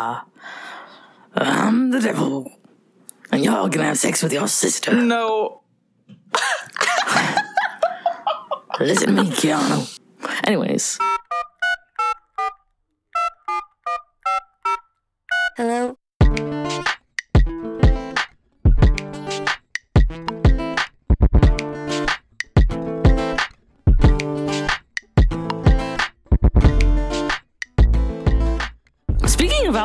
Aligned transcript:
I'm 0.00 1.68
um, 1.68 1.90
the 1.90 2.00
devil. 2.00 2.50
And 3.30 3.44
you're 3.44 3.68
gonna 3.68 3.84
have 3.84 3.98
sex 3.98 4.22
with 4.22 4.32
your 4.32 4.48
sister. 4.48 4.94
No. 4.94 5.62
Listen 8.80 9.14
to 9.14 9.22
me, 9.24 9.30
Keanu. 9.30 9.98
Anyways. 10.44 10.98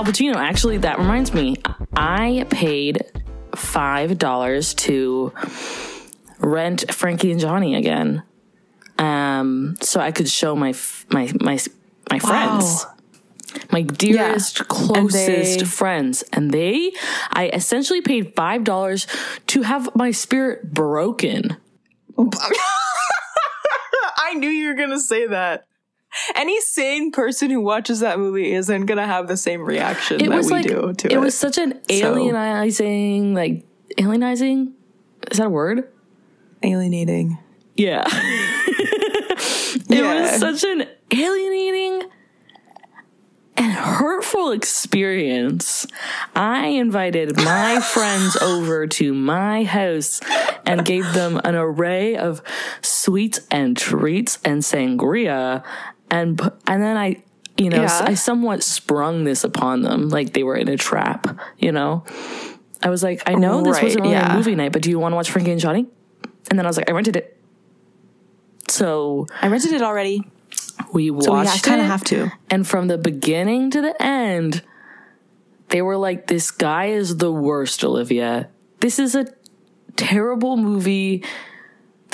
Pacino, 0.05 0.35
actually, 0.35 0.77
that 0.77 0.99
reminds 0.99 1.33
me. 1.33 1.57
I 1.95 2.45
paid 2.49 3.03
five 3.55 4.17
dollars 4.17 4.73
to 4.75 5.33
rent 6.39 6.93
Frankie 6.93 7.31
and 7.31 7.39
Johnny 7.39 7.75
again, 7.75 8.23
um, 8.97 9.75
so 9.81 9.99
I 9.99 10.11
could 10.11 10.29
show 10.29 10.55
my 10.55 10.69
f- 10.69 11.05
my 11.09 11.31
my 11.41 11.57
my 12.11 12.19
friends, 12.19 12.85
my 13.71 13.81
dearest, 13.81 14.67
closest 14.67 15.59
they- 15.59 15.65
friends, 15.65 16.23
and 16.33 16.51
they, 16.51 16.91
I 17.31 17.49
essentially 17.53 18.01
paid 18.01 18.35
five 18.35 18.63
dollars 18.63 19.07
to 19.47 19.63
have 19.63 19.95
my 19.95 20.11
spirit 20.11 20.73
broken. 20.73 21.57
I 24.17 24.33
knew 24.35 24.49
you 24.49 24.67
were 24.69 24.73
gonna 24.75 24.99
say 24.99 25.27
that. 25.27 25.65
Any 26.35 26.59
sane 26.61 27.11
person 27.11 27.49
who 27.49 27.61
watches 27.61 27.99
that 28.01 28.19
movie 28.19 28.51
isn't 28.53 28.85
gonna 28.85 29.05
have 29.07 29.27
the 29.27 29.37
same 29.37 29.61
reaction 29.61 30.21
It 30.21 30.29
that 30.29 30.43
we 30.43 30.49
like 30.49 30.65
do 30.67 30.93
to 30.93 31.07
it. 31.07 31.13
it 31.13 31.17
was 31.19 31.37
such 31.37 31.57
an 31.57 31.73
alienizing, 31.89 33.33
like 33.33 33.65
alienizing. 33.97 34.73
Is 35.31 35.37
that 35.37 35.47
a 35.47 35.49
word? 35.49 35.89
alienating. 36.63 37.37
Yeah. 37.75 38.05
it 38.07 39.85
Yeah. 39.89 40.21
was 40.31 40.39
such 40.39 40.63
an 40.63 40.87
alienating 41.11 42.09
and 43.57 43.71
hurtful 43.71 44.51
experience. 44.51 45.85
I 46.35 46.67
invited 46.67 47.37
my 47.37 47.79
friends 47.93 48.35
over 48.37 48.87
to 48.87 49.13
my 49.13 49.63
house 49.63 50.19
and 50.65 50.83
gave 50.83 51.13
them 51.13 51.39
an 51.43 51.55
array 51.55 52.17
of 52.17 52.41
sweets 52.81 53.39
and 53.51 53.77
treats 53.77 54.39
and 54.43 54.61
sangria 54.63 55.63
and 56.09 56.39
and 56.67 56.81
then 56.81 56.97
I 56.97 57.23
you 57.57 57.69
know 57.69 57.81
Yeah. 57.81 58.01
I 58.05 58.13
somewhat 58.13 58.63
sprung 58.63 59.23
this 59.23 59.43
upon 59.43 59.81
them 59.81 60.09
like 60.09 60.33
they 60.33 60.43
were 60.43 60.55
in 60.55 60.67
a 60.67 60.77
trap, 60.77 61.39
you 61.57 61.71
know. 61.71 62.03
I 62.83 62.89
was 62.89 63.01
like, 63.01 63.23
I 63.25 63.33
know 63.33 63.63
this 63.63 63.81
wasn't 63.81 64.03
really 64.03 64.13
yeah. 64.13 64.33
a 64.33 64.37
movie 64.37 64.53
night, 64.53 64.71
but 64.71 64.81
do 64.81 64.89
you 64.89 64.99
want 64.99 65.13
to 65.13 65.15
watch 65.15 65.31
Frankie 65.31 65.51
and 65.51 65.59
Johnny? 65.59 65.87
And 66.49 66.59
then 66.59 66.65
I 66.65 66.69
was 66.69 66.77
like, 66.77 66.89
I 66.89 66.93
rented 66.93 67.15
it. 67.15 67.37
So 68.67 69.25
I 69.41 69.47
rented 69.47 69.71
it 69.71 69.81
already, 69.81 70.23
we 70.93 71.07
so 71.07 71.13
we 71.13 71.29
watched 71.29 71.63
kind 71.63 71.81
of 71.81 71.87
have 71.87 72.03
to. 72.05 72.31
and 72.49 72.67
from 72.67 72.87
the 72.87 72.97
beginning 72.97 73.71
to 73.71 73.81
the 73.81 74.01
end, 74.01 74.61
they 75.69 75.81
were 75.81 75.97
like, 75.97 76.27
"This 76.27 76.51
guy 76.51 76.85
is 76.85 77.17
the 77.17 77.31
worst, 77.31 77.83
Olivia. 77.83 78.49
This 78.79 78.99
is 78.99 79.15
a 79.15 79.25
terrible 79.95 80.57
movie. 80.57 81.23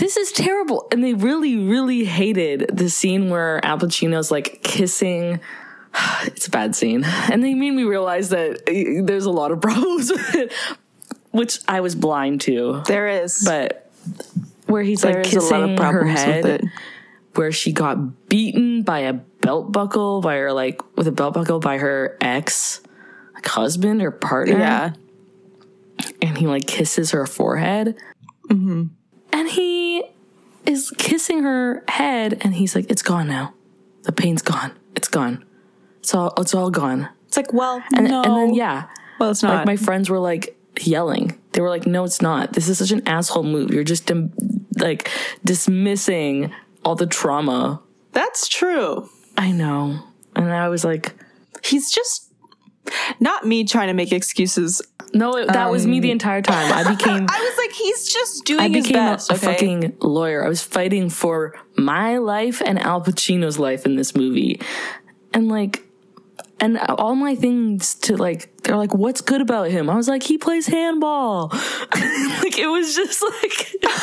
This 0.02 0.18
is 0.18 0.32
terrible." 0.32 0.88
And 0.92 1.04
they 1.04 1.14
really, 1.14 1.58
really 1.58 2.04
hated 2.04 2.70
the 2.74 2.90
scene 2.90 3.30
where 3.30 3.64
Al 3.66 3.78
Pacino's 3.78 4.32
like 4.32 4.62
kissing. 4.64 5.40
It's 6.24 6.48
a 6.48 6.50
bad 6.50 6.76
scene, 6.76 7.04
and 7.04 7.44
they 7.44 7.54
made 7.54 7.72
me 7.72 7.84
realize 7.84 8.30
that 8.30 8.62
uh, 8.68 9.06
there's 9.06 9.26
a 9.26 9.32
lot 9.32 9.52
of 9.52 9.62
problems 9.62 10.10
with 10.16 10.36
it, 10.36 10.54
which 11.32 11.60
I 11.68 11.82
was 11.82 11.96
blind 11.96 12.42
to. 12.42 12.82
There 12.88 13.08
is, 13.08 13.44
But 13.46 13.92
where 14.68 14.84
he's 14.84 15.02
there 15.02 15.16
like 15.16 15.24
kissing 15.24 15.76
lot 15.76 15.86
of 15.86 15.94
her 15.94 16.06
head, 16.06 16.64
where 17.36 17.52
she 17.52 17.74
got 17.74 18.30
beaten 18.30 18.84
by 18.84 19.00
a 19.00 19.14
belt 19.14 19.72
buckle 19.72 20.22
by 20.22 20.38
her 20.38 20.54
like 20.54 20.80
with 20.96 21.08
a 21.08 21.12
belt 21.12 21.34
buckle 21.34 21.60
by 21.60 21.78
her 21.78 22.18
ex 22.22 22.82
like 23.34 23.48
husband 23.48 24.02
or 24.02 24.12
partner 24.12 24.60
Yeah, 24.60 24.94
and 26.22 26.38
he 26.38 26.48
like 26.48 26.68
kisses 26.68 27.12
her 27.12 27.26
forehead 27.26 27.98
Mm-hmm. 28.50 28.84
And 29.34 29.50
he 29.50 30.04
is 30.66 30.92
kissing 30.98 31.44
her 31.44 31.84
head 31.88 32.38
and 32.42 32.56
he's 32.56 32.76
like 32.76 32.90
it's 32.90 33.02
gone 33.02 33.28
now. 33.28 33.54
The 34.04 34.12
pain's 34.12 34.42
gone. 34.42 34.72
It's 34.96 35.08
gone. 35.08 35.46
It's 36.00 36.14
all 36.14 36.34
it's 36.38 36.54
all 36.54 36.70
gone. 36.70 37.10
It's 37.28 37.38
like, 37.38 37.54
well, 37.54 37.82
and, 37.96 38.08
no, 38.08 38.24
and 38.24 38.36
then 38.36 38.54
yeah. 38.54 38.88
Well, 39.20 39.32
it's 39.32 39.44
not. 39.44 39.56
like 39.56 39.66
my 39.66 39.78
friends 39.78 40.10
were 40.10 40.20
like 40.20 40.58
yelling. 40.82 41.38
They 41.54 41.62
were 41.62 41.70
like 41.70 41.86
no 41.86 42.04
it's 42.04 42.22
not. 42.22 42.54
This 42.54 42.68
is 42.68 42.78
such 42.78 42.92
an 42.92 43.08
asshole 43.08 43.44
move. 43.44 43.72
You're 43.72 43.84
just 43.84 44.08
dim- 44.08 44.34
like 44.78 45.10
dismissing 45.46 46.54
all 46.84 46.96
the 46.96 47.06
trauma. 47.06 47.82
That's 48.14 48.48
true. 48.48 49.10
I 49.38 49.52
know. 49.52 50.00
And 50.36 50.52
I 50.52 50.70
was 50.70 50.84
like, 50.84 51.14
He's 51.64 51.92
just 51.92 52.31
not 53.20 53.46
me 53.46 53.64
trying 53.64 53.88
to 53.88 53.94
make 53.94 54.12
excuses. 54.12 54.82
no, 55.14 55.36
it, 55.38 55.48
that 55.48 55.72
was 55.72 55.86
me 55.86 56.00
the 56.00 56.10
um, 56.10 56.14
entire 56.14 56.42
time. 56.42 56.72
I 56.72 56.90
became 56.96 57.28
I 57.30 57.40
was 57.40 57.58
like, 57.58 57.72
he's 57.72 58.12
just 58.12 58.46
doing 58.46 58.60
I 58.60 58.70
his 58.70 58.88
became 58.88 59.04
a, 59.04 59.12
best. 59.12 59.32
a 59.32 59.36
okay? 59.36 59.46
fucking 59.46 59.98
lawyer. 60.02 60.44
I 60.46 60.50
was 60.50 60.62
fighting 60.62 61.10
for 61.10 61.56
my 61.76 62.18
life 62.18 62.62
and 62.66 62.80
Al 62.80 63.02
Pacino's 63.02 63.60
life 63.60 63.86
in 63.86 63.96
this 63.96 64.16
movie. 64.16 64.60
And 65.34 65.48
like 65.50 65.86
and 66.60 66.78
all 66.78 67.16
my 67.16 67.36
things 67.36 67.96
to 67.96 68.16
like 68.16 68.56
they're 68.64 68.78
like 68.78 68.94
what's 68.94 69.22
good 69.22 69.42
about 69.42 69.70
him? 69.70 69.90
I 69.90 69.96
was 69.96 70.08
like 70.08 70.24
he 70.24 70.38
plays 70.38 70.68
handball. 70.68 71.50
like 71.52 72.58
it 72.58 72.68
was 72.68 72.96
just 72.96 73.24
like 73.24 73.76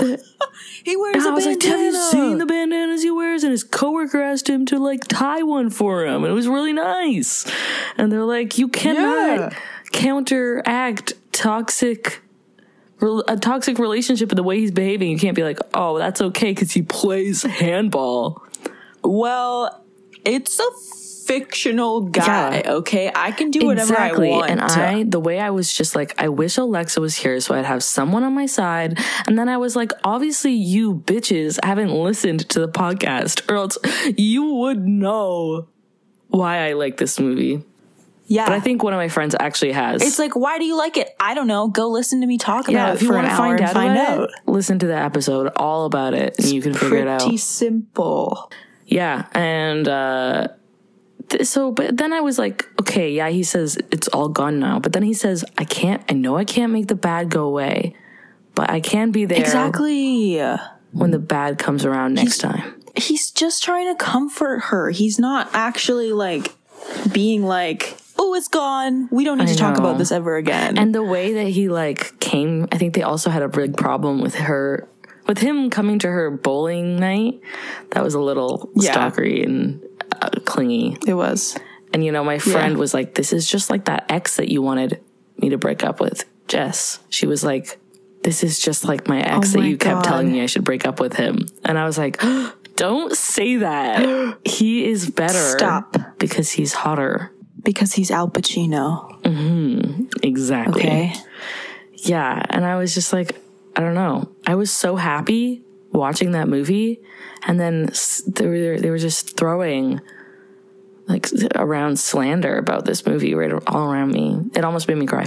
he 0.84 0.96
wears 0.96 1.24
I 1.26 1.30
was 1.30 1.46
like, 1.46 1.62
have 1.62 1.80
you 1.80 1.92
seen 2.10 2.38
the 2.38 2.46
bandanas 2.46 3.02
he 3.02 3.10
wears? 3.10 3.42
And 3.44 3.52
his 3.52 3.64
coworker 3.64 4.20
asked 4.22 4.48
him 4.48 4.66
to 4.66 4.78
like 4.78 5.06
tie 5.08 5.42
one 5.42 5.70
for 5.70 6.04
him, 6.04 6.24
and 6.24 6.30
it 6.32 6.34
was 6.34 6.48
really 6.48 6.72
nice. 6.72 7.50
And 7.96 8.10
they're 8.10 8.24
like, 8.24 8.58
you 8.58 8.68
cannot 8.68 9.52
Yeah. 9.52 9.58
counteract 9.92 11.12
toxic. 11.32 12.22
A 13.28 13.36
toxic 13.38 13.78
relationship 13.78 14.30
in 14.30 14.36
the 14.36 14.42
way 14.42 14.58
he's 14.58 14.70
behaving. 14.72 15.10
You 15.10 15.18
can't 15.18 15.34
be 15.34 15.42
like, 15.42 15.58
oh, 15.72 15.96
that's 15.98 16.20
okay 16.20 16.50
because 16.50 16.72
he 16.72 16.82
plays 16.82 17.42
handball. 17.44 18.42
Well, 19.02 19.82
it's 20.26 20.60
a 20.60 20.70
fictional 21.26 22.02
guy. 22.02 22.62
Yeah. 22.64 22.72
Okay, 22.72 23.10
I 23.14 23.32
can 23.32 23.50
do 23.50 23.66
whatever 23.66 23.92
exactly. 23.92 24.28
I 24.28 24.36
want. 24.36 24.50
And 24.50 24.60
I, 24.60 25.02
the 25.04 25.20
way 25.20 25.38
I 25.40 25.50
was 25.50 25.72
just 25.72 25.94
like, 25.96 26.14
I 26.20 26.28
wish 26.28 26.56
Alexa 26.56 27.00
was 27.00 27.16
here 27.16 27.38
so 27.40 27.54
I'd 27.54 27.64
have 27.64 27.82
someone 27.82 28.24
on 28.24 28.34
my 28.34 28.46
side. 28.46 28.98
And 29.26 29.38
then 29.38 29.48
I 29.48 29.56
was 29.56 29.76
like, 29.76 29.92
obviously, 30.04 30.52
you 30.52 30.94
bitches 30.96 31.58
haven't 31.64 31.90
listened 31.92 32.48
to 32.50 32.60
the 32.60 32.68
podcast, 32.68 33.48
or 33.50 33.56
else 33.56 33.78
you 34.16 34.44
would 34.54 34.86
know 34.86 35.68
why 36.28 36.68
I 36.68 36.74
like 36.74 36.96
this 36.96 37.18
movie. 37.18 37.62
yeah, 38.26 38.46
But 38.46 38.54
I 38.54 38.60
think 38.60 38.82
one 38.82 38.92
of 38.92 38.98
my 38.98 39.08
friends 39.08 39.34
actually 39.38 39.72
has. 39.72 40.00
it's 40.02 40.18
like, 40.18 40.36
why 40.36 40.58
do 40.58 40.64
you 40.64 40.76
like 40.76 40.96
it? 40.96 41.14
I 41.18 41.34
don't 41.34 41.46
know. 41.48 41.68
Go 41.68 41.88
listen 41.88 42.20
to 42.20 42.26
me 42.26 42.38
talk 42.38 42.64
about 42.68 42.72
yeah, 42.72 42.90
it 42.90 42.94
if 42.94 43.02
you 43.02 43.08
for 43.08 43.16
an 43.16 43.24
want 43.24 43.30
to 43.30 43.36
find 43.36 43.60
out 43.60 43.72
find 43.74 43.98
out. 43.98 44.24
it, 44.24 44.30
listen 44.46 44.78
to 44.78 44.86
the 44.86 44.96
episode 44.96 45.50
all 45.56 45.86
about 45.86 46.14
it, 46.14 46.38
and 46.38 46.48
you 46.48 46.62
can 46.62 46.72
figure 46.74 46.98
it 46.98 47.08
out. 47.08 47.20
Pretty 47.22 47.36
simple. 47.36 48.50
Yeah, 48.86 49.26
and 49.32 49.86
uh 49.88 50.48
so 51.42 51.72
but 51.72 51.96
then 51.96 52.12
I 52.12 52.20
was 52.20 52.38
like, 52.38 52.66
okay, 52.80 53.10
yeah, 53.12 53.28
he 53.28 53.42
says 53.42 53.78
it's 53.90 54.08
all 54.08 54.28
gone 54.28 54.58
now. 54.58 54.78
But 54.80 54.92
then 54.92 55.02
he 55.02 55.14
says, 55.14 55.44
I 55.58 55.64
can't 55.64 56.02
I 56.08 56.14
know 56.14 56.36
I 56.36 56.44
can't 56.44 56.72
make 56.72 56.88
the 56.88 56.94
bad 56.94 57.30
go 57.30 57.44
away, 57.46 57.94
but 58.54 58.70
I 58.70 58.80
can 58.80 59.10
be 59.10 59.24
there 59.24 59.38
Exactly. 59.40 60.40
when 60.92 61.10
the 61.10 61.18
bad 61.18 61.58
comes 61.58 61.84
around 61.84 62.14
next 62.14 62.38
time. 62.38 62.74
He's 62.96 63.30
just 63.30 63.62
trying 63.62 63.86
to 63.88 63.94
comfort 63.94 64.58
her. 64.64 64.90
He's 64.90 65.18
not 65.18 65.48
actually 65.54 66.12
like 66.12 66.54
being 67.12 67.44
like, 67.44 67.96
"Oh, 68.18 68.34
it's 68.34 68.48
gone. 68.48 69.08
We 69.12 69.24
don't 69.24 69.38
need 69.38 69.48
I 69.48 69.52
to 69.52 69.58
talk 69.58 69.78
about 69.78 69.98
this 69.98 70.10
ever 70.10 70.36
again." 70.36 70.76
And 70.76 70.92
the 70.94 71.02
way 71.02 71.34
that 71.34 71.48
he 71.48 71.68
like 71.68 72.18
came, 72.18 72.66
I 72.72 72.78
think 72.78 72.94
they 72.94 73.02
also 73.02 73.30
had 73.30 73.42
a 73.42 73.48
big 73.48 73.76
problem 73.76 74.20
with 74.20 74.34
her 74.34 74.88
with 75.28 75.38
him 75.38 75.70
coming 75.70 76.00
to 76.00 76.08
her 76.08 76.30
bowling 76.32 76.96
night. 76.98 77.40
That 77.92 78.02
was 78.02 78.14
a 78.14 78.20
little 78.20 78.68
Yeah. 78.74 78.92
stalkery 78.92 79.44
and 79.44 79.80
clingy. 80.44 80.96
it 81.06 81.14
was. 81.14 81.58
And 81.92 82.04
you 82.04 82.12
know, 82.12 82.22
my 82.22 82.38
friend 82.38 82.76
was 82.76 82.94
like, 82.94 83.14
"This 83.14 83.32
is 83.32 83.48
just 83.48 83.70
like 83.70 83.86
that 83.86 84.06
ex 84.08 84.36
that 84.36 84.48
you 84.48 84.62
wanted 84.62 85.00
me 85.38 85.50
to 85.50 85.58
break 85.58 85.82
up 85.82 86.00
with, 86.00 86.24
Jess." 86.46 87.00
She 87.08 87.26
was 87.26 87.42
like, 87.42 87.78
"This 88.22 88.44
is 88.44 88.60
just 88.60 88.84
like 88.84 89.08
my 89.08 89.20
ex 89.20 89.48
Oh 89.48 89.52
that 89.52 89.58
my 89.58 89.66
you 89.66 89.76
kept 89.76 90.04
telling 90.04 90.30
me 90.30 90.42
I 90.42 90.46
should 90.46 90.64
break 90.64 90.86
up 90.86 91.00
with 91.00 91.14
him." 91.14 91.46
And 91.64 91.78
I 91.78 91.84
was 91.84 91.98
like, 91.98 92.22
"Don't 92.76 93.16
say 93.16 93.56
that. 93.56 94.38
he 94.44 94.86
is 94.88 95.10
better. 95.10 95.58
Stop. 95.58 95.96
because 96.18 96.50
he's 96.52 96.72
hotter." 96.72 97.32
Because 97.62 97.92
he's 97.92 98.10
Al 98.10 98.26
Pacino. 98.28 99.20
Mm-hmm. 99.22 100.04
Exactly. 100.22 100.80
Okay. 100.80 101.12
Yeah, 101.94 102.42
and 102.48 102.64
I 102.64 102.76
was 102.76 102.94
just 102.94 103.12
like, 103.12 103.36
I 103.76 103.80
don't 103.80 103.94
know. 103.94 104.30
I 104.46 104.54
was 104.54 104.70
so 104.70 104.96
happy 104.96 105.62
watching 105.92 106.32
that 106.32 106.48
movie, 106.48 107.00
and 107.46 107.58
then 107.60 107.90
they 108.26 108.46
were 108.46 108.78
they 108.80 108.90
were 108.90 108.98
just 108.98 109.36
throwing 109.36 110.00
like 111.06 111.26
around 111.56 111.98
slander 111.98 112.56
about 112.56 112.84
this 112.84 113.04
movie 113.06 113.34
right 113.34 113.52
all 113.66 113.90
around 113.90 114.12
me. 114.12 114.40
It 114.54 114.64
almost 114.64 114.86
made 114.88 114.98
me 114.98 115.06
cry. 115.06 115.26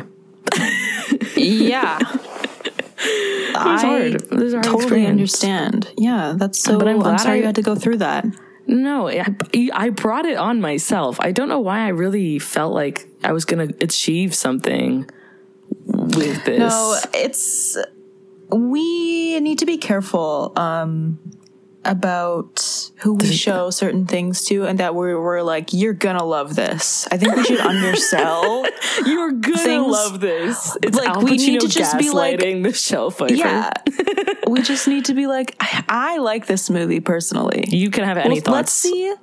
yeah. 1.35 1.99
I 3.55 3.81
hard. 3.81 4.15
It 4.15 4.31
was 4.31 4.53
hard 4.53 4.63
totally 4.63 4.83
experience. 4.83 5.09
understand. 5.09 5.91
Yeah, 5.97 6.33
that's 6.37 6.59
so. 6.59 6.77
But 6.79 6.87
I'm 6.87 6.95
I'm, 6.97 7.01
glad 7.01 7.19
sorry 7.19 7.35
I- 7.35 7.39
you 7.39 7.45
had 7.45 7.55
to 7.55 7.61
go 7.61 7.75
through 7.75 7.97
that. 7.97 8.25
No, 8.65 9.09
I, 9.09 9.25
I 9.73 9.89
brought 9.89 10.25
it 10.25 10.37
on 10.37 10.61
myself. 10.61 11.19
I 11.19 11.33
don't 11.33 11.49
know 11.49 11.59
why 11.59 11.79
I 11.79 11.89
really 11.89 12.39
felt 12.39 12.73
like 12.73 13.09
I 13.21 13.33
was 13.33 13.43
going 13.43 13.67
to 13.67 13.83
achieve 13.83 14.33
something 14.33 15.09
with 15.85 16.45
this. 16.45 16.59
No, 16.59 16.97
it's 17.13 17.77
we 18.53 19.39
need 19.39 19.59
to 19.59 19.65
be 19.65 19.77
careful 19.77 20.53
um 20.55 21.19
about 21.85 22.89
who 23.01 23.15
we 23.15 23.25
show 23.33 23.69
certain 23.69 24.05
things 24.05 24.45
to 24.45 24.63
and 24.65 24.79
that 24.79 24.95
we're, 24.95 25.21
we're 25.21 25.41
like 25.41 25.73
you're 25.73 25.91
gonna 25.93 26.23
love 26.23 26.55
this 26.55 27.05
i 27.11 27.17
think 27.17 27.35
we 27.35 27.43
should 27.43 27.59
undersell 27.59 28.65
You're 29.05 29.31
gonna 29.31 29.57
things- 29.57 29.87
love 29.91 30.19
this. 30.19 30.77
It's 30.83 30.95
Like, 30.97 31.17
we 31.17 31.35
need 31.35 31.59
to 31.61 31.67
just 31.67 31.97
be 31.97 32.09
like- 32.09 32.39
Michelle 32.57 33.09
Pfeiffer. 33.11 33.33
yeah 33.33 33.71
we 34.47 34.61
just 34.61 34.87
need 34.87 35.05
to 35.05 35.13
be 35.13 35.27
like 35.27 35.55
i, 35.59 35.83
I 35.89 36.17
like 36.19 36.45
this 36.45 36.69
movie 36.69 36.99
personally 37.01 37.65
You 37.67 37.89
can 37.89 38.05
have 38.05 38.17
any 38.17 38.35
Well, 38.35 38.41
thoughts. 38.41 38.55
let's 38.55 38.71
see 38.73 39.13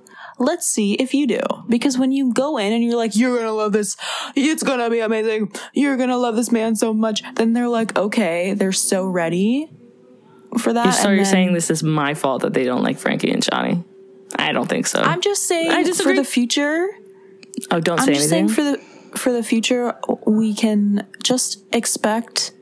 let's 0.41 0.67
see 0.67 0.95
if 0.95 1.13
you 1.15 1.27
do 1.27 1.39
because 1.69 1.99
when 1.99 2.11
you 2.13 2.33
go 2.33 2.57
in 2.57 2.73
and 2.73 2.83
you're 2.83 2.97
like 2.97 3.15
you're 3.15 3.37
gonna 3.39 3.53
love 3.53 3.73
this 3.73 3.97
it's 4.35 4.63
gonna 4.63 4.89
be 4.89 4.99
amazing 5.01 5.53
you're 5.75 5.97
gonna 5.99 6.17
love 6.17 6.35
this 6.35 6.51
man 6.51 6.75
so 6.75 6.95
much 6.95 7.23
then 7.35 7.53
they're 7.53 7.69
like 7.69 7.97
okay 7.97 8.55
they're 8.55 8.73
so 8.73 9.07
ready 9.07 9.71
for 10.59 10.73
that 10.73 10.93
So 10.95 11.09
and 11.09 11.17
you're 11.17 11.25
then- 11.25 11.31
saying 11.33 11.53
this 11.53 11.71
is 11.71 11.83
my 11.83 12.15
fault 12.15 12.41
that 12.43 12.55
they 12.55 12.65
don't 12.65 12.83
like 12.83 12.99
Frankie 12.99 13.31
and 13.31 13.43
Johnny? 13.43 13.85
I 14.37 14.53
don't 14.53 14.69
think 14.69 14.87
so. 14.87 15.01
i'm 15.01 15.21
just 15.21 15.47
saying 15.47 15.71
I 15.71 15.85
for 15.85 16.15
the 16.15 16.25
future 16.25 16.89
oh, 17.71 17.79
don't 17.81 18.01
i'm 18.01 18.07
say 18.07 18.15
just 18.15 18.33
anything. 18.33 18.49
saying 18.49 18.49
for 18.49 18.63
the 18.63 19.19
for 19.19 19.33
the 19.33 19.43
future 19.43 19.95
we 20.27 20.55
can 20.55 21.07
just 21.23 21.63
expect 21.75 22.53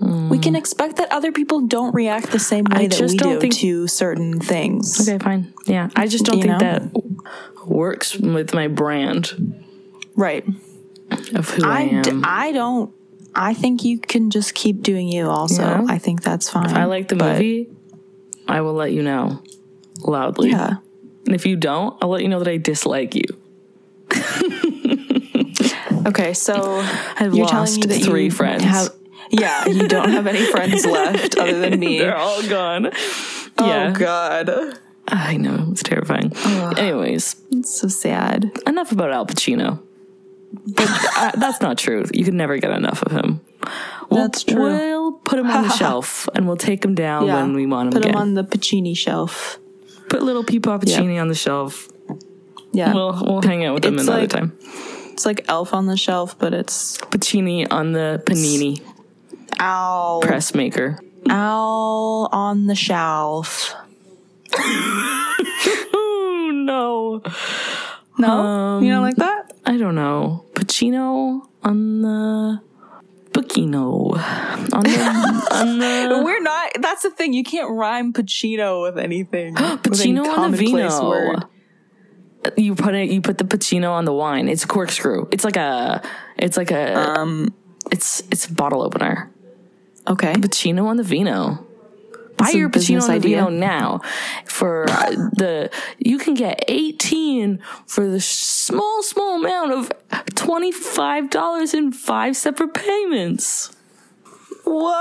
we 0.00 0.38
can 0.38 0.52
hmm. 0.52 0.56
expect 0.56 0.96
that 0.96 1.10
other 1.12 1.32
people 1.32 1.60
don't 1.66 1.94
react 1.94 2.30
the 2.30 2.38
same 2.38 2.64
way 2.64 2.84
I 2.84 2.86
that 2.88 3.00
we 3.00 3.16
do 3.16 3.40
think- 3.40 3.54
to 3.56 3.86
certain 3.86 4.40
things 4.40 5.08
okay, 5.08 5.22
fine. 5.22 5.52
Yeah, 5.66 5.90
I 5.94 6.06
just 6.06 6.24
don't 6.24 6.38
You 6.38 6.42
think 6.44 6.60
know? 6.60 6.78
that 6.78 7.66
works 7.66 8.16
with 8.16 8.52
my 8.54 8.68
brand 8.68 9.54
right 10.16 10.44
of 11.34 11.50
who 11.50 11.64
I, 11.64 11.78
I, 11.78 11.80
am. 11.82 12.02
d- 12.02 12.20
I 12.24 12.52
don't. 12.52 12.92
I 13.34 13.54
think 13.54 13.84
you 13.84 13.98
can 13.98 14.30
just 14.30 14.54
keep 14.54 14.82
doing 14.82 15.08
you. 15.08 15.28
Also, 15.28 15.62
Yeah. 15.62 15.84
I 15.88 15.98
think 15.98 16.22
that's 16.22 16.48
fine. 16.50 16.66
if 16.66 16.72
I 16.76 16.84
like 16.84 17.08
the 17.08 17.16
But, 17.16 17.32
movie, 17.32 17.68
I 18.46 18.60
will 18.60 18.74
let 18.74 18.92
you 18.92 19.02
know 19.02 19.42
loudly. 20.02 20.50
yeah. 20.50 20.76
And 21.26 21.34
if 21.34 21.46
you 21.46 21.56
don't, 21.56 21.96
I'll 22.02 22.10
let 22.10 22.22
you 22.22 22.28
know 22.28 22.38
that 22.38 22.48
I 22.48 22.58
dislike 22.58 23.14
you. 23.14 23.24
Okay, 26.06 26.34
so 26.34 26.80
I've 27.18 27.34
you're 27.34 27.46
lost 27.46 27.80
telling 27.82 27.88
me 27.88 27.96
that 27.98 28.04
three 28.04 28.30
friends. 28.30 28.64
Have, 28.64 28.88
yeah, 29.30 29.66
you 29.66 29.86
don't 29.88 30.10
have 30.10 30.26
any 30.26 30.44
friends 30.46 30.84
left 30.98 31.36
other 31.38 31.58
than 31.60 31.78
me. 31.80 31.98
They're 31.98 32.16
all 32.16 32.42
gone. 32.48 32.84
Yeah. 33.58 33.92
Oh 33.94 33.98
God, 33.98 34.78
I 35.08 35.36
know 35.36 35.68
it's 35.70 35.82
terrifying. 35.82 36.32
Anyways, 36.76 37.36
it's 37.52 37.80
so 37.80 37.88
sad. 37.88 38.50
enough 38.66 38.92
about 38.92 39.10
Al 39.12 39.26
Pacino. 39.26 39.80
But 40.52 40.88
uh, 41.16 41.32
that's 41.36 41.60
not 41.60 41.78
true. 41.78 42.04
You 42.12 42.24
can 42.24 42.36
never 42.36 42.56
get 42.58 42.70
enough 42.70 43.02
of 43.02 43.12
him. 43.12 43.40
We'll, 44.10 44.20
That's 44.22 44.44
true. 44.44 44.60
We'll 44.62 45.12
put 45.12 45.38
him 45.38 45.50
on 45.50 45.62
the 45.64 45.70
shelf 45.76 46.28
and 46.34 46.46
we'll 46.46 46.56
take 46.58 46.84
him 46.84 46.94
down 46.94 47.26
Yeah, 47.26 47.40
when 47.42 47.54
we 47.54 47.66
want 47.66 47.88
him 47.88 47.92
Put 47.94 48.02
again. 48.04 48.14
him 48.14 48.20
on 48.20 48.34
the 48.34 48.44
Pacini 48.44 48.96
shelf. 48.96 49.58
put 50.10 50.22
little 50.22 50.44
Peepaw 50.44 50.80
Pacini 50.82 51.20
on 51.20 51.28
the 51.28 51.34
shelf. 51.34 51.88
Yeah, 52.72 52.92
We'll 52.92 53.12
we'll 53.24 53.42
hang 53.42 53.64
out 53.64 53.74
with 53.74 53.84
him 53.84 53.98
another 53.98 54.20
like- 54.20 54.30
time. 54.30 54.56
it's 55.12 55.24
like 55.24 55.44
Elf 55.48 55.72
on 55.72 55.86
the 55.86 55.96
shelf, 55.96 56.38
but 56.38 56.52
it's 56.52 56.98
Pacini 56.98 57.66
on 57.70 57.92
the 57.92 58.22
panini 58.26 58.80
owl, 59.58 60.20
press 60.20 60.54
maker. 60.54 60.98
owl 61.28 62.28
on 62.32 62.66
the 62.66 62.74
shelf. 62.74 63.74
Oh 65.92 66.50
no. 66.54 67.22
No, 68.16 68.80
you 68.80 68.90
don't 68.92 69.02
like 69.02 69.16
that? 69.16 69.52
I 69.66 69.76
don't 69.76 69.94
know. 69.96 70.44
Pacino 70.54 71.48
on 71.64 72.02
the 72.02 72.60
Pacino. 73.32 74.16
On 74.72 74.82
the 74.84 75.48
on 75.50 75.78
the 75.78 76.22
We're 76.24 76.40
not. 76.40 76.72
That's 76.80 77.02
the 77.02 77.10
thing. 77.10 77.32
You 77.32 77.42
can't 77.42 77.70
rhyme 77.70 78.12
Pacino 78.12 78.82
with 78.82 78.98
anything. 78.98 79.54
with 79.54 79.62
any 79.62 79.78
Pacino 79.78 80.26
on 80.26 80.52
the 80.52 80.56
vino. 80.56 81.08
word. 81.08 81.44
You 82.56 82.74
put 82.74 82.94
it. 82.94 83.10
You 83.10 83.20
put 83.20 83.38
the 83.38 83.44
Pacino 83.44 83.90
on 83.90 84.04
the 84.04 84.12
wine. 84.12 84.48
It's 84.48 84.64
a 84.64 84.68
corkscrew. 84.68 85.26
It's 85.32 85.44
like 85.44 85.56
a. 85.56 86.02
It's 86.38 86.56
like 86.56 86.70
a. 86.70 86.94
Um. 86.96 87.52
it's 87.90 88.22
it's 88.30 88.46
a 88.46 88.52
bottle 88.52 88.82
opener. 88.82 89.30
Okay. 90.06 90.32
Pacino 90.34 90.86
on 90.86 90.96
the 90.96 91.02
vino. 91.02 91.66
Buy 92.36 92.50
your 92.50 92.68
Pacino 92.68 93.02
on 93.02 93.10
the 93.14 93.20
vino 93.20 93.48
now. 93.48 94.00
For 94.46 94.88
uh, 94.90 95.10
the 95.10 95.70
you 95.98 96.18
can 96.18 96.34
get 96.34 96.64
eighteen 96.68 97.60
for 97.86 98.08
the 98.08 98.20
small 98.20 99.02
small 99.02 99.40
amount 99.40 99.72
of 99.72 99.92
twenty 100.34 100.72
five 100.72 101.30
dollars 101.30 101.74
in 101.74 101.92
five 101.92 102.36
separate 102.36 102.74
payments. 102.74 103.74
Whoa. 104.64 104.94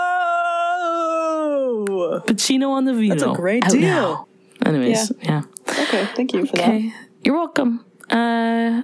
Pacino 2.28 2.70
on 2.70 2.86
the 2.86 2.94
vino. 2.94 3.16
That's 3.16 3.24
a 3.24 3.34
great 3.34 3.64
deal. 3.68 3.82
now. 3.82 4.28
Anyways, 4.66 5.12
yeah. 5.22 5.42
Okay. 5.68 6.06
Thank 6.16 6.34
you 6.34 6.46
for 6.46 6.58
Okay, 6.58 6.94
you're 7.24 7.36
welcome. 7.36 7.84
Uh, 8.10 8.84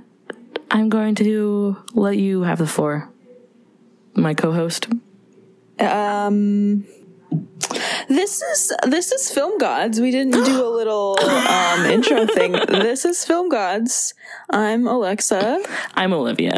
I'm 0.71 0.89
going 0.89 1.15
to 1.15 1.77
let 1.93 2.17
you 2.17 2.41
have 2.43 2.57
the 2.57 2.67
floor, 2.67 3.09
my 4.15 4.33
co-host. 4.33 4.89
that. 4.89 4.99
Um. 5.79 6.85
This 8.07 8.41
is 8.41 8.73
this 8.87 9.11
is 9.11 9.29
Film 9.29 9.57
Gods. 9.59 9.99
We 10.01 10.09
didn't 10.09 10.33
do 10.33 10.65
a 10.65 10.69
little 10.69 11.17
um, 11.23 11.85
intro 11.91 12.25
thing. 12.25 12.53
This 12.53 13.05
is 13.05 13.23
Film 13.23 13.49
Gods. 13.49 14.15
I'm 14.49 14.87
Alexa, 14.87 15.61
I'm 15.93 16.11
Olivia. 16.13 16.57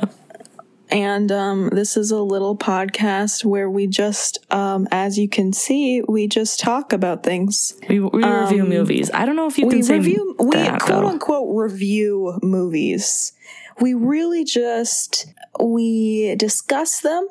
and 0.90 1.30
um, 1.32 1.70
this 1.70 1.98
is 1.98 2.12
a 2.12 2.22
little 2.22 2.56
podcast 2.56 3.44
where 3.44 3.70
we 3.70 3.88
just, 3.88 4.40
um, 4.54 4.88
as 4.92 5.18
you 5.20 5.28
can 5.28 5.52
see, 5.52 6.02
we 6.08 6.28
just 6.28 6.60
talk 6.62 6.94
about 6.94 7.24
things. 7.24 7.74
We, 7.90 8.00
we 8.00 8.24
review 8.24 8.64
movies. 8.64 9.12
I 9.14 9.26
don't 9.26 9.36
know 9.36 9.48
if 9.48 9.58
you 9.58 9.66
Um, 9.66 9.70
we 9.70 9.76
can 9.76 9.84
say 9.84 9.98
review 9.98 10.36
we 10.40 10.52
that, 10.56 10.80
quote 10.80 11.02
though. 11.04 11.08
unquote 11.08 11.56
review 11.56 12.40
movies 12.42 13.34
we 13.80 13.94
really 13.94 14.44
just 14.44 15.26
we 15.60 16.36
discuss 16.36 17.00
them 17.02 17.28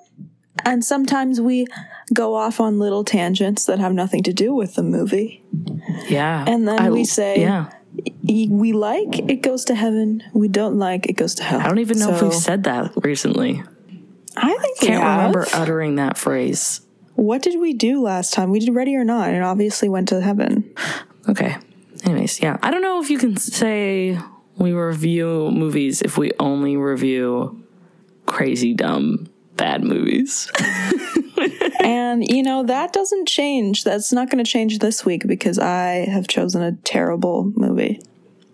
and 0.64 0.85
sometimes 0.85 1.40
we 1.40 1.67
go 2.12 2.35
off 2.35 2.61
on 2.61 2.79
little 2.79 3.05
tangents 3.05 3.64
that 3.67 3.79
have 3.79 3.93
nothing 3.93 4.23
to 4.25 4.33
do 4.33 4.55
with 4.55 4.75
the 4.75 4.83
movie 4.83 5.43
Yeah, 6.09 6.45
and 6.47 6.67
then 6.69 6.79
I- 6.81 6.90
we 6.90 7.05
say- 7.05 7.40
yeah. 7.40 7.71
We 8.23 8.73
like 8.73 9.19
it 9.29 9.43
goes 9.43 9.64
to 9.67 9.75
heaven 9.75 10.23
we 10.33 10.47
don't 10.47 10.79
like 10.79 11.07
it 11.07 11.14
goes 11.14 11.35
to 11.37 11.43
hell 11.43 11.61
I 11.61 11.67
don't 11.67 11.79
even 11.81 11.99
know 11.99 12.14
if 12.14 12.23
we've 12.23 12.33
said 12.33 12.64
that 12.64 12.93
recently. 13.02 13.62
i 14.37 14.57
think 14.59 14.79
Can't 14.79 15.02
remember 15.02 15.47
uttering 15.52 15.97
that 15.97 16.17
phrase. 16.17 16.83
what 17.17 17.43
did 17.43 17.59
we 17.59 17.73
do 17.73 18.00
last 18.00 18.33
time 18.33 18.50
we 18.50 18.61
did 18.61 18.73
ready 18.75 18.95
or 18.95 19.05
not 19.05 19.31
and 19.31 19.43
obviously 19.43 19.88
went 19.88 20.09
to 20.11 20.21
heaven 20.21 20.73
Okay. 21.29 21.57
Anyways, 22.05 22.40
yeah. 22.40 22.57
I 22.62 22.71
don't 22.71 22.81
know 22.81 23.02
if 23.02 23.11
you 23.11 23.19
can 23.19 23.37
say 23.37 24.19
we 24.57 24.73
review 24.73 25.50
movies 25.50 26.00
if 26.00 26.17
we 26.17 26.31
only 26.38 26.76
review 26.76 27.62
crazy 28.26 28.73
dumb 28.73 29.29
bad 29.61 29.85
movies. 29.85 30.50
and 31.81 32.26
you 32.29 32.43
know 32.43 32.62
that 32.64 32.93
doesn't 32.93 33.26
change 33.26 33.85
that's 33.85 34.12
not 34.12 34.29
going 34.31 34.43
to 34.43 34.50
change 34.50 34.79
this 34.81 35.05
week 35.07 35.26
because 35.26 35.59
i 35.59 36.07
have 36.11 36.26
chosen 36.29 36.62
a 36.62 36.73
terrible 36.85 37.52
movie 37.57 38.00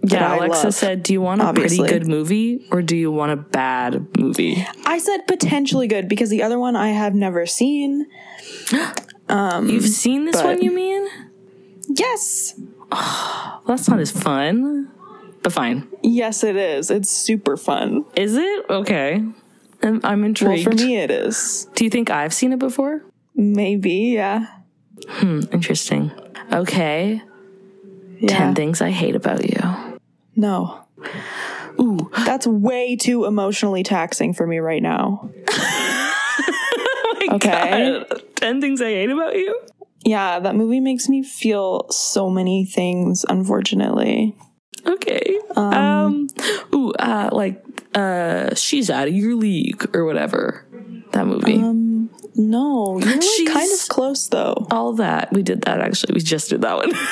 yeah, 0.08 0.36
Alexa 0.36 0.66
love, 0.66 0.74
said, 0.74 1.02
"Do 1.02 1.12
you 1.12 1.20
want 1.20 1.40
a 1.40 1.46
obviously. 1.46 1.78
pretty 1.78 1.92
good 1.92 2.06
movie 2.06 2.64
or 2.70 2.80
do 2.80 2.96
you 2.96 3.10
want 3.10 3.32
a 3.32 3.36
bad 3.36 4.06
movie?" 4.16 4.64
i 4.84 4.98
said 4.98 5.26
potentially 5.26 5.88
good 5.88 6.08
because 6.08 6.30
the 6.30 6.42
other 6.44 6.58
one 6.60 6.76
i 6.76 6.90
have 6.90 7.14
never 7.14 7.44
seen 7.46 8.06
You've 9.28 9.88
seen 9.88 10.24
this 10.26 10.36
but- 10.36 10.44
one, 10.44 10.62
you 10.62 10.70
mean? 10.70 11.06
yes 11.88 12.54
Well, 12.92 13.62
that's 13.66 13.88
not 13.88 13.98
as 13.98 14.12
fun. 14.12 14.92
But 15.42 15.52
fine. 15.52 15.88
yes 16.02 16.44
it 16.44 16.54
is 16.56 16.90
it's 16.90 17.10
super 17.10 17.56
fun 17.56 18.04
Is 18.14 18.36
it? 18.36 18.64
Okay. 18.70 19.24
I'm, 19.86 20.00
I'm 20.04 20.20
well 20.20 20.26
intrigued. 20.28 20.64
for 20.64 20.70
me 20.74 20.96
it 20.96 21.10
is 21.10 21.66
Do 21.74 21.84
you 21.84 21.90
think 21.90 22.10
I've 22.10 22.34
seen 22.34 22.52
it 22.52 22.58
before? 22.58 23.02
maybe 23.34 23.92
yeah 24.14 24.46
Hmm, 25.08 25.40
Interesting. 25.52 26.10
Okay. 26.52 27.22
yeah 28.18 28.28
10 28.28 28.54
things 28.54 28.80
I 28.82 28.90
hate 28.90 29.14
about 29.14 29.44
you. 29.44 29.98
no 30.34 30.80
Ooh. 31.80 32.10
that's 32.24 32.46
way 32.46 32.96
too 32.96 33.24
emotionally 33.26 33.82
taxing 33.82 34.32
for 34.32 34.46
me 34.46 34.58
right 34.58 34.82
now 34.82 35.30
okay 37.30 38.04
10 38.36 38.60
things 38.60 38.80
I 38.80 38.86
hate 38.90 39.10
about 39.10 39.34
you? 39.36 39.60
yeah 40.04 40.38
that 40.38 40.54
movie 40.54 40.80
makes 40.80 41.08
me 41.08 41.22
feel 41.22 41.86
so 41.90 42.30
many 42.30 42.64
things 42.64 43.24
unfortunately 43.28 44.34
Okay. 44.86 45.36
Um, 45.56 46.28
ooh, 46.72 46.92
Uh, 46.92 47.28
like 47.32 47.60
uh, 47.96 48.54
she's 48.54 48.90
out 48.90 49.08
of 49.08 49.14
your 49.14 49.34
league 49.34 49.88
or 49.96 50.04
whatever. 50.04 50.64
That 51.12 51.26
movie. 51.26 51.54
Um, 51.56 52.10
no, 52.34 52.98
you're 53.00 53.12
like 53.12 53.22
She's- 53.22 53.48
kind 53.52 53.72
of 53.72 53.88
close 53.88 54.28
though. 54.28 54.66
All 54.70 54.92
that 54.94 55.32
we 55.32 55.42
did 55.42 55.62
that 55.62 55.80
actually. 55.80 56.14
We 56.14 56.20
just 56.20 56.50
did 56.50 56.60
that 56.62 56.76
one. 56.76 56.92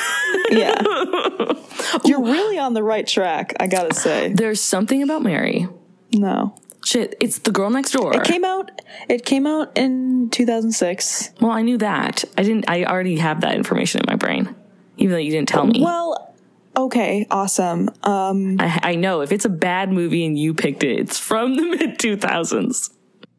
Yeah, 0.51 0.79
you're 2.05 2.21
really 2.21 2.59
on 2.59 2.75
the 2.75 2.83
right 2.83 3.07
track. 3.07 3.55
I 3.59 3.65
gotta 3.65 3.95
say. 3.95 4.31
There's 4.31 4.61
something 4.61 5.01
about 5.01 5.23
Mary. 5.23 5.67
No, 6.13 6.55
Shit, 6.83 7.15
it's 7.19 7.39
the 7.39 7.49
girl 7.51 7.71
next 7.71 7.91
door. 7.93 8.13
it 8.15 8.23
came 8.25 8.45
out. 8.45 8.69
It 9.09 9.25
came 9.25 9.47
out 9.47 9.75
in 9.75 10.29
2006. 10.29 11.31
well, 11.41 11.49
I 11.49 11.63
knew 11.63 11.79
that. 11.79 12.23
I 12.37 12.43
didn't. 12.43 12.65
I 12.69 12.83
already 12.85 13.17
have 13.17 13.41
that 13.41 13.55
information 13.55 14.01
in 14.01 14.05
my 14.07 14.15
brain, 14.17 14.53
even 14.97 15.13
though 15.13 15.17
you 15.17 15.31
didn't 15.31 15.49
tell 15.49 15.65
me. 15.65 15.81
Well, 15.83 16.34
okay, 16.75 17.25
awesome. 17.31 17.89
Um, 18.03 18.57
I, 18.59 18.79
I 18.83 18.95
know 18.95 19.21
if 19.21 19.31
it's 19.31 19.45
a 19.45 19.49
bad 19.49 19.91
movie 19.91 20.25
and 20.25 20.37
you 20.37 20.53
picked 20.53 20.83
it, 20.83 20.99
it's 20.99 21.17
from 21.19 21.55
the 21.55 21.61
mid 21.77 21.97
2000s. 21.99 22.89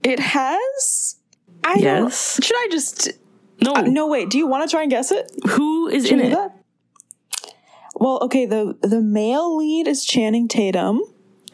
it 0.02 0.19
has. 0.21 1.16
I 1.64 1.76
Yes. 1.78 2.38
Should 2.43 2.57
I 2.57 2.69
just? 2.71 3.11
No, 3.61 3.73
uh, 3.75 3.83
no, 3.83 4.07
wait. 4.07 4.31
Do 4.31 4.38
you 4.38 4.47
want 4.47 4.69
to 4.69 4.75
try 4.75 4.83
and 4.83 4.90
guess 4.90 5.11
it? 5.11 5.31
who 5.49 5.88
is 5.88 6.05
Do 6.09 6.14
in 6.14 6.21
it? 6.21 6.31
that? 6.31 6.57
Well, 7.95 8.19
okay. 8.23 8.47
the 8.47 8.76
The 8.83 9.00
male 9.00 9.57
lead 9.57 9.88
is 9.88 10.05
Channing 10.05 10.47
Tatum. 10.49 11.00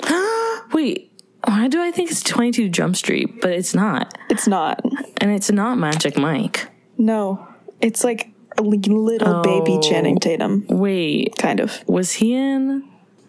Wait, 0.73 1.13
why 1.45 1.69
do 1.69 1.81
I 1.81 1.91
think 1.93 2.11
it's 2.11 2.23
22 2.23 2.69
Jump 2.69 2.97
Street, 2.97 3.41
but 3.41 3.53
it's 3.53 3.75
not? 3.75 4.17
It's 4.29 4.49
not. 4.49 4.81
And 5.19 5.31
it's 5.31 5.51
not 5.51 5.79
Magic 5.79 6.17
Mike. 6.19 6.69
No, 6.99 7.47
it's 7.81 8.03
like 8.03 8.32
little 8.63 9.43
baby 9.43 9.73
Oh. 9.77 9.81
Channing 9.81 10.19
Tatum, 10.19 10.65
Wait, 10.69 11.35
kind 11.39 11.61
of. 11.61 11.83
was 11.87 12.13
he 12.13 12.35
in 12.35 12.89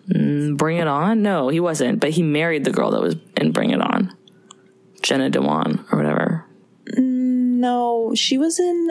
mm, 0.10 0.58
Bring 0.58 0.78
It 0.78 0.88
On? 0.88 1.22
No, 1.22 1.50
he 1.50 1.60
wasn't, 1.60 2.00
but 2.00 2.12
he 2.12 2.24
married 2.24 2.64
the 2.64 2.72
girl 2.72 2.92
that 2.92 3.02
was 3.02 3.16
in 3.38 3.52
Bring 3.52 3.72
It 3.72 3.82
On. 3.82 4.16
Jenna 5.02 5.30
Dewan 5.30 5.86
or 5.92 5.98
whatever. 5.98 6.46
No, 6.98 8.14
she 8.16 8.38
was 8.38 8.60
in 8.60 8.90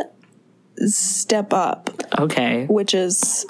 Step 0.86 1.52
Up, 1.52 1.90
Okay. 2.18 2.66
which 2.66 2.94
is 2.94 3.46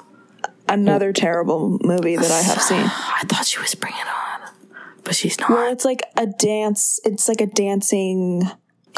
another 0.69 1.11
terrible 1.13 1.77
movie 1.83 2.15
that 2.15 2.31
I 2.31 2.41
have 2.41 2.61
seen. 2.61 2.83
I 2.85 3.23
thought 3.27 3.45
she 3.45 3.59
was 3.59 3.75
Bring 3.75 3.93
It 3.93 4.07
On, 4.07 4.51
but 5.03 5.15
she's 5.15 5.39
not. 5.39 5.49
Well, 5.49 5.71
it's 5.71 5.85
like 5.85 6.01
a 6.17 6.25
dance. 6.27 6.99
It's 7.05 7.27
like 7.27 7.41
a 7.41 7.45
dancing 7.47 8.43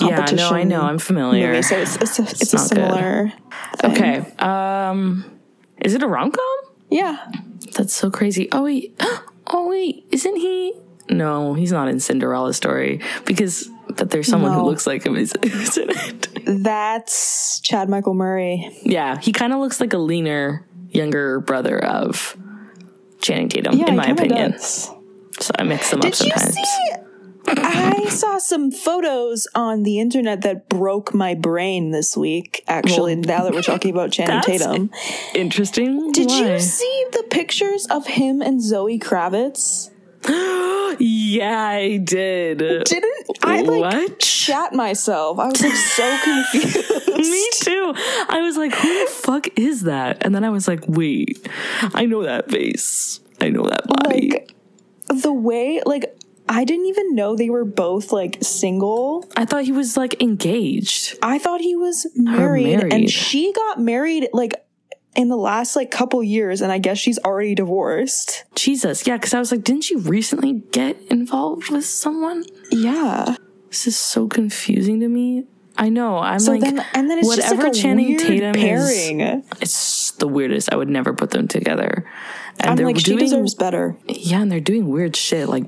yeah, 0.01 0.15
competition. 0.17 0.37
no, 0.37 0.49
I 0.51 0.63
know. 0.63 0.81
I'm 0.81 0.97
familiar. 0.99 1.47
movie, 1.49 1.61
so 1.61 1.77
it's 1.77 1.95
it's 1.97 2.19
a, 2.19 2.23
it's 2.23 2.53
a 2.53 2.57
similar. 2.57 3.31
Okay. 3.83 4.19
Um, 4.39 5.39
is 5.81 5.93
it 5.93 6.03
a 6.03 6.07
rom 6.07 6.31
com? 6.31 6.57
Yeah. 6.89 7.25
That's 7.75 7.93
so 7.93 8.09
crazy. 8.11 8.49
Oh 8.51 8.63
wait. 8.63 8.99
Oh 9.47 9.69
wait. 9.69 10.07
Isn't 10.09 10.37
he? 10.37 10.73
No, 11.07 11.53
he's 11.53 11.71
not 11.71 11.87
in 11.87 11.99
Cinderella 11.99 12.51
story 12.51 12.99
because 13.25 13.69
but 13.95 14.09
there's 14.09 14.27
someone 14.27 14.53
who 14.53 14.63
looks 14.63 14.87
like 14.87 15.05
him 15.05 15.13
who's 15.15 15.33
in 15.77 15.91
it. 15.91 16.63
That's 16.63 17.59
Chad 17.59 17.87
Michael 17.87 18.15
Murray. 18.15 18.75
Yeah, 18.81 19.19
he 19.19 19.31
kind 19.31 19.53
of 19.53 19.59
looks 19.59 19.79
like 19.79 19.93
a 19.93 19.99
leaner 19.99 20.65
younger 20.89 21.41
brother 21.41 21.77
of 21.77 22.35
Channing 23.21 23.49
Tatum, 23.49 23.75
Yeah, 23.77 23.89
in 23.89 23.95
my 23.97 24.05
opinion. 24.07 24.53
does. 24.53 24.89
So 25.39 25.51
I 25.59 25.63
mix 25.63 25.91
them 25.91 25.99
up 25.99 26.05
Did 26.05 26.19
you 26.21 26.31
sometimes. 26.31 26.55
see? 26.55 26.91
I 27.47 28.05
saw 28.09 28.37
some 28.37 28.71
photos 28.71 29.47
on 29.55 29.83
the 29.83 29.99
internet 29.99 30.41
that 30.41 30.69
broke 30.69 31.13
my 31.13 31.33
brain 31.35 31.91
this 31.91 32.15
week. 32.17 32.63
Actually, 32.67 33.15
Well, 33.15 33.23
now 33.25 33.43
that 33.43 33.53
we're 33.53 33.61
talking 33.61 33.91
about 33.91 34.11
Channing 34.13 34.41
Tatum, 34.41 34.89
Interesting. 35.33 36.11
did 36.11 36.27
Why? 36.27 36.53
you 36.53 36.59
see 36.59 37.05
the 37.11 37.23
pictures 37.29 37.85
of 37.87 38.07
him 38.07 38.41
and 38.41 38.61
Zoe 38.61 38.99
Kravitz? 38.99 39.91
Yeah, 40.97 41.59
I 41.71 41.97
did. 41.97 42.59
Didn't 42.59 43.27
I 43.43 43.61
like 43.63 43.81
What? 44.11 44.23
shat 44.23 44.71
myself? 44.71 45.39
I 45.39 45.47
was 45.47 45.61
like 45.61 45.73
so 45.73 46.17
confused. 46.23 47.07
Me 47.17 47.49
too. 47.55 47.93
I 48.29 48.39
was 48.41 48.55
like, 48.55 48.73
who 48.73 49.05
the 49.05 49.11
fuck 49.11 49.47
is 49.59 49.81
that? 49.81 50.19
And 50.25 50.33
then 50.33 50.45
I 50.45 50.51
was 50.51 50.69
like, 50.69 50.85
wait, 50.87 51.45
I 51.93 52.05
know 52.05 52.23
that 52.23 52.49
face. 52.49 53.19
I 53.41 53.49
know 53.49 53.63
that 53.63 53.85
body. 53.87 54.29
like 54.31 54.55
the 55.21 55.33
way 55.33 55.81
like 55.85 56.05
I 56.47 56.63
didn't 56.63 56.85
even 56.85 57.15
know 57.15 57.35
they 57.35 57.49
were 57.49 57.65
both 57.65 58.11
like 58.11 58.37
single. 58.41 59.27
I 59.35 59.45
thought 59.45 59.63
he 59.63 59.71
was 59.71 59.97
like 59.97 60.21
engaged. 60.21 61.17
I 61.21 61.39
thought 61.39 61.61
he 61.61 61.75
was 61.75 62.07
married, 62.15 62.93
and 62.93 63.09
she 63.09 63.51
got 63.53 63.79
married 63.79 64.29
like 64.31 64.53
in 65.15 65.29
the 65.29 65.37
last 65.37 65.75
like 65.75 65.91
couple 65.91 66.21
years 66.21 66.61
and 66.61 66.71
I 66.71 66.77
guess 66.77 66.97
she's 66.97 67.17
already 67.19 67.55
divorced. 67.55 68.43
Jesus. 68.55 69.07
Yeah, 69.07 69.17
because 69.17 69.33
I 69.33 69.39
was 69.39 69.51
like, 69.51 69.63
didn't 69.63 69.85
she 69.85 69.95
recently 69.95 70.63
get 70.71 71.01
involved 71.09 71.69
with 71.71 71.85
someone? 71.85 72.45
Yeah. 72.71 73.37
This 73.69 73.87
is 73.87 73.97
so 73.97 74.27
confusing 74.27 74.99
to 74.99 75.07
me. 75.07 75.45
I 75.77 75.89
know. 75.89 76.17
I'm 76.19 76.39
So 76.39 76.51
like, 76.53 76.61
then 76.61 76.83
and 76.93 77.09
then 77.09 77.19
it's 77.19 77.27
whatever 77.27 77.63
like 77.63 77.73
Channing 77.73 78.17
Tatum 78.17 78.55
is, 78.55 78.61
pairing. 78.61 79.43
it's 79.61 80.11
the 80.11 80.27
weirdest. 80.27 80.71
I 80.71 80.75
would 80.77 80.89
never 80.89 81.13
put 81.13 81.31
them 81.31 81.47
together. 81.47 82.05
And 82.59 82.69
I'm 82.71 82.75
they're 82.77 82.85
like 82.85 82.99
she 82.99 83.15
deserves 83.17 83.53
better. 83.55 83.97
yeah, 84.07 84.41
and 84.41 84.49
they're 84.51 84.61
doing 84.61 84.87
weird 84.87 85.15
shit 85.15 85.49
like 85.49 85.65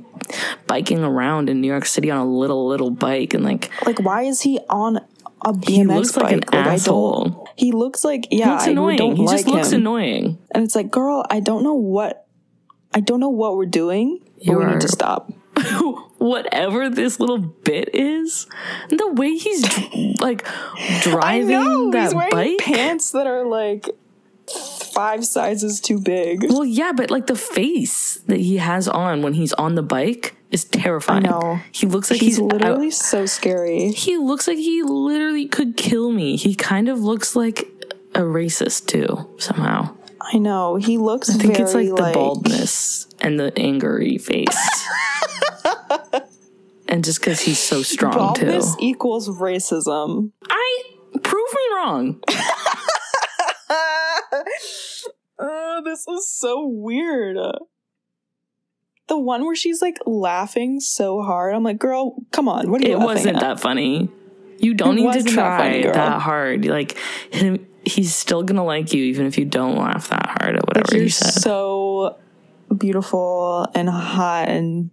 biking 0.68 1.04
around 1.04 1.50
in 1.50 1.60
New 1.62 1.68
York 1.68 1.86
City 1.86 2.10
on 2.10 2.20
a 2.20 2.30
little 2.30 2.68
little 2.68 2.90
bike 2.92 3.34
and 3.34 3.44
like 3.44 3.70
Like 3.86 4.00
why 4.00 4.24
is 4.24 4.42
he 4.42 4.60
on 4.70 4.98
a 5.46 5.54
BMX 5.54 5.68
he 5.68 5.84
looks 5.84 6.18
like 6.18 6.32
an 6.32 6.40
bike? 6.40 6.54
Like, 6.54 6.66
asshole. 6.68 7.50
He 7.58 7.72
looks 7.74 8.04
like 8.06 8.28
He 8.30 8.40
yeah, 8.40 8.52
looks 8.52 8.64
I 8.64 8.72
annoying. 8.72 9.16
He 9.18 9.26
like 9.26 9.38
just 9.46 9.48
looks 9.48 9.72
him. 9.74 9.82
annoying. 9.82 10.38
And 10.56 10.64
it's 10.64 10.76
like, 10.76 10.90
girl, 10.90 11.26
I 11.30 11.42
don't 11.42 11.64
know 11.64 11.74
what 11.76 12.26
I 12.94 13.02
don't 13.02 13.20
know 13.20 13.30
what 13.30 13.58
we're 13.58 13.66
doing, 13.66 14.20
but 14.38 14.46
You 14.46 14.58
we 14.60 14.66
need 14.66 14.80
to 14.82 14.88
stop. 14.88 15.30
Whatever 16.18 16.90
this 16.90 17.20
little 17.20 17.38
bit 17.38 17.90
is, 17.94 18.48
the 18.90 19.12
way 19.14 19.36
he's 19.36 19.64
like 20.20 20.46
driving 21.02 21.92
that 21.92 22.04
he's 22.06 22.14
wearing 22.16 22.32
bike. 22.32 22.58
pants 22.60 23.12
that 23.12 23.28
are 23.28 23.46
like 23.46 23.90
five 24.94 25.26
sizes 25.26 25.80
too 25.82 26.00
big. 26.00 26.46
Well, 26.50 26.66
yeah, 26.66 26.92
but 26.96 27.12
like 27.12 27.28
the 27.28 27.36
face 27.36 28.16
that 28.28 28.40
he 28.40 28.58
has 28.58 28.88
on 28.88 29.22
when 29.22 29.34
he's 29.34 29.54
on 29.54 29.76
the 29.76 29.84
bike 29.84 30.36
is 30.52 30.64
terrifying. 30.64 31.28
I 31.28 31.30
know. 31.30 31.60
He 31.72 31.86
looks 31.88 32.10
like 32.10 32.20
He's 32.20 32.38
he's, 32.38 32.40
literally 32.40 32.88
out- 32.88 32.94
so 32.94 33.26
scary. 33.26 33.92
he 33.92 34.18
looks 34.18 34.48
like 34.48 34.58
he 34.58 34.82
literally 34.84 35.48
could 35.48 35.76
kill 35.78 36.12
me. 36.12 36.36
He 36.38 36.56
kind 36.56 36.88
of 36.90 37.00
looks 37.00 37.36
like 37.36 37.68
a 38.16 38.22
racist 38.22 38.88
too 38.88 39.30
somehow. 39.38 39.94
I 40.34 40.38
know. 40.40 40.76
He 40.76 40.98
looks 40.98 41.30
I 41.30 41.34
think 41.34 41.60
it's 41.60 41.74
like 41.74 41.88
the 41.88 42.12
baldness 42.14 43.08
and 43.20 43.40
the 43.40 43.52
angry 43.58 44.18
face. 44.18 44.48
and 46.90 47.04
just 47.04 47.20
because 47.22 47.40
he's 47.42 47.60
so 47.60 47.82
strong 47.82 48.14
baldness 48.14 48.76
too. 48.76 48.86
equals 48.86 49.30
racism. 49.30 50.32
I 50.50 50.82
prove 51.24 51.48
me 51.54 51.76
wrong. 51.76 52.22
Uh, 55.40 55.82
this 55.86 56.08
is 56.08 56.30
so 56.30 56.66
weird. 56.68 57.38
The 59.08 59.18
one 59.18 59.46
where 59.46 59.56
she's 59.56 59.82
like 59.82 59.98
laughing 60.06 60.80
so 60.82 61.22
hard. 61.22 61.54
I'm 61.56 61.64
like, 61.64 61.80
girl, 61.80 62.16
come 62.32 62.50
on. 62.50 62.70
What 62.70 62.84
are 62.84 62.88
you 62.88 62.94
It 62.94 63.00
wasn't 63.00 63.38
at? 63.38 63.42
that 63.42 63.60
funny. 63.62 64.10
You 64.60 64.74
don't 64.74 64.94
It 64.98 65.02
need 65.02 65.02
to 65.04 65.08
wasn't 65.08 65.26
that 65.28 65.34
try 65.36 65.58
funny, 65.60 65.84
that 65.84 66.22
hard. 66.22 66.66
Like 66.66 66.98
him, 67.32 67.66
he's 67.88 68.14
still 68.16 68.44
gonna 68.44 68.64
like 68.64 68.94
you 68.94 69.04
even 69.06 69.26
if 69.26 69.38
you 69.38 69.46
don't 69.46 69.78
laugh 69.78 70.10
that 70.10 70.26
hard 70.40 70.56
at 70.58 70.68
whatever 70.68 70.86
Like, 70.92 71.00
you're 71.00 71.10
said. 71.10 71.42
so 71.42 72.18
beautiful 72.78 73.68
and 73.74 73.90
hot 73.90 74.50
and 74.50 74.90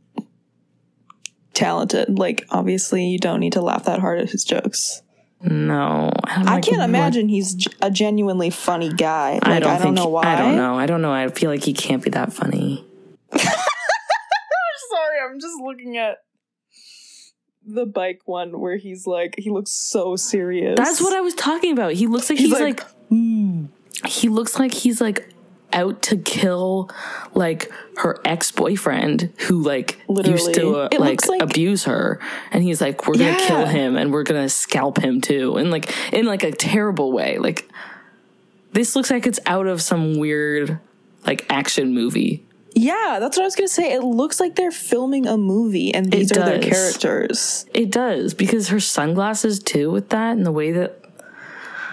talented. 1.53 2.19
Like, 2.19 2.47
obviously, 2.51 3.05
you 3.07 3.19
don't 3.19 3.41
need 3.41 3.53
to 3.55 3.61
laugh 3.61 3.85
that 3.85 4.01
hard 4.01 4.21
at 4.21 4.31
his 4.31 4.45
jokes. 4.45 5.03
no, 5.41 6.11
I 6.25 6.61
can't 6.61 6.79
what- 6.79 6.89
imagine 6.89 7.29
he's 7.29 7.67
a 7.83 7.91
genuinely 7.91 8.51
funny 8.51 8.91
guy. 8.93 9.35
Like, 9.35 9.45
I 9.45 9.61
don't, 9.61 9.81
think, 9.81 9.95
know 9.97 10.09
why. 10.09 10.23
I 10.25 10.37
don't 10.39 10.57
know. 10.57 10.79
I 10.79 10.87
don't 10.87 11.03
know. 11.03 11.13
I 11.13 11.29
feel 11.29 11.51
like 11.51 11.63
he 11.65 11.73
can't 11.75 12.03
be 12.03 12.11
that 12.11 12.33
funny. 12.33 12.85
I'm 13.33 13.39
Sorry, 13.41 15.19
I'm 15.29 15.41
just 15.41 15.55
looking 15.61 15.97
at 15.97 16.19
the 17.67 17.87
bike 17.87 18.21
one 18.25 18.59
where 18.61 18.77
he's 18.77 19.07
like, 19.07 19.35
he 19.39 19.51
looks 19.51 19.71
so 19.71 20.17
serious. 20.17 20.77
That's 20.77 21.01
what 21.01 21.15
I 21.15 21.21
was 21.21 21.35
talking 21.35 21.73
about. 21.73 21.93
He 21.95 22.07
looks 22.07 22.29
like 22.31 22.39
he's, 22.39 22.51
He's 22.51 22.61
like, 22.61 22.81
like, 22.81 22.91
"Hmm." 23.09 23.65
he 24.07 24.29
looks 24.29 24.59
like 24.59 24.73
he's 24.73 25.01
like 25.01 25.29
out 25.73 26.03
to 26.03 26.17
kill 26.17 26.89
like 27.35 27.69
her 27.97 28.21
ex-boyfriend 28.25 29.33
who 29.49 29.61
like 29.61 29.99
used 30.25 30.55
to 30.55 30.77
uh, 30.77 30.89
like, 30.99 31.27
like- 31.27 31.43
abuse 31.43 31.85
her 31.85 32.21
and 32.53 32.63
he's 32.63 32.81
like 32.81 33.09
we're 33.09 33.19
gonna 33.19 33.37
kill 33.49 33.67
him 33.67 33.97
and 33.97 34.13
we're 34.13 34.23
gonna 34.23 34.49
scalp 34.49 34.99
him 34.99 35.21
too 35.21 35.57
and 35.57 35.73
like 35.73 35.93
in 36.13 36.27
like 36.27 36.45
a 36.45 36.53
terrible 36.53 37.11
way 37.11 37.39
like 37.39 37.69
this 38.73 38.95
looks 38.95 39.11
like 39.11 39.27
it's 39.27 39.41
out 39.47 39.67
of 39.67 39.83
some 39.83 40.17
weird 40.17 40.79
like 41.27 41.45
action 41.51 41.93
movie 41.93 42.45
Yeah, 42.75 43.19
that's 43.21 43.37
what 43.37 43.43
I 43.45 43.47
was 43.47 43.55
gonna 43.57 43.69
say. 43.69 43.93
It 43.93 44.03
looks 44.03 44.41
like 44.41 44.57
they're 44.57 44.71
filming 44.73 45.27
a 45.27 45.37
movie 45.37 45.95
and 45.95 46.11
these 46.11 46.31
It 46.33 46.39
are 46.39 46.45
their 46.45 46.61
characters. 46.61 47.67
it 47.73 47.91
does 47.91 48.35
because 48.35 48.69
her 48.69 48.81
sunglasses 48.81 49.59
too 49.61 49.91
with 49.91 50.09
that 50.11 50.37
and 50.37 50.45
the 50.45 50.53
way 50.53 50.73
that 50.73 51.01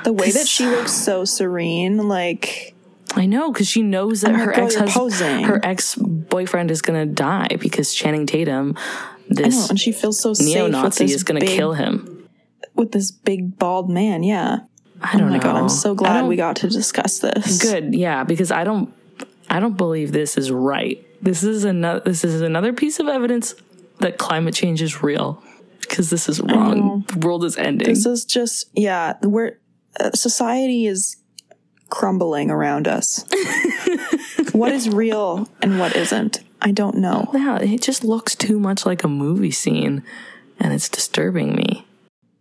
The 0.04 0.14
way 0.14 0.32
that 0.32 0.48
she 0.48 0.66
looks 0.66 0.92
so 0.92 1.24
serene, 1.26 2.08
like 2.08 2.74
I 3.16 3.26
know 3.28 3.52
because 3.52 3.68
she 3.68 3.82
knows 3.84 4.22
that 4.22 4.32
I'm 4.34 4.40
her 4.40 4.54
ex 4.58 4.76
husband, 4.76 5.46
her 5.46 5.60
ex 5.64 5.96
boyfriend 5.96 6.72
is 6.72 6.82
gonna 6.82 7.06
die 7.06 7.58
because 7.60 7.94
Channing 7.94 8.26
Tatum, 8.26 8.76
I 8.78 8.82
know, 9.30 9.44
this 9.44 9.70
and 9.70 9.80
she 9.80 9.92
feels 9.92 10.20
so 10.20 10.30
with 10.32 10.42
neo-Nazi, 10.42 11.06
is 11.06 11.24
gonna 11.24 11.42
big, 11.42 11.50
kill 11.50 11.74
him. 11.74 12.28
with 12.74 12.92
this 12.92 13.12
big 13.12 13.58
bald 13.60 13.90
man. 13.90 14.24
Yeah. 14.24 14.62
I 15.04 15.14
don't 15.18 15.28
Oh 15.28 15.32
my 15.32 15.38
know. 15.38 15.44
god, 15.44 15.56
I'm 15.58 15.70
so 15.70 15.94
glad 15.96 16.26
we 16.28 16.36
got 16.36 16.56
to 16.58 16.70
discuss 16.70 17.20
this. 17.20 17.60
Good, 17.62 17.96
yeah, 17.96 18.24
because 18.24 18.52
I 18.52 18.64
don't, 18.64 18.94
I 19.52 19.60
don't 19.60 19.76
believe 19.76 20.14
this 20.14 20.38
is 20.38 20.50
right. 20.50 21.06
This 21.22 21.44
is 21.44 21.66
another. 21.66 22.00
This 22.00 22.24
is 22.24 22.42
another 22.42 22.72
piece 22.72 23.00
of 23.00 23.08
evidence 23.08 23.54
that 24.00 24.18
climate 24.18 24.56
change 24.56 24.82
is 24.82 25.04
real. 25.04 25.44
Because 25.82 26.10
this 26.10 26.30
is 26.30 26.40
wrong. 26.40 27.04
The 27.08 27.28
world 27.28 27.44
is 27.44 27.58
ending. 27.58 27.90
This 27.90 28.06
is 28.06 28.24
just 28.24 28.70
yeah, 28.74 29.18
we're 29.22 29.60
uh, 30.00 30.12
society 30.12 30.88
is 30.88 31.18
crumbling 31.90 32.50
around 32.50 32.88
us. 32.88 33.26
what 34.54 34.72
is 34.72 34.90
real 34.90 35.50
and 35.62 35.80
what 35.80 35.98
isn't? 35.98 36.40
I 36.62 36.72
don't 36.72 36.98
know. 36.98 37.30
yeah, 37.34 37.58
it 37.58 37.82
just 37.82 38.06
looks 38.06 38.36
too 38.36 38.58
much 38.58 38.86
like 38.86 39.04
a 39.04 39.10
movie 39.10 39.52
scene, 39.52 40.04
and 40.60 40.72
it's 40.72 40.88
disturbing 40.88 41.56
me. 41.56 41.86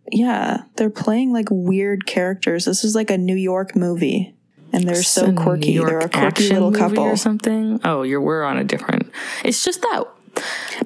Yeah, 0.09 0.63
they're 0.75 0.89
playing 0.89 1.33
like 1.33 1.47
weird 1.51 2.05
characters. 2.05 2.65
This 2.65 2.85
is 2.85 2.95
like 2.95 3.11
a 3.11 3.17
New 3.17 3.35
York 3.35 3.75
movie, 3.75 4.33
and 4.73 4.87
they're 4.87 5.03
so 5.03 5.27
a 5.27 5.33
quirky. 5.33 5.77
They're 5.77 5.99
a 5.99 6.09
quirky 6.09 6.49
little 6.49 6.71
couple. 6.71 6.99
or 7.03 7.15
something. 7.17 7.79
Oh, 7.83 8.03
you're 8.03 8.21
we're 8.21 8.43
on 8.43 8.57
a 8.57 8.63
different. 8.63 9.11
It's 9.43 9.63
just 9.63 9.81
that. 9.81 10.03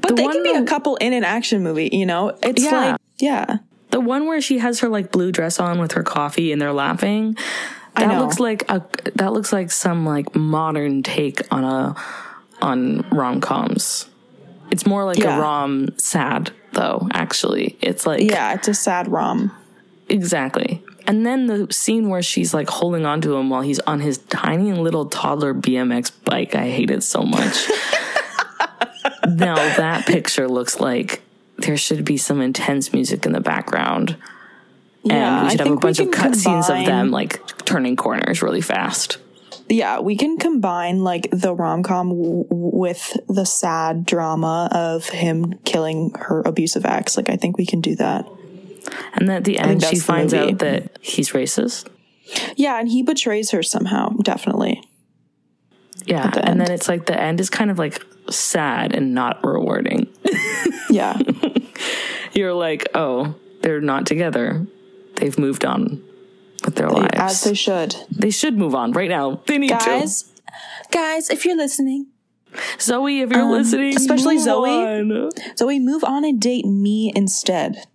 But 0.02 0.10
the 0.10 0.16
they 0.16 0.28
can 0.28 0.44
be 0.44 0.52
a 0.56 0.64
couple 0.64 0.96
in 0.98 1.14
an 1.14 1.24
action 1.24 1.62
movie. 1.64 1.90
You 1.92 2.06
know, 2.06 2.38
it's 2.42 2.64
Yeah. 2.64 2.72
like 2.92 3.02
yeah, 3.18 3.58
The 3.92 4.00
one 4.02 4.26
where 4.28 4.42
she 4.42 4.58
has 4.58 4.80
her 4.82 4.90
like 4.90 5.12
blue 5.12 5.32
dress 5.32 5.60
on 5.60 5.80
with 5.80 5.94
her 5.94 6.04
coffee 6.04 6.52
and 6.52 6.62
they're 6.62 6.74
laughing. 6.74 7.38
That 7.96 8.20
looks 8.20 8.40
like 8.42 8.70
a 8.70 8.84
that 9.16 9.32
looks 9.32 9.54
like 9.54 9.72
some 9.72 10.06
like 10.06 10.36
modern 10.36 11.02
take 11.04 11.42
on 11.52 11.64
a 11.64 11.96
on 12.62 13.06
rom 13.12 13.40
coms. 13.40 14.08
It's 14.72 14.86
more 14.86 15.06
like 15.06 15.18
Yeah. 15.20 15.38
a 15.38 15.42
rom 15.42 15.90
sad 15.98 16.52
though. 16.74 17.08
Actually, 17.14 17.78
it's 17.82 18.06
like 18.06 18.22
yeah. 18.22 18.54
It's 18.54 18.68
a 18.68 18.74
sad 18.74 19.08
rom. 19.10 19.52
Exactly. 20.10 20.84
And 21.08 21.26
then 21.26 21.46
the 21.48 21.72
scene 21.72 22.10
where 22.10 22.24
she's 22.24 22.54
like 22.54 22.70
holding 22.70 23.06
on 23.06 23.22
to 23.22 23.36
him 23.36 23.50
while 23.50 23.62
he's 23.62 23.80
on 23.82 24.00
his 24.00 24.18
tiny 24.18 24.74
little 24.74 25.06
toddler 25.06 25.54
BMX 25.54 26.12
bike. 26.24 26.56
I 26.56 26.70
hate 26.70 26.90
it 26.90 27.04
so 27.04 27.22
much. 27.22 27.70
now 29.28 29.56
that 29.56 30.06
picture 30.08 30.48
looks 30.48 30.80
like 30.80 31.22
there 31.58 31.78
should 31.78 32.06
be 32.06 32.18
some 32.18 32.42
intense 32.42 32.92
music 32.92 33.26
in 33.26 33.34
the 33.34 33.40
background. 33.40 34.18
Yeah, 35.04 35.38
and 35.38 35.44
we 35.46 35.52
should 35.52 35.62
I 35.62 35.66
have 35.66 35.74
a 35.74 35.80
bunch 35.80 36.00
of 36.00 36.08
cutscenes 36.08 36.70
of 36.70 36.86
them 36.86 37.12
like 37.12 37.40
turning 37.66 37.96
corners 37.96 38.42
really 38.42 38.62
fast. 38.62 39.20
yeah, 39.70 40.00
we 40.00 40.16
can 40.16 40.38
combine 40.38 41.04
like 41.04 41.28
the 41.32 41.54
rom 41.54 41.84
com 41.84 42.10
w- 42.10 42.46
with 42.50 43.16
the 43.28 43.46
sad 43.46 44.06
drama 44.06 44.68
of 44.72 45.08
him 45.10 45.60
killing 45.64 46.12
her 46.16 46.42
abusive 46.46 46.86
ex. 46.86 47.16
Like, 47.18 47.30
I 47.30 47.36
think 47.38 47.58
we 47.60 47.68
can 47.68 47.82
do 47.82 47.96
that. 47.98 48.26
And 49.14 49.28
then 49.28 49.38
at 49.38 49.44
the 49.44 49.58
end, 49.60 49.84
she 49.84 49.98
finds 50.00 50.34
movie. 50.34 50.52
out 50.54 50.60
that 50.60 50.98
he's 51.02 51.32
racist. 51.32 51.88
Yeah, 52.56 52.80
and 52.80 52.88
he 52.90 53.04
betrays 53.04 53.52
her 53.52 53.62
somehow, 53.64 54.10
definitely. 54.22 54.82
Yeah, 56.06 56.30
the 56.30 56.48
and 56.48 56.60
then 56.62 56.72
it's 56.72 56.88
like 56.88 57.06
the 57.06 57.20
end 57.20 57.40
is 57.40 57.50
kind 57.50 57.72
of 57.72 57.80
like 57.80 58.04
sad 58.30 58.94
and 58.96 59.14
not 59.14 59.44
rewarding. 59.46 60.08
Yeah. 60.90 61.18
You're 62.34 62.54
like, 62.54 62.88
oh, 62.94 63.36
they're 63.62 63.82
not 63.82 64.06
together. 64.06 64.66
They've 65.16 65.38
moved 65.38 65.66
on 65.66 66.02
with 66.64 66.76
their 66.76 66.90
lives. 66.90 67.10
As 67.16 67.44
they 67.44 67.54
should. 67.54 67.96
they 68.12 68.30
should 68.30 68.58
move 68.58 68.76
on 68.76 68.92
right 68.94 69.10
now. 69.10 69.42
They 69.48 69.58
need 69.58 69.72
Guys, 69.72 70.32
guys, 70.92 71.30
if 71.30 71.44
you're 71.44 71.58
listening. 71.58 72.08
Zoe, 72.80 73.20
if 73.22 73.32
you're 73.32 73.42
Um, 73.42 73.52
listening, 73.52 73.96
especially 73.96 74.38
Zoe. 74.38 74.70
on. 74.70 75.32
Zoe, 75.58 75.80
move 75.80 76.04
on 76.06 76.24
and 76.24 76.40
date 76.40 76.66
me 76.66 77.12
instead. 77.16 77.86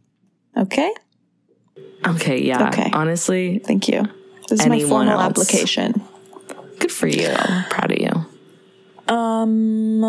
Okay? 0.61 0.93
Okay, 2.07 2.43
yeah. 2.43 2.69
Okay. 2.69 2.91
Honestly, 2.93 3.59
Thank 3.59 3.89
you. 3.89 4.05
This 4.49 4.61
is 4.61 4.67
my 4.67 4.81
formal 4.81 5.21
else? 5.21 5.31
application. 5.31 6.03
good 6.79 6.91
for 6.93 7.07
you. 7.07 7.29
I'm 7.29 7.65
proud 7.71 7.93
of 7.93 7.99
you. 7.99 9.15
Um. 9.15 10.05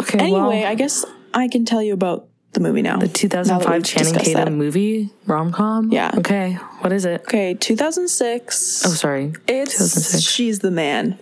Okay. 0.00 0.18
Anyway, 0.18 0.40
well, 0.40 0.50
I 0.66 0.74
guess 0.74 1.04
I 1.32 1.48
can 1.48 1.64
tell 1.64 1.82
you 1.82 1.94
about 1.94 2.28
the 2.52 2.60
movie 2.60 2.82
now. 2.82 2.98
the 2.98 3.08
2005 3.08 3.70
we've 3.70 3.84
Channing 3.84 4.14
Tatum 4.14 4.54
movie 4.54 5.10
rom 5.26 5.52
com. 5.52 5.90
Yeah. 5.92 6.10
Okay. 6.18 6.54
What 6.80 6.92
is 6.92 7.04
it? 7.04 7.22
Okay, 7.22 7.54
2006. 7.54 8.86
Oh, 8.86 8.90
sorry. 8.90 9.32
It's 9.46 9.72
2006. 9.72 10.22
She's 10.22 10.58
the 10.60 10.70
Man 10.70 11.18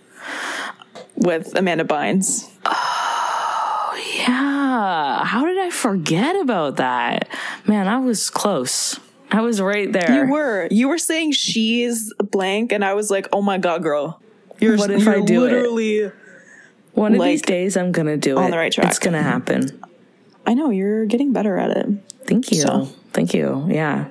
with 1.16 1.56
Amanda 1.56 1.84
Bynes. 1.84 2.50
Yeah. 4.26 5.24
How 5.24 5.44
did 5.44 5.58
I 5.58 5.70
forget 5.70 6.36
about 6.40 6.76
that? 6.76 7.28
Man, 7.66 7.88
I 7.88 7.98
was 7.98 8.30
close. 8.30 8.98
I 9.30 9.40
was 9.40 9.60
right 9.60 9.90
there. 9.92 10.24
You 10.26 10.30
were 10.32 10.68
you 10.70 10.88
were 10.88 10.98
saying 10.98 11.32
she's 11.32 12.12
blank, 12.30 12.72
and 12.72 12.84
I 12.84 12.94
was 12.94 13.10
like, 13.10 13.28
oh 13.32 13.42
my 13.42 13.58
god, 13.58 13.82
girl, 13.82 14.20
you're 14.60 14.76
What 14.76 14.90
if 14.90 15.04
you're 15.04 15.16
I 15.16 15.20
do 15.20 15.44
it? 15.44 15.52
literally. 15.52 16.12
One 16.92 17.14
of 17.14 17.22
these 17.22 17.42
days, 17.42 17.76
I'm 17.76 17.90
gonna 17.90 18.16
do 18.16 18.36
on 18.38 18.44
it. 18.46 18.50
the 18.52 18.56
right 18.58 18.72
track. 18.72 18.86
It's 18.88 18.98
gonna 19.00 19.22
happen. 19.22 19.82
I 20.46 20.54
know 20.54 20.70
you're 20.70 21.06
getting 21.06 21.32
better 21.32 21.56
at 21.56 21.70
it. 21.76 21.86
Thank 22.26 22.52
you. 22.52 22.60
So- 22.60 22.88
Thank 23.12 23.32
you. 23.32 23.66
Yeah. 23.68 24.06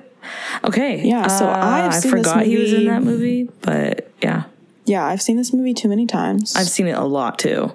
Okay. 0.64 1.06
Yeah, 1.06 1.26
so 1.26 1.46
Uh, 1.46 1.50
I've 1.50 1.92
I 1.92 1.98
seen 1.98 2.10
this 2.12 2.26
forgot 2.26 2.46
he 2.46 2.56
was 2.56 2.72
in 2.72 2.86
that 2.86 3.02
movie, 3.02 3.50
but 3.60 4.10
yeah, 4.22 4.44
Yeah, 4.86 5.04
I've 5.04 5.20
seen 5.20 5.36
this 5.36 5.52
movie 5.52 5.74
too 5.74 5.88
many 5.88 6.06
times, 6.06 6.56
I've 6.56 6.68
seen 6.68 6.86
it 6.86 6.96
a 6.96 7.04
lot 7.04 7.38
too. 7.38 7.72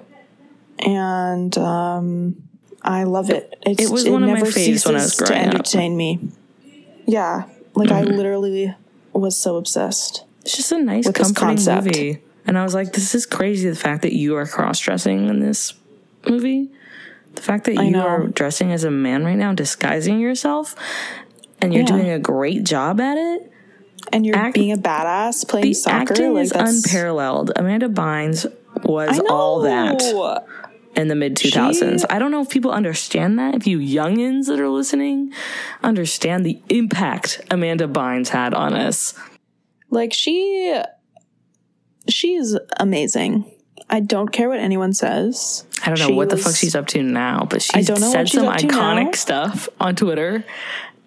And 0.80 1.56
um, 1.58 2.42
I 2.82 3.04
love 3.04 3.30
it. 3.30 3.54
It's, 3.66 3.82
It 3.82 3.90
was 3.90 4.08
one 4.08 4.22
of 4.22 4.28
my 4.30 4.34
never 4.36 4.46
faves 4.46 4.86
when 4.86 4.94
I 4.96 4.98
was 4.98 5.12
ceases 5.12 5.16
to 5.18 5.24
growing 5.26 5.48
up. 5.48 5.54
entertain 5.54 5.96
me. 5.96 6.18
Yeah, 7.06 7.44
like 7.74 7.90
I 7.90 8.02
Mm-hmm. 8.02 8.12
literally 8.16 8.74
was 9.12 9.36
so 9.36 9.56
obsessed. 9.56 10.24
It's 10.42 10.56
just 10.56 10.72
a 10.72 10.78
nice, 10.78 11.06
With 11.06 11.16
this 11.16 11.26
comforting 11.28 11.56
concept. 11.56 11.84
movie. 11.86 12.22
And 12.46 12.56
I 12.58 12.62
was 12.64 12.74
like, 12.74 12.92
this 12.92 13.14
is 13.14 13.26
crazy. 13.26 13.68
The 13.68 13.76
fact 13.76 14.02
that 14.02 14.14
you 14.14 14.36
are 14.36 14.46
cross 14.46 14.78
dressing 14.80 15.28
in 15.28 15.40
this 15.40 15.74
movie, 16.28 16.70
the 17.34 17.42
fact 17.42 17.64
that 17.66 17.74
you 17.84 17.98
are 17.98 18.26
dressing 18.28 18.72
as 18.72 18.82
a 18.84 18.90
man 18.90 19.24
right 19.24 19.36
now, 19.36 19.52
disguising 19.52 20.18
yourself, 20.20 20.74
and 21.60 21.72
you're 21.74 21.82
Yeah. 21.82 21.88
doing 21.88 22.10
a 22.10 22.18
great 22.18 22.64
job 22.64 23.00
at 23.00 23.16
it. 23.18 23.52
And 24.12 24.24
you're 24.24 24.36
Act- 24.36 24.54
being 24.54 24.72
a 24.72 24.76
badass 24.78 25.46
playing 25.46 25.66
The 25.66 25.74
soccer. 25.74 26.12
acting 26.12 26.34
like 26.34 26.44
is 26.44 26.52
unparalleled. 26.52 27.52
Amanda 27.54 27.88
Bynes 27.88 28.46
was 28.82 29.20
all 29.28 29.60
that 29.60 30.00
in 30.96 31.08
the 31.08 31.14
mid 31.14 31.36
2000s. 31.36 32.04
I 32.10 32.18
don't 32.18 32.30
know 32.30 32.40
if 32.40 32.48
people 32.48 32.70
understand 32.70 33.38
that. 33.38 33.54
If 33.54 33.66
you 33.66 33.78
youngins 33.78 34.46
that 34.46 34.60
are 34.60 34.68
listening 34.68 35.32
understand 35.82 36.44
the 36.44 36.60
impact 36.68 37.40
Amanda 37.50 37.86
Bynes 37.86 38.28
had 38.28 38.54
on 38.54 38.74
us. 38.74 39.14
Like 39.90 40.12
she 40.12 40.80
she's 42.08 42.56
amazing. 42.78 43.50
I 43.88 44.00
don't 44.00 44.28
care 44.28 44.48
what 44.48 44.60
anyone 44.60 44.92
says. 44.92 45.64
I 45.84 45.86
don't 45.86 45.98
know 45.98 46.06
She 46.08 46.12
what 46.12 46.30
the 46.30 46.36
fuck 46.36 46.54
she's 46.54 46.76
up 46.76 46.86
to 46.88 47.02
now, 47.02 47.46
but 47.48 47.66
know 47.74 47.82
said 47.82 48.28
some 48.28 48.46
iconic 48.46 49.16
stuff 49.16 49.68
on 49.80 49.96
Twitter. 49.96 50.44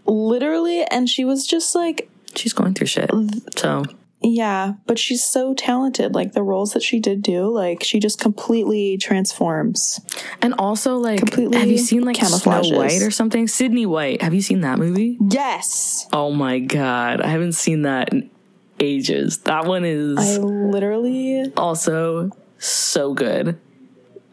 Literally 0.06 0.84
and 0.84 1.08
she 1.08 1.24
was 1.24 1.48
just 1.48 1.76
like 1.76 2.10
She's 2.36 2.54
going 2.54 2.74
through 2.74 2.88
shit. 2.88 3.12
So 3.56 3.86
yeah, 4.24 4.74
but 4.86 4.98
she's 4.98 5.24
so 5.24 5.54
talented. 5.54 6.16
Like 6.16 6.32
the 6.32 6.44
roles 6.44 6.74
that 6.74 6.82
she 6.82 7.00
did 7.00 7.22
do, 7.22 7.48
like 7.48 7.84
she 7.84 8.00
just 8.00 8.20
completely 8.20 8.98
transforms. 8.98 10.00
and 10.42 10.54
also 10.58 10.96
like 10.96 11.20
Completely 11.20 11.58
have 11.58 11.70
you 11.70 11.78
seen 11.78 12.04
like 12.04 12.16
Snow 12.16 12.28
camouflages. 12.28 12.78
White 12.78 13.02
or 13.02 13.12
something? 13.12 13.48
Sydney 13.48 13.86
White. 13.86 14.22
Have 14.22 14.34
you 14.34 14.42
seen 14.42 14.62
that 14.62 14.80
movie? 14.80 15.18
Yes. 15.30 16.08
Oh 16.14 16.32
my 16.32 16.60
god. 16.60 17.22
I 17.22 17.28
haven't 17.28 17.52
seen 17.54 17.82
that 17.82 18.14
in 18.14 18.30
ages. 18.80 19.40
That 19.40 19.66
one 19.66 19.84
is 19.84 20.18
I 20.18 20.42
literally 20.42 21.52
also 21.58 22.32
so 22.58 23.14
good. 23.14 23.60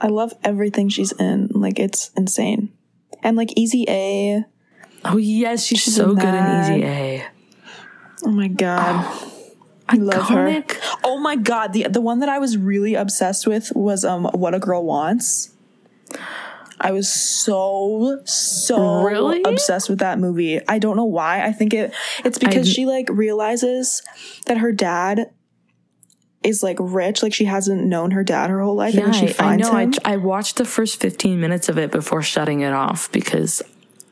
I 0.01 0.07
love 0.07 0.33
everything 0.45 0.89
she's 0.89 1.13
in. 1.13 1.49
Like 1.53 1.81
it's 1.81 2.11
insane. 2.17 2.73
And 3.23 3.37
like 3.37 3.53
Easy 3.57 3.85
A. 3.89 4.45
Oh 5.05 5.17
yes, 5.17 5.65
she's, 5.65 5.81
She's 5.81 5.97
so 5.97 6.11
in 6.11 6.17
good 6.17 6.35
in. 6.35 6.63
Easy 6.63 6.85
A. 6.85 7.27
Oh 8.25 8.31
my 8.31 8.49
god. 8.49 9.27
I 9.93 9.97
love 9.97 10.23
Iconic. 10.29 10.73
her. 10.73 10.99
Oh 11.05 11.19
my 11.19 11.35
god, 11.37 11.73
the 11.73 11.87
the 11.89 12.01
one 12.01 12.21
that 12.21 12.29
I 12.29 12.39
was 12.39 12.57
really 12.57 12.95
obsessed 12.95 13.47
with 13.47 13.73
was 13.75 14.05
um 14.05 14.25
What 14.33 14.55
a 14.55 14.59
Girl 14.61 14.85
Wants. 14.85 15.51
I 16.83 16.93
was 16.93 17.13
so 17.13 18.21
so 18.25 19.03
Really? 19.03 19.43
obsessed 19.45 19.91
with 19.91 19.99
that 19.99 20.19
movie. 20.19 20.61
I 20.67 20.79
don't 20.79 20.97
know 20.97 21.05
why. 21.05 21.45
I 21.45 21.53
think 21.53 21.75
it 21.75 21.93
it's 22.25 22.39
because 22.39 22.69
I- 22.69 22.73
she 22.73 22.87
like 22.87 23.09
realizes 23.11 24.01
that 24.47 24.59
her 24.59 24.73
dad 24.73 25.31
is 26.43 26.63
like 26.63 26.79
rich, 26.81 27.23
like 27.23 27.35
she 27.35 27.45
hasn't 27.45 27.85
known 27.85 28.13
her 28.13 28.25
dad 28.25 28.49
her 28.49 28.63
whole 28.63 28.75
life, 28.77 28.95
and 28.95 29.03
Yeah, 29.05 29.11
then 29.11 29.21
she 29.21 29.27
I, 29.27 29.31
I 29.31 29.33
finds 29.33 29.69
know. 29.71 29.77
I, 29.77 29.83
him. 29.83 29.93
I 30.07 30.17
watched 30.17 30.57
the 30.57 30.65
first 30.65 30.99
15 31.01 31.39
minutes 31.39 31.69
of 31.69 31.77
it 31.77 31.91
before 31.91 32.23
shutting 32.23 32.61
it 32.63 32.73
off 32.73 33.13
because 33.13 33.61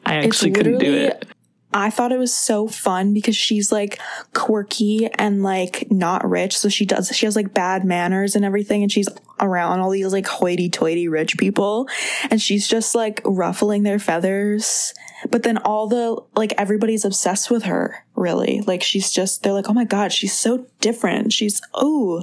I 0.04 0.16
actually 0.16 0.50
couldn't 0.50 0.78
do 0.78 0.92
it. 0.92 1.24
I 1.72 1.90
thought 1.90 2.12
it 2.12 2.18
was 2.18 2.34
so 2.34 2.66
fun 2.66 3.12
because 3.12 3.36
she's 3.36 3.70
like 3.70 4.00
quirky 4.32 5.08
and 5.14 5.42
like 5.42 5.86
not 5.90 6.28
rich. 6.28 6.56
So 6.56 6.68
she 6.68 6.86
does, 6.86 7.14
she 7.14 7.26
has 7.26 7.36
like 7.36 7.52
bad 7.52 7.84
manners 7.84 8.34
and 8.34 8.44
everything. 8.44 8.82
And 8.82 8.90
she's 8.90 9.08
around 9.40 9.80
all 9.80 9.90
these 9.90 10.12
like 10.12 10.26
hoity 10.26 10.68
toity 10.68 11.08
rich 11.08 11.38
people. 11.38 11.88
And 12.30 12.40
she's 12.40 12.66
just 12.66 12.94
like 12.94 13.20
ruffling 13.24 13.82
their 13.82 13.98
feathers. 13.98 14.94
But 15.30 15.42
then 15.42 15.58
all 15.58 15.88
the, 15.88 16.22
like 16.36 16.54
everybody's 16.58 17.04
obsessed 17.04 17.50
with 17.50 17.64
her, 17.64 18.04
really. 18.14 18.60
Like 18.60 18.84
she's 18.84 19.10
just, 19.10 19.42
they're 19.42 19.52
like, 19.52 19.68
oh 19.68 19.72
my 19.72 19.84
God, 19.84 20.12
she's 20.12 20.32
so 20.32 20.66
different. 20.80 21.32
She's, 21.32 21.60
oh, 21.74 22.22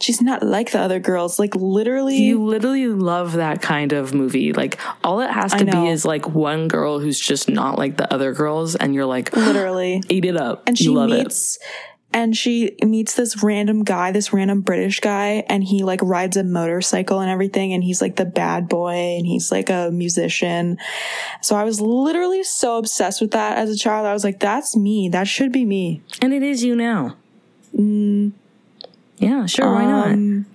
she's 0.00 0.22
not 0.22 0.42
like 0.42 0.72
the 0.72 0.80
other 0.80 0.98
girls. 0.98 1.38
Like 1.38 1.54
literally. 1.54 2.16
You 2.16 2.42
literally 2.42 2.86
love 2.86 3.34
that 3.34 3.60
kind 3.60 3.92
of 3.92 4.14
movie. 4.14 4.54
Like 4.54 4.78
all 5.04 5.20
it 5.20 5.30
has 5.30 5.52
to 5.52 5.66
be 5.66 5.88
is 5.88 6.06
like 6.06 6.26
one 6.26 6.68
girl 6.68 7.00
who's 7.00 7.20
just 7.20 7.50
not 7.50 7.76
like 7.76 7.98
the 7.98 8.10
other 8.12 8.32
girls, 8.32 8.76
and 8.76 8.94
you're 8.94 9.04
like, 9.04 9.36
literally. 9.36 10.02
eat 10.08 10.24
it 10.24 10.36
up. 10.38 10.62
and 10.66 10.78
you 10.80 10.84
she 10.84 10.90
love 10.90 11.10
it. 11.12 11.34
And 12.12 12.36
she 12.36 12.74
meets 12.82 13.14
this 13.14 13.42
random 13.42 13.82
guy 13.84 14.10
this 14.12 14.32
random 14.32 14.60
british 14.60 15.00
guy 15.00 15.44
and 15.48 15.64
he 15.64 15.82
like 15.82 16.00
rides 16.02 16.36
a 16.36 16.44
motorcycle 16.44 17.20
and 17.20 17.30
everything 17.30 17.72
and 17.74 17.82
he's 17.84 18.00
like 18.00 18.16
the 18.16 18.24
bad 18.24 18.68
boy 18.68 18.94
and 19.16 19.26
he's 19.26 19.50
like 19.52 19.68
a 19.70 19.90
musician 19.92 20.78
so 21.42 21.56
i 21.56 21.64
was 21.64 21.80
literally 21.80 22.42
so 22.42 22.78
obsessed 22.78 23.20
with 23.20 23.32
that 23.32 23.58
as 23.58 23.70
a 23.70 23.76
child 23.76 24.06
i 24.06 24.12
was 24.12 24.24
like 24.24 24.40
that's 24.40 24.76
me 24.76 25.08
that 25.08 25.26
should 25.28 25.52
be 25.52 25.64
me 25.64 26.00
And 26.22 26.32
it 26.32 26.42
is 26.42 26.62
you 26.64 26.74
now. 26.76 27.16
Yeah, 29.18 29.46
sure. 29.46 29.72
Why 29.72 29.84
not? 29.84 30.08
Mm. 30.08 30.12
Um, 30.12 30.46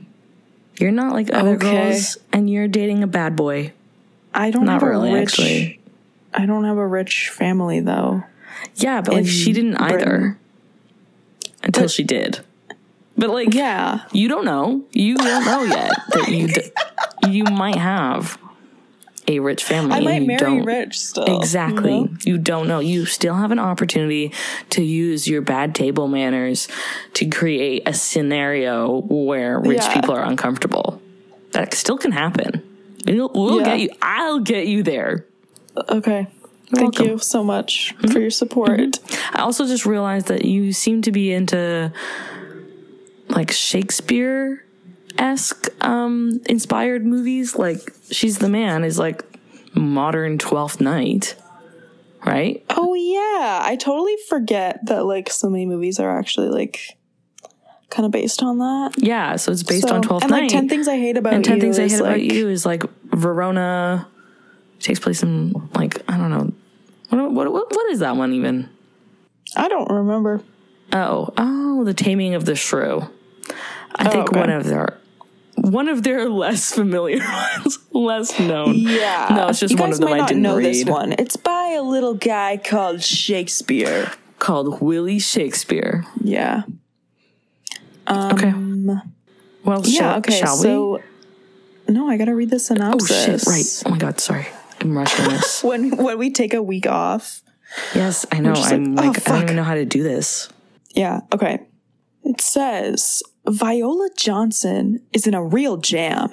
You're 0.80 0.92
not 0.92 1.14
like 1.14 1.32
other 1.34 1.56
okay. 1.56 1.90
girls, 1.90 2.18
and 2.32 2.50
you're 2.50 2.68
dating 2.68 3.04
a 3.04 3.08
bad 3.08 3.36
boy. 3.36 3.74
i 4.34 4.50
don't 4.52 4.66
Not 4.66 4.82
have 4.82 4.90
really, 4.90 5.12
a 5.12 5.14
rich 5.14 5.30
actually. 5.40 5.80
i 6.34 6.46
don't 6.46 6.64
have 6.64 6.78
a 6.78 6.88
rich 6.88 7.30
family 7.30 7.80
though 7.82 8.24
Yeah, 8.76 9.02
but 9.02 9.14
like 9.14 9.28
she 9.28 9.54
didn't 9.54 9.78
either 9.78 10.38
Until 11.64 11.88
she 11.88 12.04
did. 12.04 12.40
But 13.18 13.30
like, 13.30 13.54
yeah 13.54 14.06
you 14.12 14.28
don't 14.28 14.46
know. 14.46 14.84
You 14.92 15.16
don't 15.18 15.46
know 15.46 15.64
yet 15.64 15.92
that 16.14 16.28
you 16.30 16.48
d- 16.48 16.72
you 17.30 17.44
might 17.44 17.76
have 17.76 18.38
a 19.28 19.40
rich 19.40 19.64
family. 19.64 19.94
i 19.96 20.00
might 20.00 20.22
you 20.22 20.28
marry 20.28 20.40
don't. 20.40 20.64
rich 20.66 21.00
still 21.00 21.38
Exactly. 21.40 21.94
you 21.94 22.06
know? 22.06 22.18
You 22.26 22.38
don't 22.40 22.68
know. 22.68 22.80
You 22.80 23.06
still 23.06 23.36
have 23.36 23.52
an 23.52 23.60
opportunity 23.60 24.34
to 24.72 24.84
use 24.84 25.28
your 25.28 25.42
bad 25.42 25.76
table 25.76 26.08
manners 26.08 26.68
to 27.14 27.28
create 27.30 27.84
a 27.86 27.94
scenario 27.94 29.02
where 29.02 29.60
rich 29.60 29.78
Yeah. 29.84 29.94
people 29.94 30.16
are 30.16 30.24
uncomfortable. 30.24 31.00
That 31.52 31.74
still 31.76 31.98
can 31.98 32.12
happen. 32.14 32.64
We'll, 33.06 33.30
we'll 33.34 33.60
Yeah. 33.60 33.66
get 33.66 33.80
you. 33.82 33.90
I'll 34.02 34.40
get 34.40 34.66
you 34.68 34.82
there. 34.84 35.28
okay 35.90 36.28
thank 36.72 36.98
welcome. 37.00 37.06
you 37.06 37.18
so 37.20 37.44
much 37.44 37.94
for 38.12 38.20
your 38.20 38.30
support 38.32 39.00
I 39.34 39.42
also 39.42 39.66
just 39.66 39.86
realized 39.86 40.28
that 40.28 40.46
you 40.46 40.74
seem 40.74 41.02
to 41.04 41.12
be 41.12 41.32
into 41.32 41.92
like 43.30 43.52
Shakespeare 43.52 44.64
esque 45.18 45.70
um, 45.84 46.42
inspired 46.48 47.06
movies. 47.06 47.56
Like 47.56 47.80
She's 48.12 48.40
the 48.40 48.50
Man 48.50 48.84
is 48.84 49.00
like 49.00 49.24
modern 49.74 50.38
Twelfth 50.38 50.82
Night, 50.82 51.36
right? 52.26 52.64
Oh 52.70 52.94
yeah, 52.94 53.62
I 53.64 53.78
totally 53.80 54.16
forget 54.28 54.86
that 54.88 55.06
like 55.06 55.30
so 55.30 55.50
many 55.50 55.66
movies 55.66 56.00
are 56.00 56.18
actually 56.18 56.50
like 56.50 56.98
kind 57.90 58.06
of 58.06 58.12
based 58.12 58.42
on 58.44 58.58
that. 58.60 58.94
Yeah, 58.98 59.36
so 59.38 59.52
it's 59.52 59.64
based 59.64 59.88
So- 59.88 59.96
on 59.96 60.02
Twelfth 60.02 60.24
and 60.24 60.32
Night. 60.32 60.42
like 60.44 60.52
Ten 60.52 60.68
Things 60.68 60.88
I 60.90 60.98
Hate 60.98 61.16
About 61.18 61.34
and 61.34 61.46
Ten 61.46 61.58
You 61.58 61.62
Things 61.62 61.80
I 61.80 61.88
Hate 61.88 62.00
About 62.02 62.22
You 62.22 62.50
is 62.50 62.66
like 62.66 62.84
Verona 63.14 64.08
takes 64.80 65.00
place 65.00 65.24
in 65.24 65.54
like 65.74 66.02
I 66.10 66.18
don't 66.18 66.32
know 66.32 66.52
what 67.12 67.32
what 67.32 67.52
what, 67.52 67.68
what 67.72 67.92
is 67.92 68.00
that 68.00 68.16
one 68.16 68.34
even? 68.34 68.70
I 69.56 69.68
don't 69.68 69.90
remember. 69.90 70.42
Oh, 70.94 71.30
oh, 71.38 71.84
the 71.84 71.94
Taming 71.94 72.36
of 72.36 72.46
the 72.46 72.56
Shrew. 72.56 73.02
I 73.96 74.08
oh, 74.08 74.10
think 74.10 74.30
okay. 74.30 74.40
one 74.40 74.50
of 74.50 74.66
their 74.66 74.98
one 75.56 75.90
of 75.90 76.04
their 76.04 76.28
less 76.30 76.74
familiar 76.74 77.20
ones, 77.58 77.80
less 77.92 78.40
known. 78.40 78.76
Yeah, 78.76 79.28
No, 79.36 79.48
it's 79.50 79.60
just 79.60 79.74
you 79.74 79.80
one 79.80 79.92
of 79.92 80.00
them 80.00 80.10
might 80.10 80.16
I 80.16 80.20
not 80.20 80.28
didn't 80.30 80.44
know 80.44 80.60
this 80.60 80.80
read. 80.80 80.90
one. 80.90 81.12
It's 81.14 81.36
by 81.38 81.76
a 81.78 81.82
little 81.84 82.14
guy 82.16 82.58
called 82.58 83.04
Shakespeare. 83.04 84.12
called 84.40 84.82
Willie 84.82 85.20
Shakespeare. 85.20 86.06
Yeah. 86.22 86.64
Okay. 88.10 88.50
Um, 88.50 89.02
well, 89.64 89.82
Yeah. 89.86 90.00
shall, 90.00 90.18
okay. 90.20 90.40
shall 90.40 90.98
we? 90.98 91.94
no, 91.94 92.10
I 92.10 92.18
gotta 92.18 92.34
read 92.36 92.50
the 92.50 92.60
synopsis. 92.60 93.12
Oh 93.12 93.38
shit! 93.38 93.44
Right. 93.48 93.84
Oh 93.86 93.90
my 93.92 93.98
god. 93.98 94.20
Sorry. 94.20 94.48
I'm 94.82 94.98
rushing 94.98 95.26
this. 95.26 95.64
When 95.64 95.98
when 95.98 96.18
we 96.18 96.32
take 96.32 96.54
a 96.54 96.62
week 96.62 96.88
off. 96.88 97.42
yes, 97.96 98.26
I 98.32 98.40
know. 98.40 98.54
I'm 98.54 98.98
oh, 98.98 99.02
like, 99.02 99.30
I 99.30 99.32
don't 99.34 99.44
even 99.44 99.56
know 99.56 99.64
how 99.64 99.76
to 99.76 99.86
do 99.86 100.04
this. 100.04 100.50
Yeah. 100.96 101.22
Okay. 101.34 101.60
It 102.24 102.42
says 102.42 103.24
Viola 103.48 104.10
Johnson 104.18 105.02
is 105.14 105.26
in 105.26 105.34
a 105.34 105.44
real 105.44 105.78
jam. 105.78 106.30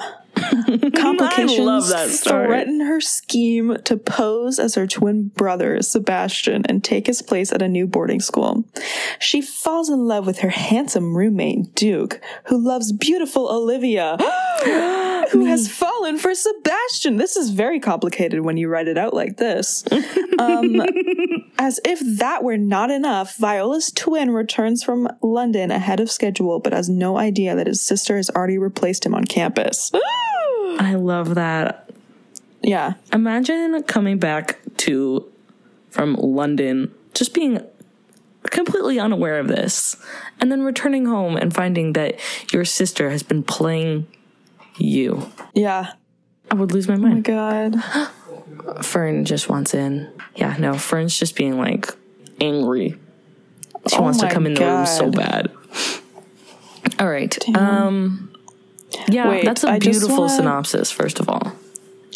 Complications 0.97 2.21
threaten 2.21 2.81
her 2.81 3.01
scheme 3.01 3.77
to 3.85 3.97
pose 3.97 4.59
as 4.59 4.75
her 4.77 4.87
twin 4.87 5.29
brother 5.29 5.83
Sebastian 5.83 6.65
and 6.69 6.85
take 6.85 7.07
his 7.07 7.23
place 7.23 7.53
at 7.53 7.63
a 7.63 7.69
new 7.69 7.87
boarding 7.87 8.21
school. 8.21 8.65
She 9.19 9.41
falls 9.41 9.89
in 9.89 10.07
love 10.07 10.27
with 10.27 10.39
her 10.41 10.51
handsome 10.51 11.17
roommate 11.17 11.75
Duke, 11.75 12.21
who 12.45 12.59
loves 12.59 12.93
beautiful 12.93 13.49
Olivia, 13.49 14.17
who 15.31 15.45
has 15.47 15.69
fallen 15.69 16.19
for 16.19 16.35
Sebastian. 16.35 17.17
This 17.17 17.37
is 17.37 17.51
very 17.51 17.81
complicated 17.81 18.41
when 18.41 18.57
you 18.57 18.69
write 18.69 18.89
it 18.89 18.99
out 18.99 19.15
like 19.15 19.37
this. 19.37 19.85
Um, 20.39 20.81
as 21.59 21.81
if 21.85 22.01
that 22.19 22.43
were 22.45 22.57
not 22.57 22.91
enough, 22.91 23.37
Viola's 23.37 23.91
twin 23.91 24.31
returns 24.31 24.83
from 24.83 25.09
London 25.23 25.71
ahead 25.71 26.01
of 26.01 26.11
schedule, 26.11 26.61
but 26.61 26.73
has 26.73 26.89
no 26.89 27.19
idea 27.19 27.55
that 27.57 27.67
his 27.67 27.83
sister 27.83 28.17
has 28.17 28.31
already 28.31 28.59
replaced 28.59 29.05
him 29.05 29.15
on 29.15 29.25
campus. 29.25 29.91
I 30.81 30.95
love 30.95 31.35
that. 31.35 31.91
yeah. 32.63 32.95
Imagine 33.13 33.83
coming 33.83 34.19
back 34.19 34.59
to 34.79 35.31
from 35.91 36.15
London, 36.15 36.95
just 37.15 37.35
being 37.35 37.61
completely 38.45 39.01
unaware 39.01 39.39
of 39.39 39.49
this, 39.49 39.97
and 40.41 40.53
then 40.53 40.63
returning 40.63 41.07
home 41.07 41.37
and 41.37 41.55
finding 41.55 41.95
that 41.95 42.19
your 42.53 42.65
sister 42.65 43.11
has 43.11 43.23
been 43.23 43.43
playing 43.43 44.07
you. 44.79 45.31
Yeah. 45.55 45.93
I 46.51 46.55
would 46.55 46.73
lose 46.73 46.89
my 46.89 46.95
Oh 46.95 46.99
my 46.99 47.09
mind. 47.11 47.25
god. 47.25 47.77
Fern 48.83 49.25
just 49.25 49.49
wants 49.49 49.75
in. 49.75 50.11
Yeah, 50.37 50.57
no, 50.59 50.75
Fern's 50.75 51.19
just 51.19 51.37
being 51.37 51.59
like 51.59 51.89
angry. 52.41 52.99
She 53.89 53.97
Oh 53.97 54.03
wants 54.03 54.19
to 54.21 54.29
come 54.31 54.47
in 54.47 54.55
the 54.55 54.65
room 54.65 54.87
so 54.87 55.11
bad. 55.11 55.51
All 56.99 57.09
right. 57.09 57.37
Um 57.57 58.33
yeah, 59.09 59.29
Wait, 59.29 59.45
that's 59.45 59.65
a 59.65 59.71
I 59.71 59.79
beautiful 59.79 60.17
wanna- 60.19 60.31
synopsis 60.37 60.91
first 60.91 61.21
of 61.21 61.29
all. 61.29 61.53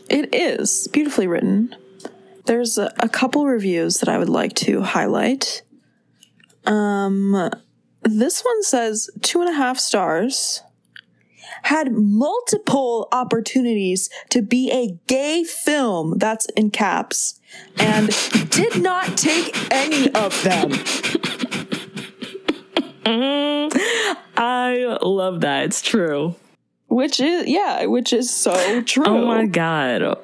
It 0.08 0.34
is 0.34 0.88
beautifully 0.92 1.26
written. 1.26 1.74
There's 2.46 2.76
a, 2.76 2.92
a 2.98 3.08
couple 3.08 3.46
reviews 3.46 3.98
that 3.98 4.08
I 4.08 4.18
would 4.18 4.28
like 4.28 4.54
to 4.56 4.82
highlight. 4.82 5.62
Um, 6.66 7.50
this 8.02 8.42
one 8.42 8.62
says 8.64 9.08
two 9.22 9.40
and 9.40 9.48
a 9.48 9.52
half 9.52 9.78
stars. 9.78 10.60
Had 11.62 11.92
multiple 11.92 13.08
opportunities 13.12 14.10
to 14.30 14.42
be 14.42 14.70
a 14.70 14.98
gay 15.06 15.44
film, 15.44 16.18
that's 16.18 16.46
in 16.56 16.70
caps, 16.70 17.40
and 17.78 18.08
did 18.50 18.82
not 18.82 19.16
take 19.16 19.56
any 19.72 20.06
of 20.14 20.42
them. 20.42 20.70
Mm-hmm. 23.04 24.18
I 24.36 24.98
love 25.02 25.40
that. 25.42 25.64
It's 25.64 25.82
true. 25.82 26.36
Which 26.88 27.20
is, 27.20 27.46
yeah, 27.46 27.86
which 27.86 28.12
is 28.12 28.34
so 28.34 28.82
true. 28.82 29.04
Oh 29.06 29.26
my 29.26 29.46
god. 29.46 30.18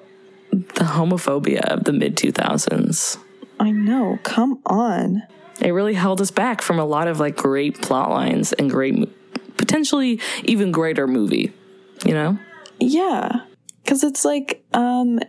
The 0.51 0.85
homophobia 0.85 1.61
of 1.61 1.85
the 1.85 1.93
mid 1.93 2.17
2000s. 2.17 3.19
I 3.61 3.71
know, 3.71 4.19
come 4.23 4.61
on. 4.67 5.23
It 5.61 5.71
really 5.71 5.95
held 5.95 6.21
us 6.21 6.31
back 6.31 6.63
from 6.63 6.79
a 6.79 6.85
lot 6.85 7.09
of 7.09 7.19
like 7.19 7.37
great 7.37 7.81
plot 7.83 8.11
lines 8.11 8.53
and 8.53 8.71
great 8.71 8.97
mo- 8.97 9.09
potentially 9.79 10.21
even 10.45 10.73
greater 10.73 11.07
movie, 11.07 11.53
you 12.05 12.13
know? 12.13 12.37
Yeah. 12.81 13.43
Cause 13.87 14.03
it's 14.03 14.25
like, 14.25 14.65
um, 14.73 15.21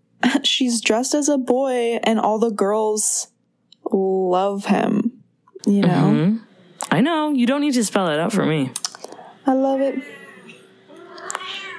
she's 0.44 0.80
dressed 0.80 1.14
as 1.14 1.28
a 1.28 1.38
boy 1.38 1.98
and 2.02 2.18
all 2.18 2.38
the 2.38 2.50
girls 2.50 3.28
love 3.92 4.64
him. 4.64 5.22
You 5.66 5.82
know? 5.82 5.88
Mm-hmm. 5.88 6.36
I 6.90 7.00
know, 7.02 7.30
you 7.30 7.46
don't 7.46 7.60
need 7.60 7.74
to 7.74 7.84
spell 7.84 8.08
it 8.08 8.18
out 8.18 8.32
for 8.32 8.46
me. 8.46 8.70
I 9.46 9.52
love 9.52 9.80
it. 9.80 10.02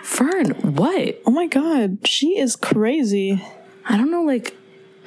Fern, 0.04 0.52
what? 0.76 1.22
Oh 1.26 1.32
my 1.32 1.48
god, 1.48 2.08
she 2.08 2.38
is 2.38 2.56
crazy. 2.56 3.44
I 3.86 3.98
don't 3.98 4.12
know, 4.12 4.24
like, 4.24 4.56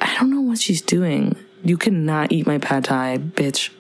I 0.01 0.17
don't 0.19 0.31
know 0.31 0.41
what 0.41 0.59
she's 0.59 0.83
doing. 0.83 1.37
You 1.63 1.77
cannot 1.77 2.33
eat 2.33 2.47
my 2.47 2.59
pad 2.59 2.85
thai, 2.85 3.19
bitch. 3.19 3.71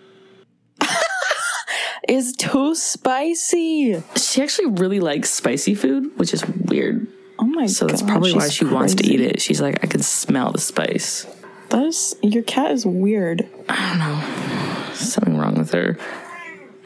Is 2.08 2.32
too 2.32 2.74
spicy. 2.74 4.02
She 4.16 4.42
actually 4.42 4.66
really 4.68 4.98
likes 5.00 5.30
spicy 5.30 5.74
food, 5.74 6.10
which 6.18 6.34
is 6.34 6.44
weird. 6.46 7.06
Oh 7.38 7.44
my 7.44 7.62
god. 7.62 7.70
So 7.70 7.86
that's 7.86 8.02
probably 8.02 8.34
why 8.34 8.48
she 8.48 8.64
wants 8.64 8.94
to 8.96 9.04
eat 9.06 9.20
it. 9.20 9.40
She's 9.40 9.60
like, 9.60 9.82
I 9.84 9.86
can 9.86 10.02
smell 10.02 10.50
the 10.52 10.60
spice. 10.60 11.26
That 11.70 11.84
is 11.84 12.14
your 12.22 12.42
cat 12.42 12.72
is 12.72 12.84
weird. 12.84 13.48
I 13.68 13.88
don't 13.90 13.98
know. 13.98 14.86
There's 14.88 15.12
something 15.12 15.38
wrong 15.38 15.54
with 15.56 15.72
her. 15.72 15.96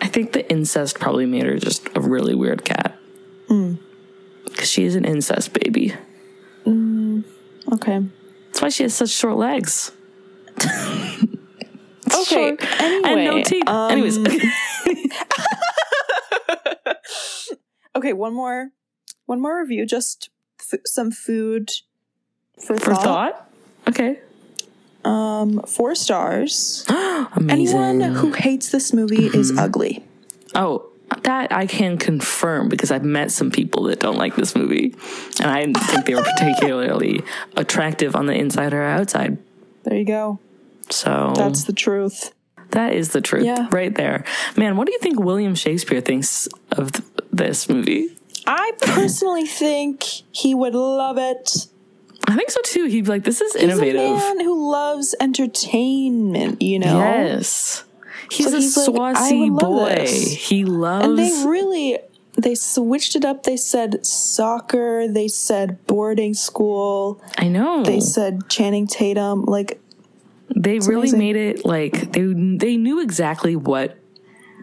I 0.00 0.06
think 0.06 0.32
the 0.32 0.48
incest 0.50 1.00
probably 1.00 1.24
made 1.26 1.44
her 1.46 1.56
just 1.58 1.88
a 1.96 2.00
really 2.00 2.34
weird 2.34 2.64
cat. 2.64 2.98
Because 3.48 4.70
she 4.70 4.84
is 4.84 4.94
an 4.96 5.04
incest 5.04 5.52
baby. 5.54 5.94
Okay. 7.72 8.00
That's 8.48 8.62
why 8.62 8.68
she 8.68 8.82
has 8.84 8.94
such 8.94 9.10
short 9.10 9.36
legs. 9.36 9.92
Okay. 12.08 12.56
Short 12.56 12.62
and 12.80 13.02
no 13.02 13.10
Anyway, 13.10 13.42
teeth. 13.42 13.68
um, 13.68 13.90
Anyways, 13.90 14.16
Okay, 17.94 18.12
one 18.12 18.34
more 18.34 18.72
one 19.24 19.40
more 19.40 19.58
review 19.58 19.86
just 19.86 20.28
f- 20.60 20.80
some 20.84 21.10
food 21.10 21.70
for, 22.62 22.76
for 22.76 22.94
thought. 22.94 23.02
thought. 23.04 23.50
Okay. 23.88 24.18
Um 25.04 25.62
4 25.66 25.94
stars. 25.94 26.84
Amazing. 26.88 27.78
Anyone 27.78 28.00
who 28.14 28.32
hates 28.32 28.70
this 28.70 28.92
movie 28.92 29.26
is 29.26 29.50
Mm-hmm. 29.50 29.58
ugly. 29.60 30.04
Oh, 30.54 30.90
that 31.22 31.50
I 31.52 31.66
can 31.66 31.96
confirm 31.96 32.68
because 32.68 32.90
I've 32.90 33.04
met 33.04 33.30
some 33.32 33.50
people 33.50 33.84
that 33.84 33.98
don't 34.00 34.18
like 34.18 34.36
this 34.36 34.54
movie. 34.54 34.94
And 35.40 35.50
I 35.50 35.60
didn't 35.64 35.78
think 35.78 36.04
they 36.06 36.14
were 36.14 36.22
particularly 36.22 37.22
attractive 37.56 38.14
on 38.14 38.26
the 38.26 38.34
inside 38.34 38.74
or 38.74 38.82
outside. 38.82 39.38
There 39.84 39.96
you 39.96 40.04
go. 40.04 40.38
So 40.90 41.32
That's 41.34 41.64
the 41.64 41.72
truth. 41.72 42.32
That 42.76 42.92
is 42.92 43.10
the 43.10 43.20
truth 43.20 43.44
Yeah. 43.44 43.66
right 43.72 43.94
there. 43.94 44.24
Man, 44.56 44.76
what 44.76 44.86
do 44.86 44.92
you 44.92 44.98
think 45.00 45.18
William 45.18 45.54
Shakespeare 45.54 46.00
thinks 46.00 46.46
of 46.72 46.92
th- 46.92 47.04
this 47.32 47.68
movie? 47.68 48.16
I 48.46 48.72
personally 48.80 49.46
think 49.46 50.04
he 50.30 50.54
would 50.54 50.74
love 50.74 51.18
it. 51.18 51.66
I 52.28 52.34
think 52.36 52.50
so 52.50 52.60
too. 52.64 52.84
He'd 52.86 53.04
be 53.04 53.10
like, 53.10 53.24
this 53.24 53.40
is 53.40 53.52
He's 53.54 53.62
innovative. 53.64 54.00
a 54.00 54.14
man 54.14 54.40
who 54.40 54.70
loves 54.70 55.14
entertainment, 55.20 56.62
you 56.62 56.78
know? 56.78 56.98
Yes. 56.98 57.84
He's 58.30 58.46
So 58.50 58.56
a 58.56 58.60
he's 58.60 58.76
like, 58.88 59.16
I 59.16 59.32
would 59.32 59.52
love 59.52 59.60
boy. 59.62 59.94
this. 59.96 60.32
He 60.34 60.64
loves 60.64 61.04
And 61.06 61.18
they 61.18 61.30
really 61.46 61.98
they 62.38 62.54
switched 62.54 63.16
it 63.16 63.24
up. 63.24 63.44
They 63.44 63.56
said 63.56 64.04
soccer, 64.04 65.08
they 65.08 65.28
said 65.28 65.84
boarding 65.86 66.34
school, 66.34 67.22
I 67.38 67.48
know. 67.48 67.82
they 67.82 68.00
said 68.00 68.48
Channing 68.48 68.86
Tatum. 68.86 69.44
Like 69.44 69.80
they 70.56 70.78
really 70.80 71.10
amazing. 71.10 71.18
made 71.18 71.36
it 71.36 71.64
like 71.64 72.12
they 72.12 72.22
they 72.22 72.76
knew 72.76 73.00
exactly 73.00 73.54
what 73.56 73.96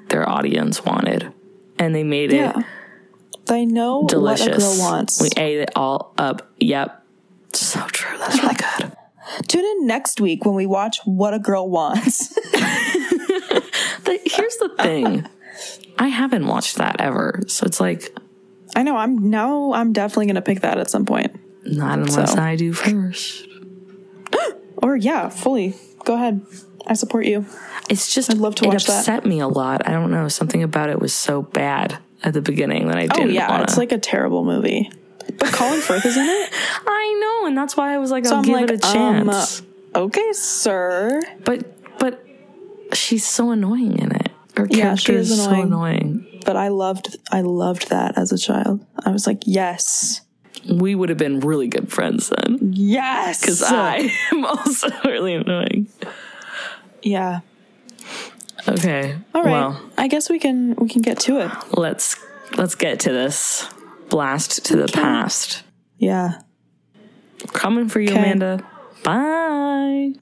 their 0.10 0.27
audience 0.27 0.84
wanted. 0.84 1.32
And 1.79 1.93
they 1.95 2.03
made 2.03 2.32
it 2.34 2.38
yeah. 2.38 2.63
They 3.45 3.65
know 3.65 4.06
delicious. 4.08 4.47
what 4.47 4.56
a 4.56 4.60
girl 4.60 4.77
wants. 4.79 5.21
We 5.21 5.29
ate 5.38 5.60
it 5.60 5.71
all 5.75 6.13
up. 6.17 6.51
Yep. 6.60 7.03
So 7.53 7.79
true. 7.88 8.17
That's 8.17 8.41
really 8.41 8.56
good. 8.79 8.91
Tune 9.47 9.63
in 9.65 9.88
next 9.88 10.19
week 10.21 10.45
when 10.45 10.56
we 10.56 10.65
watch 10.65 10.99
What 11.06 11.34
a 11.34 11.39
Girl 11.39 11.69
Wants. 11.69 12.38
The- 14.03 14.19
here's 14.25 14.58
the 14.58 14.69
thing. 14.82 15.25
I 15.97 16.08
haven't 16.10 16.45
watched 16.47 16.75
that 16.77 16.99
ever. 16.99 17.43
So 17.47 17.65
it's 17.65 17.79
like 17.79 18.17
I 18.75 18.84
know 18.84 18.97
I'm 18.97 19.29
now 19.29 19.71
I'm 19.73 19.93
definitely 19.93 20.27
gonna 20.27 20.41
pick 20.41 20.62
that 20.62 20.77
at 20.77 20.89
some 20.89 21.06
point. 21.06 21.36
not 21.65 21.99
unless 21.99 22.34
So. 22.34 22.39
I 22.41 22.56
do 22.56 22.73
first. 22.73 23.47
Or 24.84 24.96
yeah, 24.96 25.30
fully. 25.30 25.74
Go 26.06 26.13
ahead. 26.15 26.46
I 26.86 26.93
support 26.93 27.26
you. 27.26 27.46
It's 27.89 28.13
just 28.13 28.30
I'd 28.30 28.38
love 28.38 28.56
to 28.56 28.65
it 28.65 28.67
watch 28.67 28.86
that. 28.86 29.00
upset 29.00 29.26
me 29.26 29.39
a 29.39 29.48
lot. 29.48 29.88
I 29.88 29.91
don't 29.91 30.12
know. 30.12 30.28
Something 30.28 30.62
about 30.63 30.89
it 30.89 31.00
was 31.00 31.13
so 31.13 31.41
bad 31.41 31.98
at 32.24 32.34
the 32.34 32.41
beginning 32.41 32.88
that 32.89 32.98
I 32.98 33.06
Oh 33.06 33.08
didn't 33.08 33.30
Oh 33.30 33.34
yeah, 33.34 33.50
wanna. 33.50 33.63
it's 33.63 33.78
like 33.78 33.91
a 33.91 33.98
terrible 33.98 34.43
movie. 34.43 34.91
But 35.39 35.54
Colin 35.54 35.80
Firth 35.88 36.06
is 36.06 36.17
in 36.17 36.26
it. 36.26 36.50
I 36.86 37.19
know, 37.41 37.48
and 37.48 37.58
that's 37.58 37.76
why 37.78 37.93
I 37.93 37.98
was 37.98 38.12
like, 38.12 38.26
So 38.26 38.32
I'll 38.34 38.38
I'm 38.39 38.43
give 38.43 38.54
like, 38.56 38.69
it 38.69 38.84
a 38.84 38.88
um, 38.88 39.26
chance. 39.30 39.62
Okay, 39.96 40.34
sir. 40.34 41.22
but 41.46 41.98
but 42.00 42.26
she's 42.93 43.26
so 43.26 43.52
annoying 43.52 43.98
in 43.98 44.12
it. 44.13 44.30
Her 44.58 44.67
Yeah, 44.69 44.82
character 44.84 45.13
she 45.13 45.15
is 45.15 45.32
is 45.32 45.43
so 45.43 45.50
annoying. 45.52 45.63
annoying. 45.67 46.41
But 46.46 46.58
I 46.58 46.67
loved 46.67 47.15
I 47.32 47.41
loved 47.41 47.89
that 47.89 48.17
as 48.17 48.32
a 48.34 48.38
child. 48.38 48.86
I 49.06 49.12
was 49.12 49.26
like, 49.26 49.43
yes. 49.46 50.22
We 50.69 50.95
would 50.95 51.10
have 51.10 51.17
been 51.17 51.39
really 51.41 51.67
good 51.67 51.91
friends 51.91 52.30
then. 52.30 52.60
Yes. 52.73 53.41
Because 53.41 53.63
I 53.63 54.10
am 54.32 54.45
also 54.45 54.89
really 55.06 55.34
annoying. 55.34 55.88
Yeah. 57.02 57.41
Okay. 58.67 59.15
All 59.36 59.43
right. 59.43 59.52
Well, 59.52 59.82
I 59.97 60.08
guess 60.08 60.30
we 60.30 60.39
can 60.39 60.76
we 60.76 60.88
can 60.88 61.02
get 61.02 61.19
to 61.21 61.39
it. 61.39 61.52
let's 61.78 62.15
let's 62.58 62.76
get 62.76 63.02
to 63.02 63.12
this. 63.12 63.67
Blast 64.10 64.65
to 64.65 64.76
the 64.78 64.88
past. 64.88 65.63
Yeah. 65.97 66.39
Coming 67.52 67.89
for 67.89 67.99
you, 67.99 68.10
Okay. 68.10 68.19
Amanda. 68.19 68.63
Bye. 69.04 70.13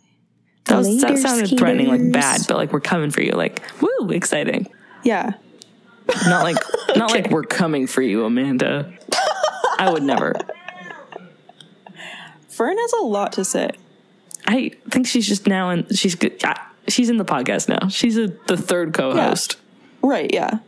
That, 0.65 0.77
was, 0.77 1.01
that 1.01 1.09
Later, 1.11 1.21
sounded 1.21 1.57
threatening, 1.59 1.87
like 1.87 2.11
bad, 2.11 2.41
but 2.47 2.55
like 2.57 2.71
we're 2.71 2.79
coming 2.79 3.11
for 3.11 3.21
you, 3.21 3.31
like 3.33 3.61
woo, 3.81 4.09
exciting. 4.09 4.67
Yeah. 5.03 5.33
Not 6.27 6.43
like 6.43 6.57
not 6.95 7.11
like 7.15 7.29
we're 7.29 7.43
coming 7.43 7.85
for 7.87 8.01
you, 8.01 8.23
Amanda. 8.25 8.91
I 9.81 9.91
would 9.91 10.03
never. 10.03 10.35
Fern 12.49 12.77
has 12.77 12.93
a 12.93 13.01
lot 13.03 13.33
to 13.33 13.45
say. 13.45 13.71
I 14.45 14.71
think 14.89 15.07
she's 15.07 15.27
just 15.27 15.47
now 15.47 15.69
and 15.69 15.97
she's 15.97 16.15
good. 16.15 16.41
She's 16.87 17.09
in 17.09 17.17
the 17.17 17.25
podcast 17.25 17.69
now. 17.69 17.87
She's 17.87 18.17
a, 18.17 18.27
the 18.47 18.57
third 18.57 18.93
co-host. 18.93 19.57
Right, 20.01 20.29
yeah. 20.33 20.59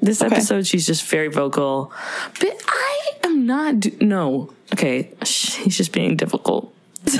This 0.00 0.22
Okay. 0.22 0.34
episode, 0.34 0.66
she's 0.66 0.86
just 0.86 1.04
very 1.04 1.28
vocal. 1.28 1.92
But 2.40 2.62
I 2.66 3.10
am 3.24 3.46
not. 3.46 3.80
Do- 3.80 3.96
no. 4.00 4.52
Okay. 4.72 5.10
She's 5.24 5.76
just 5.76 5.92
being 5.92 6.16
difficult. 6.16 6.74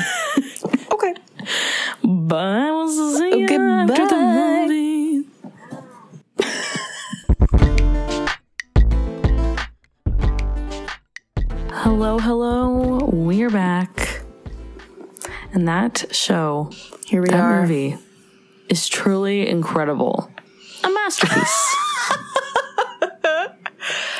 Okay. 0.92 1.14
But 2.04 2.36
I 2.44 2.70
will 2.72 2.88
see 3.16 3.38
you 3.40 3.46
after 3.48 4.06
hello, 12.00 12.18
hello. 12.18 12.98
We're 13.12 13.50
back. 13.50 14.22
And 15.52 15.68
that 15.68 16.06
show, 16.10 16.70
Here 17.04 17.20
we 17.20 17.28
that 17.28 17.38
are. 17.38 17.60
movie, 17.60 17.98
is 18.70 18.88
truly 18.88 19.46
incredible. 19.46 20.30
A 20.82 20.88
masterpiece. 20.88 21.76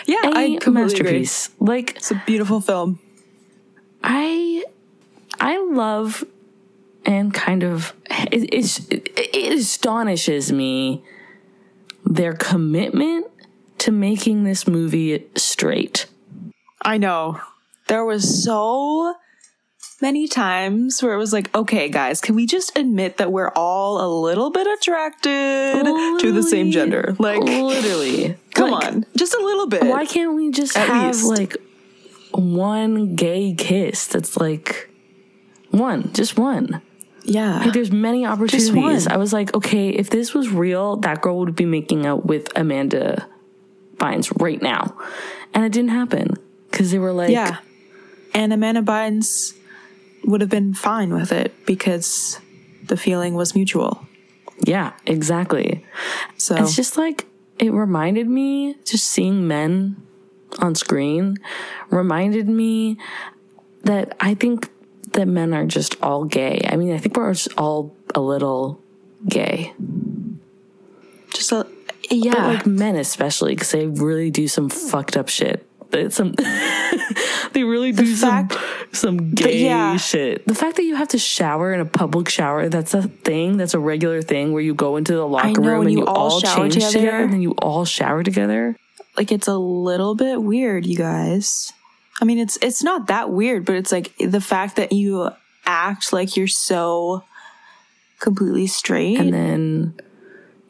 Yeah, 0.06 0.16
a 0.24 0.28
I 0.28 0.56
completely 0.60 0.60
agree. 0.60 0.82
masterpiece. 0.82 1.50
Like 1.60 1.96
It's 1.96 2.10
a 2.10 2.22
beautiful 2.26 2.60
film. 2.60 2.98
I 4.02 4.64
I 5.40 5.56
love 5.70 6.24
and 7.06 7.32
kind 7.32 7.62
of 7.62 7.94
it, 8.10 8.52
it, 8.52 9.08
it 9.16 9.52
astonishes 9.54 10.52
me 10.52 11.02
their 12.04 12.32
commitment 12.34 13.26
to 13.78 13.92
making 13.92 14.44
this 14.44 14.66
movie 14.66 15.24
straight. 15.36 16.06
I 16.82 16.98
know. 16.98 17.40
There 17.90 18.05
was 18.05 18.44
so 18.44 19.14
many 20.00 20.29
times 20.29 21.03
where 21.03 21.12
it 21.12 21.18
was 21.18 21.33
like, 21.33 21.53
okay, 21.55 21.88
guys, 21.88 22.20
can 22.20 22.37
we 22.37 22.46
just 22.46 22.76
admit 22.79 23.16
that 23.18 23.33
we're 23.33 23.50
all 23.50 24.00
a 24.00 24.09
little 24.22 24.50
bit 24.50 24.66
attracted 24.66 25.83
to 26.20 26.33
the 26.33 26.42
same 26.42 26.70
gender? 26.70 27.16
Like, 27.18 27.40
literally, 27.42 28.37
come 28.55 28.70
Like, 28.70 28.85
on, 28.87 29.07
just 29.16 29.35
a 29.35 29.40
little 29.44 29.66
bit. 29.66 29.83
Why 29.85 30.07
can't 30.07 30.35
we 30.35 30.53
just 30.53 30.76
At 30.76 30.87
have 30.88 31.16
least. 31.16 31.26
like 31.26 31.57
one 32.33 33.16
gay 33.16 33.55
kiss 33.55 34.07
that's 34.07 34.37
like 34.37 34.88
one, 35.70 36.12
just 36.12 36.38
one? 36.38 36.81
Yeah. 37.24 37.59
Like, 37.64 37.72
there's 37.72 37.90
many 37.92 38.24
opportunities. 38.24 39.07
I 39.09 39.16
was 39.16 39.33
like, 39.33 39.53
okay, 39.55 39.88
if 39.90 40.11
this 40.11 40.33
was 40.33 40.48
real, 40.48 40.96
that 40.98 41.20
girl 41.22 41.38
would 41.40 41.57
be 41.57 41.66
making 41.66 42.07
out 42.07 42.24
with 42.24 42.48
Amanda 42.57 43.26
Bynes 43.96 44.33
right 44.40 44.62
now. 44.62 44.96
And 45.53 45.64
it 45.64 45.72
didn't 45.72 45.90
happen 45.90 46.37
because 46.70 46.92
they 46.92 46.98
were 46.98 47.12
like, 47.12 47.31
Yeah. 47.31 47.59
And 48.34 48.52
Amanda 48.52 48.82
Bynes 48.82 49.54
would 50.24 50.40
have 50.40 50.50
been 50.50 50.74
fine 50.74 51.12
with 51.12 51.32
it 51.32 51.66
because 51.66 52.38
the 52.84 52.96
feeling 52.96 53.34
was 53.34 53.54
mutual. 53.54 54.06
yeah, 54.66 54.92
exactly. 55.06 55.84
So 56.36 56.56
It's 56.56 56.76
just 56.76 56.96
like, 56.96 57.26
it 57.58 57.72
reminded 57.72 58.28
me, 58.28 58.76
just 58.84 59.06
seeing 59.06 59.46
men 59.48 59.96
on 60.58 60.74
screen 60.74 61.36
reminded 61.90 62.48
me 62.48 62.98
that 63.84 64.16
I 64.20 64.34
think 64.34 64.68
that 65.12 65.26
men 65.26 65.54
are 65.54 65.64
just 65.66 65.96
all 66.02 66.24
gay. 66.24 66.60
I 66.68 66.76
mean, 66.76 66.92
I 66.92 66.98
think 66.98 67.16
we're 67.16 67.32
just 67.32 67.48
all 67.56 67.94
a 68.14 68.20
little 68.20 68.80
gay. 69.28 69.72
just 71.32 71.52
a 71.52 71.66
yeah, 72.10 72.32
But 72.32 72.38
yeah. 72.40 72.46
like 72.48 72.66
men 72.66 72.96
especially 72.96 73.54
because 73.54 73.70
they 73.70 73.86
really 73.86 74.30
do 74.30 74.48
some 74.48 74.68
fucked 74.68 75.16
up 75.16 75.28
shit. 75.28 75.66
It's 75.92 76.16
Some 76.16 76.33
they 77.53 77.64
really 77.64 77.92
do 77.92 78.07
fact- 78.16 78.53
some 78.53 78.61
some 78.92 79.35
gay 79.35 79.64
yeah. 79.64 79.96
shit. 79.96 80.46
The 80.46 80.55
fact 80.55 80.76
that 80.76 80.85
you 80.85 80.96
have 80.96 81.09
to 81.09 81.18
shower 81.18 81.72
in 81.72 81.81
a 81.81 81.85
public 81.85 82.29
shower 82.29 82.68
that's 82.68 82.94
a 82.94 83.03
thing. 83.03 83.57
That's 83.57 83.74
a 83.74 83.79
regular 83.79 84.22
thing 84.22 84.53
where 84.53 84.62
you 84.62 84.74
go 84.74 84.96
into 84.96 85.14
the 85.14 85.26
locker 85.26 85.61
know, 85.61 85.68
room 85.70 85.83
and 85.83 85.92
you 85.92 85.98
you 86.00 86.07
all 86.07 86.33
all 86.33 86.40
change 86.40 86.74
together. 86.74 86.92
together. 86.98 87.16
and 87.22 87.33
then 87.33 87.42
you 87.42 87.53
all 87.59 87.85
shower 87.85 88.22
together. 88.22 88.76
like 89.16 89.31
it's 89.33 89.48
a 89.48 89.57
little 89.59 90.14
bit 90.14 90.42
weird, 90.42 90.87
you 90.87 90.96
guys. 90.96 91.72
I 92.20 92.24
mean, 92.24 92.38
it's 92.38 92.59
it's 92.62 92.83
not 92.83 93.07
that 93.09 93.31
weird, 93.31 93.64
but 93.64 93.76
it's 93.76 93.92
like 93.92 94.12
the 94.18 94.40
fact 94.40 94.76
that 94.76 94.92
you 94.92 95.31
act 95.64 96.12
like 96.12 96.37
you're 96.37 96.48
so 96.48 97.22
completely 98.18 98.66
straight. 98.66 99.18
and 99.18 99.33
then 99.33 99.94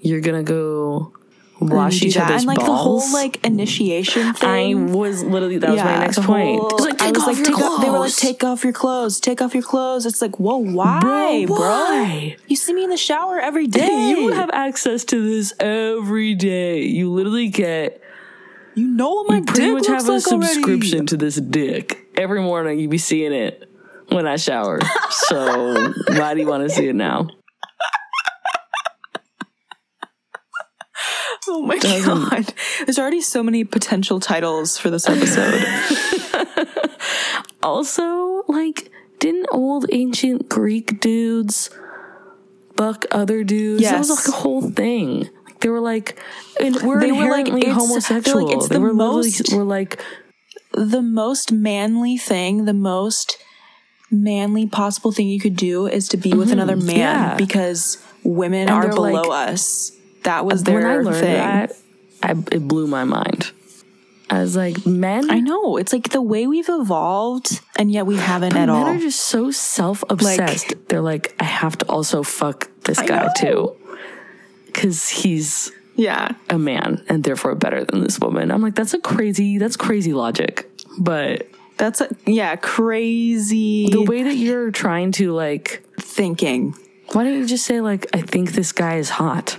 you're 0.01 0.21
gonna 0.21 0.43
go 0.43 1.13
and 1.13 1.19
then 1.19 1.20
wash 1.61 1.97
mm, 1.99 2.01
do 2.01 2.07
each 2.07 2.17
other's 2.17 2.39
and 2.43 2.47
like 2.47 2.59
balls. 2.59 2.69
the 2.69 2.75
whole 2.77 3.13
like 3.13 3.45
initiation 3.45 4.33
thing. 4.35 4.49
I 4.81 4.93
was 4.93 5.23
literally 5.23 5.59
that 5.59 5.71
was 5.71 5.79
my 5.79 5.99
next 5.99 6.19
point. 6.23 6.59
whole- 6.61 6.69
It's 6.77 6.81
like, 6.85 6.95
I 7.03 7.07
take 7.07 7.15
was 7.15 7.23
off 7.23 7.27
like, 7.29 7.37
your 7.37 7.47
take 7.47 7.59
off, 7.65 7.83
they 7.83 7.91
were 7.91 7.99
like, 7.99 8.15
take 8.17 8.45
off 8.45 8.65
your 8.65 8.73
clothes, 8.73 9.21
take 9.21 9.41
off 9.43 9.55
your 9.55 9.63
clothes. 9.63 10.07
It's 10.07 10.21
like, 10.23 10.39
whoa, 10.41 10.57
why, 10.57 11.45
bro? 11.47 11.57
why? 11.57 12.37
You 12.47 12.57
see 12.57 12.73
me 12.73 12.85
in 12.85 12.91
the 12.91 12.97
shower 12.97 13.39
every 13.39 13.67
day. 13.81 14.09
You 14.11 14.29
have 14.33 14.51
access 14.53 15.05
to 15.07 15.23
this 15.23 15.53
every 15.61 16.35
day. 16.35 16.83
You 16.85 17.11
literally 17.13 17.49
get 17.49 18.01
you 18.75 18.87
know 18.87 19.11
what 19.11 19.29
my 19.29 19.37
you 19.39 19.45
pretty 19.45 19.61
dick 19.63 19.73
much 19.75 19.87
have 19.89 20.09
a 20.09 20.13
like 20.13 20.27
already. 20.29 20.47
subscription 20.53 21.07
to 21.07 21.17
this 21.17 21.37
dick. 21.37 22.07
Every 22.17 22.41
morning 22.41 22.79
you 22.79 22.89
be 22.89 22.99
seeing 22.99 23.33
it 23.33 23.69
when 24.11 24.27
I 24.27 24.37
shower. 24.37 24.79
so 25.11 25.93
why 26.09 26.35
do 26.35 26.41
you 26.41 26.47
want 26.47 26.69
to 26.69 26.71
see 26.75 26.87
it 26.89 26.95
now? 26.95 27.29
Oh 31.53 31.63
my 31.63 31.79
Doesn't- 31.79 32.31
god! 32.31 32.55
There's 32.87 32.99
already 32.99 33.21
so 33.21 33.43
many 33.43 33.65
potential 33.65 34.21
titles 34.21 34.79
for 34.79 34.89
this 34.91 35.09
episode. 35.09 35.65
Also, 37.63 38.43
like, 38.49 38.91
didn't 39.19 39.47
old 39.51 39.85
ancient 39.93 40.49
Greek 40.49 40.99
dudes 41.01 41.69
buck 42.77 43.05
other 43.11 43.45
dudes? 43.45 43.83
That 43.83 43.99
was 43.99 44.09
like 44.11 44.29
a 44.29 44.39
whole 44.39 44.63
thing. 44.71 45.29
Like, 45.45 45.61
they 45.61 45.69
were 45.69 45.81
like, 45.81 46.19
and 46.59 46.77
we're 46.83 47.01
They 47.01 47.13
were 47.13 47.29
like, 47.31 47.49
inherently 47.49 47.61
it's- 47.61 47.67
they're 47.67 47.75
like, 47.75 47.89
homosexual. 47.89 48.51
it's 48.53 48.69
they 48.69 48.75
the 48.77 48.81
were 48.81 48.95
most- 48.95 49.53
were 49.53 49.65
like, 49.65 50.01
the 50.73 51.03
most 51.03 51.53
manly 51.53 52.17
thing, 52.17 52.65
the 52.65 52.73
most 52.73 53.37
manly 54.11 54.67
possible 54.67 55.13
thing 55.13 55.29
you 55.29 55.39
could 55.41 55.57
do 55.57 55.87
is 55.87 56.09
to 56.09 56.17
be 56.17 56.33
with 56.33 56.51
another 56.53 56.77
man 56.77 56.87
Mm-hmm. 56.87 56.97
yeah. 56.99 57.35
because 57.37 58.03
women 58.25 58.63
And 58.69 58.71
are 58.71 58.89
below 58.89 59.23
like- 59.29 59.51
us. 59.53 59.93
That 60.25 60.45
was 60.45 60.65
their 60.65 60.77
when 60.77 60.87
I 60.87 60.97
learned 60.97 61.17
thing. 61.17 61.35
that, 61.35 61.77
I, 62.23 62.33
it 62.33 62.67
blew 62.67 62.87
my 62.87 63.05
mind. 63.05 63.53
I 64.29 64.41
was 64.41 64.55
like, 64.55 64.87
men, 64.87 65.29
I 65.29 65.41
know. 65.41 65.77
It's 65.77 65.93
like 65.93 66.11
the 66.11 66.23
way 66.23 66.47
we've 66.47 66.69
evolved, 66.69 67.61
and 67.77 67.91
yet 67.91 68.07
we 68.07 68.17
haven't 68.17 68.53
at 68.53 68.61
men 68.61 68.71
all. 68.71 68.87
are 68.87 68.99
just 68.99 69.21
so 69.21 69.51
self 69.51 70.05
obsessed. 70.09 70.75
They're 70.89 71.01
like, 71.01 71.35
I 71.41 71.45
have 71.45 71.77
to 71.79 71.87
also 71.87 72.23
fuck 72.23 72.71
this 72.85 73.01
guy 73.01 73.25
know. 73.25 73.33
too. 73.37 73.77
Because 74.67 75.09
he's 75.09 75.73
yeah. 75.97 76.33
a 76.49 76.59
man 76.59 77.05
and 77.09 77.25
therefore 77.25 77.57
better 77.57 77.85
than 77.85 78.03
this 78.03 78.21
woman. 78.21 78.53
I'm 78.53 78.63
like, 78.63 78.77
that's 78.77 78.95
a 78.95 79.01
crazy, 79.01 79.59
that's 79.59 79.77
crazy 79.77 80.13
logic. 80.13 80.71
But 80.99 81.49
That's 81.77 82.01
a, 82.01 82.09
yeah, 82.27 82.55
crazy 82.57 83.89
the 83.89 84.03
way 84.03 84.23
that 84.23 84.37
you're 84.37 84.71
trying 84.71 85.13
to 85.13 85.33
like, 85.33 85.83
thinking. 85.99 86.75
why 87.13 87.25
don't 87.25 87.35
you 87.35 87.47
just 87.47 87.65
say 87.65 87.81
like, 87.81 88.07
I 88.15 88.21
think 88.21 88.53
this 88.53 88.71
guy 88.71 88.97
is 88.97 89.11
hot 89.11 89.59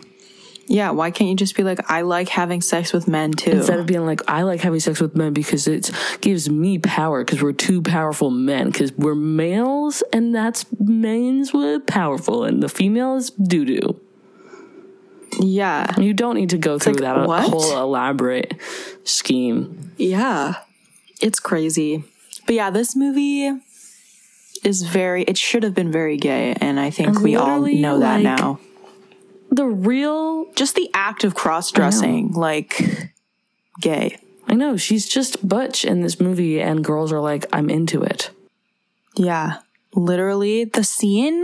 Yeah, 0.73 0.91
why 0.91 1.11
can't 1.11 1.29
you 1.29 1.35
just 1.35 1.53
be 1.57 1.63
like, 1.63 1.91
I 1.91 2.01
like 2.03 2.29
having 2.29 2.61
sex 2.61 2.93
with 2.93 3.05
men 3.05 3.33
too? 3.33 3.51
instead 3.51 3.79
of 3.81 3.85
being 3.87 4.05
like, 4.05 4.21
I 4.29 4.43
like 4.43 4.61
having 4.61 4.79
sex 4.79 5.01
with 5.01 5.17
men 5.17 5.33
because 5.33 5.67
it 5.67 5.91
gives 6.21 6.49
me 6.49 6.77
power 6.79 7.25
because 7.25 7.41
we're 7.41 7.51
two 7.51 7.81
powerful 7.81 8.29
men 8.29 8.67
because 8.71 8.93
we're 8.93 9.13
males 9.13 10.01
and 10.13 10.33
that's 10.33 10.65
men's 10.79 11.51
with 11.53 11.85
powerful 11.87 12.45
and 12.45 12.63
the 12.63 12.69
female 12.69 13.17
is 13.17 13.31
doo 13.31 13.65
doo. 13.65 13.99
yeah, 15.41 15.93
You 15.99 16.13
don't 16.13 16.35
need 16.35 16.51
to 16.51 16.57
go 16.57 16.79
through 16.79 16.93
like, 16.93 17.01
that 17.01 17.27
what? 17.27 17.49
whole 17.49 17.77
elaborate 17.77 18.53
scheme. 19.03 19.91
yeah, 19.97 20.55
it's 21.21 21.39
crazy. 21.41 22.03
But 22.45 22.55
yeah, 22.55 22.69
this 22.69 22.95
movie 22.95 23.59
is 24.63 24.83
very. 24.83 25.23
It 25.23 25.37
should 25.37 25.63
have 25.63 25.73
been 25.75 25.91
very 25.91 26.17
gay, 26.17 26.53
and 26.61 26.79
I 26.79 26.89
think 26.91 27.19
we 27.19 27.35
all 27.35 27.59
know 27.61 27.99
that 27.99 28.15
like- 28.15 28.23
now. 28.23 28.59
The 29.51 29.65
real 29.65 30.51
Just 30.55 30.75
the 30.75 30.89
act 30.93 31.23
of 31.23 31.35
cross 31.35 31.71
dressing, 31.71 32.31
like 32.31 33.11
gay. 33.81 34.17
I 34.47 34.53
know 34.53 34.77
she's 34.77 35.07
just 35.07 35.47
butch 35.47 35.85
in 35.85 36.01
this 36.01 36.19
movie, 36.19 36.59
and 36.61 36.83
girls 36.83 37.11
are 37.11 37.19
like, 37.19 37.45
"I'm 37.53 37.69
into 37.69 38.01
it." 38.01 38.31
Yeah. 39.15 39.57
Literally 39.93 40.63
the 40.63 40.85
scene 40.85 41.43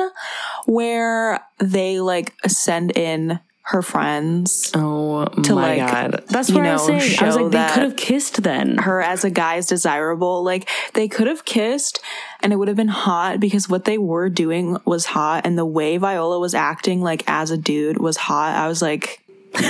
where 0.65 1.41
they 1.60 2.00
like 2.00 2.34
send 2.48 2.98
in 2.98 3.39
her 3.70 3.82
friends, 3.82 4.72
Oh 4.74 5.26
To, 5.26 5.54
my 5.56 5.76
like, 5.78 5.92
god, 5.92 6.24
that's 6.30 6.50
what 6.50 6.66
I 6.66 6.72
was 6.74 6.86
saying. 6.86 7.20
I 7.20 7.26
was 7.26 7.36
like, 7.36 7.52
they 7.52 7.68
could 7.74 7.84
have 7.84 7.96
kissed 7.98 8.42
then. 8.44 8.78
her 8.78 9.02
as 9.02 9.26
a 9.26 9.30
guy 9.30 9.56
is 9.56 9.66
desirable. 9.66 10.42
Like 10.42 10.70
they 10.94 11.10
could 11.10 11.28
have 11.28 11.44
kissed 11.44 12.00
and 12.42 12.54
it 12.54 12.56
would 12.56 12.70
have 12.70 12.78
been 12.78 12.88
hot 12.88 13.42
because 13.42 13.68
what 13.68 13.84
they 13.84 13.98
were 13.98 14.30
doing 14.30 14.78
was 14.86 15.06
hot 15.08 15.46
and 15.46 15.58
the 15.58 15.66
way 15.66 15.98
Viola 15.98 16.40
was 16.40 16.54
acting 16.54 17.02
like 17.02 17.24
as 17.28 17.52
a 17.52 17.58
dude 17.58 17.98
was 17.98 18.16
hot. 18.16 18.56
I 18.56 18.70
was 18.70 18.82
like 18.82 19.22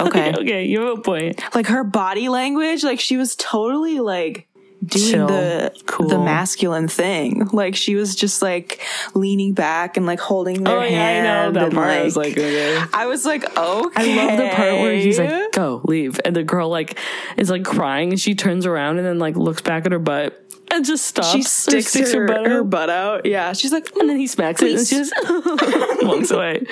Okay. 0.00 0.32
okay, 0.34 0.64
you 0.66 0.80
have 0.82 0.98
a 0.98 1.02
point. 1.02 1.42
like 1.54 1.66
her 1.66 1.82
body 1.82 2.28
language, 2.28 2.84
like 2.84 3.00
she 3.00 3.16
was 3.16 3.34
totally 3.34 3.98
like 3.98 4.46
doing 4.86 5.10
Chill. 5.12 5.26
the 5.26 5.72
Cool. 5.86 6.08
the 6.08 6.18
masculine 6.18 6.88
thing. 6.88 7.48
Like 7.52 7.76
she 7.76 7.94
was 7.94 8.14
just 8.14 8.42
like 8.42 8.80
leaning 9.14 9.52
back 9.54 9.96
and 9.96 10.06
like 10.06 10.20
holding 10.20 10.64
their 10.64 10.78
Oh 10.78 10.82
yeah, 10.82 10.86
I 10.86 10.90
hand. 10.90 11.54
know 11.54 11.60
that 11.60 11.72
part. 11.72 11.88
I 11.88 12.02
was 12.02 12.16
like, 12.16 12.32
okay. 12.32 12.82
I 12.92 13.06
was 13.06 13.24
like, 13.24 13.44
okay. 13.44 14.20
I 14.20 14.26
love 14.26 14.38
the 14.38 14.48
part 14.54 14.72
where 14.80 14.94
he's 14.94 15.18
like, 15.18 15.52
"Go, 15.52 15.80
leave," 15.84 16.20
and 16.24 16.34
the 16.34 16.42
girl 16.44 16.68
like 16.68 16.98
is 17.36 17.50
like 17.50 17.64
crying, 17.64 18.10
and 18.10 18.20
she 18.20 18.34
turns 18.34 18.66
around 18.66 18.98
and 18.98 19.06
then 19.06 19.18
like 19.18 19.36
looks 19.36 19.62
back 19.62 19.86
at 19.86 19.92
her 19.92 19.98
butt 19.98 20.40
and 20.70 20.84
just 20.84 21.04
stops. 21.06 21.30
she 21.32 21.40
or 21.40 21.42
sticks, 21.82 22.12
her, 22.12 22.26
butt 22.26 22.46
her 22.46 22.60
out. 22.60 22.70
butt 22.70 22.90
out. 22.90 23.26
Yeah, 23.26 23.52
she's 23.52 23.72
like, 23.72 23.94
and 23.96 24.08
then 24.08 24.18
he 24.18 24.26
smacks 24.26 24.62
it, 24.62 24.72
and 24.76 24.86
she 24.86 24.96
just 24.96 25.12
walks 26.04 26.30
away. 26.30 26.64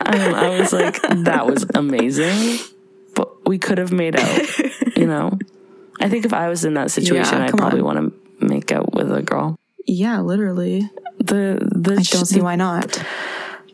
Um, 0.00 0.34
I 0.34 0.58
was 0.58 0.72
like, 0.72 1.00
that 1.02 1.46
was 1.46 1.64
amazing, 1.74 2.58
but 3.14 3.46
we 3.46 3.58
could 3.58 3.78
have 3.78 3.92
made 3.92 4.16
out. 4.16 4.58
You 4.96 5.06
know, 5.06 5.38
I 6.00 6.08
think 6.08 6.24
if 6.24 6.32
I 6.32 6.48
was 6.48 6.64
in 6.64 6.74
that 6.74 6.90
situation, 6.90 7.38
Yeah, 7.38 7.46
I'd 7.46 7.56
probably 7.56 7.80
on. 7.80 7.84
want 7.86 8.12
to 8.40 8.46
make 8.46 8.72
out 8.72 8.92
with 8.94 9.10
a 9.12 9.22
girl. 9.22 9.56
yeah, 9.86 10.20
literally. 10.20 10.90
The 11.18 11.58
the 11.74 11.92
I 11.92 12.02
don't 12.02 12.26
see 12.26 12.40
why 12.40 12.56
not. 12.56 13.02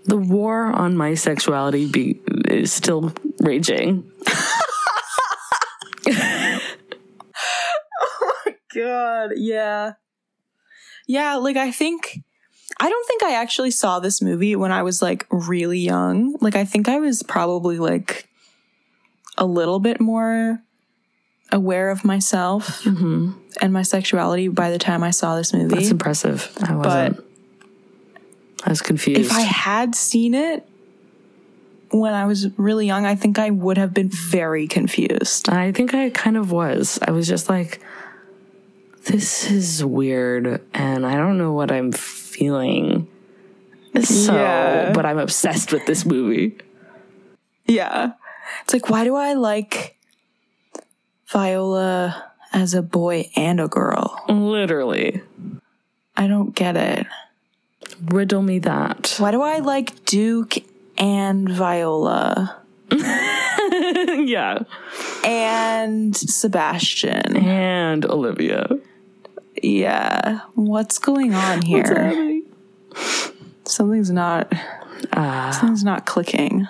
the 0.05 0.17
war 0.17 0.67
on 0.67 0.97
my 0.97 1.15
sexuality 1.15 1.87
be, 1.91 2.21
is 2.49 2.73
still 2.73 3.13
raging. 3.41 4.05
Oh 8.03 8.33
my 8.47 8.55
god, 8.75 9.31
yeah. 9.37 9.93
Yeah, 11.07 11.37
like 11.37 11.57
I 11.57 11.71
think 11.71 12.19
I 12.81 12.89
don't 12.89 13.07
think 13.07 13.23
I 13.23 13.35
actually 13.35 13.71
saw 13.71 13.99
this 14.01 14.23
movie 14.23 14.57
when 14.57 14.73
I 14.73 14.83
was 14.83 15.03
like 15.03 15.27
really 15.31 15.79
young. 15.81 16.37
Like 16.41 16.57
I 16.57 16.65
think 16.65 16.89
I 16.89 16.99
was 16.99 17.23
probably 17.23 17.79
like 17.79 18.29
a 19.37 19.45
little 19.47 19.81
bit 19.81 20.01
more 20.01 20.63
aware 21.53 21.91
of 21.91 22.05
myself 22.05 22.83
mm-hmm. 22.85 23.33
and 23.61 23.73
my 23.73 23.83
sexuality 23.83 24.49
by 24.49 24.71
the 24.71 24.79
time 24.79 25.03
I 25.03 25.11
saw 25.11 25.37
this 25.37 25.53
movie. 25.53 25.75
That's 25.75 25.91
impressive. 25.91 26.51
I 26.63 26.75
wasn't. 26.75 27.25
I 28.65 28.71
was 28.71 28.83
confused. 28.83 29.21
if 29.21 29.33
I 29.33 29.41
had 29.41 29.95
seen 29.95 30.35
it 30.35 30.67
when 31.91 32.13
I 32.15 32.27
was 32.27 32.47
really 32.59 32.87
young, 32.87 33.07
I 33.07 33.15
think 33.15 33.39
I 33.39 33.51
would 33.51 33.79
have 33.79 33.93
been 33.93 34.11
very 34.11 34.69
confused. 34.69 35.49
I 35.49 35.73
think 35.73 35.95
I 35.95 36.11
kind 36.11 36.37
of 36.37 36.53
was. 36.53 36.99
I 37.03 37.11
was 37.11 37.27
just 37.27 37.49
like, 37.49 37.81
this 39.07 39.51
is 39.51 39.85
weird, 39.85 40.61
and 40.75 41.07
I 41.07 41.15
don't 41.17 41.39
know 41.39 41.53
what 41.53 41.73
I'm 41.73 41.91
feeling. 41.93 43.09
So, 44.03 44.35
Yeah. 44.35 44.93
but 44.93 45.05
I'm 45.05 45.19
obsessed 45.19 45.73
with 45.73 45.87
this 45.87 46.07
movie. 46.07 46.59
Yeah. 47.67 48.13
It's 48.63 48.73
like, 48.73 48.89
why 48.89 49.05
do 49.05 49.17
I 49.17 49.35
like 49.35 49.97
Viola 51.31 52.31
as 52.53 52.75
a 52.75 52.83
boy 52.83 53.31
and 53.37 53.61
a 53.61 53.69
girl? 53.69 54.23
Literally. 54.29 55.23
I 56.16 56.27
don't 56.27 56.55
get 56.55 56.77
it. 56.77 57.07
Riddle 58.07 58.43
me 58.43 58.59
that. 58.61 59.14
Why 59.19 59.31
do 59.31 59.43
I 59.43 59.59
like 59.59 60.05
Duke 60.05 60.59
and 60.99 61.49
Viola 61.49 62.61
yeah. 62.90 64.59
and 65.24 66.16
Sebastian? 66.16 67.37
And 67.37 68.05
Olivia. 68.07 68.68
Yeah. 69.62 70.41
What's 70.55 70.99
going 70.99 71.35
on 71.35 71.62
here? 71.62 72.43
Something's 73.64 74.11
not 74.11 74.53
Ah, 75.12 75.51
something's 75.59 75.85
not 75.85 76.07
clicking. 76.07 76.66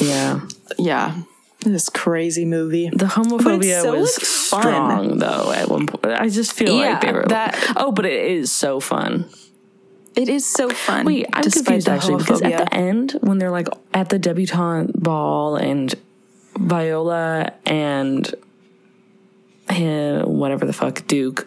yeah. 0.00 0.40
Yeah. 0.78 1.14
This 1.62 1.88
crazy 1.90 2.44
movie. 2.46 2.88
The 2.88 3.04
homophobia 3.06 3.82
so, 3.82 3.98
was 4.00 4.16
fun. 4.16 4.62
strong, 4.62 5.18
though, 5.18 5.52
at 5.52 5.68
one 5.68 5.86
point. 5.86 6.06
I 6.06 6.28
just 6.30 6.54
feel 6.54 6.78
Yeah, 6.78 6.92
like 6.92 7.00
they 7.02 7.12
were. 7.12 7.24
that- 7.28 7.74
oh, 7.76 7.92
but 7.92 8.06
it 8.06 8.30
is 8.30 8.50
so 8.50 8.80
fun. 8.80 9.26
It 10.16 10.28
is 10.28 10.46
so 10.46 10.68
fun. 10.70 11.04
Wait, 11.06 11.26
I'm 11.32 11.42
confused 11.42 11.88
actually 11.88 12.16
because 12.16 12.42
at 12.42 12.56
the 12.56 12.74
end, 12.74 13.12
when 13.20 13.38
they're 13.38 13.50
like 13.50 13.68
at 13.94 14.08
the 14.08 14.18
debutante 14.18 14.92
ball 15.00 15.56
and 15.56 15.94
Viola 16.58 17.52
and 17.64 18.34
eh, 19.68 20.22
whatever 20.22 20.64
the 20.66 20.72
fuck 20.72 21.06
Duke 21.06 21.46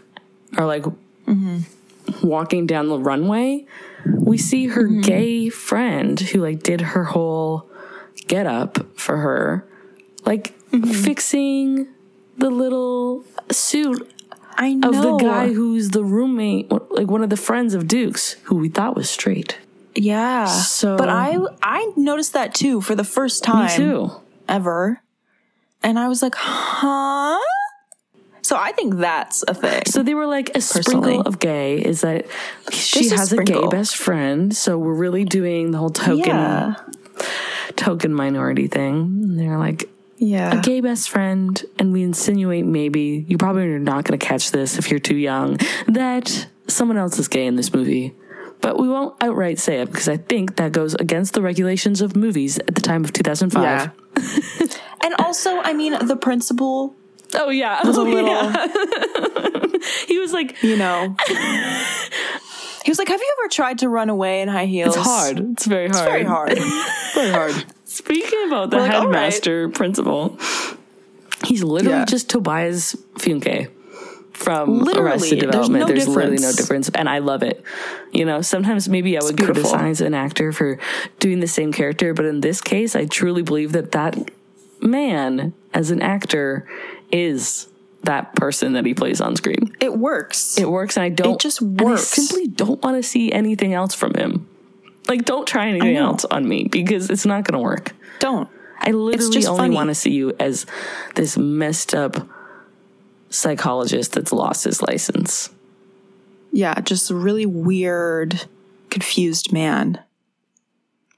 are 0.58 0.66
like 0.66 0.86
walking 2.24 2.66
down 2.66 2.88
the 2.88 3.00
runway, 3.00 3.66
we 4.06 4.38
see 4.38 4.68
her 4.68 4.84
Mm-hmm. 4.88 5.02
gay 5.02 5.50
friend 5.50 6.20
who 6.20 6.40
like 6.40 6.64
did 6.64 6.82
her 6.82 7.04
whole 7.06 7.70
get 8.28 8.46
up 8.48 8.78
for 9.00 9.18
her, 9.18 9.68
like 10.26 10.54
Mm-hmm. 10.74 10.92
fixing 10.92 11.88
the 12.40 12.50
little 12.50 13.24
suit 13.52 14.10
I 14.56 14.74
know 14.74 14.90
of 14.90 14.96
the 15.04 15.18
guy 15.18 15.54
who's 15.54 15.92
the 15.92 16.04
roommate, 16.04 16.72
like 16.90 17.06
one 17.12 17.22
of 17.24 17.30
the 17.30 17.38
friends 17.38 17.76
of 17.76 17.88
Duke's, 17.88 18.34
who 18.46 18.56
we 18.56 18.70
thought 18.70 18.96
was 18.96 19.08
straight. 19.08 19.60
Yeah. 19.94 20.48
So- 20.48 20.98
but 20.98 21.10
I 21.10 21.38
I 21.62 21.92
noticed 21.96 22.34
that 22.34 22.56
too 22.56 22.82
for 22.82 22.96
the 22.96 23.04
first 23.04 23.44
time 23.44 23.68
Me 23.68 23.76
too. 23.76 24.12
ever. 24.50 25.04
And 25.84 26.00
I 26.00 26.08
was 26.08 26.24
like, 26.24 26.34
"Huh?" 26.36 27.38
So 28.42 28.58
I 28.58 28.72
think 28.72 28.96
that's 28.96 29.44
a 29.48 29.54
thing. 29.54 29.84
So 29.86 30.02
they 30.02 30.16
were 30.16 30.26
like 30.26 30.50
a 30.50 30.54
Personally. 30.54 30.84
sprinkle 31.14 31.22
of 31.22 31.38
gay 31.40 31.78
is 31.78 32.02
that 32.02 32.26
she 32.72 33.02
Just 33.02 33.12
a 33.14 33.18
has 33.18 33.34
a, 33.34 33.44
gay 33.44 33.68
best 33.68 33.96
friend. 33.96 34.56
So 34.56 34.80
we're 34.80 34.96
really 34.96 35.24
doing 35.24 35.70
the 35.70 35.78
whole 35.78 35.92
token 35.92 36.26
yeah. 36.26 36.76
token 37.76 38.12
minority 38.12 38.68
thing. 38.68 38.96
And 39.24 39.40
they're 39.40 39.60
like 39.60 39.88
Yeah. 40.26 40.60
a 40.60 40.62
gay 40.62 40.80
best 40.82 41.10
friend, 41.10 41.62
and 41.78 41.92
we 41.92 42.02
insinuate 42.04 42.66
maybe 42.66 43.26
you 43.28 43.38
probably 43.38 43.64
are 43.64 43.80
not 43.80 44.06
going 44.06 44.18
to 44.18 44.26
catch 44.26 44.52
this 44.52 44.78
if 44.78 44.90
you're 44.90 45.00
too 45.00 45.18
young 45.18 45.58
that 45.88 46.48
someone 46.68 46.98
else 46.98 47.20
is 47.20 47.28
gay 47.28 47.46
in 47.46 47.56
this 47.56 47.74
movie. 47.74 48.16
But 48.62 48.80
we 48.80 48.88
won't 48.88 49.22
outright 49.22 49.60
say 49.60 49.82
it 49.82 49.92
because 49.92 50.08
I 50.08 50.16
think 50.16 50.56
that 50.56 50.72
goes 50.72 50.94
against 50.96 51.34
the 51.34 51.42
regulations 51.42 52.00
of 52.00 52.16
movies 52.16 52.58
at 52.60 52.76
the 52.76 52.82
time 52.82 53.04
of 53.04 53.12
2005. 53.12 53.62
Yeah. 53.62 53.90
and 55.04 55.14
also, 55.20 55.58
I 55.58 55.74
mean, 55.74 56.08
the 56.08 56.16
principal 56.16 56.96
Oh 57.36 57.50
yeah, 57.50 57.86
was 57.86 57.98
a 57.98 58.02
Oh, 58.02 58.04
little, 58.04 58.30
yeah. 58.30 58.68
He 60.08 60.18
was 60.20 60.32
like, 60.32 60.62
you 60.64 60.78
know. 60.78 61.16
he 62.86 62.92
was 62.92 62.98
like, 63.00 63.08
"Have 63.10 63.20
you 63.20 63.36
ever 63.42 63.50
tried 63.50 63.80
to 63.80 63.90
run 63.90 64.10
away 64.10 64.42
in 64.42 64.48
high 64.48 64.66
heels?" 64.66 64.96
"It's 64.96 65.06
hard. 65.06 65.40
It's 65.40 65.66
very 65.66 65.90
hard. 65.90 65.98
It's 65.98 66.02
very 66.02 66.24
hard. 66.24 66.58
very 67.16 67.32
hard. 67.32 67.66
Speaking 67.94 68.48
about 68.48 68.70
the 68.72 68.78
like, 68.78 68.92
all 68.92 69.08
right. 69.08 69.14
headmaster 69.16 69.70
principal, 69.70 70.38
he's 71.46 71.64
literally 71.64 72.00
Yeah. 72.00 72.06
just 72.06 72.30
Tobias 72.30 72.96
Funke 73.16 73.70
from 74.32 74.80
Literally. 74.80 75.10
Arrested 75.12 75.30
There's 75.42 75.52
Development. 75.52 75.82
no 75.82 75.88
There's, 75.88 76.08
literally 76.08 76.38
no 76.38 76.52
difference. 76.52 76.90
and 76.90 77.08
I 77.08 77.20
love 77.20 77.44
it. 77.44 77.64
You 78.12 78.26
know, 78.26 78.42
sometimes 78.42 78.90
maybe 78.90 79.16
I 79.18 79.24
would 79.24 79.38
criticize 79.38 80.02
an 80.02 80.14
actor 80.16 80.52
for 80.52 80.80
doing 81.20 81.40
the 81.40 81.48
same 81.48 81.72
character, 81.72 82.14
but 82.16 82.26
in 82.26 82.42
this 82.42 82.62
case, 82.62 82.96
I 82.96 83.06
truly 83.06 83.44
believe 83.44 83.74
that 83.74 83.92
that 83.92 84.32
man, 84.82 85.54
as 85.74 85.92
an 85.92 86.02
actor, 86.02 86.68
is 87.12 87.68
that 88.04 88.36
person 88.36 88.74
that 88.74 88.86
he 88.86 88.94
plays 88.94 89.22
on 89.22 89.36
screen. 89.36 89.74
It 89.80 89.98
works. 89.98 90.58
It 90.58 90.70
works, 90.70 90.98
and 90.98 91.04
I 91.06 91.10
don't. 91.10 91.36
It 91.36 91.40
just 91.40 91.62
and 91.62 91.80
I 91.80 91.86
works. 91.86 92.08
simply 92.08 92.48
don't 92.48 92.82
want 92.84 92.98
to 93.02 93.04
see 93.08 93.32
anything 93.32 93.74
else 93.74 93.94
from 93.94 94.14
him. 94.16 94.48
Like, 95.08 95.26
don't 95.26 95.48
try 95.48 95.68
anything 95.68 95.98
else 95.98 96.26
on 96.26 96.48
me 96.48 96.66
because 96.66 97.10
it's 97.10 97.26
not 97.26 97.44
going 97.44 97.54
to 97.54 97.64
work. 97.64 97.94
Don't. 98.20 98.50
I 98.80 98.92
literally 98.92 99.46
only 99.46 99.70
want 99.70 99.90
to 99.90 99.96
see 99.96 100.12
you 100.12 100.34
as 100.40 100.66
this 101.16 101.38
messed 101.38 101.94
up 101.94 102.28
psychologist 103.30 104.14
that's 104.14 104.32
lost 104.32 104.64
his 104.64 104.82
license. 104.82 105.50
Yeah, 106.52 106.80
just 106.82 107.10
a 107.10 107.16
really 107.16 107.46
weird, 107.46 108.46
confused 108.90 109.52
man 109.52 110.00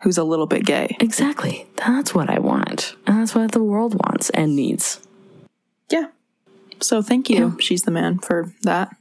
who's 0.02 0.18
a 0.18 0.24
little 0.24 0.48
bit 0.48 0.66
gay. 0.66 0.96
Exactly. 1.00 1.68
That's 1.78 2.14
what 2.14 2.30
I 2.30 2.40
want. 2.40 2.96
And 3.08 3.20
that's 3.20 3.36
what 3.36 3.52
the 3.52 3.64
world 3.64 3.96
wants 3.96 4.30
and 4.30 4.56
needs. 4.56 5.02
Yeah. 5.90 6.08
So 6.80 7.02
thank 7.02 7.30
you, 7.30 7.58
She's 7.60 7.84
the 7.84 7.92
Man, 7.92 8.20
for 8.20 8.54
that. 8.62 8.96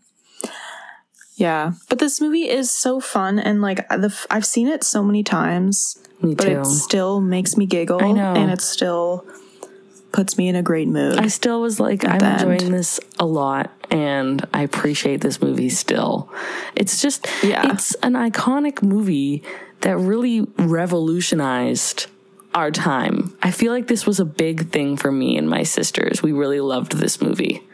Yeah. 1.37 1.73
But 1.89 1.99
this 1.99 2.21
movie 2.21 2.49
is 2.49 2.71
so 2.71 3.01
fun 3.01 3.39
and 3.39 3.61
like 3.61 3.89
the 3.89 4.07
f- 4.13 4.27
I've 4.31 4.47
seen 4.47 4.69
it 4.69 4.85
so 4.85 5.03
many 5.03 5.23
times, 5.25 5.99
Me 6.23 6.35
but 6.35 6.45
too. 6.47 6.61
it 6.61 6.65
still 6.67 7.21
makes 7.21 7.57
me 7.57 7.67
giggle 7.67 8.03
I 8.03 8.13
know. 8.13 8.35
and 8.35 8.51
it 8.53 8.61
still 8.61 9.27
puts 10.13 10.39
me 10.39 10.47
in 10.49 10.55
a 10.55 10.63
great 10.63 10.87
mood. 10.87 11.19
I 11.19 11.27
still 11.27 11.61
was 11.61 11.81
like, 11.81 12.05
I'm 12.07 12.21
the 12.21 12.25
end. 12.27 12.43
enjoying 12.51 12.71
this 12.73 13.01
a 13.19 13.27
lot 13.27 13.73
and 13.91 14.47
I 14.55 14.63
appreciate 14.63 15.23
this 15.23 15.43
movie 15.43 15.71
still. 15.71 16.31
It's 16.77 17.03
just, 17.03 17.27
Yeah. 17.43 17.73
it's 17.73 17.95
an 17.97 18.13
iconic 18.13 18.81
movie 18.81 19.43
that 19.81 19.97
really 19.99 20.47
revolutionized 20.57 22.07
our 22.55 22.71
time. 22.71 23.37
I 23.43 23.51
feel 23.51 23.73
like 23.73 23.89
this 23.89 24.07
was 24.07 24.21
a 24.21 24.25
big 24.25 24.71
thing 24.71 24.97
for 24.97 25.11
me 25.11 25.37
and 25.37 25.51
my 25.51 25.65
sisters. 25.65 26.23
We 26.23 26.31
really 26.31 26.61
loved 26.61 26.93
this 26.93 27.21
movie. 27.21 27.67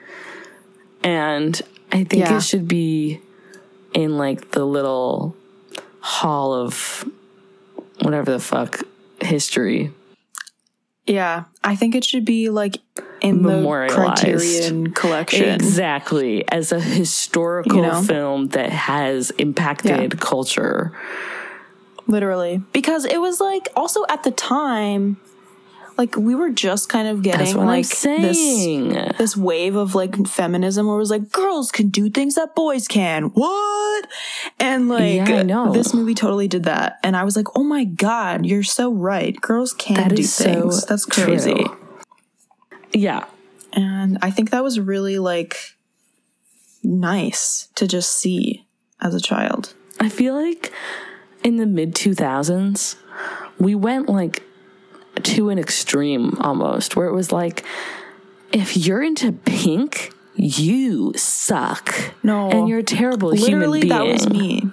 And 1.04 1.60
I 1.92 2.04
think 2.04 2.22
Yeah. 2.24 2.38
it 2.38 2.42
should 2.42 2.66
be 2.66 3.20
in 3.94 4.16
like 4.18 4.52
the 4.52 4.64
little 4.64 5.36
hall 6.00 6.52
of 6.54 7.04
whatever 8.00 8.32
the 8.32 8.40
fuck 8.40 8.80
history. 9.20 9.92
yeah. 11.06 11.44
I 11.62 11.76
think 11.76 11.94
it 11.94 12.04
should 12.04 12.24
be 12.24 12.48
like 12.48 12.78
in 13.20 13.42
the 13.42 13.62
Criterion 13.90 14.92
collection. 14.94 15.50
Exactly. 15.50 16.48
As 16.48 16.72
a 16.72 16.80
historical 16.80 17.76
You 17.76 17.82
know? 17.82 18.02
film 18.02 18.48
that 18.48 18.70
has 18.70 19.30
impacted 19.32 19.90
Yeah. 20.14 20.18
culture. 20.18 20.92
Literally. 22.06 22.62
Because 22.72 23.04
it 23.04 23.18
was 23.20 23.40
like 23.40 23.68
also 23.76 24.04
at 24.08 24.22
the 24.22 24.30
time, 24.30 25.18
like 26.00 26.16
we 26.16 26.34
were 26.34 26.50
just 26.50 26.88
kind 26.88 27.06
of 27.06 27.22
getting 27.22 27.54
like 27.58 27.86
this 27.88 28.38
this 29.18 29.36
wave 29.36 29.76
of 29.76 29.94
like 29.94 30.26
feminism 30.26 30.86
where 30.86 30.96
it 30.96 30.98
was 30.98 31.10
like 31.10 31.30
girls 31.30 31.70
can 31.70 31.88
do 31.90 32.08
things 32.08 32.36
that 32.36 32.54
boys 32.54 32.88
can. 32.88 33.24
What? 33.34 34.06
And 34.58 34.88
like 34.88 35.28
Yeah, 35.28 35.36
I 35.36 35.42
know. 35.42 35.72
this 35.72 35.92
movie 35.92 36.14
totally 36.14 36.48
did 36.48 36.64
that. 36.64 36.98
And 37.04 37.16
I 37.16 37.24
was 37.24 37.36
like, 37.36 37.48
oh 37.54 37.62
my 37.62 37.84
God, 37.84 38.46
you're 38.46 38.62
so 38.62 38.90
right. 38.92 39.38
Girls 39.40 39.74
can 39.74 39.96
That 39.96 40.16
do 40.16 40.22
is 40.22 40.32
so 40.32 40.44
things. 40.44 40.86
That's 40.86 41.04
crazy. 41.04 41.54
true. 41.54 41.76
yeah. 42.94 43.26
And 43.74 44.16
I 44.22 44.30
think 44.30 44.50
that 44.50 44.64
was 44.64 44.80
really 44.80 45.18
like 45.18 45.56
nice 46.82 47.68
to 47.74 47.86
just 47.86 48.16
see 48.18 48.66
as 49.00 49.14
a 49.14 49.20
child. 49.20 49.74
I 50.00 50.08
feel 50.08 50.34
like 50.34 50.72
in 51.44 51.56
the 51.56 51.66
mid 51.66 51.94
2000s, 51.94 52.96
we 53.58 53.74
went 53.74 54.08
like 54.08 54.42
to 55.22 55.48
an 55.50 55.58
extreme 55.58 56.36
almost, 56.40 56.96
where 56.96 57.06
it 57.06 57.12
was 57.12 57.32
like, 57.32 57.64
if 58.52 58.76
you're 58.76 59.02
into 59.02 59.32
pink, 59.32 60.12
you 60.34 61.12
suck. 61.16 61.94
No. 62.22 62.50
And 62.50 62.68
you're 62.68 62.78
a 62.78 62.82
terrible 62.82 63.30
human 63.32 63.60
Literally, 63.70 63.80
being. 63.80 63.88
that 63.90 64.06
was 64.06 64.28
me. 64.28 64.70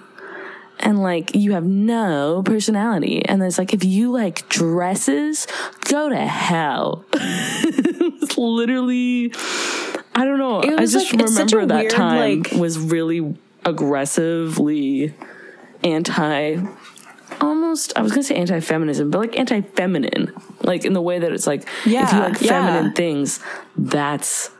and 0.80 1.02
like 1.02 1.34
you 1.34 1.52
have 1.52 1.64
no 1.64 2.42
personality 2.44 3.24
and 3.26 3.42
it's 3.42 3.58
like 3.58 3.74
if 3.74 3.84
you 3.84 4.12
like 4.12 4.48
dresses 4.48 5.46
go 5.88 6.08
to 6.08 6.16
hell 6.16 7.04
it's 7.12 8.38
literally 8.38 9.32
i 10.14 10.24
don't 10.24 10.38
know 10.38 10.62
i 10.62 10.86
just 10.86 11.12
like, 11.12 11.20
it's 11.20 11.34
such 11.34 11.52
a 11.52 11.56
remember 11.56 11.74
that 11.74 11.80
weird, 11.80 11.90
time 11.90 12.42
like- 12.44 12.52
was 12.52 12.78
really 12.78 13.36
aggressively 13.64 15.12
anti 15.82 16.56
almost 17.40 17.92
i 17.96 18.02
was 18.02 18.12
gonna 18.12 18.22
say 18.22 18.34
anti-feminism 18.34 19.10
but 19.10 19.18
like 19.18 19.38
anti-feminine 19.38 20.32
like 20.62 20.84
in 20.84 20.92
the 20.92 21.02
way 21.02 21.18
that 21.18 21.32
it's 21.32 21.46
like 21.46 21.62
if 21.62 21.86
you 21.86 21.92
Yeah, 21.92 22.18
like 22.28 22.40
yeah. 22.40 22.48
feminine 22.48 22.92
things 22.94 23.40
that's 23.76 24.50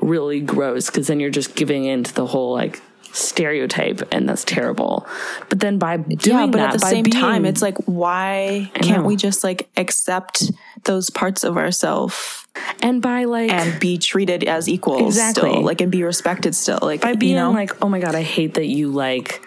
really 0.00 0.40
gross 0.40 0.86
because 0.90 1.06
then 1.06 1.20
you're 1.20 1.30
just 1.30 1.54
giving 1.54 1.84
in 1.84 2.04
to 2.04 2.14
the 2.14 2.26
whole 2.26 2.52
like 2.52 2.82
stereotype 3.12 4.02
and 4.12 4.28
that's 4.28 4.42
terrible 4.44 5.06
but 5.48 5.60
then 5.60 5.78
by 5.78 5.96
doing 5.96 6.36
yeah, 6.36 6.46
but 6.46 6.58
that 6.58 6.66
at 6.74 6.80
the 6.80 6.86
same 6.86 7.04
being- 7.04 7.12
time, 7.14 7.44
it's 7.44 7.62
like, 7.62 7.78
why 7.86 8.70
can't 8.74 9.04
we 9.04 9.14
just 9.14 9.44
like 9.44 9.68
accept 9.76 10.50
those 10.82 11.10
parts 11.10 11.44
of 11.44 11.56
ourselves 11.56 12.44
and 12.82 13.00
by 13.00 13.22
like 13.24 13.50
and 13.52 13.78
be 13.80 13.98
treated 13.98 14.42
as 14.44 14.68
equals 14.68 15.02
Exactly. 15.16 15.48
still, 15.50 15.62
like 15.62 15.80
and 15.80 15.92
be 15.92 16.02
respected 16.02 16.56
still, 16.56 16.80
like 16.82 17.02
by 17.02 17.14
being 17.14 17.34
you 17.34 17.38
know, 17.38 17.52
like 17.52 17.80
oh 17.82 17.88
my 17.88 18.00
god 18.00 18.16
i 18.16 18.22
hate 18.22 18.54
that 18.54 18.66
you 18.66 18.90
like 18.90 19.40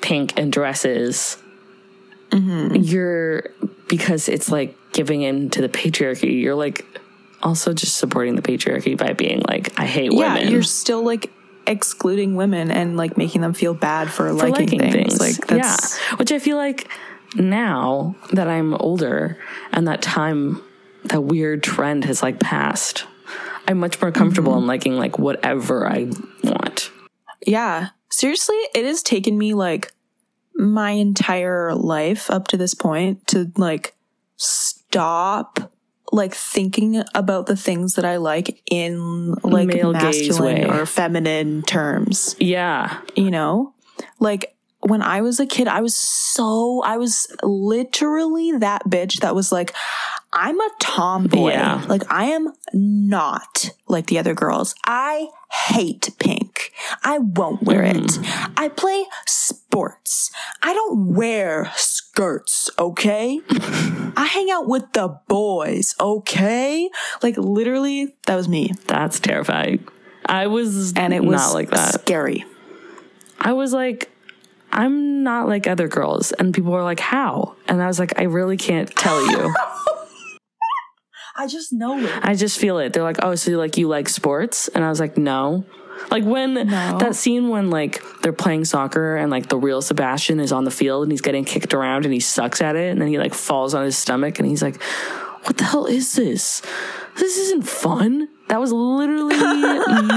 pink 0.00 0.38
and 0.38 0.50
dresses 0.50 1.36
Mm-hmm. 2.30 2.76
you're 2.76 3.50
because 3.88 4.28
it's 4.28 4.50
like 4.50 4.76
giving 4.92 5.22
in 5.22 5.48
to 5.50 5.60
the 5.62 5.68
patriarchy 5.68 6.40
you're 6.42 6.56
like 6.56 6.84
also 7.42 7.72
just 7.72 7.96
supporting 7.96 8.34
the 8.34 8.42
patriarchy 8.42 8.96
by 8.98 9.12
being 9.12 9.42
like 9.48 9.78
i 9.78 9.86
hate 9.86 10.12
yeah, 10.12 10.34
women 10.34 10.52
you're 10.52 10.62
still 10.64 11.04
like 11.04 11.30
excluding 11.68 12.34
women 12.34 12.70
and 12.70 12.96
like 12.96 13.16
making 13.16 13.40
them 13.42 13.52
feel 13.52 13.74
bad 13.74 14.08
for, 14.10 14.28
for 14.36 14.48
liking, 14.48 14.78
things. 14.80 15.20
Like 15.20 15.36
that's 15.46 15.98
yeah 16.00 16.16
which 16.16 16.32
i 16.32 16.38
feel 16.38 16.56
like 16.56 16.88
now 17.36 18.16
that 18.32 18.48
i'm 18.48 18.74
older 18.74 19.38
and 19.72 19.86
that 19.88 20.02
time 20.02 20.62
that 21.04 21.22
weird 21.22 21.62
trend 21.62 22.04
has 22.04 22.22
like 22.22 22.40
passed 22.40 23.04
i'm 23.68 23.78
much 23.78 24.00
more 24.00 24.10
comfortable 24.10 24.52
Mm-hmm. 24.52 24.62
in 24.62 24.66
liking 24.66 24.96
like 24.96 25.18
whatever 25.18 25.86
i 25.88 26.10
want 26.42 26.90
Yeah. 27.46 27.90
Seriously, 28.08 28.56
it 28.74 28.84
has 28.84 29.02
taken 29.02 29.36
me 29.36 29.52
like 29.52 29.92
my 30.56 30.90
entire 30.92 31.74
life 31.74 32.30
up 32.30 32.48
to 32.48 32.56
this 32.56 32.74
point 32.74 33.26
to 33.28 33.50
like 33.56 33.94
stop 34.36 35.72
like 36.12 36.34
thinking 36.34 37.02
about 37.14 37.46
the 37.46 37.56
things 37.56 37.94
that 37.94 38.04
I 38.04 38.16
like 38.16 38.62
in 38.70 39.32
like 39.42 39.68
Male 39.68 39.92
masculine 39.92 40.70
or 40.70 40.86
feminine 40.86 41.62
terms, 41.62 42.36
yeah. 42.38 43.00
You 43.16 43.30
know? 43.30 43.74
like 44.18 44.54
when 44.80 45.02
I 45.02 45.20
was 45.20 45.40
a 45.40 45.46
kid, 45.46 45.68
I 45.68 45.80
was 45.80 45.96
so, 45.96 46.82
I 46.84 46.96
was 46.96 47.26
literally 47.42 48.52
that 48.58 48.84
bitch 48.88 49.20
that 49.20 49.34
was 49.34 49.50
like, 49.50 49.74
I'm 50.32 50.60
a 50.60 50.70
tomboy. 50.80 51.50
Yeah. 51.52 51.84
Like, 51.88 52.02
I 52.12 52.26
am 52.26 52.52
not 52.74 53.70
like 53.88 54.06
the 54.06 54.18
other 54.18 54.34
girls. 54.34 54.74
I 54.84 55.28
hate 55.50 56.10
pink. 56.18 56.72
I 57.02 57.18
won't 57.18 57.62
wear 57.62 57.82
it. 57.84 57.96
Mm. 57.96 58.52
I 58.56 58.68
play 58.68 59.06
sports. 59.26 60.30
I 60.62 60.74
don't 60.74 61.14
wear 61.14 61.70
skirts, 61.76 62.68
okay? 62.78 63.40
I 64.16 64.28
hang 64.30 64.50
out 64.50 64.68
with 64.68 64.92
the 64.92 65.18
boys, 65.28 65.94
okay? 66.00 66.90
Like, 67.22 67.36
literally, 67.38 68.14
that 68.26 68.36
was 68.36 68.48
me. 68.48 68.72
That's 68.86 69.20
terrifying. 69.20 69.86
I 70.26 70.48
was 70.48 70.92
And 70.94 71.14
it 71.14 71.24
was 71.24 71.40
not 71.40 71.54
like 71.54 71.70
that. 71.70 72.00
scary. 72.00 72.44
I 73.40 73.52
was 73.52 73.72
like, 73.72 74.10
I'm 74.72 75.22
not 75.22 75.46
like 75.46 75.66
other 75.66 75.88
girls. 75.88 76.32
And 76.32 76.52
people 76.52 76.72
were 76.72 76.82
like, 76.82 77.00
how? 77.00 77.54
And 77.68 77.82
I 77.82 77.86
was 77.86 77.98
like, 77.98 78.18
I 78.18 78.24
really 78.24 78.56
can't 78.56 78.90
tell 78.90 79.24
you. 79.30 79.54
I 81.36 81.46
just 81.46 81.72
know 81.72 81.98
it. 81.98 82.10
I 82.22 82.34
just 82.34 82.58
feel 82.58 82.78
it. 82.78 82.92
They're 82.92 83.02
like, 83.02 83.22
oh, 83.22 83.34
so 83.34 83.52
like 83.52 83.76
you 83.76 83.88
like 83.88 84.08
sports? 84.08 84.68
And 84.68 84.84
I 84.84 84.88
was 84.88 85.00
like, 85.00 85.16
no. 85.16 85.64
Like 86.10 86.24
when 86.24 86.54
that 86.54 87.14
scene 87.14 87.48
when 87.48 87.70
like 87.70 88.02
they're 88.20 88.32
playing 88.32 88.64
soccer 88.66 89.16
and 89.16 89.30
like 89.30 89.48
the 89.48 89.56
real 89.56 89.80
Sebastian 89.80 90.40
is 90.40 90.52
on 90.52 90.64
the 90.64 90.70
field 90.70 91.04
and 91.04 91.12
he's 91.12 91.22
getting 91.22 91.44
kicked 91.44 91.72
around 91.72 92.04
and 92.04 92.12
he 92.12 92.20
sucks 92.20 92.60
at 92.60 92.76
it 92.76 92.90
and 92.90 93.00
then 93.00 93.08
he 93.08 93.18
like 93.18 93.34
falls 93.34 93.74
on 93.74 93.84
his 93.84 93.96
stomach 93.96 94.38
and 94.38 94.48
he's 94.48 94.62
like, 94.62 94.80
what 95.44 95.56
the 95.56 95.64
hell 95.64 95.86
is 95.86 96.14
this? 96.14 96.62
This 97.16 97.38
isn't 97.38 97.66
fun. 97.66 98.28
That 98.48 98.60
was 98.60 98.72
literally 98.72 99.36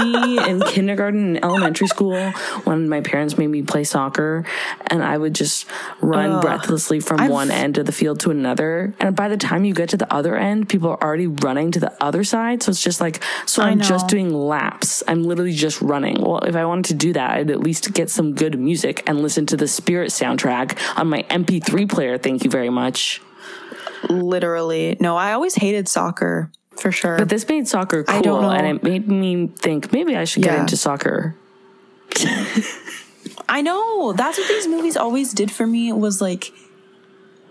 me 0.02 0.38
in 0.48 0.60
kindergarten 0.68 1.36
and 1.36 1.44
elementary 1.44 1.88
school 1.88 2.30
when 2.64 2.88
my 2.88 3.00
parents 3.00 3.36
made 3.36 3.48
me 3.48 3.62
play 3.62 3.82
soccer 3.82 4.44
and 4.86 5.02
I 5.02 5.18
would 5.18 5.34
just 5.34 5.66
run 6.00 6.40
breathlessly 6.40 7.00
from 7.00 7.28
one 7.28 7.50
end 7.50 7.78
of 7.78 7.86
the 7.86 7.92
field 7.92 8.20
to 8.20 8.30
another. 8.30 8.94
And 9.00 9.16
by 9.16 9.28
the 9.28 9.36
time 9.36 9.64
you 9.64 9.74
get 9.74 9.88
to 9.90 9.96
the 9.96 10.12
other 10.12 10.36
end, 10.36 10.68
people 10.68 10.90
are 10.90 11.02
already 11.02 11.26
running 11.26 11.72
to 11.72 11.80
the 11.80 11.92
other 12.02 12.22
side. 12.22 12.62
So 12.62 12.70
it's 12.70 12.82
just 12.82 13.00
like, 13.00 13.22
so 13.46 13.62
I'm 13.62 13.80
just 13.80 14.06
doing 14.06 14.32
laps. 14.32 15.02
I'm 15.08 15.24
literally 15.24 15.52
just 15.52 15.80
running. 15.82 16.20
Well, 16.20 16.38
if 16.38 16.54
I 16.54 16.64
wanted 16.64 16.86
to 16.86 16.94
do 16.94 17.12
that, 17.14 17.32
I'd 17.32 17.50
at 17.50 17.60
least 17.60 17.92
get 17.92 18.10
some 18.10 18.34
good 18.34 18.58
music 18.58 19.02
and 19.08 19.22
listen 19.22 19.46
to 19.46 19.56
the 19.56 19.66
Spirit 19.66 20.10
soundtrack 20.10 20.78
on 20.96 21.08
my 21.08 21.24
MP3 21.24 21.88
player. 21.88 22.16
Thank 22.16 22.44
you 22.44 22.50
very 22.50 22.70
much. 22.70 23.20
Literally. 24.08 24.96
No, 25.00 25.16
I 25.16 25.32
always 25.32 25.56
hated 25.56 25.88
soccer 25.88 26.50
for 26.80 26.92
sure. 26.92 27.18
But 27.18 27.28
this 27.28 27.46
made 27.48 27.68
soccer 27.68 28.02
cool, 28.04 28.20
don't 28.22 28.42
know. 28.42 28.50
and 28.50 28.66
it 28.66 28.82
made 28.82 29.08
me 29.08 29.48
think 29.48 29.92
maybe 29.92 30.16
I 30.16 30.24
should 30.24 30.42
get 30.42 30.54
Yeah. 30.54 30.60
into 30.60 30.76
soccer. 30.76 31.36
I 33.48 33.62
know 33.62 34.12
that's 34.12 34.38
what 34.38 34.48
these 34.48 34.66
movies 34.68 34.96
always 34.96 35.32
did 35.32 35.50
for 35.50 35.66
me 35.66 35.92
was 35.92 36.20
like 36.20 36.52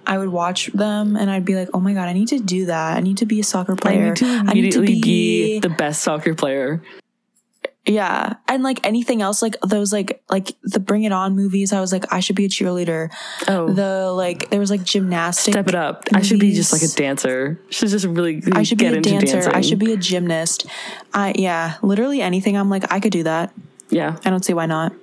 I 0.08 0.18
would 0.18 0.30
watch 0.30 0.68
them 0.68 1.16
and 1.16 1.30
I'd 1.30 1.46
be 1.46 1.56
like, 1.56 1.70
oh 1.74 1.80
my 1.80 1.94
god, 1.94 2.08
I 2.08 2.14
need 2.14 2.30
to 2.30 2.40
do 2.40 2.66
that. 2.68 2.98
I 2.98 3.00
need 3.02 3.18
to 3.18 3.26
be 3.26 3.40
a 3.40 3.44
soccer 3.44 3.76
player. 3.76 4.14
I 4.14 4.16
player. 4.16 4.44
need 4.44 4.72
to 4.72 4.80
immediately 4.80 5.02
be 5.02 5.60
the 5.60 5.70
best 5.70 6.02
soccer 6.02 6.34
player. 6.34 6.82
Yeah, 7.90 8.36
and 8.48 8.62
like 8.64 8.86
anything 8.86 9.22
else, 9.22 9.42
like 9.42 9.58
those 9.62 9.92
like 9.92 10.22
like 10.30 10.52
the 10.64 10.80
Bring 10.80 11.04
It 11.04 11.12
On 11.12 11.36
movies. 11.36 11.74
I 11.74 11.82
was 11.82 11.92
like, 11.92 12.06
I 12.14 12.20
should 12.20 12.36
be 12.36 12.46
a 12.46 12.50
cheerleader. 12.50 13.10
Oh, 13.48 13.74
The 13.74 14.12
like 14.12 14.50
there 14.52 14.60
was 14.60 14.70
like 14.70 14.84
gymnastics. 14.84 15.54
step 15.56 15.68
it 15.68 15.76
up! 15.76 16.04
I 16.14 16.22
should 16.22 16.40
be 16.40 16.54
just 16.54 16.72
like 16.72 16.82
a 16.82 16.86
movies. 16.86 16.96
dancer. 16.96 17.60
Should 17.70 17.90
just 17.90 18.06
really 18.06 18.44
I 18.54 18.64
should 18.64 18.78
be 18.78 18.86
a 18.86 19.02
dancer. 19.02 19.36
dancing. 19.38 19.54
I 19.54 19.62
should 19.62 19.80
be 19.80 19.92
a 19.94 19.98
gymnast. 19.98 20.68
I 21.14 21.34
yeah, 21.36 21.76
literally 21.82 22.22
anything. 22.22 22.56
I'm 22.56 22.70
like, 22.70 22.92
I 22.92 23.00
could 23.00 23.12
do 23.12 23.24
that. 23.24 23.52
yeah. 23.90 24.18
I 24.24 24.30
don't 24.30 24.46
see 24.46 24.54
why 24.54 24.68
not. 24.68 24.94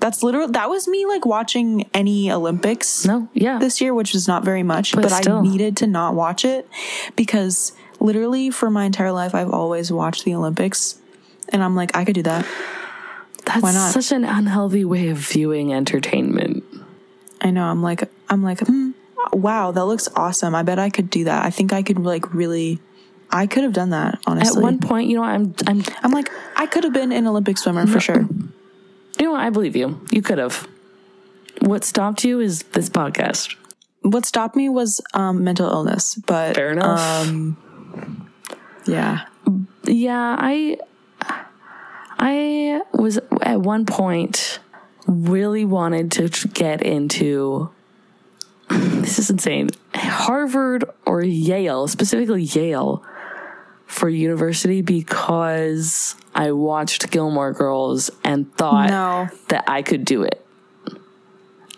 That's 0.00 0.24
literally 0.24 0.50
that 0.52 0.68
was 0.68 0.88
me 0.88 1.06
like 1.06 1.24
watching 1.24 1.88
any 1.94 2.28
Olympics 2.32 3.06
No, 3.06 3.28
yeah. 3.34 3.58
this 3.58 3.80
year, 3.80 3.94
which 3.94 4.12
was 4.14 4.26
not 4.26 4.42
very 4.44 4.64
much, 4.64 4.96
But 4.96 5.02
but. 5.02 5.28
I 5.28 5.40
needed 5.42 5.76
to 5.76 5.86
not 5.86 6.14
watch 6.16 6.44
it 6.44 6.68
because 7.14 7.70
literally 8.00 8.50
for 8.50 8.68
my 8.68 8.84
entire 8.84 9.12
life 9.12 9.32
I've 9.32 9.50
always 9.50 9.92
watched 9.92 10.24
the 10.24 10.34
Olympics 10.34 10.98
and 11.48 11.62
I'm 11.62 11.74
like, 11.76 11.96
I 11.96 12.04
could 12.04 12.14
do 12.14 12.22
that. 12.22 12.46
That's 13.44 13.62
why 13.62 13.72
not? 13.72 13.92
such 13.92 14.12
an 14.12 14.24
unhealthy 14.24 14.84
way 14.84 15.08
of 15.08 15.18
viewing 15.18 15.72
entertainment. 15.74 16.64
I 17.40 17.50
know. 17.50 17.64
I'm 17.64 17.82
like 17.82 18.08
I'm 18.30 18.42
like, 18.42 18.60
hmm, 18.60 18.90
wow, 19.32 19.72
that 19.72 19.84
looks 19.84 20.08
awesome. 20.14 20.54
I 20.54 20.62
bet 20.62 20.78
I 20.78 20.90
could 20.90 21.10
do 21.10 21.24
that. 21.24 21.44
I 21.44 21.50
think 21.50 21.72
I 21.72 21.82
could 21.82 21.98
like 21.98 22.32
really 22.32 22.80
I 23.32 23.46
could 23.46 23.64
have 23.64 23.72
done 23.72 23.90
that, 23.90 24.20
honestly. 24.26 24.58
At 24.58 24.62
one 24.62 24.78
point, 24.78 25.08
you 25.08 25.16
know, 25.16 25.22
I'm, 25.22 25.54
I'm, 25.66 25.82
I'm 26.02 26.10
like, 26.10 26.30
I 26.54 26.66
could 26.66 26.84
have 26.84 26.92
been 26.92 27.12
an 27.12 27.26
Olympic 27.26 27.56
swimmer 27.56 27.86
for 27.86 27.98
sure. 27.98 28.20
you 28.20 29.24
know, 29.24 29.32
what, 29.32 29.40
I 29.40 29.48
believe 29.48 29.74
you. 29.74 29.98
You 30.10 30.20
could 30.20 30.36
have. 30.36 30.68
What 31.60 31.82
stopped 31.82 32.24
you 32.24 32.40
is 32.40 32.62
this 32.72 32.90
podcast. 32.90 33.56
What 34.02 34.26
stopped 34.26 34.54
me 34.54 34.68
was 34.68 35.00
um, 35.14 35.44
mental 35.44 35.70
illness, 35.70 36.14
but 36.14 36.56
Fair 36.56 36.72
enough. 36.72 37.00
um, 37.00 38.30
yeah. 38.84 39.26
Yeah, 39.84 40.36
I 40.38 40.76
I 42.24 42.80
was 42.92 43.18
at 43.40 43.60
one 43.60 43.84
point 43.84 44.60
really 45.08 45.64
wanted 45.64 46.12
to 46.12 46.28
get 46.48 46.80
into 46.80 47.70
this 48.68 49.18
is 49.18 49.28
insane. 49.28 49.70
Harvard 49.92 50.84
or 51.04 51.22
Yale, 51.22 51.88
specifically 51.88 52.44
Yale 52.44 53.04
for 53.86 54.08
university 54.08 54.82
because 54.82 56.14
I 56.32 56.52
watched 56.52 57.10
Gilmore 57.10 57.52
Girls 57.52 58.10
and 58.22 58.54
thought 58.54 58.88
No. 58.88 59.28
that 59.48 59.64
I 59.66 59.82
could 59.82 60.04
do 60.04 60.22
it. 60.22 60.46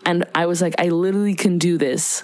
And 0.05 0.27
I 0.35 0.45
was 0.45 0.61
like, 0.61 0.75
I 0.79 0.91
literally 0.91 1.35
can 1.35 1.57
do 1.57 1.79
this. 1.79 2.23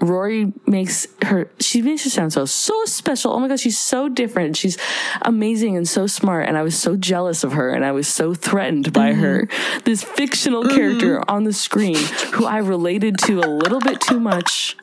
Rory 0.00 0.52
makes 0.66 1.06
her, 1.22 1.50
she 1.58 1.80
makes 1.80 2.04
her 2.04 2.10
sound 2.10 2.32
so, 2.32 2.44
so 2.44 2.84
special. 2.84 3.32
Oh 3.32 3.40
my 3.40 3.48
gosh, 3.48 3.60
she's 3.60 3.78
so 3.78 4.08
different. 4.08 4.56
She's 4.56 4.76
amazing 5.22 5.76
and 5.76 5.88
so 5.88 6.06
smart. 6.06 6.48
And 6.48 6.56
I 6.56 6.62
was 6.62 6.78
so 6.78 6.96
jealous 6.96 7.44
of 7.44 7.52
her 7.52 7.70
and 7.70 7.84
I 7.84 7.92
was 7.92 8.06
so 8.06 8.34
threatened 8.34 8.92
by 8.92 9.14
her. 9.14 9.46
Mm-hmm. 9.46 9.78
This 9.84 10.02
fictional 10.02 10.64
mm-hmm. 10.64 10.76
character 10.76 11.30
on 11.30 11.44
the 11.44 11.52
screen 11.52 11.96
who 12.34 12.44
I 12.44 12.58
related 12.58 13.18
to 13.20 13.40
a 13.40 13.48
little 13.48 13.80
bit 13.80 14.00
too 14.00 14.20
much 14.20 14.76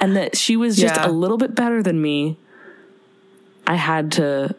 and 0.00 0.16
that 0.16 0.36
she 0.36 0.56
was 0.56 0.76
just 0.76 0.96
Yeah. 0.96 1.06
a 1.06 1.12
little 1.12 1.38
bit 1.38 1.54
better 1.54 1.82
than 1.82 2.00
me. 2.00 2.38
I 3.66 3.74
had 3.74 4.12
to, 4.12 4.54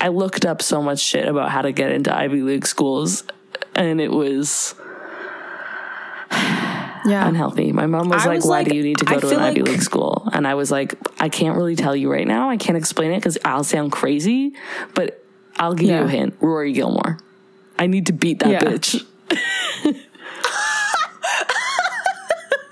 I 0.00 0.08
looked 0.08 0.44
up 0.44 0.60
so 0.60 0.82
much 0.82 0.98
shit 0.98 1.28
about 1.28 1.50
how 1.50 1.62
to 1.62 1.72
get 1.72 1.92
into 1.92 2.16
Ivy 2.16 2.42
League 2.42 2.66
schools 2.66 3.22
and 3.76 4.00
it 4.00 4.10
was 4.10 4.74
Yeah. 7.06 7.26
unhealthy. 7.28 7.72
My 7.72 7.86
mom 7.86 8.08
was 8.08 8.22
I 8.24 8.28
like, 8.28 8.36
was 8.36 8.46
"Why 8.46 8.58
like- 8.58 8.68
do 8.68 8.76
you 8.76 8.82
need 8.82 8.98
to 8.98 9.04
go 9.04 9.16
I 9.16 9.20
to 9.20 9.26
an 9.28 9.34
feel 9.34 9.40
Ivy 9.40 9.62
League 9.62 9.82
school?" 9.82 10.28
And 10.32 10.46
I 10.46 10.54
was 10.54 10.70
like, 10.70 10.94
"I 11.20 11.28
can't 11.28 11.56
really 11.56 11.76
tell 11.76 11.94
you 11.96 12.10
right 12.10 12.26
now. 12.26 12.50
I 12.50 12.56
can't 12.56 12.76
explain 12.76 13.12
it 13.12 13.18
because 13.18 13.38
I'll 13.44 13.64
sound 13.64 13.92
crazy, 13.92 14.52
but 14.94 15.22
I'll 15.58 15.74
give 15.74 15.88
you 15.88 15.96
a 16.02 16.08
hint. 16.08 16.36
Rory 16.40 16.72
Gilmore. 16.72 17.18
I 17.78 17.86
need 17.86 18.06
to 18.06 18.12
beat 18.12 18.40
that 18.40 18.50
Yeah. 18.50 18.60
bitch." 18.64 19.04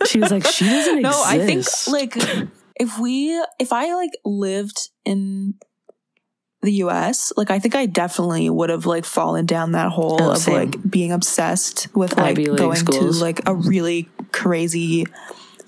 she 0.06 0.20
was 0.20 0.30
like, 0.30 0.46
"She 0.46 0.64
doesn't 0.66 1.02
No, 1.02 1.10
exist." 1.10 1.26
I 1.26 1.46
think 1.46 1.66
like 1.88 2.16
if 2.76 2.98
we 2.98 3.42
if 3.58 3.72
I 3.72 3.94
like 3.94 4.10
lived 4.24 4.90
in 5.04 5.54
the 6.62 6.72
US, 6.84 7.32
like 7.36 7.50
I 7.50 7.58
think 7.58 7.74
I 7.74 7.86
definitely 7.86 8.48
would 8.50 8.70
have 8.70 8.86
like 8.86 9.04
fallen 9.04 9.46
down 9.46 9.72
that 9.72 9.90
hole 9.92 10.18
Oh, 10.20 10.32
of 10.32 10.38
same. 10.38 10.54
like 10.54 10.90
being 10.90 11.12
obsessed 11.12 11.88
with 11.94 12.16
like 12.16 12.36
going 12.36 12.76
schools. 12.76 13.18
to 13.18 13.24
like 13.24 13.40
a 13.46 13.54
really 13.54 14.08
crazy 14.34 15.06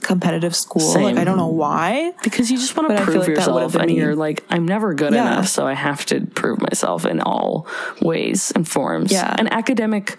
competitive 0.02 0.54
school. 0.54 0.80
Same. 0.82 1.02
Like 1.04 1.16
I 1.16 1.24
don't 1.24 1.36
know 1.38 1.46
why. 1.48 2.12
because 2.22 2.50
you 2.50 2.58
just 2.58 2.76
want 2.76 2.88
to 2.88 2.94
But 2.94 3.02
I 3.02 3.04
feel 3.06 3.14
prove 3.14 3.28
like 3.28 3.36
yourself, 3.38 3.74
and 3.74 3.86
me. 3.86 3.96
you're 3.96 4.14
like, 4.14 4.44
"I'm 4.50 4.66
never 4.66 4.92
good 4.94 5.12
Yeah. 5.14 5.22
enough, 5.26 5.48
so 5.48 5.66
I 5.66 5.72
have 5.74 6.04
to 6.06 6.20
prove 6.26 6.60
myself 6.60 7.04
in 7.06 7.20
all 7.20 7.66
ways 8.02 8.52
and 8.54 8.68
forms." 8.68 9.10
Yeah. 9.12 9.34
and 9.38 9.50
academic. 9.52 10.16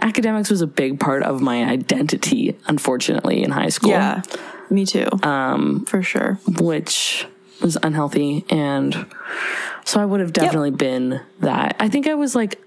Academics 0.00 0.48
was 0.48 0.60
a 0.62 0.66
big 0.66 1.00
part 1.00 1.22
of 1.24 1.40
my 1.40 1.64
identity, 1.64 2.56
unfortunately, 2.66 3.42
in 3.42 3.50
high 3.50 3.68
school. 3.68 3.90
Yeah. 3.90 4.22
Me 4.70 4.86
too. 4.86 5.08
Um 5.22 5.84
for 5.86 6.02
sure. 6.02 6.38
which 6.60 7.26
was 7.60 7.76
unhealthy 7.82 8.44
and 8.50 9.04
so 9.84 10.00
i 10.00 10.04
would 10.04 10.20
have 10.20 10.32
definitely 10.32 10.70
been 10.70 11.20
that 11.40 11.74
i 11.80 11.88
think 11.88 12.06
i 12.06 12.14
was 12.14 12.36
like 12.36 12.62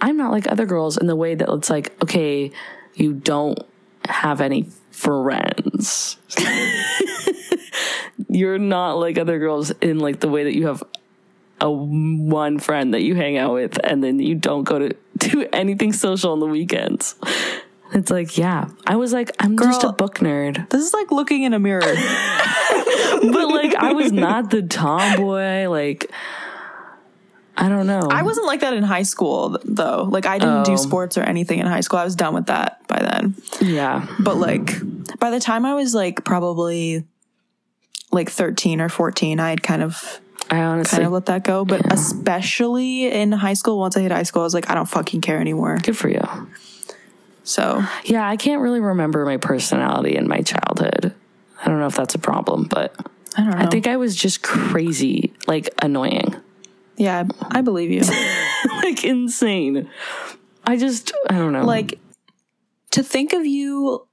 i'm 0.00 0.16
not 0.16 0.32
like 0.32 0.50
other 0.50 0.66
girls 0.66 0.96
in 0.96 1.06
the 1.06 1.14
way 1.14 1.36
that 1.36 1.48
it's 1.48 1.70
like 1.70 1.92
okay 2.02 2.50
you 2.96 3.12
don't 3.12 3.60
have 4.08 4.40
any 4.40 4.68
friends 4.90 6.16
you're 8.28 8.58
not 8.58 8.94
like 8.94 9.18
other 9.18 9.38
girls 9.38 9.70
in 9.82 9.98
like 9.98 10.20
the 10.20 10.28
way 10.28 10.44
that 10.44 10.54
you 10.54 10.66
have 10.66 10.82
a 11.60 11.70
one 11.70 12.58
friend 12.58 12.94
that 12.94 13.02
you 13.02 13.14
hang 13.14 13.36
out 13.36 13.52
with 13.52 13.78
and 13.84 14.02
then 14.02 14.18
you 14.18 14.34
don't 14.34 14.64
go 14.64 14.78
to 14.78 14.96
do 15.18 15.46
anything 15.52 15.92
social 15.92 16.32
on 16.32 16.40
the 16.40 16.46
weekends 16.46 17.14
it's 17.92 18.10
like 18.10 18.36
yeah 18.36 18.68
i 18.86 18.96
was 18.96 19.12
like 19.12 19.30
i'm 19.38 19.56
just 19.56 19.84
a 19.84 19.92
book 19.92 20.16
nerd 20.18 20.68
This 20.70 20.84
is 20.84 20.92
like 20.92 21.10
looking 21.12 21.44
in 21.44 21.54
a 21.54 21.58
mirror. 21.58 21.80
but 23.22 23.48
like 23.48 23.74
I 23.74 23.92
was 23.92 24.12
not 24.12 24.50
the 24.50 24.62
tomboy. 24.62 25.68
Like 25.68 26.10
I 27.58 27.68
don't 27.68 27.86
know. 27.86 28.08
I 28.10 28.22
wasn't 28.22 28.46
like 28.46 28.60
that 28.60 28.74
in 28.74 28.82
high 28.82 29.02
school 29.04 29.58
though. 29.64 30.04
Like 30.10 30.26
I 30.26 30.38
didn't 30.38 30.60
Oh. 30.60 30.64
do 30.64 30.76
sports 30.76 31.16
or 31.16 31.22
anything 31.22 31.58
in 31.58 31.66
high 31.66 31.80
school. 31.80 31.98
I 31.98 32.04
was 32.04 32.14
done 32.16 32.34
with 32.34 32.46
that 32.46 32.86
by 32.86 32.98
then. 33.00 33.34
yeah. 33.60 34.06
But 34.20 34.36
like 34.36 34.74
by 35.18 35.30
the 35.30 35.40
time 35.40 35.64
I 35.64 35.74
was 35.74 35.94
like 35.94 36.24
probably 36.24 37.04
like 38.12 38.30
13 38.30 38.80
or 38.80 38.88
14, 38.88 39.40
I 39.40 39.50
had 39.50 39.62
kind 39.62 39.82
of 39.82 40.20
I 40.50 40.60
honestly 40.60 40.96
kind 40.98 41.06
of 41.06 41.12
let 41.12 41.26
that 41.26 41.44
go. 41.44 41.64
But 41.64 41.92
especially 41.92 43.06
in 43.10 43.32
high 43.32 43.54
school, 43.54 43.78
once 43.78 43.96
I 43.96 44.00
hit 44.02 44.12
high 44.12 44.22
school, 44.22 44.42
I 44.42 44.44
was 44.44 44.54
like, 44.54 44.70
I 44.70 44.74
don't 44.74 44.88
fucking 44.88 45.20
care 45.22 45.40
anymore. 45.40 45.78
good 45.82 45.96
for 45.96 46.08
you. 46.08 46.22
So 47.44 47.82
Yeah, 48.04 48.28
I 48.28 48.36
can't 48.36 48.60
really 48.60 48.80
remember 48.80 49.24
my 49.24 49.38
personality 49.38 50.14
in 50.16 50.28
my 50.28 50.42
childhood. 50.42 51.14
I 51.64 51.68
don't 51.68 51.80
know 51.80 51.86
if 51.86 51.96
that's 51.96 52.14
a 52.14 52.18
problem, 52.18 52.64
but 52.64 52.94
I 53.36 53.42
don't 53.42 53.50
know. 53.50 53.56
I 53.58 53.66
think 53.66 53.86
I 53.86 53.96
was 53.96 54.14
just 54.14 54.42
crazy, 54.42 55.32
like 55.46 55.68
annoying, 55.80 56.35
yeah, 56.96 57.24
I 57.42 57.60
believe 57.62 57.90
you. 57.90 58.00
like 58.82 59.04
insane. 59.04 59.88
I 60.64 60.76
just, 60.76 61.12
I 61.30 61.34
don't 61.38 61.52
know. 61.52 61.64
like 61.64 61.98
to 62.90 63.02
think 63.02 63.32
of 63.32 63.46
you 63.46 64.06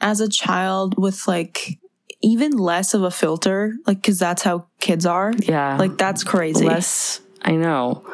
as 0.00 0.20
a 0.20 0.28
child 0.28 0.96
with 0.98 1.26
like 1.26 1.78
even 2.22 2.52
less 2.52 2.94
of 2.94 3.02
a 3.02 3.10
filter, 3.10 3.74
like 3.86 3.98
because 4.02 4.18
that's 4.18 4.42
how 4.42 4.66
kids 4.80 5.06
are. 5.06 5.32
yeah, 5.38 5.76
Like 5.78 5.96
that's 5.98 6.22
crazy. 6.24 6.66
less. 6.66 7.20
I 7.42 7.52
know, 7.56 8.04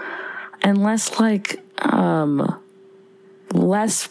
and 0.63 0.83
less 0.83 1.19
like, 1.19 1.61
um, 1.81 2.63
less 3.53 4.09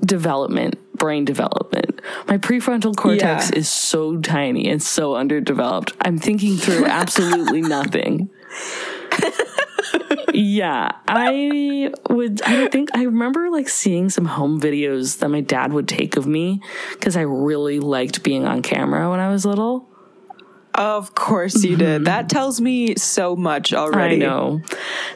development, 0.00 0.76
brain 0.96 1.24
development. 1.24 2.00
My 2.28 2.38
prefrontal 2.38 2.96
cortex 2.96 3.50
Yeah. 3.50 3.58
is 3.58 3.68
so 3.68 4.18
tiny 4.20 4.68
and 4.68 4.82
so 4.82 5.14
underdeveloped. 5.16 5.92
I'm 6.00 6.18
thinking 6.18 6.56
through 6.56 6.84
absolutely 6.86 7.60
nothing. 7.62 8.30
Yeah, 10.32 10.92
I 11.08 11.92
would. 12.10 12.42
I 12.42 12.68
think 12.68 12.90
I 12.94 13.04
remember 13.04 13.50
like 13.50 13.68
seeing 13.68 14.10
some 14.10 14.26
home 14.26 14.60
videos 14.60 15.18
that 15.18 15.28
my 15.28 15.40
dad 15.40 15.72
would 15.72 15.88
take 15.88 16.16
of 16.16 16.26
me 16.26 16.60
because 16.92 17.16
I 17.16 17.22
really 17.22 17.80
liked 17.80 18.22
being 18.22 18.46
on 18.46 18.62
camera 18.62 19.10
when 19.10 19.20
I 19.20 19.30
was 19.30 19.44
little. 19.46 19.88
Of 20.74 21.14
course 21.14 21.64
you 21.64 21.76
did. 21.76 22.04
That 22.04 22.28
tells 22.28 22.60
me 22.60 22.96
so 22.96 23.34
much 23.34 23.72
already. 23.72 24.18
Mm-hmm. 24.18 24.24
I 24.24 24.26
know. 24.26 24.60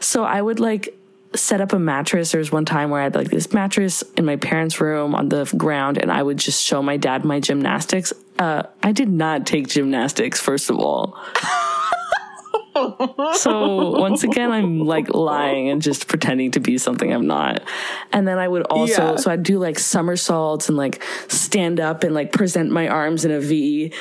So 0.01 0.24
I 0.24 0.41
would 0.41 0.59
like 0.59 0.97
set 1.34 1.61
up 1.61 1.72
a 1.72 1.78
mattress. 1.78 2.32
There 2.32 2.38
was 2.38 2.51
one 2.51 2.64
time 2.64 2.91
where 2.91 3.01
I 3.01 3.05
had 3.05 3.14
like 3.14 3.30
this 3.30 3.53
mattress 3.53 4.03
in 4.16 4.24
my 4.24 4.36
parents' 4.36 4.80
room 4.80 5.14
on 5.14 5.28
the 5.28 5.45
ground, 5.57 5.99
and 5.99 6.11
I 6.11 6.22
would 6.22 6.38
just 6.38 6.64
show 6.64 6.82
my 6.82 6.97
dad 6.97 7.24
my 7.24 7.41
gymnastics. 7.41 8.12
Uh, 8.38 8.62
I 8.82 8.93
did 8.93 9.11
not 9.11 9.47
take 9.47 9.68
gymnastics, 9.68 10.41
first 10.41 10.70
of 10.70 10.78
all. 10.78 11.18
so 13.34 13.90
once 13.98 14.22
again, 14.24 14.50
I'm 14.50 14.80
like 14.80 15.12
lying 15.14 15.68
and 15.68 15.82
just 15.82 16.08
pretending 16.08 16.52
to 16.52 16.60
be 16.60 16.78
something 16.78 17.12
I'm 17.12 17.26
not. 17.26 17.62
And 18.12 18.26
then 18.26 18.38
I 18.38 18.48
would 18.48 18.62
also, 18.62 19.12
Yeah. 19.12 19.16
so 19.16 19.30
I'd 19.30 19.42
do 19.42 19.58
like 19.58 19.78
somersaults 19.78 20.68
and 20.68 20.76
like 20.76 21.02
stand 21.28 21.80
up 21.80 22.04
and 22.04 22.14
like 22.14 22.32
present 22.32 22.70
my 22.70 22.88
arms 22.88 23.24
in 23.24 23.30
a 23.30 23.40
V. 23.40 23.92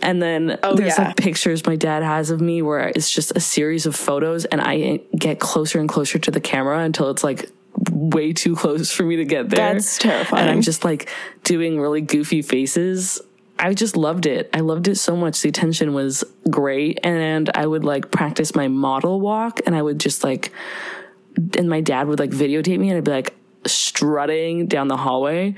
And 0.00 0.20
then 0.20 0.58
oh, 0.62 0.74
there's 0.74 0.98
yeah. 0.98 1.08
like 1.08 1.16
pictures 1.16 1.64
my 1.66 1.76
dad 1.76 2.02
has 2.02 2.30
of 2.30 2.40
me 2.40 2.60
where 2.60 2.88
it's 2.88 3.10
just 3.10 3.36
a 3.36 3.40
series 3.40 3.86
of 3.86 3.94
photos 3.94 4.44
and 4.46 4.60
I 4.60 5.00
get 5.16 5.38
closer 5.38 5.78
and 5.78 5.88
closer 5.88 6.18
to 6.18 6.30
the 6.30 6.40
camera 6.40 6.80
until 6.80 7.10
it's 7.10 7.22
like 7.22 7.50
way 7.90 8.32
too 8.32 8.56
close 8.56 8.90
for 8.90 9.04
me 9.04 9.16
to 9.16 9.24
get 9.24 9.48
there. 9.48 9.72
That's 9.72 9.98
terrifying. 9.98 10.42
And 10.42 10.50
I'm 10.50 10.62
just 10.62 10.84
like 10.84 11.08
doing 11.44 11.80
really 11.80 12.00
goofy 12.00 12.42
faces. 12.42 13.20
I 13.58 13.74
just 13.74 13.96
loved 13.96 14.26
it. 14.26 14.50
I 14.52 14.60
loved 14.60 14.88
it 14.88 14.96
so 14.96 15.14
much. 15.16 15.40
The 15.42 15.48
attention 15.48 15.94
was 15.94 16.24
great. 16.50 16.98
And 17.04 17.48
I 17.54 17.66
would 17.66 17.84
like 17.84 18.10
practice 18.10 18.54
my 18.54 18.66
model 18.68 19.20
walk 19.20 19.60
and 19.66 19.76
I 19.76 19.82
would 19.82 20.00
just 20.00 20.24
like, 20.24 20.52
and 21.56 21.68
my 21.68 21.80
dad 21.80 22.08
would 22.08 22.18
like 22.18 22.30
videotape 22.30 22.78
me 22.78 22.88
and 22.88 22.98
I'd 22.98 23.04
be 23.04 23.10
like 23.12 23.34
strutting 23.64 24.66
down 24.66 24.88
the 24.88 24.96
hallway. 24.96 25.54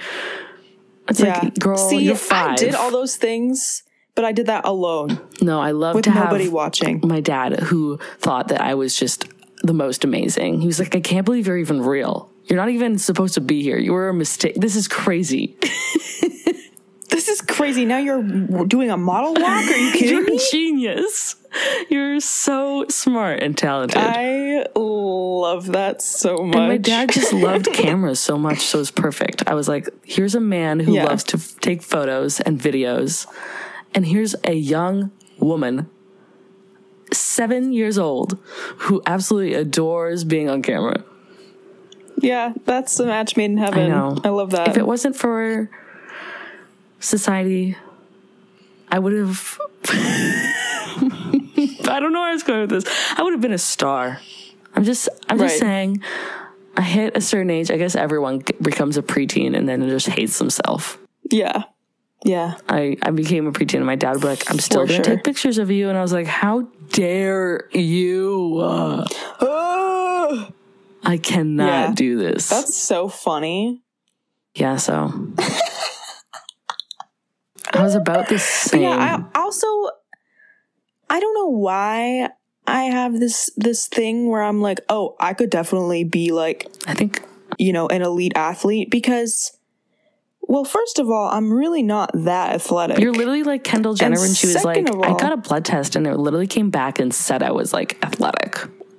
It's 1.08 1.20
Yeah. 1.20 1.40
like, 1.44 1.58
girl, 1.58 1.76
See, 1.78 1.98
you're 2.04 2.14
five. 2.16 2.52
I 2.52 2.56
did 2.56 2.74
all 2.74 2.90
those 2.90 3.16
things, 3.16 3.82
but 4.14 4.24
I 4.24 4.32
did 4.32 4.46
that 4.46 4.64
alone 4.66 5.18
no, 5.40 5.60
I 5.60 5.70
love 5.72 5.94
with 5.94 6.04
to 6.04 6.14
nobody 6.14 6.48
watching. 6.48 7.00
my 7.04 7.20
dad 7.20 7.58
who 7.60 7.98
thought 8.18 8.48
that 8.48 8.60
I 8.60 8.74
was 8.74 8.94
just 8.96 9.26
the 9.62 9.72
most 9.74 10.04
amazing. 10.04 10.60
He 10.60 10.66
was 10.66 10.78
like, 10.78 10.94
I 10.94 11.00
can't 11.00 11.24
believe 11.24 11.46
you're 11.46 11.56
even 11.58 11.80
real. 11.80 12.30
You're 12.44 12.58
not 12.58 12.68
even 12.68 12.98
supposed 12.98 13.34
to 13.34 13.40
be 13.40 13.62
here. 13.62 13.78
You 13.78 13.92
were 13.92 14.10
a 14.10 14.14
mistake. 14.14 14.56
This 14.56 14.76
is 14.76 14.88
crazy. 14.88 15.56
This 17.14 17.28
is 17.28 17.40
crazy. 17.40 17.84
Now 17.84 17.98
you're 17.98 18.22
doing 18.66 18.90
a 18.90 18.96
model 18.96 19.34
walk? 19.34 19.44
Are 19.70 19.76
you 19.76 19.92
kidding 19.98 20.08
You're 20.08 20.24
me? 20.24 20.40
genius. 20.50 21.36
You're 21.88 22.18
so 22.18 22.86
smart 22.88 23.40
and 23.40 23.56
talented. 23.56 23.96
I 24.02 24.66
love 24.74 25.66
that 25.66 26.02
so 26.02 26.38
much. 26.38 26.56
and 26.56 26.68
my 26.68 26.76
dad 26.76 27.10
just 27.12 27.32
loved 27.32 27.66
cameras 27.72 28.18
so 28.18 28.36
much, 28.36 28.62
so 28.62 28.80
it's 28.80 28.90
perfect. 28.90 29.44
I 29.46 29.54
was 29.54 29.68
like, 29.68 29.88
here's 30.04 30.34
a 30.34 30.40
man 30.40 30.80
who 30.80 30.94
Yeah. 30.94 31.04
loves 31.04 31.22
to 31.24 31.36
f- 31.36 31.54
take 31.60 31.82
photos 31.82 32.40
and 32.40 32.58
videos, 32.60 33.28
and 33.94 34.04
here's 34.06 34.34
a 34.42 34.54
young 34.54 35.12
woman, 35.38 35.88
seven 37.12 37.72
years 37.72 37.96
old, 37.98 38.36
who 38.78 39.00
absolutely 39.06 39.54
adores 39.54 40.24
being 40.24 40.50
on 40.50 40.62
camera. 40.62 41.04
yeah, 42.20 42.52
that's 42.64 42.96
the 42.96 43.06
match 43.06 43.36
made 43.36 43.52
in 43.52 43.58
heaven. 43.58 43.84
I 43.84 43.88
know. 43.88 44.16
I 44.24 44.30
love 44.30 44.50
that. 44.50 44.66
If 44.68 44.76
it 44.76 44.86
wasn't 44.88 45.14
for 45.14 45.70
society, 47.04 47.76
I 48.88 48.98
would 48.98 49.12
have. 49.12 49.60
I 49.86 51.98
don't 52.00 52.12
know 52.12 52.20
where 52.20 52.30
I 52.30 52.32
was 52.32 52.42
going 52.42 52.62
with 52.62 52.70
this. 52.70 52.84
I 53.16 53.22
would 53.22 53.32
have 53.32 53.40
been 53.40 53.52
a 53.52 53.58
star. 53.58 54.20
I'm 54.74 54.84
just. 54.84 55.08
I'm 55.28 55.38
just 55.38 55.54
Right. 55.54 55.60
saying. 55.60 56.02
I 56.76 56.82
hit 56.82 57.16
a 57.16 57.20
certain 57.20 57.50
age. 57.50 57.70
I 57.70 57.76
guess 57.76 57.94
everyone 57.94 58.42
becomes 58.60 58.96
a 58.96 59.02
preteen 59.02 59.56
and 59.56 59.68
then 59.68 59.88
just 59.88 60.08
hates 60.08 60.38
themselves. 60.38 60.96
yeah. 61.30 61.64
Yeah. 62.24 62.54
I, 62.70 62.96
I 63.02 63.10
became 63.10 63.46
a 63.46 63.52
preteen 63.52 63.76
and 63.76 63.86
my 63.86 63.96
dad 63.96 64.12
would 64.14 64.22
be 64.22 64.28
like, 64.28 64.50
I'm 64.50 64.58
still 64.58 64.80
For 64.86 64.88
to 64.88 64.94
sure. 64.94 65.04
take 65.04 65.24
pictures 65.24 65.58
of 65.58 65.70
you. 65.70 65.90
And 65.90 65.98
I 65.98 66.00
was 66.00 66.10
like, 66.14 66.26
how 66.26 66.62
dare 66.90 67.68
you? 67.70 68.60
Uh, 68.62 69.06
Oh, 69.42 70.48
I 71.04 71.18
cannot 71.18 71.66
Yeah. 71.66 71.92
do 71.94 72.16
this. 72.16 72.48
that's 72.48 72.74
so 72.74 73.08
funny. 73.10 73.82
yeah, 74.54 74.76
so. 74.76 75.12
I 77.74 77.82
was 77.82 77.94
about 77.94 78.28
the 78.28 78.38
same. 78.38 78.82
Yeah, 78.82 79.24
I 79.34 79.38
also 79.38 79.66
I 81.10 81.20
don't 81.20 81.34
know 81.34 81.48
why 81.48 82.30
I 82.66 82.84
have 82.84 83.18
this 83.20 83.50
this 83.56 83.86
thing 83.86 84.28
where 84.28 84.42
I'm 84.42 84.60
like, 84.60 84.80
oh, 84.88 85.16
I 85.20 85.34
could 85.34 85.50
definitely 85.50 86.04
be 86.04 86.32
like, 86.32 86.66
I 86.86 86.94
think 86.94 87.22
you 87.58 87.72
know, 87.72 87.88
an 87.88 88.02
elite 88.02 88.32
athlete 88.34 88.90
because 88.90 89.56
well, 90.46 90.64
first 90.64 90.98
of 90.98 91.10
all, 91.10 91.28
I'm 91.30 91.52
really 91.52 91.82
not 91.82 92.10
that 92.12 92.54
athletic. 92.54 92.98
You're 92.98 93.12
literally 93.12 93.42
like 93.42 93.64
Kendall 93.64 93.94
Jenner 93.94 94.20
when 94.20 94.34
she 94.34 94.48
was 94.48 94.64
like, 94.64 94.88
of 94.88 95.00
I 95.00 95.16
got 95.16 95.32
a 95.32 95.36
blood 95.36 95.64
test 95.64 95.96
and 95.96 96.06
it 96.06 96.16
literally 96.18 96.46
came 96.46 96.70
back 96.70 96.98
and 96.98 97.14
said 97.14 97.42
I 97.42 97.52
was 97.52 97.72
like 97.72 97.98
athletic. 98.04 98.58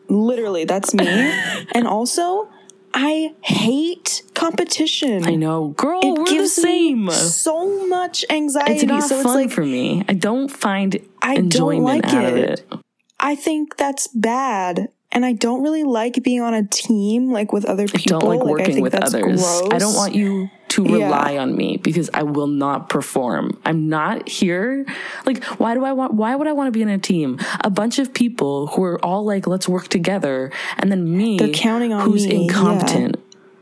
Literally, 0.09 0.65
that's 0.65 0.93
me. 0.93 1.07
and 1.73 1.87
also, 1.87 2.49
I 2.97 3.33
hate 3.41 4.21
competition. 4.33 5.25
I 5.25 5.35
know. 5.35 5.69
Girl, 5.69 5.99
It 6.01 6.17
we're 6.17 6.25
the 6.25 6.31
gives 6.31 6.53
same. 6.55 7.05
me 7.07 7.11
so 7.11 7.85
much 7.87 8.23
anxiety. 8.29 8.71
It's 8.73 8.83
not 8.85 9.03
so 9.03 9.21
fun 9.21 9.39
it's 9.41 9.47
like 9.47 9.51
for 9.51 9.65
me. 9.65 10.03
I 10.07 10.13
don't 10.13 10.47
find 10.47 10.97
I 11.21 11.35
don't 11.35 11.43
enjoyment 11.45 11.83
like 12.05 12.13
out 12.13 12.25
of 12.25 12.37
it. 12.37 12.59
it. 12.71 12.73
I 13.19 13.35
think 13.35 13.75
that's 13.75 14.07
bad. 14.07 14.87
And 15.11 15.25
I 15.25 15.33
don't 15.33 15.61
really 15.61 15.83
like 15.83 16.23
being 16.23 16.41
on 16.41 16.53
a 16.53 16.63
team 16.67 17.31
like 17.31 17.51
with 17.51 17.65
other 17.65 17.85
people. 17.87 18.17
I 18.17 18.19
don't 18.21 18.37
like 18.39 18.47
working 18.47 18.73
think 18.75 18.83
with 18.83 18.93
that's 18.93 19.13
others. 19.13 19.43
I 19.71 19.77
don't 19.77 19.95
want 19.95 20.15
you 20.15 20.49
to 20.75 20.83
Yeah. 20.83 21.05
rely 21.05 21.37
on 21.37 21.55
me 21.55 21.77
because 21.77 22.09
I 22.13 22.23
will 22.23 22.47
not 22.47 22.89
perform. 22.89 23.57
I'm 23.65 23.87
not 23.89 24.27
here. 24.29 24.85
Like, 25.25 25.43
why 25.59 25.73
do 25.73 25.83
I 25.85 25.93
want, 25.93 26.13
why 26.13 26.35
would 26.35 26.47
I 26.47 26.51
want 26.53 26.67
to 26.67 26.71
be 26.71 26.81
in 26.81 26.89
a 26.89 26.97
team? 26.97 27.39
A 27.61 27.69
bunch 27.69 27.97
of 27.99 28.13
people 28.13 28.67
who 28.67 28.83
are 28.83 29.03
all 29.03 29.23
like, 29.25 29.47
let's 29.47 29.67
work 29.69 29.87
together. 29.87 30.51
And 30.77 30.91
then 30.91 31.17
me, 31.17 31.37
They're 31.37 31.49
counting 31.49 31.93
on 31.93 32.01
who's 32.09 32.27
me, 32.27 32.43
incompetent. 32.43 33.15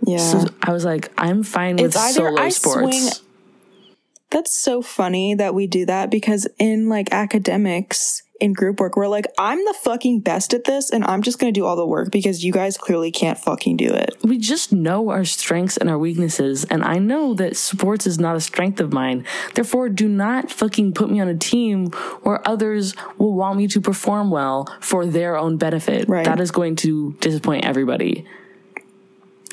Yeah. 0.05 0.17
So 0.17 0.47
I 0.61 0.73
was 0.73 0.83
like, 0.85 1.11
I'm 1.17 1.43
fine 1.43 1.75
with 1.77 1.93
solo 1.93 2.35
I 2.41 2.49
sports. 2.49 2.97
swing- 2.97 3.25
That's 4.31 4.51
so 4.53 4.81
funny 4.81 5.35
that 5.35 5.53
we 5.53 5.67
do 5.67 5.85
that 5.85 6.09
because 6.09 6.47
in 6.57 6.89
like 6.89 7.13
academics, 7.13 8.22
in 8.41 8.51
group 8.53 8.79
work, 8.79 8.97
we're 8.97 9.07
like, 9.07 9.25
I'm 9.37 9.59
the 9.63 9.75
fucking 9.83 10.19
best 10.21 10.53
at 10.53 10.63
this 10.65 10.89
and 10.89 11.05
I'm 11.05 11.21
just 11.21 11.39
gonna 11.39 11.51
do 11.51 11.65
all 11.65 11.75
the 11.75 11.85
work 11.85 12.11
because 12.11 12.43
you 12.43 12.51
guys 12.51 12.77
clearly 12.77 13.11
can't 13.11 13.37
fucking 13.37 13.77
do 13.77 13.87
it. 13.87 14.17
we 14.23 14.37
just 14.37 14.73
know 14.73 15.09
our 15.09 15.23
strengths 15.23 15.77
and 15.77 15.89
our 15.89 15.97
weaknesses. 15.97 16.65
And 16.65 16.83
I 16.83 16.97
know 16.97 17.33
that 17.35 17.55
sports 17.55 18.05
is 18.07 18.19
not 18.19 18.35
a 18.35 18.41
strength 18.41 18.79
of 18.81 18.91
mine. 18.91 19.25
Therefore, 19.53 19.87
do 19.87 20.07
not 20.09 20.51
fucking 20.51 20.93
put 20.93 21.09
me 21.11 21.19
on 21.21 21.27
a 21.27 21.37
team 21.37 21.87
where 22.23 22.45
others 22.47 22.95
will 23.17 23.33
want 23.33 23.57
me 23.57 23.67
to 23.67 23.79
perform 23.79 24.29
well 24.31 24.67
for 24.81 25.05
their 25.05 25.37
own 25.37 25.57
benefit. 25.57 26.09
Right. 26.09 26.25
That 26.25 26.39
is 26.39 26.51
going 26.51 26.75
to 26.77 27.13
disappoint 27.19 27.65
everybody. 27.65 28.25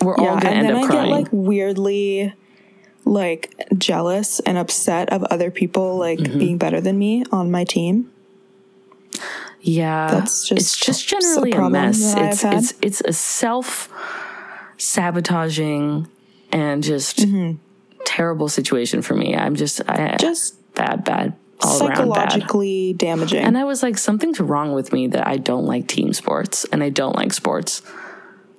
We're 0.03 0.17
all 0.17 0.41
going 0.41 0.41
to 0.41 0.51
end 0.51 0.69
then 0.69 0.77
up 0.77 0.85
I 0.85 0.87
crying. 0.87 1.09
get 1.11 1.15
like 1.15 1.29
weirdly 1.31 2.35
like 3.05 3.55
jealous 3.77 4.41
and 4.41 4.57
upset 4.57 5.11
of 5.13 5.23
other 5.25 5.51
people 5.51 5.97
like 5.99 6.19
Mm-hmm. 6.19 6.39
being 6.39 6.59
better 6.59 6.81
than 6.81 6.99
me 6.99 7.25
on 7.31 7.51
my 7.51 7.65
team. 7.65 8.11
Yeah, 9.63 10.11
That's 10.11 10.49
just 10.49 10.61
it's 10.61 10.77
just 10.77 11.07
generally 11.09 11.51
a, 11.51 11.55
problem 11.55 11.73
mess. 11.73 12.15
It's 12.17 12.45
it's 12.45 12.75
it's 12.83 13.01
a 13.03 13.13
self 13.13 13.89
sabotaging 14.79 16.09
and 16.53 16.83
just 16.83 17.19
Mm-hmm. 17.19 17.57
terrible 18.05 18.49
situation 18.49 19.03
for 19.03 19.15
me. 19.15 19.37
I'm 19.37 19.55
just 19.55 19.81
I 19.89 20.17
Just 20.19 20.57
bad, 20.75 21.05
bad, 21.05 21.37
all 21.61 21.81
around 21.81 21.89
bad. 21.89 21.97
psychologically 21.97 22.93
damaging. 22.95 23.41
And 23.45 23.59
I 23.59 23.65
was 23.65 23.83
like, 23.83 23.99
something's 23.99 24.41
wrong 24.41 24.73
with 24.73 24.93
me 24.93 25.07
that 25.09 25.27
I 25.27 25.37
don't 25.37 25.67
like 25.67 25.87
team 25.87 26.13
sports 26.15 26.65
and 26.73 26.83
I 26.83 26.89
don't 26.89 27.15
like 27.15 27.33
sports. 27.33 27.83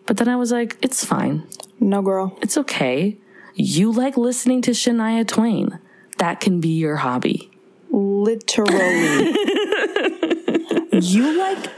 But 0.05 0.18
then 0.18 0.28
I 0.30 0.36
was 0.36 0.51
like, 0.51 0.78
it's 0.82 1.03
fine. 1.03 1.47
no, 1.80 2.01
girl. 2.01 2.38
It's 2.41 2.57
okay. 2.57 3.18
You 3.55 3.91
like 3.91 4.18
listening 4.18 4.62
to 4.64 4.72
Shania 4.72 5.28
Twain. 5.28 5.80
That 6.18 6.39
can 6.39 6.62
be 6.62 6.70
your 6.70 6.97
hobby. 6.97 7.49
Literally. 7.89 9.36
you 11.01 11.37
like 11.37 11.69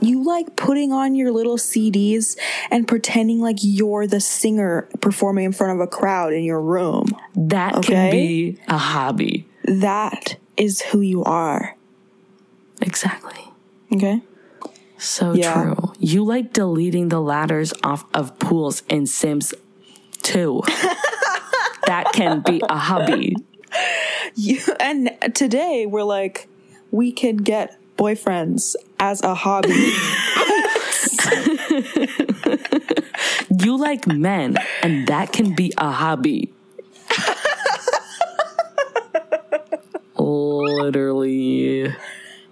you 0.00 0.22
like 0.22 0.54
putting 0.56 0.92
on 0.92 1.14
your 1.14 1.32
little 1.32 1.56
CDs 1.56 2.36
and 2.70 2.86
pretending 2.86 3.40
like 3.40 3.56
you're 3.62 4.06
the 4.06 4.20
singer 4.20 4.88
performing 5.00 5.44
in 5.44 5.52
front 5.52 5.72
of 5.74 5.80
a 5.80 5.88
crowd 5.88 6.32
in 6.32 6.44
your 6.44 6.60
room. 6.60 7.06
That 7.34 7.76
Okay. 7.78 7.92
can 7.92 8.10
be 8.10 8.58
a 8.68 8.78
hobby. 8.78 9.48
That 9.64 10.36
is 10.56 10.82
who 10.82 11.00
you 11.00 11.24
are. 11.24 11.76
Exactly. 12.80 13.44
Okay? 13.92 14.22
So 14.98 15.32
Yeah. 15.32 15.52
true. 15.74 15.92
You 15.98 16.24
like 16.24 16.52
deleting 16.52 17.08
the 17.08 17.20
ladders 17.20 17.72
off 17.82 18.04
of 18.14 18.38
pools 18.38 18.82
in 18.88 19.06
Sims 19.06 19.52
2. 20.22 20.62
that 21.86 22.12
can 22.12 22.40
be 22.40 22.62
a 22.68 22.76
hobby. 22.76 23.34
You, 24.34 24.60
and 24.78 25.10
today 25.34 25.86
we're 25.86 26.04
like 26.04 26.48
we 26.92 27.12
can 27.12 27.36
get 27.38 27.79
boyfriends 28.00 28.74
as 28.98 29.22
a 29.22 29.34
hobby. 29.34 29.92
You 33.62 33.76
like 33.76 34.06
men, 34.06 34.56
and 34.82 35.06
that 35.08 35.32
can 35.32 35.54
be 35.54 35.74
a 35.76 35.90
hobby. 35.90 36.52
Literally. 40.16 41.94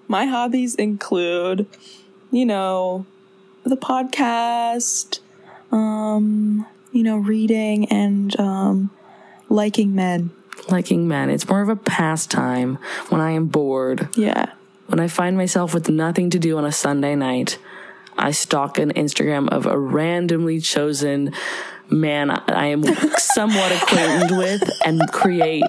My 0.07 0.27
hobbies 0.27 0.75
include, 0.75 1.67
you 2.31 2.45
know, 2.45 3.07
the 3.65 3.77
podcast, 3.77 5.21
um, 5.73 6.67
you 6.93 7.03
know, 7.03 7.17
reading 7.17 7.87
and 7.91 8.39
um, 8.39 8.91
liking 9.49 9.95
men. 9.95 10.31
Liking 10.69 11.09
men. 11.09 11.31
It's 11.31 11.49
more 11.49 11.63
of 11.63 11.71
a 11.71 11.77
pastime 11.77 12.77
when 13.09 13.23
I 13.23 13.31
am 13.31 13.47
bored. 13.47 14.09
Yeah. 14.15 14.53
When 14.89 15.01
I 15.01 15.09
find 15.09 15.37
myself 15.37 15.75
with 15.75 15.89
nothing 15.89 16.31
to 16.31 16.39
do 16.39 16.57
on 16.59 16.65
a 16.65 16.73
Sunday 16.73 17.15
night, 17.15 17.59
I 18.17 18.31
stalk 18.33 18.79
an 18.79 18.93
Instagram 18.95 19.49
of 19.51 19.67
a 19.67 19.79
randomly 19.79 20.61
chosen 20.61 21.33
man 21.91 22.31
I 22.31 22.67
am 22.67 22.83
somewhat 23.19 23.71
acquainted 23.73 24.37
with 24.37 24.71
and 24.85 25.01
create 25.13 25.65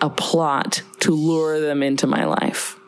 a 0.00 0.08
plot 0.10 0.82
to 1.00 1.10
lure 1.12 1.60
them 1.60 1.82
into 1.82 2.06
my 2.06 2.24
life. 2.24 2.78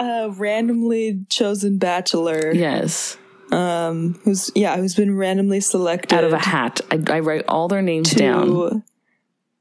A 0.00 0.30
randomly 0.30 1.24
chosen 1.28 1.78
bachelor 1.78 2.52
Yes. 2.52 3.16
Um, 3.52 4.18
who's 4.24 4.50
yeah 4.54 4.76
who's 4.76 4.94
been 4.94 5.16
randomly 5.16 5.60
selected 5.60 6.16
Out 6.16 6.24
of 6.24 6.32
a 6.32 6.38
hat. 6.38 6.80
I, 6.90 6.98
I 7.08 7.20
write 7.20 7.44
all 7.46 7.68
their 7.68 7.82
names 7.82 8.10
down. 8.12 8.82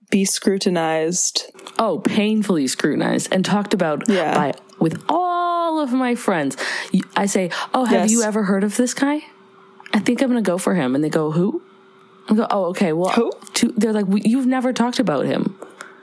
be 0.10 0.26
scrutinized. 0.26 1.52
Oh, 1.78 2.00
painfully 2.00 2.66
scrutinized 2.68 3.32
and 3.34 3.44
talked 3.44 3.74
about 3.74 4.08
Yeah. 4.10 4.34
by 4.34 4.54
with 4.84 5.02
all 5.10 5.80
of 5.80 5.92
my 5.94 6.14
friends. 6.14 6.58
I 7.16 7.26
say, 7.26 7.50
"Oh, 7.74 7.86
have 7.86 8.02
Yes. 8.04 8.12
you 8.12 8.22
ever 8.22 8.44
heard 8.44 8.64
of 8.64 8.76
this 8.78 8.94
guy? 8.94 9.24
I 9.94 10.00
think 10.00 10.22
I'm 10.22 10.30
going 10.30 10.44
to 10.44 10.52
go 10.54 10.58
for 10.58 10.76
him." 10.76 10.94
And 10.96 11.04
they 11.04 11.10
go, 11.10 11.32
"Who?" 11.32 11.62
I 12.30 12.36
go, 12.36 12.46
"Oh, 12.52 12.66
okay. 12.76 12.92
Well, 12.94 13.12
Who? 13.12 13.32
To, 13.58 13.74
they're 13.78 13.94
like, 13.94 14.08
"We- 14.08 14.22
"You've 14.26 14.46
never 14.58 14.72
talked 14.74 15.00
about 15.00 15.26
him. 15.26 15.56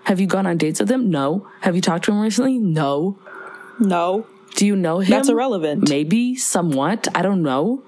Have 0.05 0.19
you 0.21 0.27
gone 0.27 0.47
on 0.47 0.57
dates 0.57 0.81
with 0.81 0.91
him? 0.91 1.11
No. 1.11 1.47
Have 1.61 1.77
you 1.77 1.83
talked 1.83 2.05
to 2.07 2.11
him 2.13 2.21
recently? 2.21 2.59
No. 2.59 3.19
No, 3.79 4.27
Do 4.57 4.67
you 4.67 4.75
know 4.77 4.99
him? 5.01 5.11
that's 5.11 5.29
irrelevant. 5.29 5.89
Maybe 5.89 6.35
somewhat. 6.37 7.07
I 7.15 7.23
don't 7.23 7.43
know." 7.43 7.83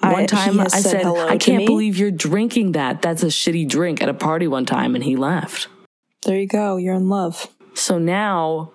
One 0.00 0.26
time 0.26 0.58
has 0.58 0.74
I 0.74 0.80
said 0.80 1.02
said, 1.02 1.06
I 1.06 1.38
can't 1.38 1.58
me. 1.64 1.66
believe 1.66 1.96
you're 1.96 2.10
drinking 2.10 2.72
that. 2.72 3.00
That's 3.00 3.22
a 3.22 3.32
shitty 3.32 3.66
drink 3.66 4.02
at 4.02 4.08
a 4.10 4.14
party 4.14 4.46
one 4.46 4.66
time. 4.66 4.94
And 4.94 5.02
he 5.02 5.16
left. 5.16 5.68
There 6.26 6.36
you 6.38 6.46
go. 6.46 6.76
You're 6.76 6.94
in 6.94 7.08
love. 7.08 7.48
So 7.72 7.98
now 7.98 8.70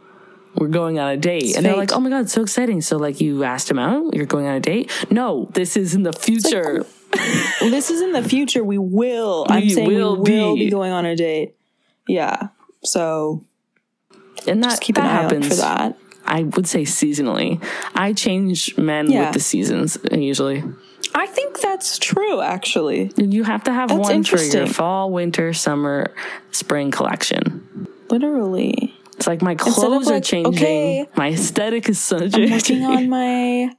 we're 0.56 0.68
going 0.68 1.00
on 1.00 1.10
a 1.12 1.18
date. 1.18 1.56
and 1.56 1.66
they're 1.66 1.76
like, 1.76 1.92
oh 1.92 2.00
my 2.00 2.10
God, 2.10 2.30
so 2.30 2.42
exciting. 2.42 2.82
So, 2.82 2.98
like, 2.98 3.22
you 3.22 3.44
asked 3.44 3.70
him 3.70 3.80
out? 3.80 4.14
You're 4.16 4.26
going 4.26 4.48
on 4.48 4.56
a 4.56 4.60
date? 4.60 4.92
No, 5.12 5.50
this 5.54 5.78
is 5.78 5.94
in 5.96 6.04
the 6.04 6.14
future. 6.14 6.86
Well, 7.60 7.72
this 7.72 7.90
is 7.90 8.02
in 8.02 8.12
the 8.14 8.22
future. 8.22 8.64
We 8.64 8.78
will. 8.78 9.46
I'm 9.50 9.64
We 9.64 9.70
saying 9.72 9.88
will 9.88 10.16
we 10.22 10.32
will 10.40 10.56
be. 10.56 10.66
be 10.66 10.70
going 10.70 10.92
on 10.92 11.06
a 11.08 11.16
date. 11.16 11.56
Yeah. 12.08 12.50
So 12.84 13.44
and 14.48 14.64
that, 14.64 14.80
keep 14.80 14.96
that 14.96 15.06
an 15.06 15.08
eye 15.10 15.22
happens. 15.24 15.46
out 15.46 15.50
for 15.50 15.56
that. 15.56 15.98
I 16.26 16.44
would 16.44 16.68
say 16.68 16.84
seasonally. 16.84 17.62
I 17.96 18.14
change 18.14 18.78
men 18.78 19.10
Yeah. 19.12 19.26
with 19.26 19.34
the 19.34 19.40
seasons 19.40 19.98
usually. 20.12 20.64
I 21.16 21.26
think 21.26 21.60
that's 21.60 21.98
true, 21.98 22.42
actually. 22.42 23.12
You 23.18 23.44
have 23.44 23.64
to 23.64 23.74
have 23.74 23.90
That's 23.90 24.00
one 24.08 24.24
for 24.24 24.40
your 24.40 24.68
fall, 24.68 25.10
winter, 25.12 25.52
summer, 25.54 26.14
spring 26.52 26.92
collection. 26.92 27.88
Literally. 28.12 28.96
It's 29.20 29.28
like 29.28 29.42
my 29.42 29.54
clothes 29.56 30.10
are 30.10 30.22
changing. 30.22 30.56
okay, 30.56 31.06
my 31.18 31.32
aesthetic 31.32 31.90
is 31.90 32.10
I'm 32.10 32.32
changing. 32.32 32.52
working 32.52 32.84
on 32.86 33.10
my. 33.18 33.70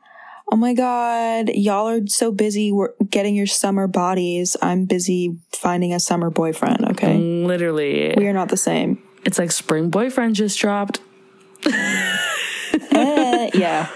Oh 0.52 0.56
my 0.56 0.74
god, 0.74 1.48
y'all 1.54 1.88
are 1.88 2.06
so 2.08 2.30
busy 2.30 2.74
getting 3.08 3.34
your 3.34 3.46
summer 3.46 3.86
bodies. 3.86 4.54
I'm 4.60 4.84
busy 4.84 5.38
finding 5.52 5.94
a 5.94 6.00
summer 6.00 6.28
boyfriend, 6.28 6.90
okay? 6.90 7.16
Literally. 7.16 8.12
We 8.18 8.26
are 8.26 8.34
not 8.34 8.50
the 8.50 8.58
same. 8.58 9.02
It's 9.24 9.38
like 9.38 9.50
spring 9.50 9.88
boyfriend 9.88 10.34
just 10.34 10.58
dropped. 10.58 11.00
Eh, 12.92 13.50
yeah. 13.54 13.88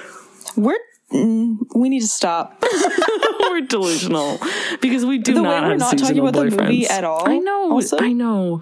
We're. 0.57 0.79
Mm, 1.15 1.59
we 1.75 1.89
need 1.89 2.01
to 2.01 2.09
stop. 2.09 2.63
we're 3.41 3.61
delusional 3.63 4.39
because 4.81 5.07
we 5.07 5.19
do 5.19 5.35
The 5.35 5.43
way 5.43 5.49
not 5.49 5.63
we're 5.63 5.71
have 5.71 5.79
not 5.79 5.99
talking 5.99 6.19
about 6.19 6.35
the 6.35 6.51
movie 6.51 6.87
at 6.87 7.05
all, 7.05 7.29
I 7.29 7.39
know, 7.39 7.73
also. 7.73 7.99
I 7.99 8.13
know. 8.13 8.61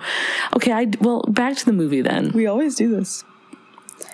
Okay, 0.57 0.73
I 0.73 0.89
well 1.01 1.23
back 1.29 1.57
to 1.57 1.65
the 1.65 1.73
movie 1.73 2.03
then. 2.03 2.33
We 2.33 2.47
always 2.47 2.77
do 2.77 2.95
this. 2.95 3.25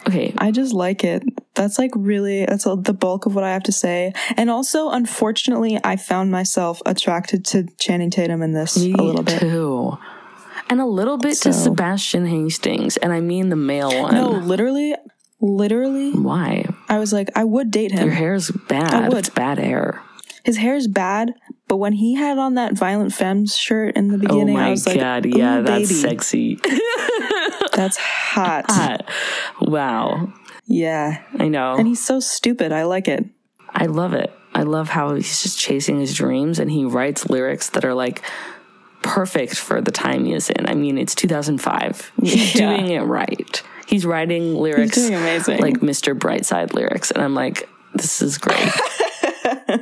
Okay, 0.06 0.32
I 0.38 0.50
just 0.50 0.72
like 0.72 1.04
it. 1.04 1.22
That's 1.54 1.78
like 1.78 1.90
really, 1.94 2.46
that's 2.46 2.64
the 2.64 2.94
bulk 2.94 3.26
of 3.26 3.34
what 3.34 3.44
I 3.44 3.52
have 3.52 3.64
to 3.64 3.72
say. 3.72 4.12
And 4.36 4.48
also, 4.48 4.90
unfortunately, 4.90 5.78
I 5.82 5.96
found 5.96 6.30
myself 6.30 6.80
attracted 6.86 7.44
to 7.46 7.66
Channing 7.78 8.10
Tatum 8.10 8.42
in 8.42 8.52
this 8.52 8.78
me 8.78 8.92
a 8.92 9.02
little 9.02 9.22
bit. 9.22 9.40
too, 9.40 9.98
and 10.70 10.80
a 10.80 10.86
little 10.86 11.18
bit 11.18 11.36
to 11.38 11.52
Sebastian 11.52 12.26
Hastings, 12.26 12.96
and 12.98 13.12
I 13.12 13.20
mean 13.20 13.48
the 13.48 13.56
male 13.56 14.02
one. 14.02 14.14
No, 14.14 14.30
literally, 14.30 14.94
literally, 15.40 16.12
Why? 16.12 16.66
I 16.88 16.98
was 16.98 17.12
like, 17.12 17.28
I 17.36 17.44
would 17.44 17.70
date 17.70 17.92
him. 17.92 18.00
Your 18.04 18.10
him. 18.10 18.16
hair's 18.16 18.50
bad. 18.50 18.94
I 18.94 19.08
would. 19.08 19.18
It's 19.18 19.28
bad 19.28 19.58
hair. 19.58 20.02
His 20.44 20.56
hair 20.56 20.76
is 20.76 20.88
bad, 20.88 21.34
but 21.66 21.76
when 21.76 21.92
he 21.92 22.14
had 22.14 22.38
on 22.38 22.54
that 22.54 22.72
Violent 22.74 23.12
Femmes 23.12 23.54
shirt 23.56 23.96
in 23.96 24.08
the 24.08 24.16
beginning, 24.16 24.56
oh 24.56 24.60
I 24.60 24.70
was 24.70 24.86
like, 24.86 24.98
god, 24.98 25.26
yeah, 25.26 25.60
that's 25.60 25.88
baby, 25.88 26.00
sexy. 26.00 26.58
That's 27.72 27.96
hot. 27.98 28.64
Ah, 28.68 28.96
wow, 29.60 30.32
Yeah. 30.66 31.22
I 31.38 31.48
know. 31.48 31.76
And 31.76 31.86
he's 31.86 32.02
so 32.04 32.18
stupid. 32.20 32.72
I 32.72 32.84
like 32.84 33.06
it. 33.08 33.24
I 33.68 33.86
love 33.86 34.14
it. 34.14 34.32
I 34.54 34.62
love 34.62 34.88
how 34.88 35.14
he's 35.14 35.42
just 35.42 35.58
chasing 35.58 36.00
his 36.00 36.14
dreams 36.14 36.58
and 36.58 36.70
he 36.70 36.84
writes 36.84 37.28
lyrics 37.28 37.68
that 37.70 37.84
are 37.84 37.94
like 37.94 38.22
perfect 39.02 39.56
for 39.56 39.80
the 39.80 39.90
time 39.92 40.24
he 40.24 40.32
is 40.34 40.50
in. 40.50 40.66
I 40.68 40.74
mean, 40.74 40.98
it's 40.98 41.14
2005. 41.14 42.10
He's 42.22 42.54
Yeah. 42.54 42.76
doing 42.76 42.90
it 42.90 43.02
right. 43.02 43.62
He's 43.88 44.04
writing 44.04 44.54
lyrics 44.54 44.96
doing 44.96 45.14
amazing. 45.14 45.60
like 45.60 45.80
Mr. 45.80 46.16
Brightside 46.16 46.74
lyrics. 46.74 47.10
And 47.10 47.22
I'm 47.22 47.34
like, 47.34 47.68
this 47.94 48.20
is 48.20 48.36
great. 48.38 48.58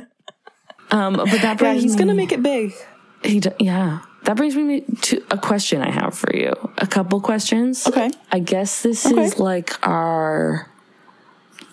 um, 0.91 1.13
but 1.17 1.29
that 1.41 1.59
Yeah, 1.61 1.73
he's 1.73 1.91
me, 1.93 1.97
going 1.97 2.07
to 2.07 2.13
make 2.13 2.31
it 2.31 2.41
big. 2.41 2.73
he, 3.23 3.39
d- 3.41 3.49
yeah. 3.59 3.99
That 4.23 4.37
brings 4.37 4.55
me 4.55 4.81
to 5.01 5.23
a 5.31 5.37
question 5.37 5.81
I 5.81 5.91
have 5.91 6.17
for 6.17 6.33
you. 6.35 6.53
A 6.77 6.87
couple 6.87 7.19
questions. 7.21 7.85
Okay. 7.87 8.09
I 8.31 8.39
guess 8.39 8.81
this 8.81 9.05
Okay. 9.05 9.23
is 9.23 9.39
like 9.39 9.71
our 9.87 10.69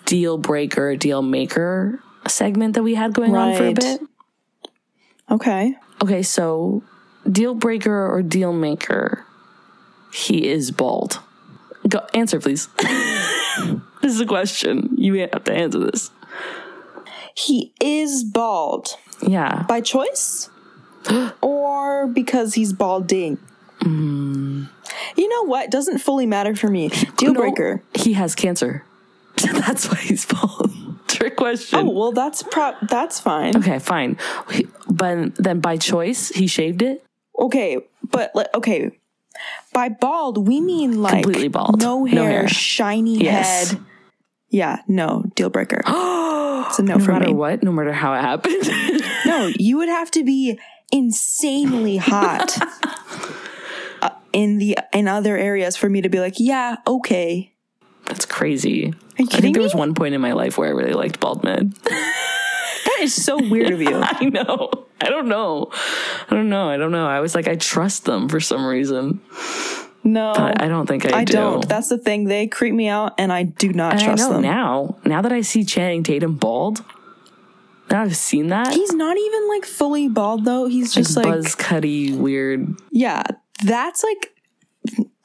deal 0.05 0.37
breaker, 0.37 0.95
deal 0.95 1.21
maker 1.21 2.01
segment 2.27 2.75
that 2.75 2.83
we 2.83 2.95
had 2.95 3.13
going 3.13 3.35
on 3.35 3.55
for 3.55 3.65
a 3.65 3.73
bit. 3.73 4.01
Okay. 5.31 5.75
Okay, 6.03 6.21
so 6.23 6.83
deal 7.29 7.55
breaker 7.55 8.07
or 8.13 8.21
deal 8.21 8.53
maker, 8.53 9.25
he 10.13 10.47
is 10.47 10.71
bald. 10.71 11.19
Go 11.87 12.05
answer, 12.13 12.39
please. 12.39 12.67
this 12.77 14.13
is 14.13 14.19
a 14.19 14.25
question. 14.25 14.89
You 14.97 15.13
have 15.31 15.43
to 15.45 15.53
answer 15.53 15.79
this. 15.79 16.11
He 17.35 17.73
is 17.81 18.23
bald 18.23 18.89
Yeah. 19.21 19.63
by 19.67 19.81
choice 19.81 20.49
or 21.41 22.07
because 22.07 22.53
he's 22.55 22.73
balding. 22.73 23.37
Hmm. 23.81 24.63
You 25.15 25.29
know 25.29 25.43
what? 25.43 25.69
Doesn't 25.69 25.99
fully 25.99 26.25
matter 26.25 26.55
for 26.55 26.69
me. 26.69 26.89
Deal 27.17 27.33
No, 27.33 27.41
breaker. 27.41 27.83
He 27.93 28.13
has 28.13 28.35
cancer. 28.35 28.83
That's 29.37 29.89
why 29.89 29.97
he's 29.97 30.25
bald. 30.25 30.71
Trick 31.07 31.35
question. 31.37 31.79
Oh 31.79 31.89
well, 31.91 32.11
that's 32.11 32.43
pro- 32.43 32.75
that's 32.89 33.21
fine. 33.21 33.55
Okay, 33.55 33.79
fine. 33.79 34.17
But 34.89 35.35
then 35.35 35.59
by 35.61 35.77
choice, 35.77 36.27
he 36.29 36.45
shaved 36.47 36.81
it. 36.81 37.05
Okay, 37.39 37.77
but 38.03 38.31
okay, 38.53 38.91
by 39.73 39.89
bald 39.89 40.47
we 40.47 40.61
mean 40.61 41.01
like 41.01 41.23
Completely 41.23 41.47
bald. 41.49 41.79
no 41.81 42.05
No 42.05 42.05
hair, 42.23 42.39
hair. 42.41 42.47
shiny 42.47 43.17
Yes. 43.23 43.71
head. 43.71 43.79
Yeah, 44.49 44.81
no 44.87 45.23
deal 45.35 45.49
breaker. 45.49 45.81
it's 45.85 46.79
a 46.79 46.83
no, 46.83 46.95
No 46.97 46.99
for 47.03 47.11
matter 47.11 47.27
me. 47.27 47.33
what, 47.33 47.61
no 47.63 47.71
matter 47.71 47.91
how 47.93 48.13
it 48.13 48.21
happened. 48.21 49.01
No, 49.25 49.51
you 49.57 49.77
would 49.77 49.89
have 49.89 50.11
to 50.11 50.23
be 50.23 50.59
insanely 50.91 51.97
hot 51.97 52.55
uh, 54.03 54.09
in 54.33 54.59
the 54.59 54.77
in 54.93 55.07
other 55.07 55.35
areas 55.35 55.75
for 55.75 55.89
me 55.89 56.01
to 56.01 56.09
be 56.09 56.19
like, 56.19 56.35
yeah, 56.37 56.77
okay. 56.85 57.51
That's 58.05 58.25
crazy. 58.27 58.93
I 59.17 59.25
think 59.25 59.55
there 59.55 59.63
was 59.63 59.73
one 59.73 59.95
point 59.95 60.13
in 60.13 60.21
my 60.21 60.33
life 60.33 60.59
where 60.59 60.67
I 60.67 60.71
really 60.73 60.93
liked 60.93 61.19
bald 61.19 61.43
men. 61.43 61.73
That 62.97 63.03
is 63.03 63.13
so 63.23 63.37
weird 63.49 63.71
of 63.73 63.81
you. 63.81 63.95
I 64.03 64.25
know. 64.25 64.69
I 65.01 65.09
don't 65.09 65.27
know. 65.27 65.71
I 66.29 66.33
don't 66.35 66.49
know. 66.49 66.69
I 66.69 66.77
don't 66.77 66.91
know. 66.91 67.05
I 67.07 67.19
was 67.19 67.35
like, 67.35 67.47
I 67.47 67.55
trust 67.55 68.05
them 68.05 68.29
for 68.29 68.39
some 68.39 68.65
reason. 68.65 69.21
No, 70.03 70.33
But 70.35 70.61
I 70.61 70.67
don't 70.67 70.85
think 70.87 71.11
I, 71.11 71.19
I 71.19 71.23
do. 71.23 71.33
don't. 71.33 71.67
That's 71.67 71.89
the 71.89 71.97
thing. 71.97 72.25
They 72.25 72.45
creep 72.47 72.73
me 72.75 72.87
out, 72.87 73.13
and 73.17 73.33
I 73.33 73.43
do 73.43 73.73
not 73.73 73.93
and 73.93 74.01
I 74.01 74.05
trust 74.05 74.21
know 74.23 74.33
them. 74.33 74.41
now. 74.43 74.97
Now 75.03 75.21
that 75.23 75.31
I 75.33 75.41
see 75.41 75.63
Channing 75.63 76.03
Tatum 76.03 76.35
bald, 76.35 76.83
now 77.89 78.03
I've 78.03 78.15
seen 78.15 78.47
that. 78.47 78.71
He's 78.73 78.93
not 78.93 79.17
even 79.17 79.49
like 79.49 79.65
fully 79.65 80.07
bald 80.07 80.45
though. 80.45 80.67
He's 80.67 80.93
just 80.93 81.15
like, 81.17 81.25
buzz 81.25 81.55
cutty, 81.55 82.13
weird. 82.13 82.67
yeah, 82.91 83.23
that's 83.63 84.03
like 84.03 84.31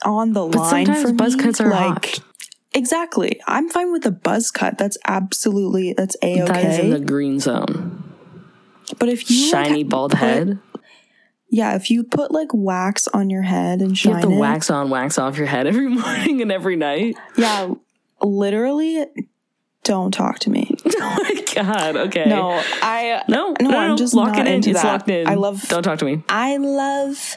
on 0.04 0.32
the 0.32 0.46
But 0.46 0.58
line 0.58 0.86
sometimes 0.86 1.02
for 1.10 1.12
buzz 1.12 1.36
me. 1.36 1.42
cuts 1.42 1.60
are 1.60 1.70
like 1.70 2.06
hot. 2.16 2.20
Exactly. 2.74 3.40
I'm 3.46 3.68
fine 3.68 3.92
with 3.92 4.06
a 4.06 4.10
buzz 4.10 4.50
cut. 4.50 4.78
That's 4.78 4.98
absolutely 5.06 5.92
that's 5.92 6.16
a 6.22 6.40
That 6.42 6.64
is 6.64 6.78
in 6.78 6.90
the 6.90 7.00
green 7.00 7.40
zone. 7.40 8.02
But 8.98 9.08
if 9.08 9.30
you 9.30 9.52
like, 9.52 9.66
Shiny 9.66 9.84
bald 9.84 10.10
put- 10.12 10.18
head. 10.20 10.58
yeah, 11.48 11.74
if 11.76 11.90
you 11.90 12.02
put 12.04 12.32
like 12.32 12.48
wax 12.52 13.06
on 13.08 13.30
your 13.30 13.42
head 13.42 13.80
and 13.80 13.90
You 13.90 13.94
shine 13.96 14.12
have 14.14 14.22
to 14.22 14.30
it, 14.32 14.38
wax 14.38 14.70
on, 14.70 14.90
wax 14.90 15.18
off 15.18 15.36
your 15.38 15.46
head 15.46 15.66
every 15.66 15.88
morning 16.02 16.40
and 16.42 16.50
every 16.52 16.76
night. 16.76 17.16
yeah, 17.36 17.72
literally, 18.22 19.06
don't 19.84 20.12
talk 20.12 20.38
to 20.40 20.50
me. 20.50 20.74
Oh 21.02 21.16
my 21.22 21.44
god. 21.54 21.96
Okay. 21.96 22.26
No, 22.26 22.50
I 22.82 23.22
No. 23.28 23.54
no, 23.60 23.70
no, 23.70 23.78
I'm 23.78 23.96
just 23.96 24.14
lock 24.14 24.36
it 24.36 24.46
in. 24.46 24.54
into 24.54 24.70
It's 24.70 24.82
that. 24.82 24.92
locked 24.92 25.08
in. 25.10 25.26
I 25.26 25.34
love 25.34 25.66
Don't 25.68 25.82
talk 25.82 25.98
to 26.00 26.04
me. 26.04 26.22
I 26.28 26.56
love 26.58 27.36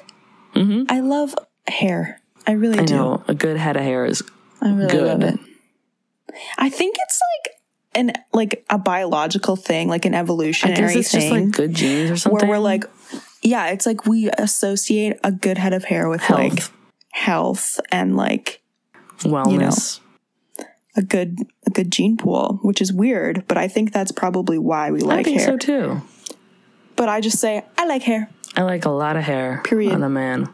Mhm. 0.56 0.86
I 0.90 1.00
love 1.00 1.34
hair. 1.68 2.20
I 2.46 2.52
really 2.52 2.80
I 2.80 2.84
do. 2.86 2.96
know 2.96 3.24
a 3.28 3.34
good 3.34 3.58
head 3.58 3.76
of 3.78 3.84
hair 3.84 4.06
is 4.06 4.22
I 4.64 4.74
really 4.74 4.88
Good. 4.92 5.08
love 5.08 5.24
it. 5.24 5.40
I 6.58 6.70
think 6.70 6.96
it's 7.00 7.20
like 7.38 7.54
an 7.96 8.14
like 8.32 8.66
a 8.70 8.78
biological 8.80 9.56
thing, 9.56 9.88
like 9.90 10.06
an 10.06 10.16
I 10.16 10.20
evolutionary 10.20 10.80
guess 10.80 10.96
it's 10.96 11.12
just 11.12 11.28
thing, 11.28 11.46
like 11.48 11.56
good 11.56 11.74
genes 11.76 12.10
or 12.12 12.18
something. 12.18 12.48
where 12.48 12.58
we're 12.58 12.64
like, 12.64 12.86
yeah, 13.42 13.68
it's 13.68 13.86
like 13.86 14.06
we 14.06 14.30
associate 14.38 15.20
a 15.24 15.32
good 15.32 15.58
head 15.58 15.74
of 15.74 15.84
hair 15.84 16.10
with 16.10 16.22
Health. 16.22 16.40
like 16.40 16.64
health 17.12 17.80
and 17.92 18.16
like 18.16 18.62
wellness. 19.20 20.00
a 20.96 21.02
good 21.04 21.38
a 21.68 21.70
good 21.70 21.92
gene 21.92 22.18
pool, 22.18 22.60
which 22.64 22.82
is 22.82 22.92
weird, 22.94 23.44
but 23.48 23.58
I 23.58 23.68
think 23.68 23.92
that's 23.92 24.12
probably 24.12 24.58
why 24.58 24.90
we 24.92 25.02
I 25.02 25.06
like 25.06 25.26
think 25.26 25.40
hair. 25.40 25.48
so 25.50 25.58
too. 25.58 26.02
But 26.96 27.10
I 27.10 27.22
just 27.22 27.40
say 27.40 27.64
I 27.78 27.86
like 27.86 28.04
hair. 28.04 28.30
I 28.56 28.62
like 28.64 28.86
a 28.86 28.90
lot 28.92 29.18
of 29.18 29.24
hair 29.24 29.62
Period. 29.66 29.94
on 29.94 30.04
a 30.04 30.10
man. 30.10 30.50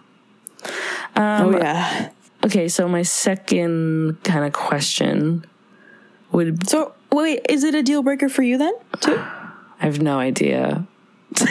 oh 1.15 1.21
um, 1.47 1.53
yeah. 1.53 2.09
Okay, 2.45 2.67
so 2.67 2.87
my 2.87 3.01
second 3.01 4.23
kind 4.23 4.45
of 4.45 4.53
question 4.53 5.45
would 6.31 6.67
So 6.69 6.93
wait, 7.11 7.45
is 7.49 7.63
it 7.63 7.75
a 7.75 7.83
deal 7.83 8.01
breaker 8.03 8.29
for 8.29 8.43
you 8.43 8.57
then 8.57 8.73
too? 8.99 9.17
I 9.17 9.85
have 9.85 10.01
no 10.01 10.19
idea. 10.19 10.85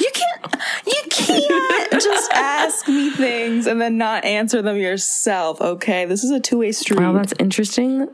You 0.00 0.10
can't. 0.14 0.62
You 0.86 1.02
can't 1.10 1.92
just 1.92 2.32
ask 2.32 2.88
me 2.88 3.10
things 3.10 3.66
and 3.66 3.80
then 3.80 3.98
not 3.98 4.24
answer 4.24 4.62
them 4.62 4.76
yourself. 4.76 5.60
Okay, 5.60 6.04
this 6.04 6.24
is 6.24 6.30
a 6.30 6.40
two 6.40 6.58
way 6.58 6.72
street. 6.72 7.00
Wow, 7.00 7.12
that's 7.12 7.34
interesting. 7.38 8.08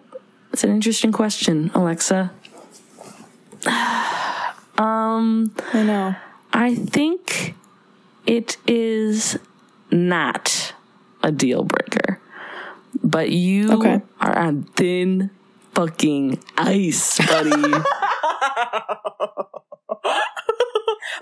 That's 0.50 0.64
an 0.64 0.70
interesting 0.70 1.12
question, 1.12 1.70
Alexa. 1.74 2.32
Um, 4.76 5.54
I 5.72 5.82
know. 5.84 6.16
I 6.52 6.74
think 6.74 7.54
it 8.26 8.56
is 8.66 9.38
not 9.92 10.73
a 11.24 11.32
deal 11.32 11.64
breaker. 11.64 12.20
But 13.02 13.30
you 13.30 13.72
Okay. 13.72 14.02
are 14.20 14.38
on 14.38 14.62
thin 14.76 15.30
fucking 15.74 16.38
ice, 16.56 17.18
buddy. 17.26 17.50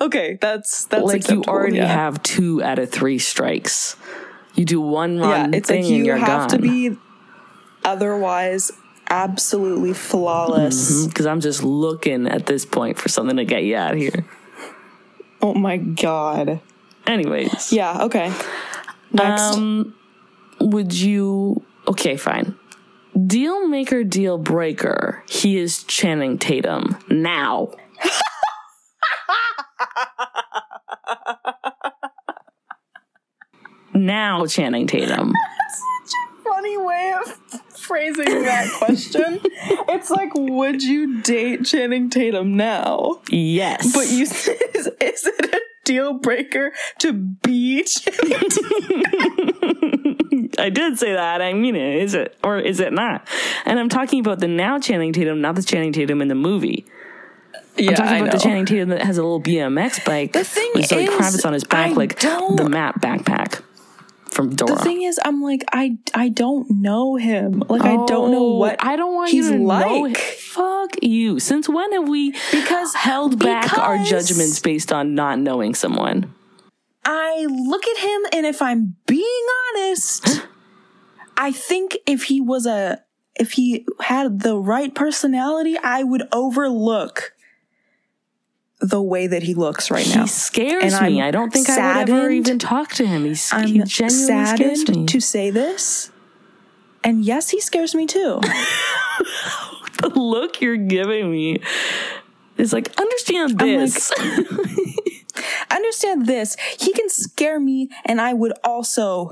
Okay, 0.01 0.37
that's 0.41 0.87
that's 0.87 1.05
like 1.05 1.29
you 1.29 1.45
already 1.45 1.77
yeah. 1.77 1.87
have 1.87 2.21
two 2.25 2.61
out 2.63 2.81
of 2.81 2.91
three 2.91 3.19
strikes. 3.21 3.97
You 4.55 4.65
do 4.65 4.81
one 4.81 5.19
Yeah, 5.19 5.49
it's 5.53 5.69
thing 5.69 5.85
like 5.85 5.93
you 5.93 6.05
you're 6.05 6.17
have 6.17 6.49
to 6.49 6.59
be 6.59 6.97
otherwise 7.85 8.73
absolutely 9.09 9.93
flawless. 9.93 10.91
Mm-hmm, 10.91 11.09
because 11.09 11.27
I'm 11.27 11.41
just 11.41 11.63
looking 11.63 12.27
at 12.27 12.47
this 12.47 12.67
point 12.67 12.99
for 12.99 13.09
something 13.09 13.37
to 13.37 13.45
get 13.45 13.63
you 13.63 13.77
out 13.77 13.93
of 13.93 13.99
here. 13.99 14.25
Oh 15.41 15.55
my 15.55 15.77
god. 15.77 16.61
Anyways, 17.07 17.73
Yeah. 17.73 18.03
Okay. 18.05 18.33
Next. 19.13 19.43
um, 19.55 19.95
would 20.61 20.93
you? 20.93 21.63
Okay, 21.89 22.17
fine. 22.17 22.57
Deal 23.27 23.69
maker, 23.69 24.05
deal 24.05 24.39
breaker. 24.39 25.23
He 25.29 25.59
is 25.59 25.83
Channing 25.85 26.39
Tatum 26.39 26.97
now. 27.11 27.71
now, 33.95 34.47
Channing 34.47 34.87
Tatum. 34.87 35.33
Such 35.69 36.13
a 36.15 36.43
funny 36.43 36.79
way 36.79 37.13
of 37.21 37.39
phrasing 37.77 38.43
that 38.45 38.71
question. 38.79 39.41
it's 39.45 40.09
like, 40.11 40.31
would 40.35 40.83
you 40.83 41.21
date 41.21 41.67
Channing 41.67 42.09
Tatum 42.09 42.57
now? 42.57 43.21
Yes, 43.29 43.93
But 43.93 44.09
you 44.11 44.23
is, 44.23 44.49
is 45.01 45.27
it 45.27 45.55
a 45.55 45.61
deal 45.85 46.15
breaker 46.15 46.73
to 47.01 47.32
be 47.43 47.83
Channing 47.85 48.41
Tatum? 48.49 49.03
I 50.59 50.71
did 50.71 50.99
say 50.99 51.13
that. 51.13 51.43
I 51.43 51.53
mean 51.53 51.77
it. 51.77 52.03
Is 52.03 52.15
it 52.15 52.37
or 52.45 52.59
is 52.59 52.81
it 52.81 52.93
not? 52.93 53.27
And 53.65 53.79
I'm 53.79 53.89
talking 53.89 54.21
about 54.21 54.41
the 54.41 54.49
now 54.49 54.79
Channing 54.79 55.13
Tatum, 55.13 55.41
not 55.41 55.55
the 55.57 55.63
Channing 55.63 55.93
Tatum 55.93 56.23
in 56.23 56.29
the 56.29 56.35
movie. 56.35 56.87
Yeah, 57.77 57.91
I'm 57.91 57.97
talking 57.97 58.21
about 58.23 58.33
the 58.33 58.39
Channing 58.39 58.67
Tatum 58.67 58.91
that 58.91 59.03
has 59.03 59.19
a 59.19 59.23
little 59.23 59.41
BMX 59.41 60.05
bike. 60.05 60.33
The 60.33 60.45
thing 60.45 60.71
with 60.75 60.87
Zoe 60.87 61.05
is, 61.05 61.11
Kravitz 61.11 61.47
on 61.47 61.53
his 61.55 61.65
back, 61.65 61.91
I 61.91 61.95
like 61.95 62.19
don't- 62.21 62.57
the 62.57 62.69
map 62.69 63.01
backpack 63.01 63.63
from 64.31 64.55
Dora. 64.55 64.77
The 64.77 64.83
thing 64.83 65.03
is, 65.03 65.19
I'm 65.25 65.43
like, 65.43 65.65
I 65.73 65.97
I 66.15 66.29
don't 66.29 66.71
know 66.71 67.17
him. 67.17 67.63
Like, 67.69 67.83
I 67.83 67.97
don't 68.07 68.31
know 68.31 68.47
Oh, 68.47 68.57
what 68.59 68.83
I 68.85 68.97
don't 68.97 69.15
want 69.15 69.31
he's 69.31 69.47
you 69.47 69.53
to 69.53 69.59
know. 69.59 69.65
like. 70.03 70.17
Fuck 70.19 70.97
you. 71.03 71.41
Since 71.41 71.69
when 71.69 71.93
have 71.93 72.09
we 72.09 72.33
Because- 72.51 72.95
held 72.95 73.39
back 73.39 73.77
our 73.79 73.99
judgments 74.05 74.61
based 74.61 74.93
on 74.93 75.15
not 75.15 75.39
knowing 75.39 75.75
someone? 75.75 76.33
I 77.05 77.47
look 77.49 77.87
at 77.87 77.97
him, 77.99 78.21
and 78.33 78.47
if 78.47 78.63
I'm 78.63 78.97
being 79.07 79.47
honest, 79.75 80.43
I 81.37 81.51
think 81.53 81.99
if 82.07 82.25
he 82.25 82.41
was 82.41 82.67
a 82.67 83.03
if 83.35 83.53
he 83.53 83.87
had 84.01 84.41
the 84.41 84.57
right 84.57 84.95
personality, 84.95 85.77
I 85.83 86.03
would 86.05 86.23
overlook 86.33 87.33
the 88.81 89.01
way 89.03 89.27
that 89.27 89.43
he 89.45 89.55
looks 89.55 89.91
right 89.91 90.07
now. 90.15 90.23
He 90.23 90.29
scares 90.29 90.93
And 90.93 91.15
me. 91.15 91.21
I'm 91.23 91.29
I 91.29 91.31
don't 91.31 91.53
think 91.53 91.69
I 91.71 91.99
would 92.01 92.11
ever 92.11 92.31
even 92.31 92.59
talk 92.59 92.91
to 92.95 93.07
him. 93.07 93.25
He's, 93.25 93.51
I'm 93.53 93.67
he 93.69 93.83
genuinely 93.85 94.45
scares 94.45 94.59
me. 94.61 94.75
saddened 94.85 95.09
to 95.09 95.21
say 95.21 95.51
this. 95.51 96.11
And 97.05 97.25
yes, 97.25 97.51
he 97.51 97.61
scares 97.61 97.95
me 97.95 98.07
too. 98.07 98.41
the 100.01 100.11
look 100.15 100.61
you're 100.61 100.77
giving 100.77 101.31
me 101.31 101.61
is 102.59 102.73
like, 102.73 102.93
understand 103.01 103.61
I'm 103.61 103.69
like- 103.69 103.79
this. 103.93 104.13
Understand 105.71 106.27
this. 106.27 106.57
He 106.79 106.93
can 106.93 107.09
scare 107.09 107.59
me, 107.61 107.89
and 108.05 108.21
I 108.21 108.33
would 108.35 108.53
also 108.65 109.31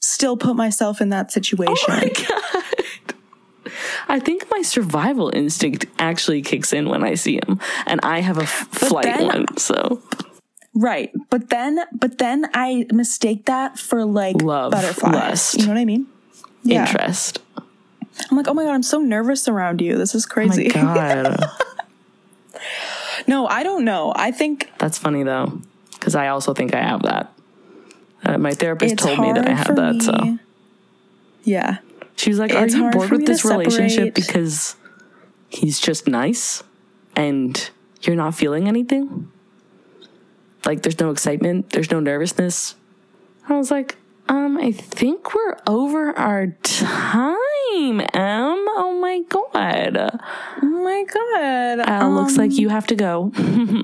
still 0.00 0.36
put 0.36 0.56
myself 0.56 1.00
in 1.00 1.08
that 1.10 1.30
situation. 1.32 1.76
Oh 1.88 2.00
my 2.00 2.08
god. 2.28 3.72
I 4.08 4.18
think 4.20 4.46
my 4.50 4.62
survival 4.62 5.30
instinct 5.34 5.86
actually 5.98 6.42
kicks 6.42 6.72
in 6.72 6.88
when 6.88 7.02
I 7.04 7.14
see 7.14 7.36
him, 7.36 7.58
and 7.86 8.00
I 8.02 8.20
have 8.20 8.38
a 8.38 8.42
f- 8.42 8.68
flight 8.70 9.04
then- 9.04 9.26
one. 9.26 9.56
So 9.58 10.02
Right. 10.74 11.10
But 11.30 11.50
then 11.50 11.80
but 11.92 12.18
then 12.18 12.48
I 12.54 12.86
mistake 12.92 13.44
that 13.46 13.78
for 13.78 14.04
like 14.04 14.40
Love, 14.42 14.72
butterflies. 14.72 15.12
lust. 15.14 15.58
You 15.58 15.66
know 15.66 15.72
what 15.74 15.80
I 15.80 15.84
mean? 15.84 16.06
Yeah. 16.64 16.86
interest. 16.86 17.40
I'm 18.30 18.36
like, 18.36 18.48
oh 18.48 18.54
my 18.54 18.64
god, 18.64 18.72
I'm 18.74 18.82
so 18.82 18.98
nervous 19.00 19.48
around 19.48 19.80
you. 19.80 19.96
This 19.98 20.14
is 20.14 20.24
Oh 20.26 20.28
my 20.28 20.32
crazy. 20.46 20.68
god, 20.72 21.36
no, 23.26 23.46
I 23.46 23.62
don't 23.62 23.84
know. 23.84 24.12
I 24.14 24.30
think 24.30 24.70
that's 24.78 24.98
funny 24.98 25.22
though, 25.22 25.60
because 25.94 26.14
I 26.14 26.28
also 26.28 26.54
think 26.54 26.74
I 26.74 26.82
have 26.82 27.02
that. 27.02 27.32
Uh, 28.24 28.38
my 28.38 28.52
therapist 28.52 28.98
told 28.98 29.18
me 29.18 29.32
that 29.32 29.48
I 29.48 29.52
have 29.54 29.74
that. 29.76 29.94
me. 29.94 30.00
So 30.00 30.38
Yeah. 31.44 31.78
She 32.16 32.30
was 32.30 32.38
like, 32.38 32.52
"Are 32.54 32.64
It's 32.64 32.74
you 32.74 32.90
bored 32.90 33.10
with 33.10 33.26
this 33.26 33.44
relationship 33.44 34.14
because 34.14 34.76
he's 35.48 35.80
just 35.80 36.06
nice 36.06 36.62
and 37.16 37.70
you're 38.02 38.16
not 38.16 38.34
feeling 38.34 38.68
anything? 38.68 39.30
Like 40.64 40.82
there's 40.82 41.00
no 41.00 41.10
excitement, 41.10 41.70
there's 41.70 41.90
no 41.90 41.98
nervousness." 42.00 42.76
I 43.48 43.56
was 43.56 43.70
like, 43.72 43.96
"Um, 44.28 44.56
I 44.58 44.72
think 44.72 45.34
we're 45.34 45.56
over 45.66 46.16
our 46.18 46.48
time, 46.62 48.00
Em. 48.00 48.08
Oh 48.14 48.98
my 49.00 49.20
god." 49.28 50.20
Oh 50.62 50.66
my 50.84 51.04
god. 51.04 51.80
Uh, 51.88 52.08
looks 52.08 52.36
like 52.36 52.52
you 52.52 52.68
have 52.68 52.86
to 52.88 52.94
go. 52.94 53.32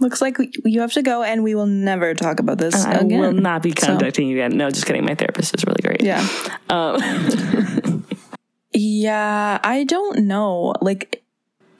Looks 0.00 0.20
like 0.20 0.36
you 0.64 0.80
have 0.80 0.92
to 0.94 1.02
go, 1.02 1.22
and 1.22 1.42
we 1.44 1.54
will 1.54 1.66
never 1.66 2.14
talk 2.14 2.40
about 2.40 2.58
this 2.58 2.74
I 2.84 2.94
again. 2.94 3.18
will 3.20 3.32
not 3.32 3.62
be 3.62 3.72
So, 3.78 3.86
contacting 3.86 4.26
you 4.28 4.36
again. 4.36 4.56
No, 4.56 4.68
just 4.68 4.84
kidding. 4.86 5.04
My 5.04 5.14
therapist 5.14 5.54
is 5.54 5.64
really 5.64 5.80
great. 5.82 6.02
yeah. 6.02 6.26
Um, 6.68 8.04
Yeah, 8.72 9.60
I 9.62 9.84
don't 9.84 10.26
know. 10.26 10.74
Like, 10.80 11.22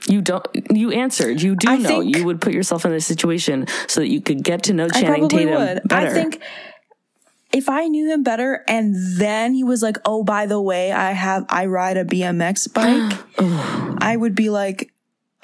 you 0.06 0.20
don't. 0.22 0.46
You 0.70 0.92
answered. 0.92 1.42
You 1.42 1.56
do 1.56 1.68
I 1.68 1.76
know. 1.76 2.00
you 2.00 2.24
would 2.24 2.40
put 2.40 2.52
yourself 2.54 2.84
in 2.84 2.92
a 2.92 3.00
situation 3.00 3.66
so 3.88 4.00
that 4.00 4.08
you 4.08 4.20
could 4.20 4.44
get 4.44 4.62
to 4.64 4.72
know 4.74 4.88
Channing 4.88 5.28
Tatum 5.28 5.54
would. 5.54 5.82
better. 5.88 6.06
I 6.06 6.12
think 6.12 6.40
if 7.54 7.68
I 7.70 7.86
knew 7.88 8.10
him 8.12 8.22
better, 8.22 8.62
and 8.68 8.94
then 9.18 9.54
he 9.54 9.64
was 9.64 9.82
like, 9.82 9.96
"Oh, 10.04 10.22
by 10.24 10.44
the 10.46 10.60
way, 10.60 10.92
I 10.92 11.12
have 11.12 11.46
I 11.48 11.66
ride 11.66 11.96
a 11.96 12.04
BMX 12.04 12.68
bike," 12.74 13.18
I 14.02 14.16
would 14.16 14.34
be 14.34 14.50
like, 14.50 14.92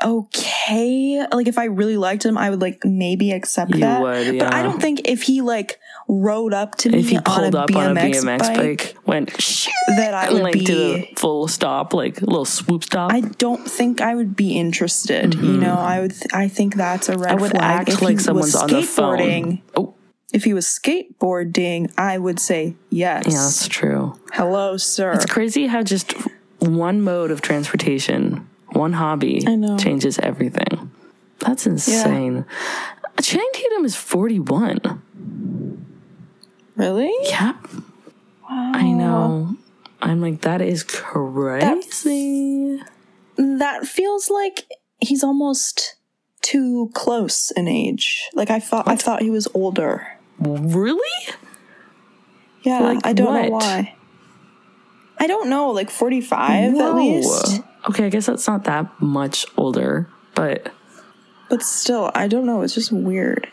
"Okay." 0.03 1.25
Like, 1.33 1.49
if 1.49 1.59
I 1.59 1.65
really 1.65 1.97
liked 1.97 2.25
him, 2.25 2.37
I 2.39 2.51
would 2.51 2.61
like 2.61 2.85
maybe 2.85 3.33
accept 3.33 3.73
You 3.75 3.81
that. 3.81 4.01
would, 4.03 4.39
But 4.39 4.53
I 4.55 4.63
don't 4.63 4.81
think 4.81 5.03
if 5.09 5.23
he 5.23 5.41
like 5.41 5.79
rode 6.09 6.53
up 6.53 6.75
to 6.77 6.91
me 6.91 6.99
if 6.99 7.09
he 7.09 7.17
on 7.19 7.23
pulled 7.23 7.55
a 7.55 7.59
up 7.61 7.71
BMX, 7.71 7.77
on 7.77 7.97
a 7.97 8.01
BMX 8.01 8.39
bike, 8.41 8.57
bike, 8.57 8.97
went 9.07 9.41
shoo, 9.41 9.71
that 9.97 10.13
I 10.15 10.33
would 10.33 10.43
like 10.43 10.55
be. 10.55 10.73
a 10.73 11.15
full 11.17 11.47
stop, 11.49 11.95
like 11.95 12.21
a 12.21 12.25
little 12.27 12.45
swoop 12.45 12.85
stop. 12.85 13.13
I 13.13 13.21
don't 13.21 13.65
think 13.69 14.01
I 14.01 14.15
would 14.15 14.35
be 14.37 14.59
interested. 14.59 15.35
You 15.35 15.57
know, 15.57 15.75
I 15.75 16.01
would. 16.01 16.15
I 16.33 16.49
think 16.49 16.75
that's 16.75 17.09
a 17.09 17.13
red 17.17 17.21
Mm-hmm. 17.31 17.39
I 17.39 17.41
would 17.43 17.51
flag. 17.53 17.63
act 17.81 17.89
if 17.91 18.03
like 18.03 18.21
someone's 18.21 18.55
on 18.57 18.69
the 18.71 18.83
phone. 18.83 19.19
skateboarding- 19.19 19.63
Oh, 19.77 19.95
If 20.33 20.45
he 20.45 20.55
was 20.55 20.67
skateboarding, 20.67 21.93
I 21.99 22.19
would 22.19 22.39
say 22.39 22.77
yes. 22.91 23.25
yeah, 23.27 23.33
that's 23.33 23.67
true. 23.69 24.19
Hello, 24.33 24.77
sir. 24.77 25.13
It's 25.13 25.27
crazy 25.27 25.67
how 25.67 25.83
just 25.83 26.13
one 26.61 27.01
mode 27.03 27.31
of 27.31 27.41
transportation, 27.43 28.49
one 28.73 28.93
hobby, 28.93 29.45
I 29.47 29.57
know. 29.57 29.77
changes 29.77 30.19
everything. 30.21 30.93
That's 31.41 31.67
insane. 31.67 32.45
Channing 33.21 33.51
Tatum 33.53 33.85
is 33.85 33.97
41. 33.97 35.03
Really? 36.77 37.13
Yep. 37.25 37.57
I 38.49 38.91
know. 38.91 39.57
I'm 40.03 40.21
like, 40.21 40.43
that 40.43 40.63
is 40.63 40.83
crazy. 40.83 42.81
That 43.37 43.87
feels 43.87 44.31
like 44.31 44.67
he's 45.01 45.23
almost 45.23 45.97
too 46.41 46.91
close 46.95 47.51
in 47.53 47.69
age. 47.69 48.29
Like 48.35 48.51
I 48.51 48.61
thought. 48.61 48.89
I 48.89 48.97
thought 48.97 49.23
he 49.23 49.31
was 49.31 49.47
older. 49.55 50.07
Really? 50.41 51.35
Yeah, 52.63 52.81
Like 52.81 53.07
I 53.07 53.13
don't 53.13 53.43
know 53.43 53.51
why. 53.51 53.95
I 55.19 55.27
don't 55.27 55.49
know. 55.51 55.71
Like 55.71 55.91
forty-five 55.91 56.75
at 56.75 56.95
least. 56.95 57.61
Okay, 57.89 58.07
I 58.07 58.09
guess 58.09 58.27
that's 58.27 58.47
not 58.47 58.65
that 58.65 59.01
much 59.01 59.47
older, 59.57 60.09
but 60.35 60.73
But 61.49 61.63
still, 61.63 62.11
I 62.15 62.29
don't 62.29 62.47
know. 62.47 62.63
It's 62.63 62.75
just 62.75 62.93
weird. 62.93 63.49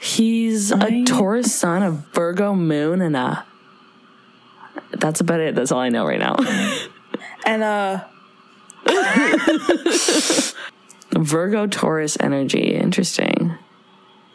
he's 0.00 0.70
a 0.72 0.76
I- 0.84 1.04
Taurus 1.04 1.54
sun, 1.54 1.82
a 1.82 1.90
Virgo 1.90 2.54
moon, 2.54 3.00
and 3.02 3.16
a. 3.16 3.44
That's 4.92 5.20
about 5.20 5.40
it. 5.40 5.54
That's 5.54 5.72
all 5.72 5.80
I 5.80 5.88
know 5.88 6.06
right 6.06 6.20
now. 6.20 6.36
And 7.46 7.62
uh, 7.62 8.04
Virgo 11.12 11.66
Taurus 11.66 12.16
energy. 12.20 12.74
Interesting. 12.74 13.56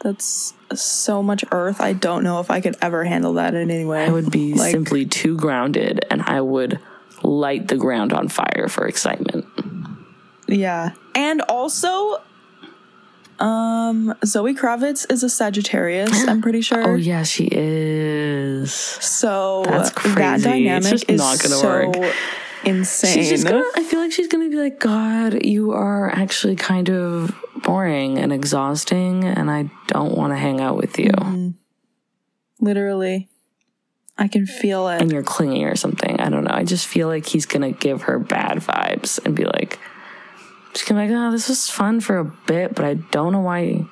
that's 0.00 0.54
so 0.82 1.22
much 1.22 1.44
Earth. 1.52 1.80
I 1.80 1.92
don't 1.92 2.24
know 2.24 2.40
if 2.40 2.50
I 2.50 2.60
could 2.60 2.76
ever 2.82 3.04
handle 3.04 3.34
that 3.34 3.54
in 3.54 3.70
any 3.70 3.84
way. 3.84 4.04
I 4.04 4.10
would 4.10 4.30
be 4.30 4.54
Like- 4.54 4.70
simply 4.72 5.06
too 5.06 5.36
grounded 5.36 6.04
and 6.10 6.22
I 6.22 6.40
would 6.40 6.78
light 7.22 7.68
the 7.68 7.76
ground 7.76 8.12
on 8.12 8.28
fire 8.28 8.66
for 8.68 8.86
excitement. 8.86 9.46
Yeah. 10.46 10.90
And 11.14 11.40
also, 11.42 12.20
um, 13.40 14.14
Zoe 14.24 14.54
Kravitz 14.54 15.10
is 15.10 15.22
a 15.22 15.28
Sagittarius, 15.28 16.26
I'm 16.28 16.42
pretty 16.42 16.60
sure. 16.68 16.82
Oh, 16.90 16.94
yeah, 16.94 17.22
she 17.24 17.48
is. 17.50 18.72
So 18.72 19.62
That's 19.66 19.90
that 19.90 19.96
crazy. 19.96 20.20
It's 20.34 20.44
dynamic 20.44 20.90
just 20.90 21.10
is 21.10 21.18
not 21.20 21.40
gonna 21.42 21.54
so 21.56 21.88
work. 22.00 22.14
Insane. 22.66 23.14
She's 23.14 23.28
just 23.28 23.46
gonna, 23.46 23.64
I 23.76 23.84
feel 23.84 24.00
like 24.00 24.12
she's 24.12 24.28
gonna 24.28 24.48
be 24.48 24.56
like, 24.56 24.80
God, 24.80 25.44
you 25.44 25.72
are 25.72 26.10
actually 26.10 26.56
kind 26.56 26.90
of 26.90 27.34
boring 27.62 28.18
and 28.18 28.32
exhausting, 28.32 29.24
and 29.24 29.50
I 29.50 29.70
don't 29.86 30.16
want 30.16 30.32
to 30.32 30.36
hang 30.36 30.60
out 30.60 30.76
with 30.76 30.98
you. 30.98 31.10
Mm-hmm. 31.10 31.50
Literally. 32.60 33.28
I 34.16 34.28
can 34.28 34.46
feel 34.46 34.88
it. 34.88 35.02
And 35.02 35.10
you're 35.10 35.24
clingy 35.24 35.64
or 35.64 35.74
something. 35.74 36.20
I 36.20 36.28
don't 36.30 36.44
know. 36.44 36.54
I 36.54 36.62
just 36.64 36.86
feel 36.86 37.08
like 37.08 37.26
he's 37.26 37.46
gonna 37.46 37.72
give 37.72 38.02
her 38.02 38.18
bad 38.18 38.58
vibes 38.58 39.24
and 39.24 39.34
be 39.34 39.44
like, 39.44 39.78
she's 40.72 40.84
gonna 40.84 41.04
be 41.04 41.12
like, 41.12 41.18
oh, 41.18 41.32
this 41.32 41.48
was 41.48 41.68
fun 41.68 42.00
for 42.00 42.18
a 42.18 42.24
bit, 42.24 42.74
but 42.74 42.84
I 42.84 42.94
don't 42.94 43.32
know 43.32 43.40
why. 43.40 43.84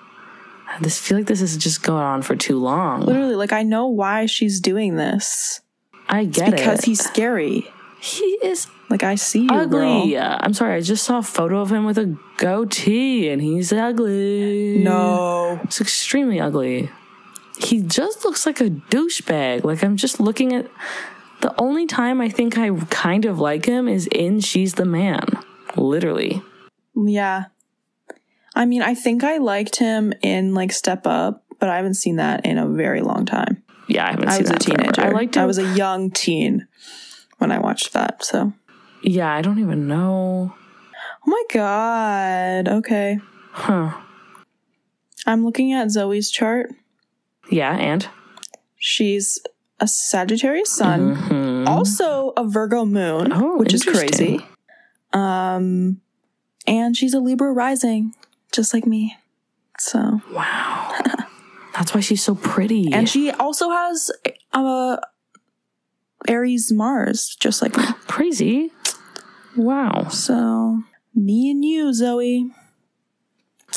I 0.69 0.81
just 0.81 1.03
feel 1.03 1.19
like 1.19 1.27
this 1.27 1.43
is 1.43 1.57
just 1.57 1.83
going 1.83 2.03
on 2.03 2.23
for 2.23 2.37
too 2.37 2.59
long. 2.59 3.03
Literally, 3.03 3.35
like 3.35 3.53
I 3.53 3.63
know 3.63 3.89
why 3.89 4.27
she's 4.27 4.61
doing 4.61 4.97
this. 4.97 5.61
I 6.09 6.25
get 6.25 6.47
Because 6.47 6.53
it. 6.53 6.57
Because 6.57 6.85
he's 6.85 7.05
scary. 7.05 7.73
He 8.03 8.25
is 8.43 8.67
Like 8.91 9.05
I 9.05 9.15
see 9.15 9.43
you, 9.43 9.49
ugly. 9.51 10.13
girl. 10.13 10.37
I'm 10.41 10.53
sorry. 10.55 10.75
I 10.75 10.81
just 10.81 11.05
saw 11.05 11.19
a 11.19 11.23
photo 11.23 11.61
of 11.61 11.71
him 11.71 11.85
with 11.85 11.99
a 11.99 12.17
goatee, 12.37 13.29
and 13.29 13.41
he's 13.41 13.73
ugly. 13.73 14.79
No. 14.83 15.61
it's 15.63 15.81
extremely 15.81 16.41
ugly. 16.41 16.91
He 17.59 17.81
just 17.81 18.25
looks 18.25 18.45
like 18.45 18.61
a 18.61 18.71
douchebag. 18.71 19.63
Like 19.65 19.83
I'm 19.85 19.97
just 19.97 20.19
looking 20.21 20.53
at. 20.53 20.67
The 21.43 21.55
only 21.61 21.87
time 21.87 22.21
I 22.21 22.29
think 22.29 22.57
I 22.57 22.71
kind 22.91 23.25
of 23.25 23.39
like 23.41 23.67
him 23.67 23.89
is 23.89 24.07
in 24.13 24.39
She's 24.41 24.75
the 24.75 24.85
Man. 24.85 25.27
Literally. 25.77 26.41
Yeah. 26.95 27.47
I 28.55 28.65
mean, 28.65 28.83
I 28.83 28.95
think 28.95 29.25
I 29.25 29.39
liked 29.39 29.77
him 29.77 30.13
in 30.23 30.55
like 30.55 30.71
Step 30.73 31.07
Up, 31.07 31.45
but 31.59 31.69
I 31.69 31.77
haven't 31.77 31.95
seen 31.95 32.17
that 32.17 32.45
in 32.47 32.59
a 32.59 32.69
very 32.69 33.01
long 33.01 33.27
time. 33.27 33.63
Yeah, 33.89 34.07
I 34.07 34.11
haven't 34.11 34.29
I 34.29 34.33
seen 34.35 34.43
was 34.43 34.51
a 34.51 34.59
teenager. 34.59 35.03
I 35.03 35.09
liked 35.09 35.37
him. 35.37 35.43
I 35.43 35.47
was 35.47 35.59
a 35.59 35.75
young 35.75 36.11
teen 36.13 36.69
when 37.43 37.53
I 37.53 37.59
watched 37.59 37.93
that. 37.93 38.25
So, 38.25 38.53
yeah, 39.03 39.35
I 39.35 39.43
don't 39.43 39.59
even 39.59 39.87
know. 39.87 40.55
oh 40.55 41.27
my 41.27 41.43
god. 41.53 42.69
Okay, 42.69 43.19
Huh. 43.51 43.93
I'm 45.27 45.45
looking 45.45 45.73
at 45.75 45.91
Zoe's 45.91 46.31
chart. 46.31 46.71
Yeah, 47.51 47.77
and 47.77 48.09
She's 48.79 49.41
a 49.79 49.87
Sagittarius 49.87 50.71
sun, 50.71 51.67
also 51.69 52.33
a 52.37 52.45
Virgo 52.47 52.85
moon, 52.85 53.27
Mm-hmm. 53.31 53.43
Oh, 53.43 53.57
which 53.59 53.75
is 53.75 53.85
crazy. 53.85 54.41
Um, 55.13 56.01
and 56.67 56.97
she's 56.97 57.15
a 57.15 57.21
Libra 57.21 57.53
rising, 57.53 58.15
just 58.53 58.73
like 58.73 58.87
me. 58.87 59.17
So, 59.79 60.21
wow. 60.33 60.97
That's 61.75 61.95
why 61.95 62.01
she's 62.01 62.23
so 62.23 62.35
pretty. 62.35 62.93
and 62.93 63.09
she 63.09 63.31
also 63.31 63.71
has 63.71 64.11
a 64.53 64.99
Aries 66.29 66.73
Mars, 66.73 67.37
just 67.39 67.63
like 67.63 67.77
me. 67.77 67.85
crazy. 68.07 68.73
Wow. 69.57 70.09
So, 70.09 70.83
me 71.15 71.51
and 71.51 71.65
you, 71.65 71.93
Zoe, 71.93 72.51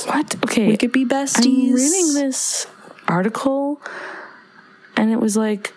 What? 0.06 0.36
Okay. 0.44 0.68
we 0.68 0.78
could 0.78 0.92
be 0.92 1.06
besties. 1.06 1.46
I'm 1.46 1.74
reading 1.74 2.14
this 2.14 2.68
article, 3.08 3.82
and 4.96 5.12
it 5.12 5.20
was 5.20 5.36
like, 5.36 5.74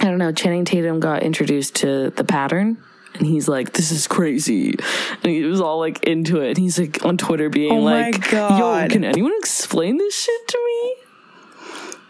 I 0.00 0.04
don't 0.04 0.18
know, 0.18 0.32
Channing 0.32 0.64
Tatum 0.64 1.00
got 1.00 1.22
introduced 1.22 1.74
to 1.76 2.10
the 2.10 2.24
pattern. 2.24 2.78
And 3.14 3.26
he's 3.26 3.48
like, 3.48 3.72
"This 3.72 3.90
is 3.92 4.06
crazy," 4.06 4.74
and 5.22 5.32
he 5.32 5.42
was 5.44 5.58
all 5.58 5.78
like 5.78 6.04
into 6.04 6.42
it. 6.42 6.48
And 6.48 6.58
he's 6.58 6.78
like 6.78 7.02
on 7.02 7.16
Twitter 7.16 7.48
being 7.48 7.72
Oh 7.72 7.80
like, 7.80 8.30
"Yo, 8.30 8.86
can 8.90 9.04
anyone 9.04 9.32
explain 9.38 9.96
this 9.96 10.14
shit 10.14 10.48
to 10.48 10.58
me?" 10.66 10.94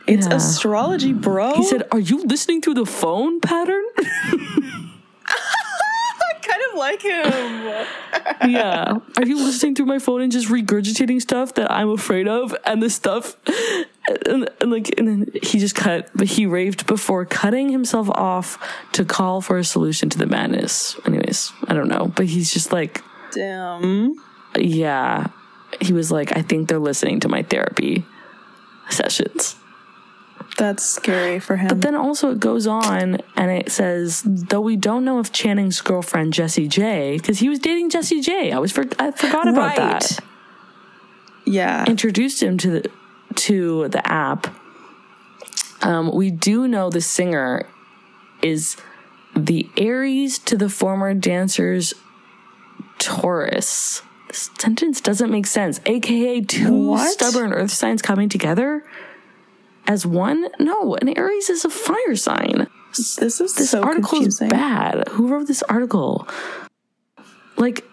It's 0.06 0.26
Yeah. 0.26 0.34
astrology, 0.36 1.12
bro. 1.12 1.54
He 1.54 1.64
said, 1.64 1.82
"Are 1.92 1.98
you 1.98 2.22
listening 2.24 2.60
through 2.62 2.74
the 2.74 2.86
phone 2.86 3.40
pattern?" 3.40 3.84
I 5.26 6.34
kind 6.42 6.62
of 6.70 6.78
like 6.78 7.02
him. 7.02 8.50
yeah. 8.50 8.98
Are 9.16 9.26
you 9.26 9.36
listening 9.36 9.74
through 9.74 9.86
my 9.86 9.98
phone 9.98 10.22
and 10.22 10.30
just 10.30 10.48
regurgitating 10.48 11.20
stuff 11.20 11.54
that 11.54 11.70
I'm 11.70 11.90
afraid 11.90 12.28
of 12.28 12.54
and 12.64 12.82
the 12.82 12.88
stuff 12.90 13.36
and, 14.26 14.48
and 14.60 14.70
like 14.70 14.96
and 14.98 15.08
then 15.08 15.26
he 15.42 15.58
just 15.58 15.74
cut 15.74 16.08
but 16.14 16.28
he 16.28 16.46
raved 16.46 16.86
before 16.86 17.24
cutting 17.24 17.70
himself 17.70 18.08
off 18.10 18.58
to 18.92 19.04
call 19.04 19.40
for 19.40 19.58
a 19.58 19.64
solution 19.64 20.08
to 20.10 20.18
the 20.18 20.26
madness. 20.26 20.96
Anyways, 21.04 21.52
I 21.66 21.74
don't 21.74 21.88
know. 21.88 22.06
But 22.14 22.26
he's 22.26 22.52
just 22.52 22.72
like 22.72 23.02
Damn. 23.32 24.14
yeah. 24.56 25.26
He 25.80 25.92
was 25.92 26.12
like, 26.12 26.36
I 26.36 26.42
think 26.42 26.68
they're 26.68 26.78
listening 26.78 27.20
to 27.20 27.28
my 27.28 27.42
therapy 27.42 28.06
sessions. 28.88 29.56
That's 30.56 30.84
scary 30.84 31.38
for 31.38 31.56
him. 31.56 31.68
But 31.68 31.82
then 31.82 31.94
also 31.94 32.30
it 32.30 32.40
goes 32.40 32.66
on 32.66 33.18
and 33.36 33.50
it 33.50 33.70
says, 33.70 34.22
though 34.24 34.60
we 34.60 34.76
don't 34.76 35.04
know 35.04 35.18
if 35.18 35.30
Channing's 35.32 35.80
girlfriend 35.80 36.32
Jessie 36.32 36.68
J, 36.68 37.18
because 37.18 37.40
he 37.40 37.48
was 37.48 37.58
dating 37.58 37.90
Jessie 37.90 38.20
J. 38.20 38.52
I 38.52 38.58
was 38.58 38.72
for, 38.72 38.84
I 38.98 39.10
forgot 39.10 39.48
about 39.48 39.76
that. 39.76 40.18
Yeah. 41.44 41.84
Introduced 41.86 42.42
him 42.42 42.58
to 42.58 42.70
the 42.70 42.90
to 43.36 43.88
the 43.88 44.06
app. 44.10 44.46
Um, 45.82 46.10
we 46.14 46.30
do 46.30 46.66
know 46.66 46.88
the 46.90 47.00
singer 47.02 47.68
is 48.42 48.76
the 49.36 49.68
Aries 49.76 50.38
to 50.40 50.56
the 50.56 50.68
former 50.68 51.12
dancer's 51.14 51.92
Taurus. 52.98 54.02
This 54.28 54.50
sentence 54.58 55.00
doesn't 55.00 55.30
make 55.30 55.46
sense. 55.46 55.80
AKA 55.86 56.40
two 56.42 56.72
What? 56.88 57.10
stubborn 57.10 57.52
earth 57.52 57.70
signs 57.70 58.02
coming 58.02 58.28
together 58.28 58.84
as 59.86 60.06
one? 60.06 60.48
No, 60.58 60.94
an 60.96 61.16
Aries 61.16 61.48
is 61.50 61.64
a 61.64 61.70
fire 61.70 62.16
sign. 62.16 62.66
this 62.96 63.18
is 63.18 63.54
This 63.54 63.70
so 63.70 63.82
article 63.82 64.08
confusing. 64.10 64.46
is 64.46 64.50
bad. 64.52 65.08
Who 65.10 65.28
wrote 65.28 65.46
this 65.46 65.62
article? 65.64 66.26
Like, 67.56 67.84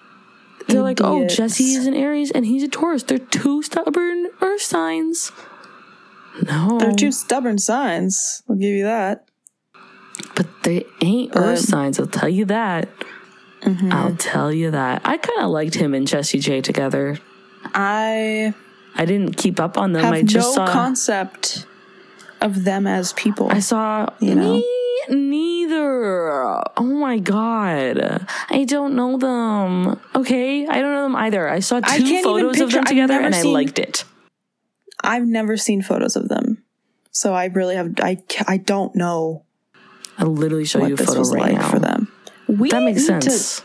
they're 0.68 0.82
like, 0.82 1.00
oh, 1.02 1.26
Jessie 1.28 1.74
is 1.76 1.86
an 1.88 1.94
Aries 1.94 2.32
and 2.32 2.46
he's 2.46 2.64
a 2.64 2.68
Taurus. 2.68 3.04
They're 3.04 3.18
two 3.20 3.62
stubborn 3.64 4.28
earth 4.42 4.62
signs. 4.62 5.32
No, 6.48 6.78
They're 6.80 6.94
two 6.94 7.12
stubborn 7.12 7.58
signs. 7.60 8.42
I'll 8.50 8.56
give 8.56 8.72
you 8.72 8.84
that. 8.84 9.26
but 10.36 10.48
they 10.64 10.86
ain't 11.02 11.32
earth 11.36 11.60
signs. 11.60 12.00
I'll 12.00 12.08
tell 12.08 12.30
you 12.30 12.46
that. 12.46 12.90
Mm-hmm. 13.62 13.92
I'll 13.94 14.16
tell 14.16 14.52
you 14.52 14.72
that. 14.72 15.02
I 15.06 15.18
kind 15.18 15.42
of 15.42 15.52
liked 15.52 15.76
him 15.76 15.94
and 15.94 16.08
Jessie 16.08 16.40
J 16.40 16.60
together. 16.62 17.20
I 17.74 18.54
I 18.96 19.06
didn't 19.06 19.38
keep 19.38 19.60
up 19.60 19.78
on 19.78 19.94
them. 19.94 20.06
I 20.12 20.22
just 20.24 20.58
no 20.58 20.66
saw. 20.66 20.72
concept 20.74 21.66
of 22.44 22.64
them 22.64 22.86
as 22.88 23.14
people. 23.14 23.48
I 23.52 23.60
saw 23.60 24.08
You 24.20 24.36
know? 24.36 24.54
me 24.56 24.66
neither. 25.10 26.32
Oh 26.78 26.84
my 26.84 27.18
god. 27.20 28.26
I 28.50 28.64
don't 28.66 28.96
know 28.96 29.18
them. 29.18 30.00
Okay, 30.16 30.68
I 30.68 30.82
don't 30.82 30.94
know 30.94 31.04
them 31.04 31.16
either. 31.16 31.50
I 31.50 31.60
saw 31.60 31.80
I 31.84 31.98
two 31.98 32.06
even 32.06 32.24
photos 32.24 32.60
of 32.60 32.72
them 32.72 32.86
together 32.86 33.20
and 33.20 33.34
I 33.36 33.42
liked 33.44 33.80
it. 33.80 34.06
I've 35.04 35.26
never 35.28 35.58
seen 35.58 35.82
photos 35.82 36.16
of 36.16 36.30
them, 36.30 36.64
so 37.12 37.34
I 37.34 37.46
really 37.46 37.76
have. 37.76 37.94
I 38.00 38.22
I 38.48 38.58
don't 38.58 38.96
know 38.96 39.44
I'll 40.18 40.28
literally 40.28 40.66
show 40.66 40.86
you 40.86 40.94
a 40.94 40.98
photo 40.98 41.22
right 41.32 41.52
like 41.52 41.54
now. 41.62 41.70
for 41.70 41.80
them. 41.80 42.12
We 42.48 42.70
That 42.70 42.84
makes 42.84 43.08
need 43.10 43.22
to- 43.22 43.30
sense. 43.30 43.62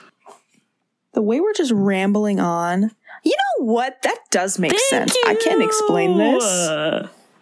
the 1.12 1.22
way 1.22 1.40
we're 1.40 1.52
just 1.54 1.72
rambling 1.72 2.40
on. 2.40 2.90
You 3.24 3.34
know 3.36 3.64
what? 3.66 4.00
That 4.02 4.18
does 4.30 4.58
make 4.58 4.70
Thank 4.72 4.82
sense. 5.10 5.16
I 5.26 5.34
can't 5.34 5.62
explain 5.62 6.16
this. 6.18 6.44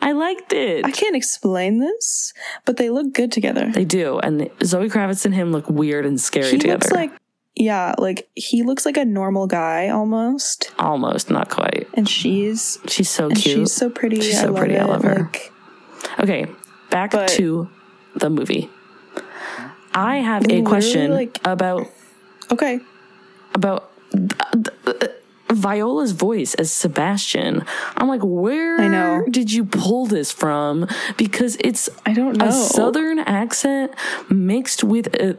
I 0.00 0.12
liked 0.12 0.52
it. 0.52 0.84
I 0.84 0.90
can't 0.90 1.16
explain 1.16 1.78
this, 1.80 2.32
but 2.64 2.76
they 2.76 2.90
look 2.90 3.12
good 3.12 3.32
together. 3.32 3.70
they 3.72 3.84
do, 3.84 4.18
and 4.18 4.48
Zoe 4.62 4.88
Kravitz 4.88 5.24
and 5.24 5.34
him 5.34 5.50
look 5.52 5.68
weird 5.68 6.06
and 6.06 6.20
scary 6.20 6.50
he 6.50 6.58
together. 6.58 6.84
looks 6.84 6.92
like 6.92 7.10
yeah, 7.58 7.94
like 7.98 8.28
he 8.34 8.62
looks 8.62 8.84
like 8.84 8.98
a 8.98 9.04
normal 9.04 9.46
guy 9.46 9.88
almost, 9.88 10.72
almost, 10.78 11.30
not 11.30 11.48
quite. 11.48 11.88
and 11.94 12.08
she's 12.08 12.78
She's 12.86 13.08
so 13.10 13.28
cute. 13.30 13.40
she's 13.40 13.72
so 13.72 13.88
pretty. 13.90 14.20
She's 14.20 14.38
so 14.40 14.48
love 14.48 14.56
pretty. 14.58 14.74
It. 14.74 14.80
I 14.82 14.84
love 14.84 15.02
her. 15.02 15.14
Like, 15.32 15.52
Okay, 16.20 16.46
back 16.90 17.10
But- 17.12 17.28
to 17.30 17.68
the 18.14 18.30
movie. 18.30 18.70
I 19.94 20.18
have 20.18 20.46
a 20.50 20.62
question 20.62 21.10
like- 21.12 21.38
about 21.44 21.86
okay, 22.52 22.80
about 23.54 23.90
uh, 24.14 25.06
Viola's 25.50 26.12
voice 26.12 26.54
as 26.54 26.72
Sebastian. 26.72 27.64
I'm 27.96 28.08
like, 28.08 28.22
where 28.22 28.80
I 28.80 28.88
know. 28.88 29.24
did 29.30 29.52
you 29.52 29.64
pull 29.64 30.06
this 30.06 30.32
from? 30.32 30.88
Because 31.16 31.56
it's 31.60 31.88
I 32.04 32.12
don't 32.12 32.36
know. 32.36 32.48
a 32.48 32.52
southern 32.52 33.18
accent 33.20 33.92
mixed 34.28 34.82
with 34.82 35.06
a, 35.14 35.36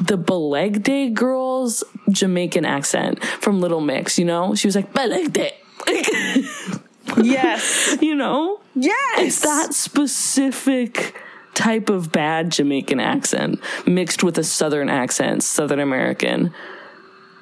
the 0.00 0.18
Belegde 0.18 1.14
girl's 1.14 1.82
Jamaican 2.10 2.64
accent 2.64 3.24
from 3.24 3.60
Little 3.60 3.80
Mix. 3.80 4.18
You 4.18 4.24
know, 4.26 4.54
she 4.54 4.66
was 4.66 4.76
like 4.76 4.92
Belegde. 4.92 5.52
yes, 7.22 7.96
you 8.00 8.14
know, 8.14 8.60
yes, 8.74 9.18
it's 9.18 9.40
that 9.40 9.74
specific 9.74 11.16
type 11.54 11.90
of 11.90 12.12
bad 12.12 12.50
Jamaican 12.50 13.00
accent 13.00 13.60
mixed 13.86 14.22
with 14.22 14.38
a 14.38 14.44
southern 14.44 14.88
accent, 14.88 15.42
Southern 15.42 15.80
American. 15.80 16.52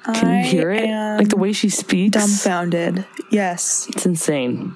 Can 0.05 0.39
you 0.39 0.43
hear 0.49 0.71
it? 0.71 0.89
Like 1.17 1.29
the 1.29 1.37
way 1.37 1.53
she 1.53 1.69
speaks? 1.69 2.17
dumbfounded. 2.17 3.05
Yes, 3.31 3.87
It's 3.89 4.05
insane. 4.05 4.73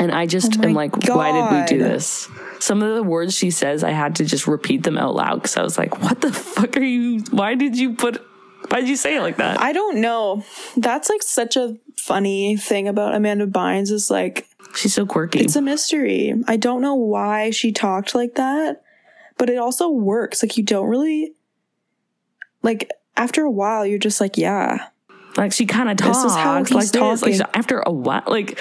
And 0.00 0.12
I 0.12 0.26
just 0.26 0.58
Oh 0.60 0.62
am 0.64 0.74
like, 0.74 0.94
why 1.08 1.32
did 1.32 1.60
we 1.60 1.66
do 1.78 1.82
this? 1.82 2.28
Some 2.60 2.82
of 2.82 2.94
the 2.94 3.02
words 3.02 3.34
she 3.36 3.50
says, 3.50 3.82
I 3.82 3.90
had 3.90 4.14
to 4.16 4.24
just 4.24 4.46
repeat 4.46 4.84
them 4.84 4.96
out 4.96 5.14
loud 5.14 5.36
because 5.42 5.56
I 5.56 5.62
was 5.62 5.76
like, 5.76 6.00
what 6.02 6.20
the 6.20 6.32
fuck 6.32 6.76
are 6.76 6.80
you? 6.82 7.20
Why 7.32 7.54
did 7.56 7.76
you 7.76 7.94
put, 7.94 8.22
why 8.68 8.80
did 8.80 8.88
you 8.88 8.96
say 8.96 9.16
it 9.16 9.22
like 9.22 9.38
that? 9.38 9.60
I 9.60 9.72
don't 9.72 10.00
know. 10.00 10.44
That's 10.76 11.08
like 11.10 11.22
such 11.24 11.56
a 11.56 11.76
funny 11.96 12.56
thing 12.56 12.86
about 12.86 13.14
Amanda 13.14 13.46
Bynes 13.48 13.90
is 13.90 14.08
like 14.10 14.46
She's 14.76 14.94
so 14.94 15.04
quirky. 15.04 15.40
it's 15.40 15.56
a 15.56 15.62
mystery. 15.62 16.32
I 16.46 16.56
don't 16.56 16.80
know 16.80 16.94
why 16.94 17.50
she 17.50 17.72
talked 17.72 18.14
like 18.14 18.36
that, 18.36 18.82
but 19.36 19.50
it 19.50 19.58
also 19.58 19.88
works. 19.88 20.42
Like 20.44 20.56
you 20.56 20.62
don't 20.62 20.86
really 20.88 21.32
like 22.62 22.88
after 23.18 23.42
a 23.44 23.50
while 23.50 23.84
you're 23.84 23.98
just 23.98 24.20
like, 24.20 24.38
yeah. 24.38 24.86
like 25.36 25.52
she 25.52 25.66
kind 25.66 25.90
of 25.90 25.96
talks 25.98 26.22
This 26.22 26.32
is 26.32 26.36
how 26.38 26.54
like 26.54 26.68
he's. 26.68 26.94
Like 26.94 27.18
talking. 27.18 27.34
she- 27.34 27.42
after 27.54 27.80
a 27.80 27.92
while, 27.92 28.22
like, 28.26 28.58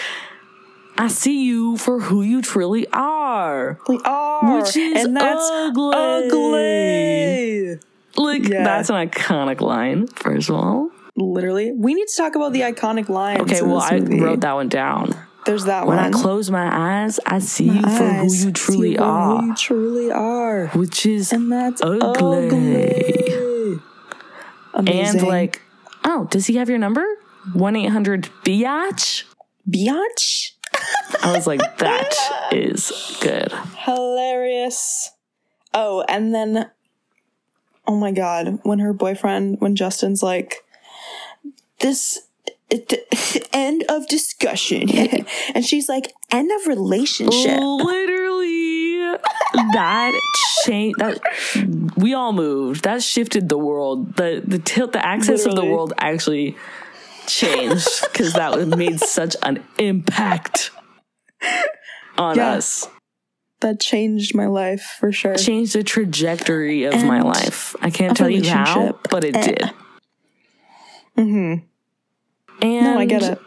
I 0.98 1.08
see 1.10 1.44
you 1.46 1.78
for 1.78 2.00
who 2.00 2.24
you 2.24 2.42
truly 2.42 2.88
are. 2.92 3.80
We 3.88 4.00
are 4.04 4.58
Which 4.62 4.76
is 4.76 5.06
and 5.06 5.16
that's 5.16 5.48
ugly. 5.54 5.94
ugly. 5.96 7.80
Like, 8.18 8.48
Yeah. 8.48 8.64
that's 8.64 8.90
an 8.90 8.96
iconic 9.08 9.62
line, 9.62 10.08
first 10.08 10.50
of 10.50 10.56
all. 10.56 10.90
Literally. 11.16 11.72
We 11.72 11.94
need 11.94 12.08
to 12.08 12.16
talk 12.18 12.36
about 12.36 12.54
the 12.54 12.62
iconic 12.62 13.10
lines. 13.10 13.42
Okay, 13.42 13.62
well, 13.62 13.80
I 13.80 13.98
wrote 14.00 14.42
that 14.42 14.54
one 14.54 14.70
down. 14.70 15.14
There's 15.46 15.66
that 15.66 15.86
When 15.88 15.96
one. 15.98 16.06
When 16.06 16.14
I 16.16 16.18
close 16.22 16.52
my 16.52 16.68
eyes, 17.04 17.20
I 17.26 17.40
see 17.40 17.66
you 17.66 17.82
for 17.82 18.04
who 18.10 18.34
you 18.34 18.52
truly 18.52 18.98
are. 18.98 19.40
Who 19.42 19.48
you 19.48 19.56
truly 19.56 20.12
are. 20.12 20.68
which 20.76 21.06
is 21.06 21.32
And 21.32 21.52
that's 21.52 21.82
ugly. 21.82 22.48
ugly. 22.48 23.27
Amazing. 24.78 25.20
and 25.22 25.28
like, 25.28 25.62
oh, 26.04 26.26
does 26.30 26.46
he 26.48 26.56
have 26.58 26.70
your 26.70 26.78
number? 26.78 27.04
One 27.54 27.76
eight 27.76 27.90
hundred 27.90 28.30
biatch. 28.46 29.24
biatch. 29.70 30.52
I 31.24 31.32
was 31.34 31.48
like, 31.48 31.78
that 31.80 32.14
is 32.52 33.18
good. 33.22 33.52
hilarious. 33.80 35.12
Oh, 35.74 36.04
and 36.08 36.34
then, 36.34 36.70
oh 37.88 37.96
my 37.96 38.12
god, 38.12 38.60
when 38.64 38.80
her 38.80 38.94
boyfriend, 38.94 39.60
when 39.60 39.76
Justin's 39.76 40.22
like, 40.24 40.64
this. 41.80 42.20
End 43.54 43.86
of 43.88 44.08
discussion, 44.10 44.90
and 45.56 45.66
she's 45.66 45.88
like, 45.88 46.14
"End 46.32 46.52
of 46.52 46.68
relationship." 46.68 47.62
Literally, 47.62 48.87
that 49.74 50.14
changed. 50.66 51.00
That 51.00 51.20
we 51.98 52.14
all 52.14 52.34
moved. 52.34 52.84
That 52.84 53.02
shifted 53.04 53.50
the 53.50 53.58
world. 53.58 54.16
The 54.16 54.42
the 54.46 54.60
tilt, 54.60 54.94
the 54.94 55.06
axis 55.06 55.46
of 55.46 55.56
the 55.56 55.66
world 55.66 55.94
actually 55.98 56.56
changed 57.28 58.02
because 58.12 58.34
that 58.34 58.56
was 58.56 58.68
made 58.68 59.00
such 59.00 59.36
an 59.44 59.64
impact 59.78 60.72
on 62.18 62.38
Yeah. 62.38 62.52
us. 62.54 62.88
That 63.62 63.80
changed 63.80 64.36
my 64.36 64.46
life 64.46 64.98
for 65.00 65.12
sure. 65.12 65.36
changed 65.36 65.74
the 65.74 65.84
trajectory 65.84 66.84
of 66.84 67.04
my 67.04 67.22
life. 67.22 67.76
I 67.82 67.90
can't 67.90 68.16
tell 68.16 68.30
you 68.30 68.48
how, 68.48 69.00
but 69.10 69.24
it 69.24 69.36
Eh. 69.36 69.42
did. 69.46 69.62
Mm-hmm. 71.18 71.66
And 72.62 72.84
No, 72.86 73.00
I 73.00 73.06
get 73.06 73.24
it. 73.24 73.40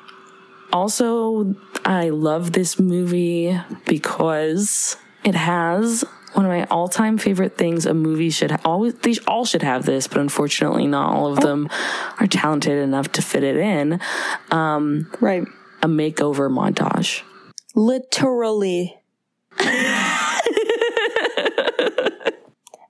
Also, 0.72 1.54
I 1.84 2.08
love 2.10 2.52
this 2.52 2.78
movie 2.78 3.58
because 3.86 4.96
it 5.24 5.34
has 5.34 6.04
one 6.34 6.44
of 6.44 6.50
my 6.50 6.64
all-time 6.64 7.18
favorite 7.18 7.58
things 7.58 7.86
a 7.86 7.94
movie 7.94 8.30
should 8.30 8.52
ha- 8.52 8.60
always 8.64 8.94
they 8.94 9.16
all 9.26 9.44
should 9.44 9.62
have 9.62 9.84
this, 9.84 10.06
but 10.06 10.18
unfortunately 10.18 10.86
not 10.86 11.12
all 11.12 11.32
of 11.32 11.40
them 11.40 11.68
are 12.18 12.26
talented 12.26 12.78
enough 12.78 13.10
to 13.12 13.22
fit 13.22 13.42
it 13.42 13.56
in. 13.56 14.00
Right. 14.50 15.42
A 15.82 15.88
makeover 15.88 16.50
montage. 16.50 17.22
Literally. 17.74 18.96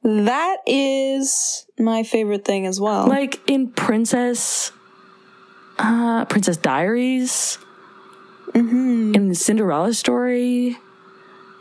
that 0.02 0.56
is 0.66 1.66
my 1.78 2.02
favorite 2.02 2.44
thing 2.44 2.66
as 2.66 2.80
well. 2.80 3.06
Like 3.06 3.40
in 3.48 3.70
Princess 3.70 4.72
uh 5.78 6.26
Princess 6.26 6.56
Diaries. 6.58 7.58
Mm-hmm. 8.52 9.14
In 9.14 9.34
Cinderella 9.34 9.94
story. 9.94 10.76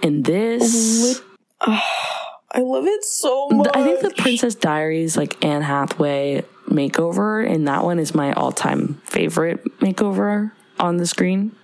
In 0.02 0.24
this. 0.24 1.22
I 1.62 2.62
love 2.62 2.86
it 2.88 3.04
so 3.04 3.50
much. 3.50 3.70
I 3.76 3.84
think 3.84 4.02
the 4.02 4.10
Princess 4.22 4.56
Diaries, 4.56 5.16
like 5.16 5.44
Anne 5.46 5.62
Hathaway 5.62 6.44
makeover, 6.68 7.48
and 7.48 7.68
that 7.68 7.84
one 7.84 8.00
is 8.00 8.16
my 8.16 8.34
all-time 8.34 9.02
favorite 9.06 9.64
makeover 9.80 10.52
on 10.80 10.98
the 10.98 11.06
screen, 11.06 11.56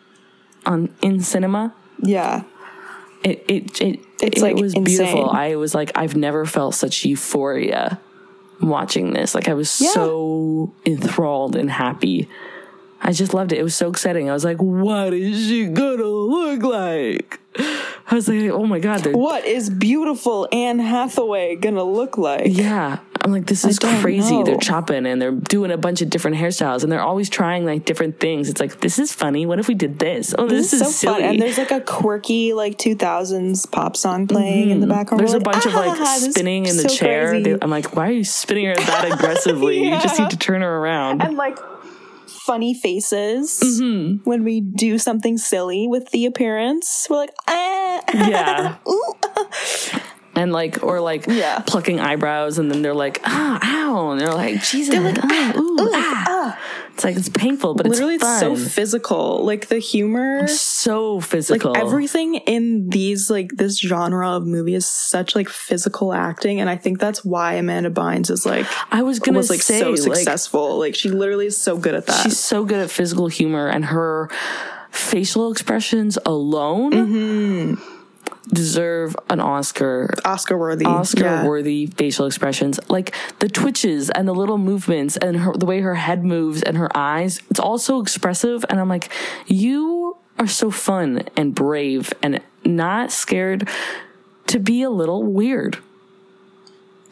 on 0.66 0.94
in 1.02 1.22
cinema. 1.22 1.74
Yeah. 2.03 2.44
it 3.24 3.44
it 3.48 3.82
it, 3.82 3.99
It's, 4.22 4.38
it 4.38 4.44
like, 4.44 4.56
was 4.57 4.76
beautiful. 4.76 5.30
I 5.32 5.56
was 5.56 5.74
like, 5.74 5.91
I've 5.95 6.16
never 6.16 6.45
felt 6.45 6.76
such 6.76 7.03
euphoria 7.03 7.99
watching 8.62 9.14
this. 9.14 9.34
Like 9.34 9.48
I 9.48 9.53
was 9.56 9.82
Yeah. 9.82 9.90
so 9.91 10.74
enthralled 10.86 11.56
and 11.56 11.70
happy. 11.72 12.30
I 13.02 13.12
just 13.12 13.34
loved 13.34 13.52
it. 13.53 13.57
It 13.60 13.64
was 13.64 13.76
so 13.76 13.90
exciting. 13.90 14.30
I 14.30 14.34
was 14.34 14.45
like, 14.45 14.57
what 14.62 15.14
is 15.14 15.48
she 15.48 15.66
gonna 15.68 16.03
look 16.03 16.62
like? 16.64 17.40
I 17.57 18.14
was 18.14 18.27
like, 18.27 18.49
oh 18.52 18.65
my 18.65 18.80
god, 18.80 19.06
What 19.15 19.45
is 19.45 19.69
beautiful 19.69 20.48
Anne 20.52 20.80
Hathaway 20.80 21.56
gonna 21.56 21.84
look 21.84 22.18
like? 22.18 22.44
yeah. 22.48 22.99
I'm 23.22 23.32
like, 23.32 23.48
this 23.48 23.65
is 23.65 23.80
crazy. 23.80 24.44
They're 24.44 24.57
chopping 24.57 25.07
and 25.07 25.19
they're 25.19 25.32
doing 25.32 25.72
a 25.72 25.77
bunch 25.77 26.03
of 26.03 26.11
different 26.11 26.38
hairstyles 26.38 26.84
and 26.84 26.91
they're 26.91 27.02
always 27.02 27.27
trying 27.27 27.65
like 27.65 27.84
different 27.84 28.19
things. 28.19 28.49
It's 28.49 28.60
like, 28.60 28.82
this 28.82 28.99
is 28.99 29.11
funny. 29.14 29.48
What 29.48 29.57
if 29.57 29.68
we 29.68 29.73
did 29.73 29.98
this? 29.98 30.36
Oh, 30.38 30.48
this, 30.48 30.69
This, 30.69 30.73
is, 30.73 30.80
so 30.82 30.91
silly. 30.91 31.22
fun, 31.23 31.30
and 31.32 31.41
there's 31.41 31.57
like 31.57 31.72
a 31.72 31.82
quirky 31.82 32.53
like 32.53 32.77
2000s 32.77 33.72
pop 33.72 33.98
song 33.98 34.27
playing 34.27 34.69
in 34.69 34.80
the 34.80 34.86
background. 34.86 35.22
There's 35.22 35.32
We're 35.32 35.38
a 35.40 35.41
bunch 35.41 35.65
of 35.65 35.73
"Ah, 35.73 35.80
like 35.80 35.98
this 35.98 36.34
spinning 36.36 36.68
in 36.68 36.77
the 36.77 36.88
so 36.88 36.95
chair. 36.95 37.41
They- 37.41 37.57
I'm 37.60 37.72
like, 37.72 37.95
why 37.95 38.10
are 38.10 38.11
you 38.11 38.23
spinning 38.26 38.68
her 38.68 38.76
that 38.76 39.11
aggressively? 39.14 39.84
You 39.84 39.99
just 40.02 40.19
need 40.19 40.30
to 40.30 40.38
turn 40.38 40.61
her 40.61 40.77
around. 40.77 41.23
and 41.23 41.36
like 41.36 41.57
funny 42.46 42.74
faces 42.74 43.60
Mm-hmm. 43.64 44.30
when 44.30 44.44
we 44.44 44.62
do 44.62 44.98
something 44.98 45.38
silly 45.38 45.88
with 45.88 46.10
the 46.12 46.26
appearance. 46.26 47.08
We're 47.10 47.18
like, 47.18 47.34
ah, 47.48 48.02
Yeah. 48.14 48.76
and 50.36 50.52
like, 50.52 50.84
or 50.84 51.00
like 51.00 51.26
Yeah. 51.28 51.60
plucking 51.66 52.00
eyebrows, 52.00 52.58
and 52.60 52.70
then 52.70 52.82
they're 52.82 52.94
like, 52.94 53.22
ah, 53.26 53.60
ow, 53.64 54.12
and 54.12 54.20
they're 54.22 54.34
like, 54.34 54.62
Jesus, 54.62 54.96
ah, 55.24 55.54
ooh, 55.81 55.91
ah. 55.93 56.60
It's 56.93 57.03
like 57.03 57.18
it's 57.18 57.30
painful, 57.30 57.76
but 57.76 57.88
Literally, 57.88 58.15
it's 58.15 58.23
it's 58.23 58.39
so 58.39 58.56
physical. 58.56 59.43
Like 59.43 59.68
the 59.68 59.80
humor, 59.80 60.47
so 60.47 61.19
physical. 61.19 61.73
like 61.73 61.81
everything 61.81 62.35
in 62.35 62.89
these 62.89 63.30
like 63.30 63.52
this 63.52 63.80
genre 63.80 64.30
of 64.30 64.45
movie 64.45 64.76
is 64.76 64.85
such 64.85 65.35
like 65.35 65.49
physical 65.49 66.14
acting, 66.14 66.61
and 66.61 66.69
I 66.69 66.77
think 66.77 66.99
that's 66.99 67.26
why 67.26 67.56
Amanda 67.56 67.89
Bynes 67.89 68.31
is 68.31 68.45
like 68.45 68.65
I 68.91 69.02
was 69.02 69.19
gonna 69.19 69.38
was 69.38 69.49
like 69.49 69.61
say, 69.61 69.80
so 69.80 69.89
like, 69.89 69.99
successful. 69.99 70.80
Like, 70.80 70.95
she 70.95 71.10
literally 71.10 71.47
is 71.47 71.57
so 71.57 71.77
good 71.77 71.95
at 71.95 72.06
that. 72.06 72.23
she's 72.23 72.39
so 72.39 72.64
good 72.64 72.80
at 72.80 72.89
physical 72.89 73.27
humor, 73.27 73.68
and 73.68 73.85
her 73.85 74.30
facial 74.91 75.52
expressions 75.52 76.18
alone 76.26 76.91
Mm-hmm. 76.93 77.95
Deserve 78.48 79.16
an 79.30 79.40
Oscar. 79.40 80.10
Oscar 80.24 80.58
worthy. 80.58 80.86
Oscar 80.86 81.46
worthy 81.46 81.88
facial 81.88 82.26
expressions, 82.26 82.80
like 82.90 83.16
the 83.40 83.50
twitches 83.50 84.10
and 84.10 84.28
the 84.28 84.34
little 84.34 84.58
movements 84.58 85.18
and 85.18 85.38
her, 85.38 85.54
the 85.54 85.66
way 85.66 85.82
her 85.82 85.96
head 85.96 86.24
moves 86.24 86.62
and 86.62 86.78
her 86.78 86.96
eyes. 86.96 87.42
It's 87.50 87.60
all 87.60 87.78
so 87.78 88.00
expressive. 88.02 88.66
And 88.70 88.80
I'm 88.80 88.90
like, 88.90 89.12
you 89.48 90.18
are 90.40 90.48
so 90.48 90.72
fun 90.72 91.24
and 91.36 91.56
brave 91.56 92.14
and 92.22 92.42
not 92.64 93.12
scared 93.12 93.70
to 94.48 94.60
be 94.60 94.82
a 94.84 94.90
little 94.90 95.24
weird. 95.24 95.78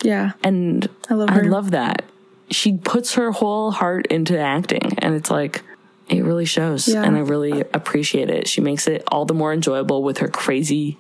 Yeah. 0.03 0.33
And 0.43 0.89
I 1.09 1.13
love 1.13 1.29
I 1.31 1.41
love 1.41 1.71
that. 1.71 2.03
She 2.51 2.77
puts 2.77 3.15
her 3.15 3.31
whole 3.31 3.71
heart 3.71 4.07
into 4.07 4.37
acting. 4.37 4.93
And 4.99 5.15
it's 5.15 5.31
like, 5.31 5.63
it 6.09 6.23
really 6.23 6.45
shows. 6.45 6.87
Yeah. 6.87 7.03
And 7.03 7.15
I 7.15 7.21
really 7.21 7.61
appreciate 7.61 8.29
it. 8.29 8.47
She 8.47 8.61
makes 8.61 8.87
it 8.87 9.03
all 9.07 9.25
the 9.25 9.33
more 9.33 9.53
enjoyable 9.53 10.03
with 10.03 10.17
her 10.19 10.27
crazy 10.27 10.97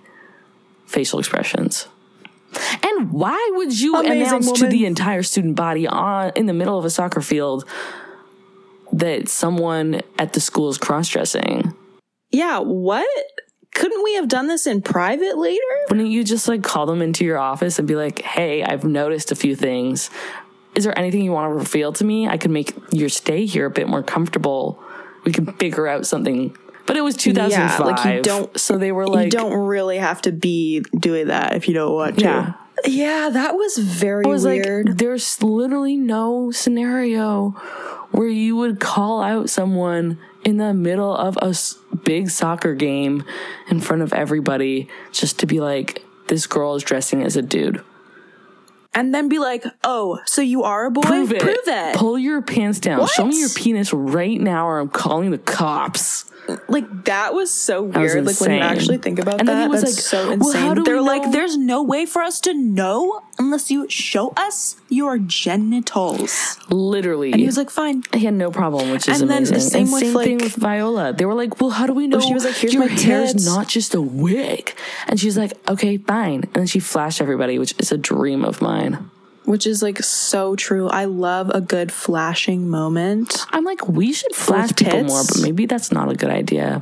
facial 0.85 1.19
expressions. 1.19 1.87
And 2.83 3.11
why 3.11 3.51
would 3.55 3.79
you 3.79 3.95
Amazing 3.95 4.21
announce 4.21 4.51
to 4.53 4.67
the 4.67 4.85
entire 4.85 5.23
student 5.23 5.55
body 5.55 5.87
on 5.87 6.31
in 6.35 6.45
the 6.45 6.53
middle 6.53 6.77
of 6.77 6.85
a 6.85 6.89
soccer 6.89 7.21
field 7.21 7.67
that 8.91 9.27
someone 9.27 10.01
at 10.19 10.33
the 10.33 10.39
school 10.39 10.69
is 10.69 10.77
cross 10.77 11.09
dressing? 11.09 11.73
Yeah. 12.31 12.59
What? 12.59 13.07
Couldn't 13.73 14.03
we 14.03 14.13
have 14.15 14.27
done 14.27 14.47
this 14.47 14.67
in 14.67 14.83
private 14.83 15.35
later? 15.37 15.61
Wouldn't 15.89 16.09
you 16.09 16.23
just 16.23 16.47
like 16.47 16.61
call 16.61 16.85
them 16.85 17.01
into 17.01 17.25
your 17.25 17.39
office 17.39 17.79
and 17.79 17.87
be 17.87 17.95
like, 17.95 18.21
hey, 18.21 18.63
I've 18.63 18.83
noticed 18.83 19.31
a 19.31 19.35
few 19.35 19.55
things. 19.55 20.11
Is 20.75 20.83
there 20.83 20.97
anything 20.97 21.23
you 21.23 21.31
want 21.31 21.51
to 21.51 21.55
reveal 21.55 21.91
to 21.93 22.03
me? 22.03 22.27
I 22.27 22.37
could 22.37 22.51
make 22.51 22.75
your 22.91 23.09
stay 23.09 23.45
here 23.45 23.65
a 23.65 23.71
bit 23.71 23.87
more 23.87 24.03
comfortable. 24.03 24.83
We 25.23 25.31
can 25.31 25.45
figure 25.53 25.87
out 25.87 26.05
something. 26.05 26.55
But 26.85 26.97
it 26.97 27.01
was 27.01 27.15
2005. 27.15 27.79
Yeah, 27.79 27.85
like 27.85 28.15
you 28.15 28.21
don't- 28.21 28.59
so 28.59 28.77
they 28.77 28.91
were 28.91 29.07
like, 29.07 29.25
you 29.25 29.31
don't 29.31 29.53
really 29.53 29.97
have 29.97 30.21
to 30.23 30.31
be 30.31 30.81
doing 30.97 31.27
that 31.27 31.55
if 31.55 31.67
you 31.67 31.73
don't 31.73 31.93
want 31.93 32.17
to. 32.19 32.23
Yeah. 32.25 32.53
Yeah, 32.85 33.29
that 33.31 33.53
was 33.55 33.77
very 33.77 34.25
I 34.25 34.27
was 34.27 34.43
weird. 34.45 34.87
like, 34.89 34.97
there's 34.97 35.41
literally 35.41 35.95
no 35.95 36.51
scenario 36.51 37.51
where 38.11 38.27
you 38.27 38.57
would 38.57 38.79
call 38.81 39.21
out 39.21 39.49
someone 39.49 40.17
in 40.43 40.57
the 40.57 40.73
middle 40.73 41.15
of 41.15 41.37
a 41.41 41.55
big 42.03 42.29
soccer 42.29 42.73
game 42.75 43.23
in 43.69 43.79
front 43.79 44.01
of 44.01 44.11
everybody 44.11 44.89
just 45.13 45.39
to 45.39 45.45
be 45.45 45.61
like, 45.61 46.03
this 46.27 46.45
girl 46.45 46.75
is 46.75 46.83
dressing 46.83 47.23
as 47.23 47.37
a 47.37 47.41
dude. 47.41 47.81
and 48.95 49.13
then 49.15 49.27
be 49.29 49.39
like, 49.39 49.63
"Oh, 49.83 50.19
so 50.25 50.41
you 50.41 50.63
are 50.63 50.85
a 50.85 50.91
boy? 50.91 51.01
Prove 51.01 51.31
it. 51.31 51.41
Prove 51.41 51.57
it." 51.65 51.95
Pull 51.95 52.19
your 52.19 52.41
pants 52.43 52.79
down. 52.79 53.07
Show 53.07 53.25
me 53.25 53.39
your 53.39 53.49
penis 53.49 53.91
right 53.93 54.39
now, 54.39 54.67
or 54.67 54.77
I'm 54.79 54.89
calling 54.89 55.31
the 55.31 55.39
cops. 55.39 56.25
Like 56.67 57.05
that 57.05 57.33
was 57.33 57.53
so 57.53 57.83
was 57.83 57.95
weird. 57.95 58.25
Like 58.25 58.39
when 58.41 58.51
you 58.51 58.59
actually 58.59 58.97
think 58.97 59.19
about 59.19 59.39
And 59.39 59.47
then 59.47 59.57
that, 59.59 59.63
he 59.63 59.69
was 59.69 59.81
that's 59.81 59.95
like, 59.95 60.03
so 60.03 60.17
"Well, 60.37 60.53
how 60.53 60.71
insane. 60.71 60.75
do 60.75 60.81
we 60.81 60.85
They're 60.85 61.01
like, 61.01 61.23
know?" 61.23 61.31
"There's 61.31 61.57
no 61.57 61.83
way 61.83 62.05
for 62.05 62.21
us 62.21 62.39
to 62.41 62.53
know 62.53 63.21
unless 63.39 63.71
you 63.71 63.87
show 63.89 64.33
us 64.35 64.75
your 64.89 65.17
genitals." 65.17 66.57
Literally. 66.69 67.31
And 67.31 67.39
he 67.39 67.45
was 67.45 67.57
like, 67.57 67.69
"Fine." 67.69 68.03
he 68.13 68.25
had 68.25 68.33
no 68.33 68.51
problem, 68.51 68.91
which 68.91 69.07
is 69.07 69.21
And 69.21 69.29
then 69.29 69.43
the 69.43 69.49
amazing. 69.55 69.69
same 69.69 69.83
and 69.85 69.93
with, 69.93 70.03
same 70.03 70.23
thing 70.23 70.37
with 70.37 70.55
Viola. 70.55 71.13
They 71.13 71.25
were 71.25 71.33
like, 71.33 71.59
"Well, 71.61 71.71
how 71.71 71.87
do 71.87 71.93
we 71.93 72.07
know?" 72.07 72.19
she 72.19 72.33
was 72.33 72.45
like, 72.45 72.55
"Here's 72.55 72.73
your 72.73 72.85
my 72.87 72.91
hair's 72.91 73.33
tits." 73.33 73.45
not 73.45 73.67
just 73.67 73.93
a 73.95 74.01
wig." 74.01 74.73
And 75.07 75.19
she's 75.19 75.37
like, 75.37 75.53
"Okay, 75.67 75.97
fine." 75.97 76.41
And 76.43 76.53
then 76.53 76.67
she 76.67 76.79
flashed 76.79 77.21
everybody, 77.21 77.59
which 77.59 77.73
is 77.79 77.91
a 77.91 77.97
dream 77.97 78.43
of 78.43 78.61
mine. 78.61 79.09
Which 79.45 79.67
is 79.67 79.81
like 79.83 79.99
so 80.03 80.55
true. 80.55 80.87
I 80.89 81.05
love 81.05 81.49
a 81.49 81.59
good 81.61 81.91
flashing 81.91 82.69
moment. 82.69 83.45
I'm 83.51 83.65
like, 83.65 83.87
we 83.87 84.13
should 84.13 84.33
flash 84.33 84.69
With 84.69 84.77
people 84.77 84.99
tits? 84.99 85.07
more, 85.09 85.23
but 85.23 85.41
maybe 85.41 85.65
that's 85.65 85.91
not 85.91 86.09
a 86.09 86.15
good 86.15 86.29
idea. 86.29 86.81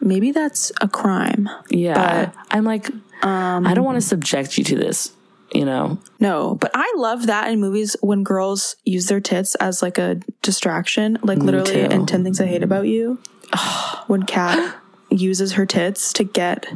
Maybe 0.00 0.30
that's 0.30 0.70
a 0.80 0.88
crime. 0.88 1.48
Yeah, 1.70 2.26
But, 2.26 2.34
I'm 2.52 2.64
like, 2.64 2.88
um, 3.22 3.66
I 3.66 3.74
don't 3.74 3.84
want 3.84 3.96
to 3.96 4.00
subject 4.06 4.56
you 4.56 4.64
to 4.64 4.76
this. 4.76 5.12
You 5.52 5.64
know, 5.64 5.98
No, 6.20 6.56
but 6.56 6.70
I 6.74 6.92
love 6.98 7.26
that 7.26 7.50
in 7.50 7.58
movies 7.58 7.96
when 8.02 8.22
girls 8.22 8.76
use 8.84 9.06
their 9.06 9.18
tits 9.20 9.54
as 9.54 9.80
like 9.80 9.96
a 9.96 10.20
distraction, 10.42 11.18
like 11.22 11.38
literally 11.38 11.72
too. 11.72 11.78
in 11.90 12.04
10 12.04 12.22
Things 12.22 12.38
I 12.38 12.46
Hate 12.46 12.62
About 12.62 12.86
You. 12.86 13.18
when 14.08 14.24
Kat 14.24 14.76
uses 15.10 15.52
her 15.52 15.64
tits 15.64 16.12
to 16.12 16.24
get 16.24 16.66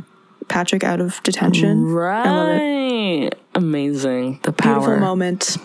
Patrick 0.48 0.84
out 0.84 1.00
of 1.00 1.22
detention. 1.22 1.68
I 1.96 2.30
love 2.30 2.48
it. 2.48 2.60
right? 3.24 3.34
Amazing. 3.54 4.40
The 4.42 4.52
Beautiful 4.52 4.98
moment. 4.98 5.56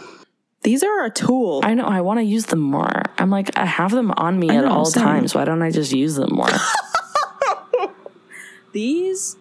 These 0.64 0.84
are 0.84 1.06
a 1.06 1.10
tool. 1.10 1.62
I 1.64 1.74
know. 1.76 1.86
I 1.86 2.02
want 2.02 2.20
to 2.20 2.24
use 2.24 2.48
them 2.48 2.60
more. 2.60 3.04
I'm 3.18 3.30
like, 3.30 3.58
I 3.58 3.66
have 3.66 3.91
them 3.91 4.12
on 4.12 4.38
me 4.40 4.49
at 4.49 4.66
all 4.66 4.86
times. 4.86 5.34
Why 5.34 5.45
don't 5.45 5.62
I 5.62 5.72
just 5.72 5.91
use 5.94 6.16
them 6.16 6.30
more? 6.34 6.49
These 8.74 9.38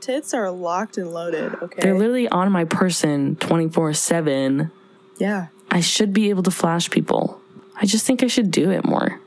tits 0.00 0.32
are 0.34 0.50
locked 0.50 0.96
and 0.98 1.12
loaded, 1.12 1.54
okay? 1.62 1.82
They're 1.82 1.98
literally 1.98 2.28
on 2.28 2.50
my 2.52 2.64
person 2.64 3.36
24 3.36 3.94
7. 3.94 4.70
yeah. 5.18 5.48
I 5.70 5.80
should 5.80 6.14
be 6.14 6.30
able 6.30 6.42
to 6.44 6.50
flash 6.50 6.88
people. 6.88 7.38
I 7.76 7.84
just 7.84 8.06
think 8.06 8.22
I 8.22 8.26
should 8.26 8.50
do 8.50 8.70
it 8.70 8.86
more. 8.86 9.20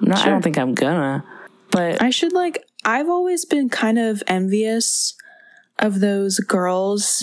I'm 0.00 0.08
not, 0.08 0.24
I 0.24 0.28
don't 0.30 0.42
think 0.42 0.56
I'm 0.56 0.74
gonna, 0.74 1.24
but 1.72 2.00
I 2.00 2.10
should 2.10 2.32
like 2.32 2.64
I've 2.88 3.08
always 3.10 3.44
been 3.44 3.68
kind 3.68 3.98
of 3.98 4.22
envious 4.26 5.14
of 5.78 6.00
those 6.00 6.38
girls 6.38 7.22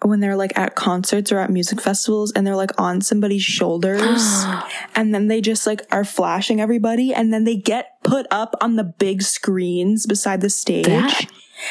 when 0.00 0.20
they're 0.20 0.36
like 0.36 0.56
at 0.58 0.74
concerts 0.74 1.30
or 1.30 1.38
at 1.38 1.50
music 1.50 1.82
festivals 1.82 2.32
and 2.32 2.46
they're 2.46 2.56
like 2.56 2.70
on 2.80 3.02
somebody's 3.02 3.42
shoulders 3.44 4.00
and 4.94 5.14
then 5.14 5.28
they 5.28 5.42
just 5.42 5.66
like 5.66 5.82
are 5.92 6.02
flashing 6.04 6.62
everybody 6.62 7.12
and 7.12 7.30
then 7.32 7.44
they 7.44 7.56
get 7.56 7.90
put 8.02 8.26
up 8.30 8.54
on 8.62 8.76
the 8.76 8.84
big 8.84 9.20
screens 9.20 10.06
beside 10.06 10.40
the 10.40 10.48
stage 10.50 10.86
That- 10.86 11.26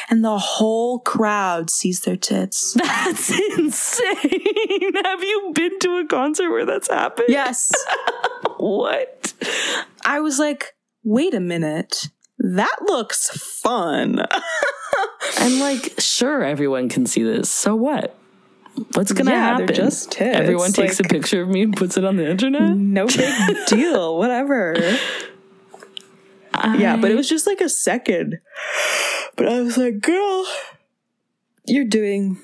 and 0.09 0.23
the 0.23 0.37
whole 0.37 0.99
crowd 0.99 1.69
sees 1.69 2.01
their 2.01 2.15
tits. 2.15 2.73
that's 2.75 3.29
insane. 3.57 4.93
Have 5.03 5.23
you 5.23 5.51
been 5.53 5.79
to 5.79 5.97
a 5.97 6.05
concert 6.07 6.49
where 6.51 6.65
that's 6.65 6.89
happened? 6.89 7.27
yes. 7.29 7.71
What? 8.57 9.33
I 10.05 10.19
was 10.19 10.37
like, 10.37 10.75
"Wait 11.03 11.33
a 11.33 11.39
minute. 11.39 12.09
That 12.43 12.75
looks 12.87 13.29
fun." 13.37 14.25
And 15.39 15.59
like, 15.59 15.93
sure, 15.99 16.43
everyone 16.43 16.89
can 16.89 17.05
see 17.05 17.23
this. 17.23 17.49
So 17.49 17.75
what? 17.75 18.15
What's 18.93 19.11
gonna 19.13 19.31
Yeah, 19.31 19.55
they're 19.57 19.67
happen? 19.67 19.75
just 19.75 20.11
tits, 20.11 20.37
Everyone 20.37 20.71
takes 20.73 20.99
like- 20.99 21.09
a 21.09 21.13
picture 21.13 21.41
of 21.41 21.47
me 21.47 21.61
and 21.61 21.75
puts 21.75 21.95
it 21.97 22.03
on 22.03 22.17
the 22.17 22.29
internet. 22.29 22.75
no 22.75 23.07
big 23.07 23.57
deal, 23.67 24.17
whatever. 24.17 24.75
yeah, 26.77 26.97
but 26.97 27.11
it 27.11 27.15
was 27.15 27.29
just 27.29 27.47
like 27.47 27.61
a 27.61 27.69
second. 27.69 28.39
But 29.35 29.47
I 29.47 29.61
was 29.61 29.77
like, 29.77 30.01
girl, 30.01 30.45
you're 31.65 31.85
doing 31.85 32.37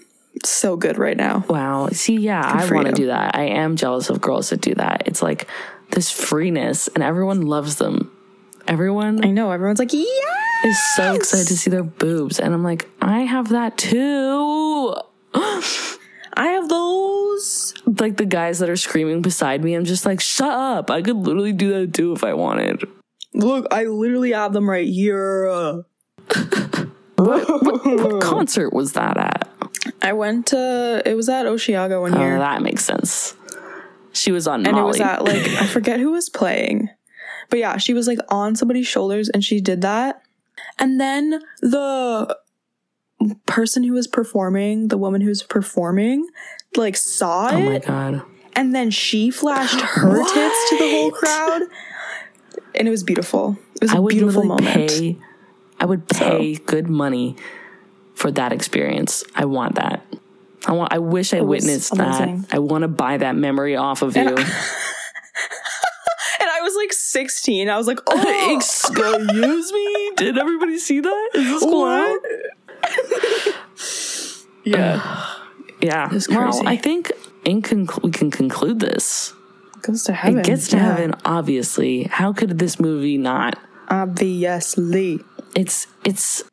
so 0.46 0.78
good 0.78 0.98
right 0.98 1.18
now. 1.18 1.44
Wow. 1.50 1.90
See, 1.90 2.16
yeah, 2.18 2.42
I 2.42 2.72
want 2.74 2.88
to 2.88 2.94
do 2.94 3.08
that. 3.08 3.36
I 3.36 3.44
am 3.44 3.76
jealous 3.76 4.10
of 4.10 4.22
girls 4.22 4.50
that 4.52 4.62
do 4.62 4.74
that. 4.76 5.04
It's 5.08 5.22
like 5.22 5.48
this 5.92 6.10
freeness, 6.10 6.88
and 6.88 7.04
everyone 7.04 7.42
loves 7.42 7.76
them. 7.78 8.12
Everyone, 8.68 9.24
I 9.24 9.32
know 9.32 9.52
everyone's 9.52 9.80
like, 9.80 9.94
yeah. 9.94 10.04
is 10.66 10.78
so 10.96 11.14
excited 11.14 11.48
to 11.48 11.58
see 11.58 11.70
their 11.70 11.84
boobs. 11.84 12.40
And 12.40 12.54
I'm 12.54 12.64
like, 12.64 12.88
I 13.02 13.22
have 13.22 13.50
that 13.50 13.78
too. 13.78 14.96
I 15.34 16.48
have 16.50 16.70
those. 16.70 17.74
Like 17.86 18.18
the 18.18 18.26
guys 18.26 18.60
that 18.60 18.70
are 18.70 18.76
screaming 18.76 19.22
beside 19.22 19.64
me, 19.64 19.74
I'm 19.74 19.86
just 19.86 20.06
like, 20.06 20.20
shut 20.22 20.52
up. 20.52 20.92
I 20.92 21.02
could 21.02 21.16
literally 21.16 21.54
do 21.54 21.70
that 21.80 21.94
too 21.94 22.14
if 22.14 22.24
I 22.24 22.34
wanted. 22.34 22.84
Look, 23.34 23.68
I 23.72 23.86
literally 23.86 24.32
have 24.34 24.54
them 24.54 24.70
right 24.70 24.88
here. 24.88 25.84
What 27.20 28.22
concert 28.22 28.74
was 28.74 28.94
that 28.94 29.18
at? 29.18 29.50
I 30.04 30.14
went 30.14 30.46
to 30.48 31.02
it 31.04 31.16
was 31.16 31.30
at 31.30 31.48
Osheaga 31.48 32.00
one 32.00 32.14
Oh, 32.14 32.20
year. 32.22 32.38
that 32.38 32.62
makes 32.62 32.86
sense. 32.86 33.36
She 34.14 34.32
was 34.32 34.48
on 34.48 34.68
and 34.68 34.76
Molly. 34.76 34.84
it 34.84 34.88
was 34.88 35.02
at 35.02 35.24
like 35.26 35.48
I 35.48 35.66
forget 35.66 36.00
who 36.00 36.12
was 36.12 36.30
playing. 36.30 36.90
But 37.50 37.60
yeah, 37.60 37.78
she 37.78 37.94
was 37.94 38.08
like 38.08 38.20
on 38.30 38.56
somebody's 38.56 38.88
shoulders 38.88 39.30
and 39.30 39.44
she 39.44 39.62
did 39.62 39.82
that. 39.82 40.22
And 40.80 41.00
then 41.00 41.42
the 41.62 42.38
person 43.46 43.84
who 43.84 43.94
was 43.94 44.08
performing, 44.08 44.90
the 44.90 44.98
woman 44.98 45.22
who 45.22 45.30
was 45.30 45.44
performing, 45.44 46.28
like 46.76 46.96
saw 46.98 47.50
oh 47.52 47.58
it 47.58 47.64
Oh 47.64 47.70
my 47.70 47.80
god. 47.80 48.22
and 48.56 48.76
then 48.76 48.92
she 48.92 49.32
flashed 49.32 49.80
her 49.80 50.18
tits 50.34 50.70
to 50.70 50.78
the 50.78 50.92
whole 50.92 51.12
crowd. 51.12 51.62
And 52.76 52.88
it 52.88 52.92
was 52.92 53.04
beautiful. 53.04 53.58
It 53.76 53.82
was 53.84 53.92
I 53.92 53.98
a 53.98 54.02
would 54.02 54.12
beautiful 54.12 54.44
moment. 54.44 54.68
pay 54.90 55.18
I 55.80 55.86
would 55.86 56.08
pay 56.10 56.56
good 56.56 56.90
money 56.90 57.36
for 58.16 58.32
that 58.32 58.52
experience. 58.52 59.24
I 59.36 59.46
want 59.46 59.76
that. 59.76 60.04
I 60.66 60.72
want 60.74 60.92
I 60.94 60.98
wish 61.00 61.34
I 61.34 61.42
witnessed 61.42 61.94
amazing. 61.94 62.42
that. 62.42 62.56
I 62.56 62.60
want 62.60 62.82
to 62.82 62.88
buy 62.88 63.18
that 63.18 63.36
memory 63.36 63.76
off 63.76 64.02
of 64.02 64.16
you. 64.16 64.22
And 64.22 64.40
And 64.40 64.48
I 64.50 64.87
16. 67.12 67.70
I 67.70 67.78
was 67.78 67.88
like, 67.88 68.00
oh, 68.08 68.56
Excuse 68.56 69.72
me? 69.72 70.12
Did 70.18 70.38
everybody 70.38 70.78
see 70.78 71.00
that? 71.00 71.30
Is 71.36 71.50
this 71.50 71.64
what? 71.64 72.22
yeah. 74.64 75.34
Yeah. 75.80 76.10
Well. 76.30 76.68
I 76.68 76.76
think 76.76 77.12
in 77.46 77.62
we 78.02 78.10
can 78.10 78.32
conclude 78.32 78.80
this. 78.80 79.32
Goes 79.84 80.06
to 80.06 80.14
heaven. 80.14 80.40
It 80.40 80.46
gets 80.46 80.70
to 80.70 80.78
Yeah. 80.78 80.84
heaven, 80.96 81.14
obviously. 81.24 82.06
How 82.06 82.34
could 82.34 82.58
this 82.58 82.80
movie 82.80 83.20
not? 83.20 83.60
Obviously. 83.90 85.20
It's 85.56 85.86
it's 86.04 86.44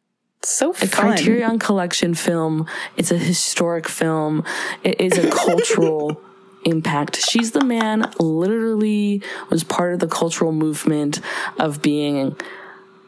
So 0.43 0.73
a. 0.73 0.87
Criterion 0.87 1.59
Collection 1.59 2.13
film. 2.15 2.67
It's 2.99 3.11
a 3.11 3.17
historic 3.17 3.89
film. 3.89 4.45
It 4.83 5.01
is 5.01 5.17
a 5.17 5.31
cultural 5.31 6.21
impact. 6.65 7.17
She's 7.17 7.53
the 7.53 7.65
man 7.65 8.11
literally 8.19 9.23
was 9.51 9.65
part 9.65 9.95
of 9.95 10.01
the 10.01 10.09
cultural 10.09 10.53
movement 10.53 11.21
of 11.59 11.83
being 11.83 12.37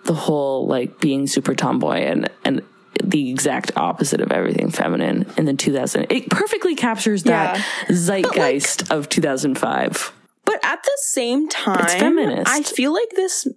the 0.05 0.15
whole 0.15 0.67
like 0.67 1.01
being 1.01 1.27
super 1.27 1.55
tomboy 1.55 1.97
and 1.97 2.31
and 2.45 2.63
the 3.03 3.29
exact 3.31 3.77
opposite 3.77 4.21
of 4.21 4.33
everything 4.33 4.71
feminine 4.71 5.27
in 5.37 5.45
the 5.45 5.53
2000 5.53 6.07
it 6.11 6.31
perfectly 6.31 6.75
captures 6.75 7.25
that 7.25 7.63
zeitgeist 7.91 8.91
of 8.91 9.09
2005 9.09 10.13
But 10.45 10.61
at 10.65 10.83
the 10.83 10.99
same 11.03 11.49
time, 11.49 11.87
feminist. 11.99 12.49
I 12.49 12.63
feel 12.63 12.93
like 12.95 13.11
this 13.17 13.49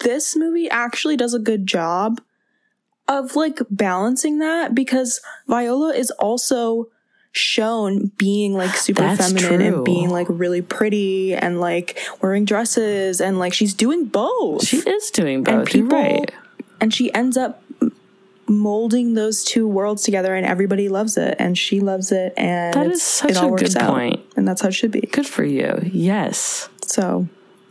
this 0.00 0.36
movie 0.36 0.68
actually 0.70 1.16
does 1.16 1.32
a 1.34 1.38
good 1.38 1.66
job 1.66 2.20
of 3.08 3.34
like 3.34 3.60
balancing 3.70 4.38
that 4.38 4.74
because 4.74 5.20
Viola 5.48 5.94
is 5.94 6.10
also 6.12 6.86
shown 7.36 8.12
being 8.16 8.54
like 8.54 8.74
super 8.76 9.02
That's 9.02 9.32
feminine 9.32 9.58
true. 9.58 9.76
and 9.76 9.84
being 9.84 10.08
like 10.10 10.28
really 10.30 10.62
pretty 10.62 11.34
and 11.34 11.60
like 11.60 11.98
wearing 12.22 12.44
dresses 12.44 13.20
and 13.20 13.38
like 13.40 13.52
she's 13.52 13.74
doing 13.74 14.04
both. 14.06 14.64
she 14.66 14.76
is 14.78 15.10
doing 15.10 15.42
both. 15.42 15.54
And 15.54 15.66
people 15.66 15.98
right. 15.98 16.30
and 16.80 16.94
she 16.94 17.12
ends 17.12 17.36
up 17.36 17.60
molding 18.46 19.14
those 19.14 19.42
two 19.42 19.66
worlds 19.66 20.02
together 20.02 20.34
and 20.34 20.46
everybody 20.46 20.88
loves 20.88 21.16
it 21.16 21.34
and 21.38 21.56
she 21.58 21.80
loves 21.80 22.12
it 22.12 22.32
and 22.36 22.72
That 22.74 22.86
it's, 22.86 23.02
such 23.02 23.32
it 23.32 23.36
all 23.36 23.48
a 23.48 23.50
works 23.52 23.74
good 23.74 23.78
out. 23.78 23.90
point. 23.94 24.20
and 24.36 24.46
that's 24.46 24.60
how 24.60 24.68
it 24.68 24.72
should 24.74 24.92
be. 24.92 25.00
Good 25.00 25.26
for 25.26 25.44
you. 25.44 25.80
Yes. 25.92 26.68
So 26.86 27.26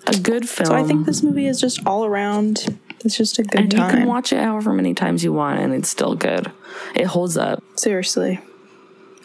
a 0.08 0.20
good 0.20 0.50
film 0.50 0.66
so 0.68 0.76
i 0.76 0.84
think 0.84 1.06
this 1.06 1.24
movie 1.24 1.48
is 1.48 1.62
just 1.62 1.80
all 1.86 2.04
around 2.04 2.78
it's 3.06 3.16
just 3.16 3.40
a 3.40 3.44
good 3.44 3.62
and 3.62 3.74
you 3.74 3.80
can 3.80 4.06
watch 4.06 4.34
it 4.34 4.40
however 4.40 4.74
many 4.74 4.94
times 4.94 5.24
you 5.24 5.32
want 5.32 5.62
and 5.62 5.74
it's 5.74 5.88
still 5.88 6.14
good. 6.14 6.52
It 6.94 7.06
holds 7.06 7.38
up. 7.38 7.64
Seriously 7.78 8.42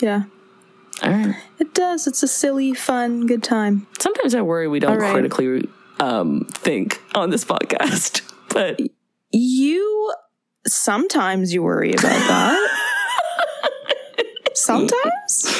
yeah. 0.01 0.25
All 1.03 1.11
right. 1.11 1.37
It 1.59 1.75
does. 1.75 2.07
It's 2.07 2.23
a 2.23 2.29
silly 2.29 2.75
fun 2.75 3.27
good 3.27 3.43
time. 3.43 3.87
Sometimes 3.99 4.35
i 4.35 4.43
worry 4.43 4.69
we 4.69 4.81
don't 4.81 4.99
right. 4.99 5.13
critically 5.13 5.69
um 6.01 6.47
think 6.51 7.01
on 7.15 7.31
this 7.31 7.45
podcast 7.45 8.23
but 8.49 8.81
you 9.33 10.13
sometimes 10.67 11.53
you 11.53 11.63
worry 11.63 11.93
about 11.93 12.03
that. 12.03 12.71
Sometimes? 14.55 15.55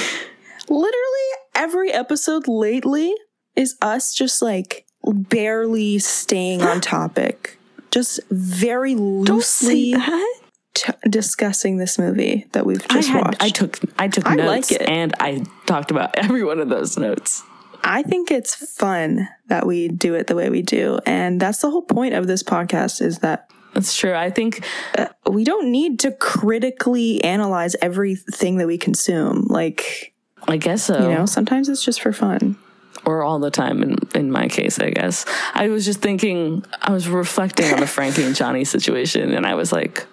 Literally 0.69 1.29
every 1.55 1.93
episode 1.93 2.49
lately 2.49 3.15
is 3.57 3.77
us 3.81 4.15
just 4.15 4.43
like 4.43 4.87
barely 5.05 5.99
staying 5.99 6.63
on 6.63 6.81
topic. 6.81 7.59
Just 7.91 8.21
very 8.31 8.95
don't 8.95 9.43
say 9.43 9.67
loosely 9.67 9.93
that 9.95 10.38
t- 10.79 10.93
discussing 11.09 11.77
this 11.77 11.99
movie 11.99 12.47
that 12.53 12.65
we've 12.65 12.85
I 12.91 12.95
just 12.95 13.09
had 13.09 13.25
watched 13.25 13.43
I 13.43 13.49
took 13.51 13.79
I 13.99 14.09
took 14.09 14.27
I 14.27 14.35
notes 14.35 14.71
like 14.71 14.81
it. 14.81 14.89
and 14.89 15.15
I 15.21 15.45
talked 15.67 15.91
about 15.91 16.15
every 16.17 16.45
one 16.45 16.61
of 16.61 16.69
those 16.69 16.97
notes. 16.97 17.43
I 17.85 18.03
think 18.03 18.31
it's 18.31 18.55
fun 18.55 19.29
that 19.47 19.67
we 19.67 19.89
do 19.89 20.15
it 20.15 20.27
the 20.27 20.35
way 20.35 20.51
we 20.51 20.63
do 20.63 20.99
and 21.07 21.41
that's 21.41 21.61
the 21.61 21.71
whole 21.71 21.83
point 21.83 22.15
of 22.15 22.27
this 22.27 22.43
podcast 22.43 23.01
is 23.03 23.19
that 23.19 23.51
That's 23.75 23.97
true. 23.97 24.15
I 24.15 24.31
think 24.31 24.65
uh, 24.97 25.09
we 25.31 25.45
don't 25.45 25.71
need 25.71 25.99
to 26.01 26.13
critically 26.13 27.23
analyze 27.23 27.77
everything 27.83 28.59
that 28.59 28.67
we 28.67 28.79
consume 28.79 29.47
like 29.49 30.13
I 30.47 30.57
guess 30.57 30.85
so. 30.85 31.09
you 31.09 31.15
know 31.15 31.27
sometimes 31.27 31.69
it's 31.69 31.85
just 31.85 32.01
for 32.01 32.13
fun 32.13 32.57
or 33.05 33.23
all 33.23 33.39
the 33.39 33.51
time 33.51 33.83
in, 33.83 33.97
in 34.15 34.31
my 34.31 34.49
case, 34.49 34.79
I 34.79 34.91
guess. 34.91 35.25
I 35.55 35.69
was 35.69 35.85
just 35.85 36.01
thinking 36.01 36.65
I 36.83 36.93
was 36.93 37.09
reflecting 37.09 37.73
on 37.73 37.81
the 37.81 37.87
Frankie 37.87 38.23
and 38.25 38.35
Johnny 38.35 38.65
situation 38.65 39.33
and 39.33 39.47
I 39.47 39.55
was 39.55 39.73
like 39.73 40.07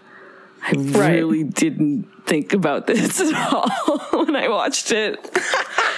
I 0.68 0.72
Right. 0.76 1.12
really 1.22 1.44
didn't 1.44 2.08
think 2.26 2.54
about 2.54 2.88
this 2.88 3.22
at 3.22 3.34
all 3.54 3.70
when 4.26 4.36
I 4.36 4.48
watched 4.50 4.92
it. 4.92 5.20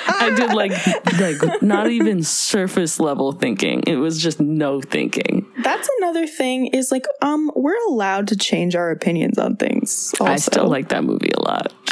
I 0.10 0.34
did 0.36 0.54
like 0.54 0.72
like 1.20 1.62
not 1.62 1.90
even 1.90 2.22
surface 2.24 3.00
level 3.00 3.32
thinking. 3.32 3.84
It 3.88 3.96
was 3.96 4.22
just 4.22 4.40
no 4.40 4.82
thinking. 4.82 5.46
that's 5.64 5.88
another 6.00 6.28
thing 6.28 6.68
is 6.68 6.92
like 6.92 7.06
um 7.22 7.50
we're 7.56 7.78
allowed 7.88 8.28
to 8.30 8.36
change 8.38 8.76
our 8.76 8.92
opinions 8.92 9.38
on 9.38 9.56
things 9.56 10.14
also. 10.20 10.32
I 10.32 10.36
still 10.38 10.68
like 10.68 10.90
that 10.90 11.04
movie 11.04 11.32
a 11.36 11.42
lot. 11.42 11.74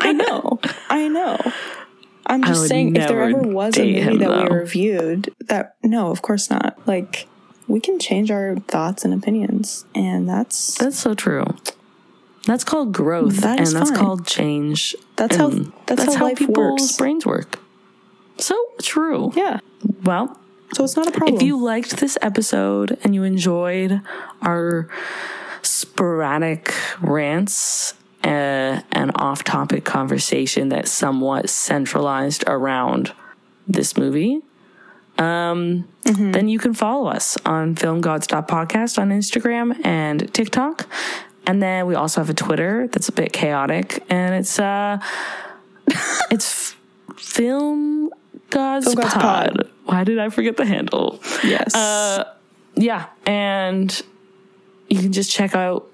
I 0.00 0.12
know 0.12 0.58
i 0.90 1.08
know 1.08 1.38
i'm 2.26 2.42
just 2.44 2.68
saying 2.68 2.94
if 2.94 3.08
there 3.08 3.22
ever 3.22 3.40
was 3.40 3.76
a 3.78 3.80
movie 3.80 4.00
him, 4.00 4.18
that 4.18 4.28
though. 4.28 4.42
we 4.42 4.48
reviewed 4.58 5.32
that 5.48 5.76
no 5.82 6.10
of 6.10 6.20
course 6.20 6.50
not 6.50 6.76
like 6.86 7.26
we 7.68 7.80
can 7.80 7.98
change 7.98 8.30
our 8.30 8.56
thoughts 8.68 9.04
and 9.04 9.14
opinions 9.14 9.84
and 9.94 10.28
that's 10.28 10.76
That's 10.78 10.98
so 10.98 11.14
true. 11.14 11.44
That's 12.46 12.64
called 12.64 12.92
growth, 12.92 13.36
That 13.42 13.58
and 13.58 13.68
that's 13.68 13.90
fine. 13.90 13.98
called 13.98 14.26
change. 14.26 14.96
That's 15.16 15.36
how- 15.36 15.50
and 15.50 15.72
that's 15.86 16.14
how 16.16 16.24
life 16.24 16.38
people's 16.38 16.80
works. 16.82 16.96
brains 16.96 17.24
work. 17.24 17.58
So 18.38 18.56
true. 18.82 19.32
yeah 19.36 19.60
Well, 20.04 20.38
so 20.74 20.82
it's 20.84 20.96
not 20.96 21.06
a 21.06 21.12
problem 21.12 21.36
if 21.36 21.42
you 21.42 21.56
liked 21.62 21.98
this 21.98 22.16
episode 22.22 22.98
and 23.04 23.14
you 23.14 23.22
enjoyed 23.24 24.00
our 24.40 24.88
sporadic 25.62 26.74
rants 27.00 27.94
uh, 28.24 28.80
and 28.92 29.10
off-topic 29.16 29.84
conversation 29.84 30.68
that 30.70 30.88
somewhat 30.88 31.48
centralized 31.50 32.44
around 32.46 33.12
this 33.68 33.96
movie, 33.96 34.40
um, 35.22 35.88
then 36.04 36.48
you 36.48 36.58
can 36.58 36.74
follow 36.74 37.08
us 37.08 37.36
on 37.44 37.76
Film 37.76 38.00
God 38.00 38.22
Podcast 38.22 38.98
on 38.98 39.10
Instagram 39.10 39.84
and 39.84 40.32
TikTok. 40.34 40.88
And 41.46 41.62
then 41.62 41.86
we 41.86 41.94
also 41.94 42.20
have 42.20 42.30
a 42.30 42.34
Twitter 42.34 42.88
that's 42.88 43.08
a 43.08 43.12
bit 43.12 43.32
chaotic, 43.32 44.04
and 44.08 44.34
it's 44.34 44.60
uh, 44.60 45.00
it's 46.30 46.76
Film 47.16 48.10
God's, 48.50 48.86
Film 48.86 48.96
God's 48.96 49.14
Pod. 49.14 49.22
Pod. 49.22 49.70
Why 49.84 50.04
did 50.04 50.18
I 50.18 50.28
forget 50.28 50.56
the 50.56 50.64
handle? 50.64 51.20
yes 51.42 51.74
Uh, 51.74 52.32
yeah, 52.74 53.06
and 53.26 54.02
you 54.88 55.00
can 55.00 55.12
just 55.12 55.32
check 55.32 55.54
out 55.54 55.88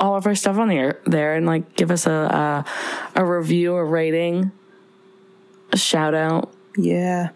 all 0.00 0.16
of 0.16 0.26
our 0.26 0.34
stuff 0.34 0.56
on 0.56 0.68
there 0.68 1.00
there 1.04 1.34
and 1.34 1.46
like 1.46 1.76
give 1.76 1.90
us 1.90 2.06
a 2.06 2.10
a, 2.10 3.20
a 3.20 3.24
review, 3.24 3.74
a 3.74 3.84
rating, 3.84 4.52
a 5.70 5.76
shout 5.76 6.14
out, 6.14 6.50
yeah 6.78 7.28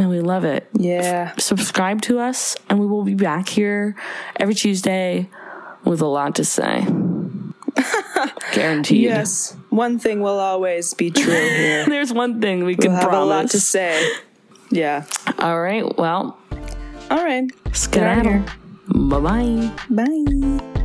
and 0.00 0.08
we 0.08 0.20
love 0.20 0.44
it. 0.44 0.66
yeah 0.72 1.32
Subscribe 1.36 2.00
to 2.02 2.18
us, 2.18 2.56
and 2.70 2.80
we 2.80 2.86
will 2.86 3.04
be 3.04 3.14
back 3.14 3.48
here 3.48 3.94
every 4.36 4.54
Tuesday 4.54 5.28
with 5.84 6.00
a 6.00 6.06
lot 6.06 6.34
to 6.36 6.44
say. 6.44 6.86
Guaranteed. 8.52 9.02
yes 9.02 9.56
one 9.70 9.98
thing 9.98 10.20
will 10.20 10.38
always 10.40 10.92
be 10.94 11.10
true 11.10 11.32
here 11.32 11.86
There's 11.88 12.12
one 12.12 12.40
thing 12.40 12.64
we 12.64 12.74
can 12.74 12.92
we'll 12.92 13.00
have 13.00 13.08
promise. 13.10 13.24
a 13.24 13.28
lot 13.28 13.50
to 13.50 13.60
say 13.60 14.12
yeah 14.70 15.04
All 15.38 15.60
right. 15.60 15.84
Well, 15.96 16.36
all 17.10 17.24
right 17.24 17.44
let's 17.66 17.86
Get 17.86 18.00
get 18.00 18.06
outta 18.18 18.18
out 18.18 18.26
here. 18.26 18.44
Bye 18.88 19.20
bye. 19.20 19.72
Bye. 19.90 20.79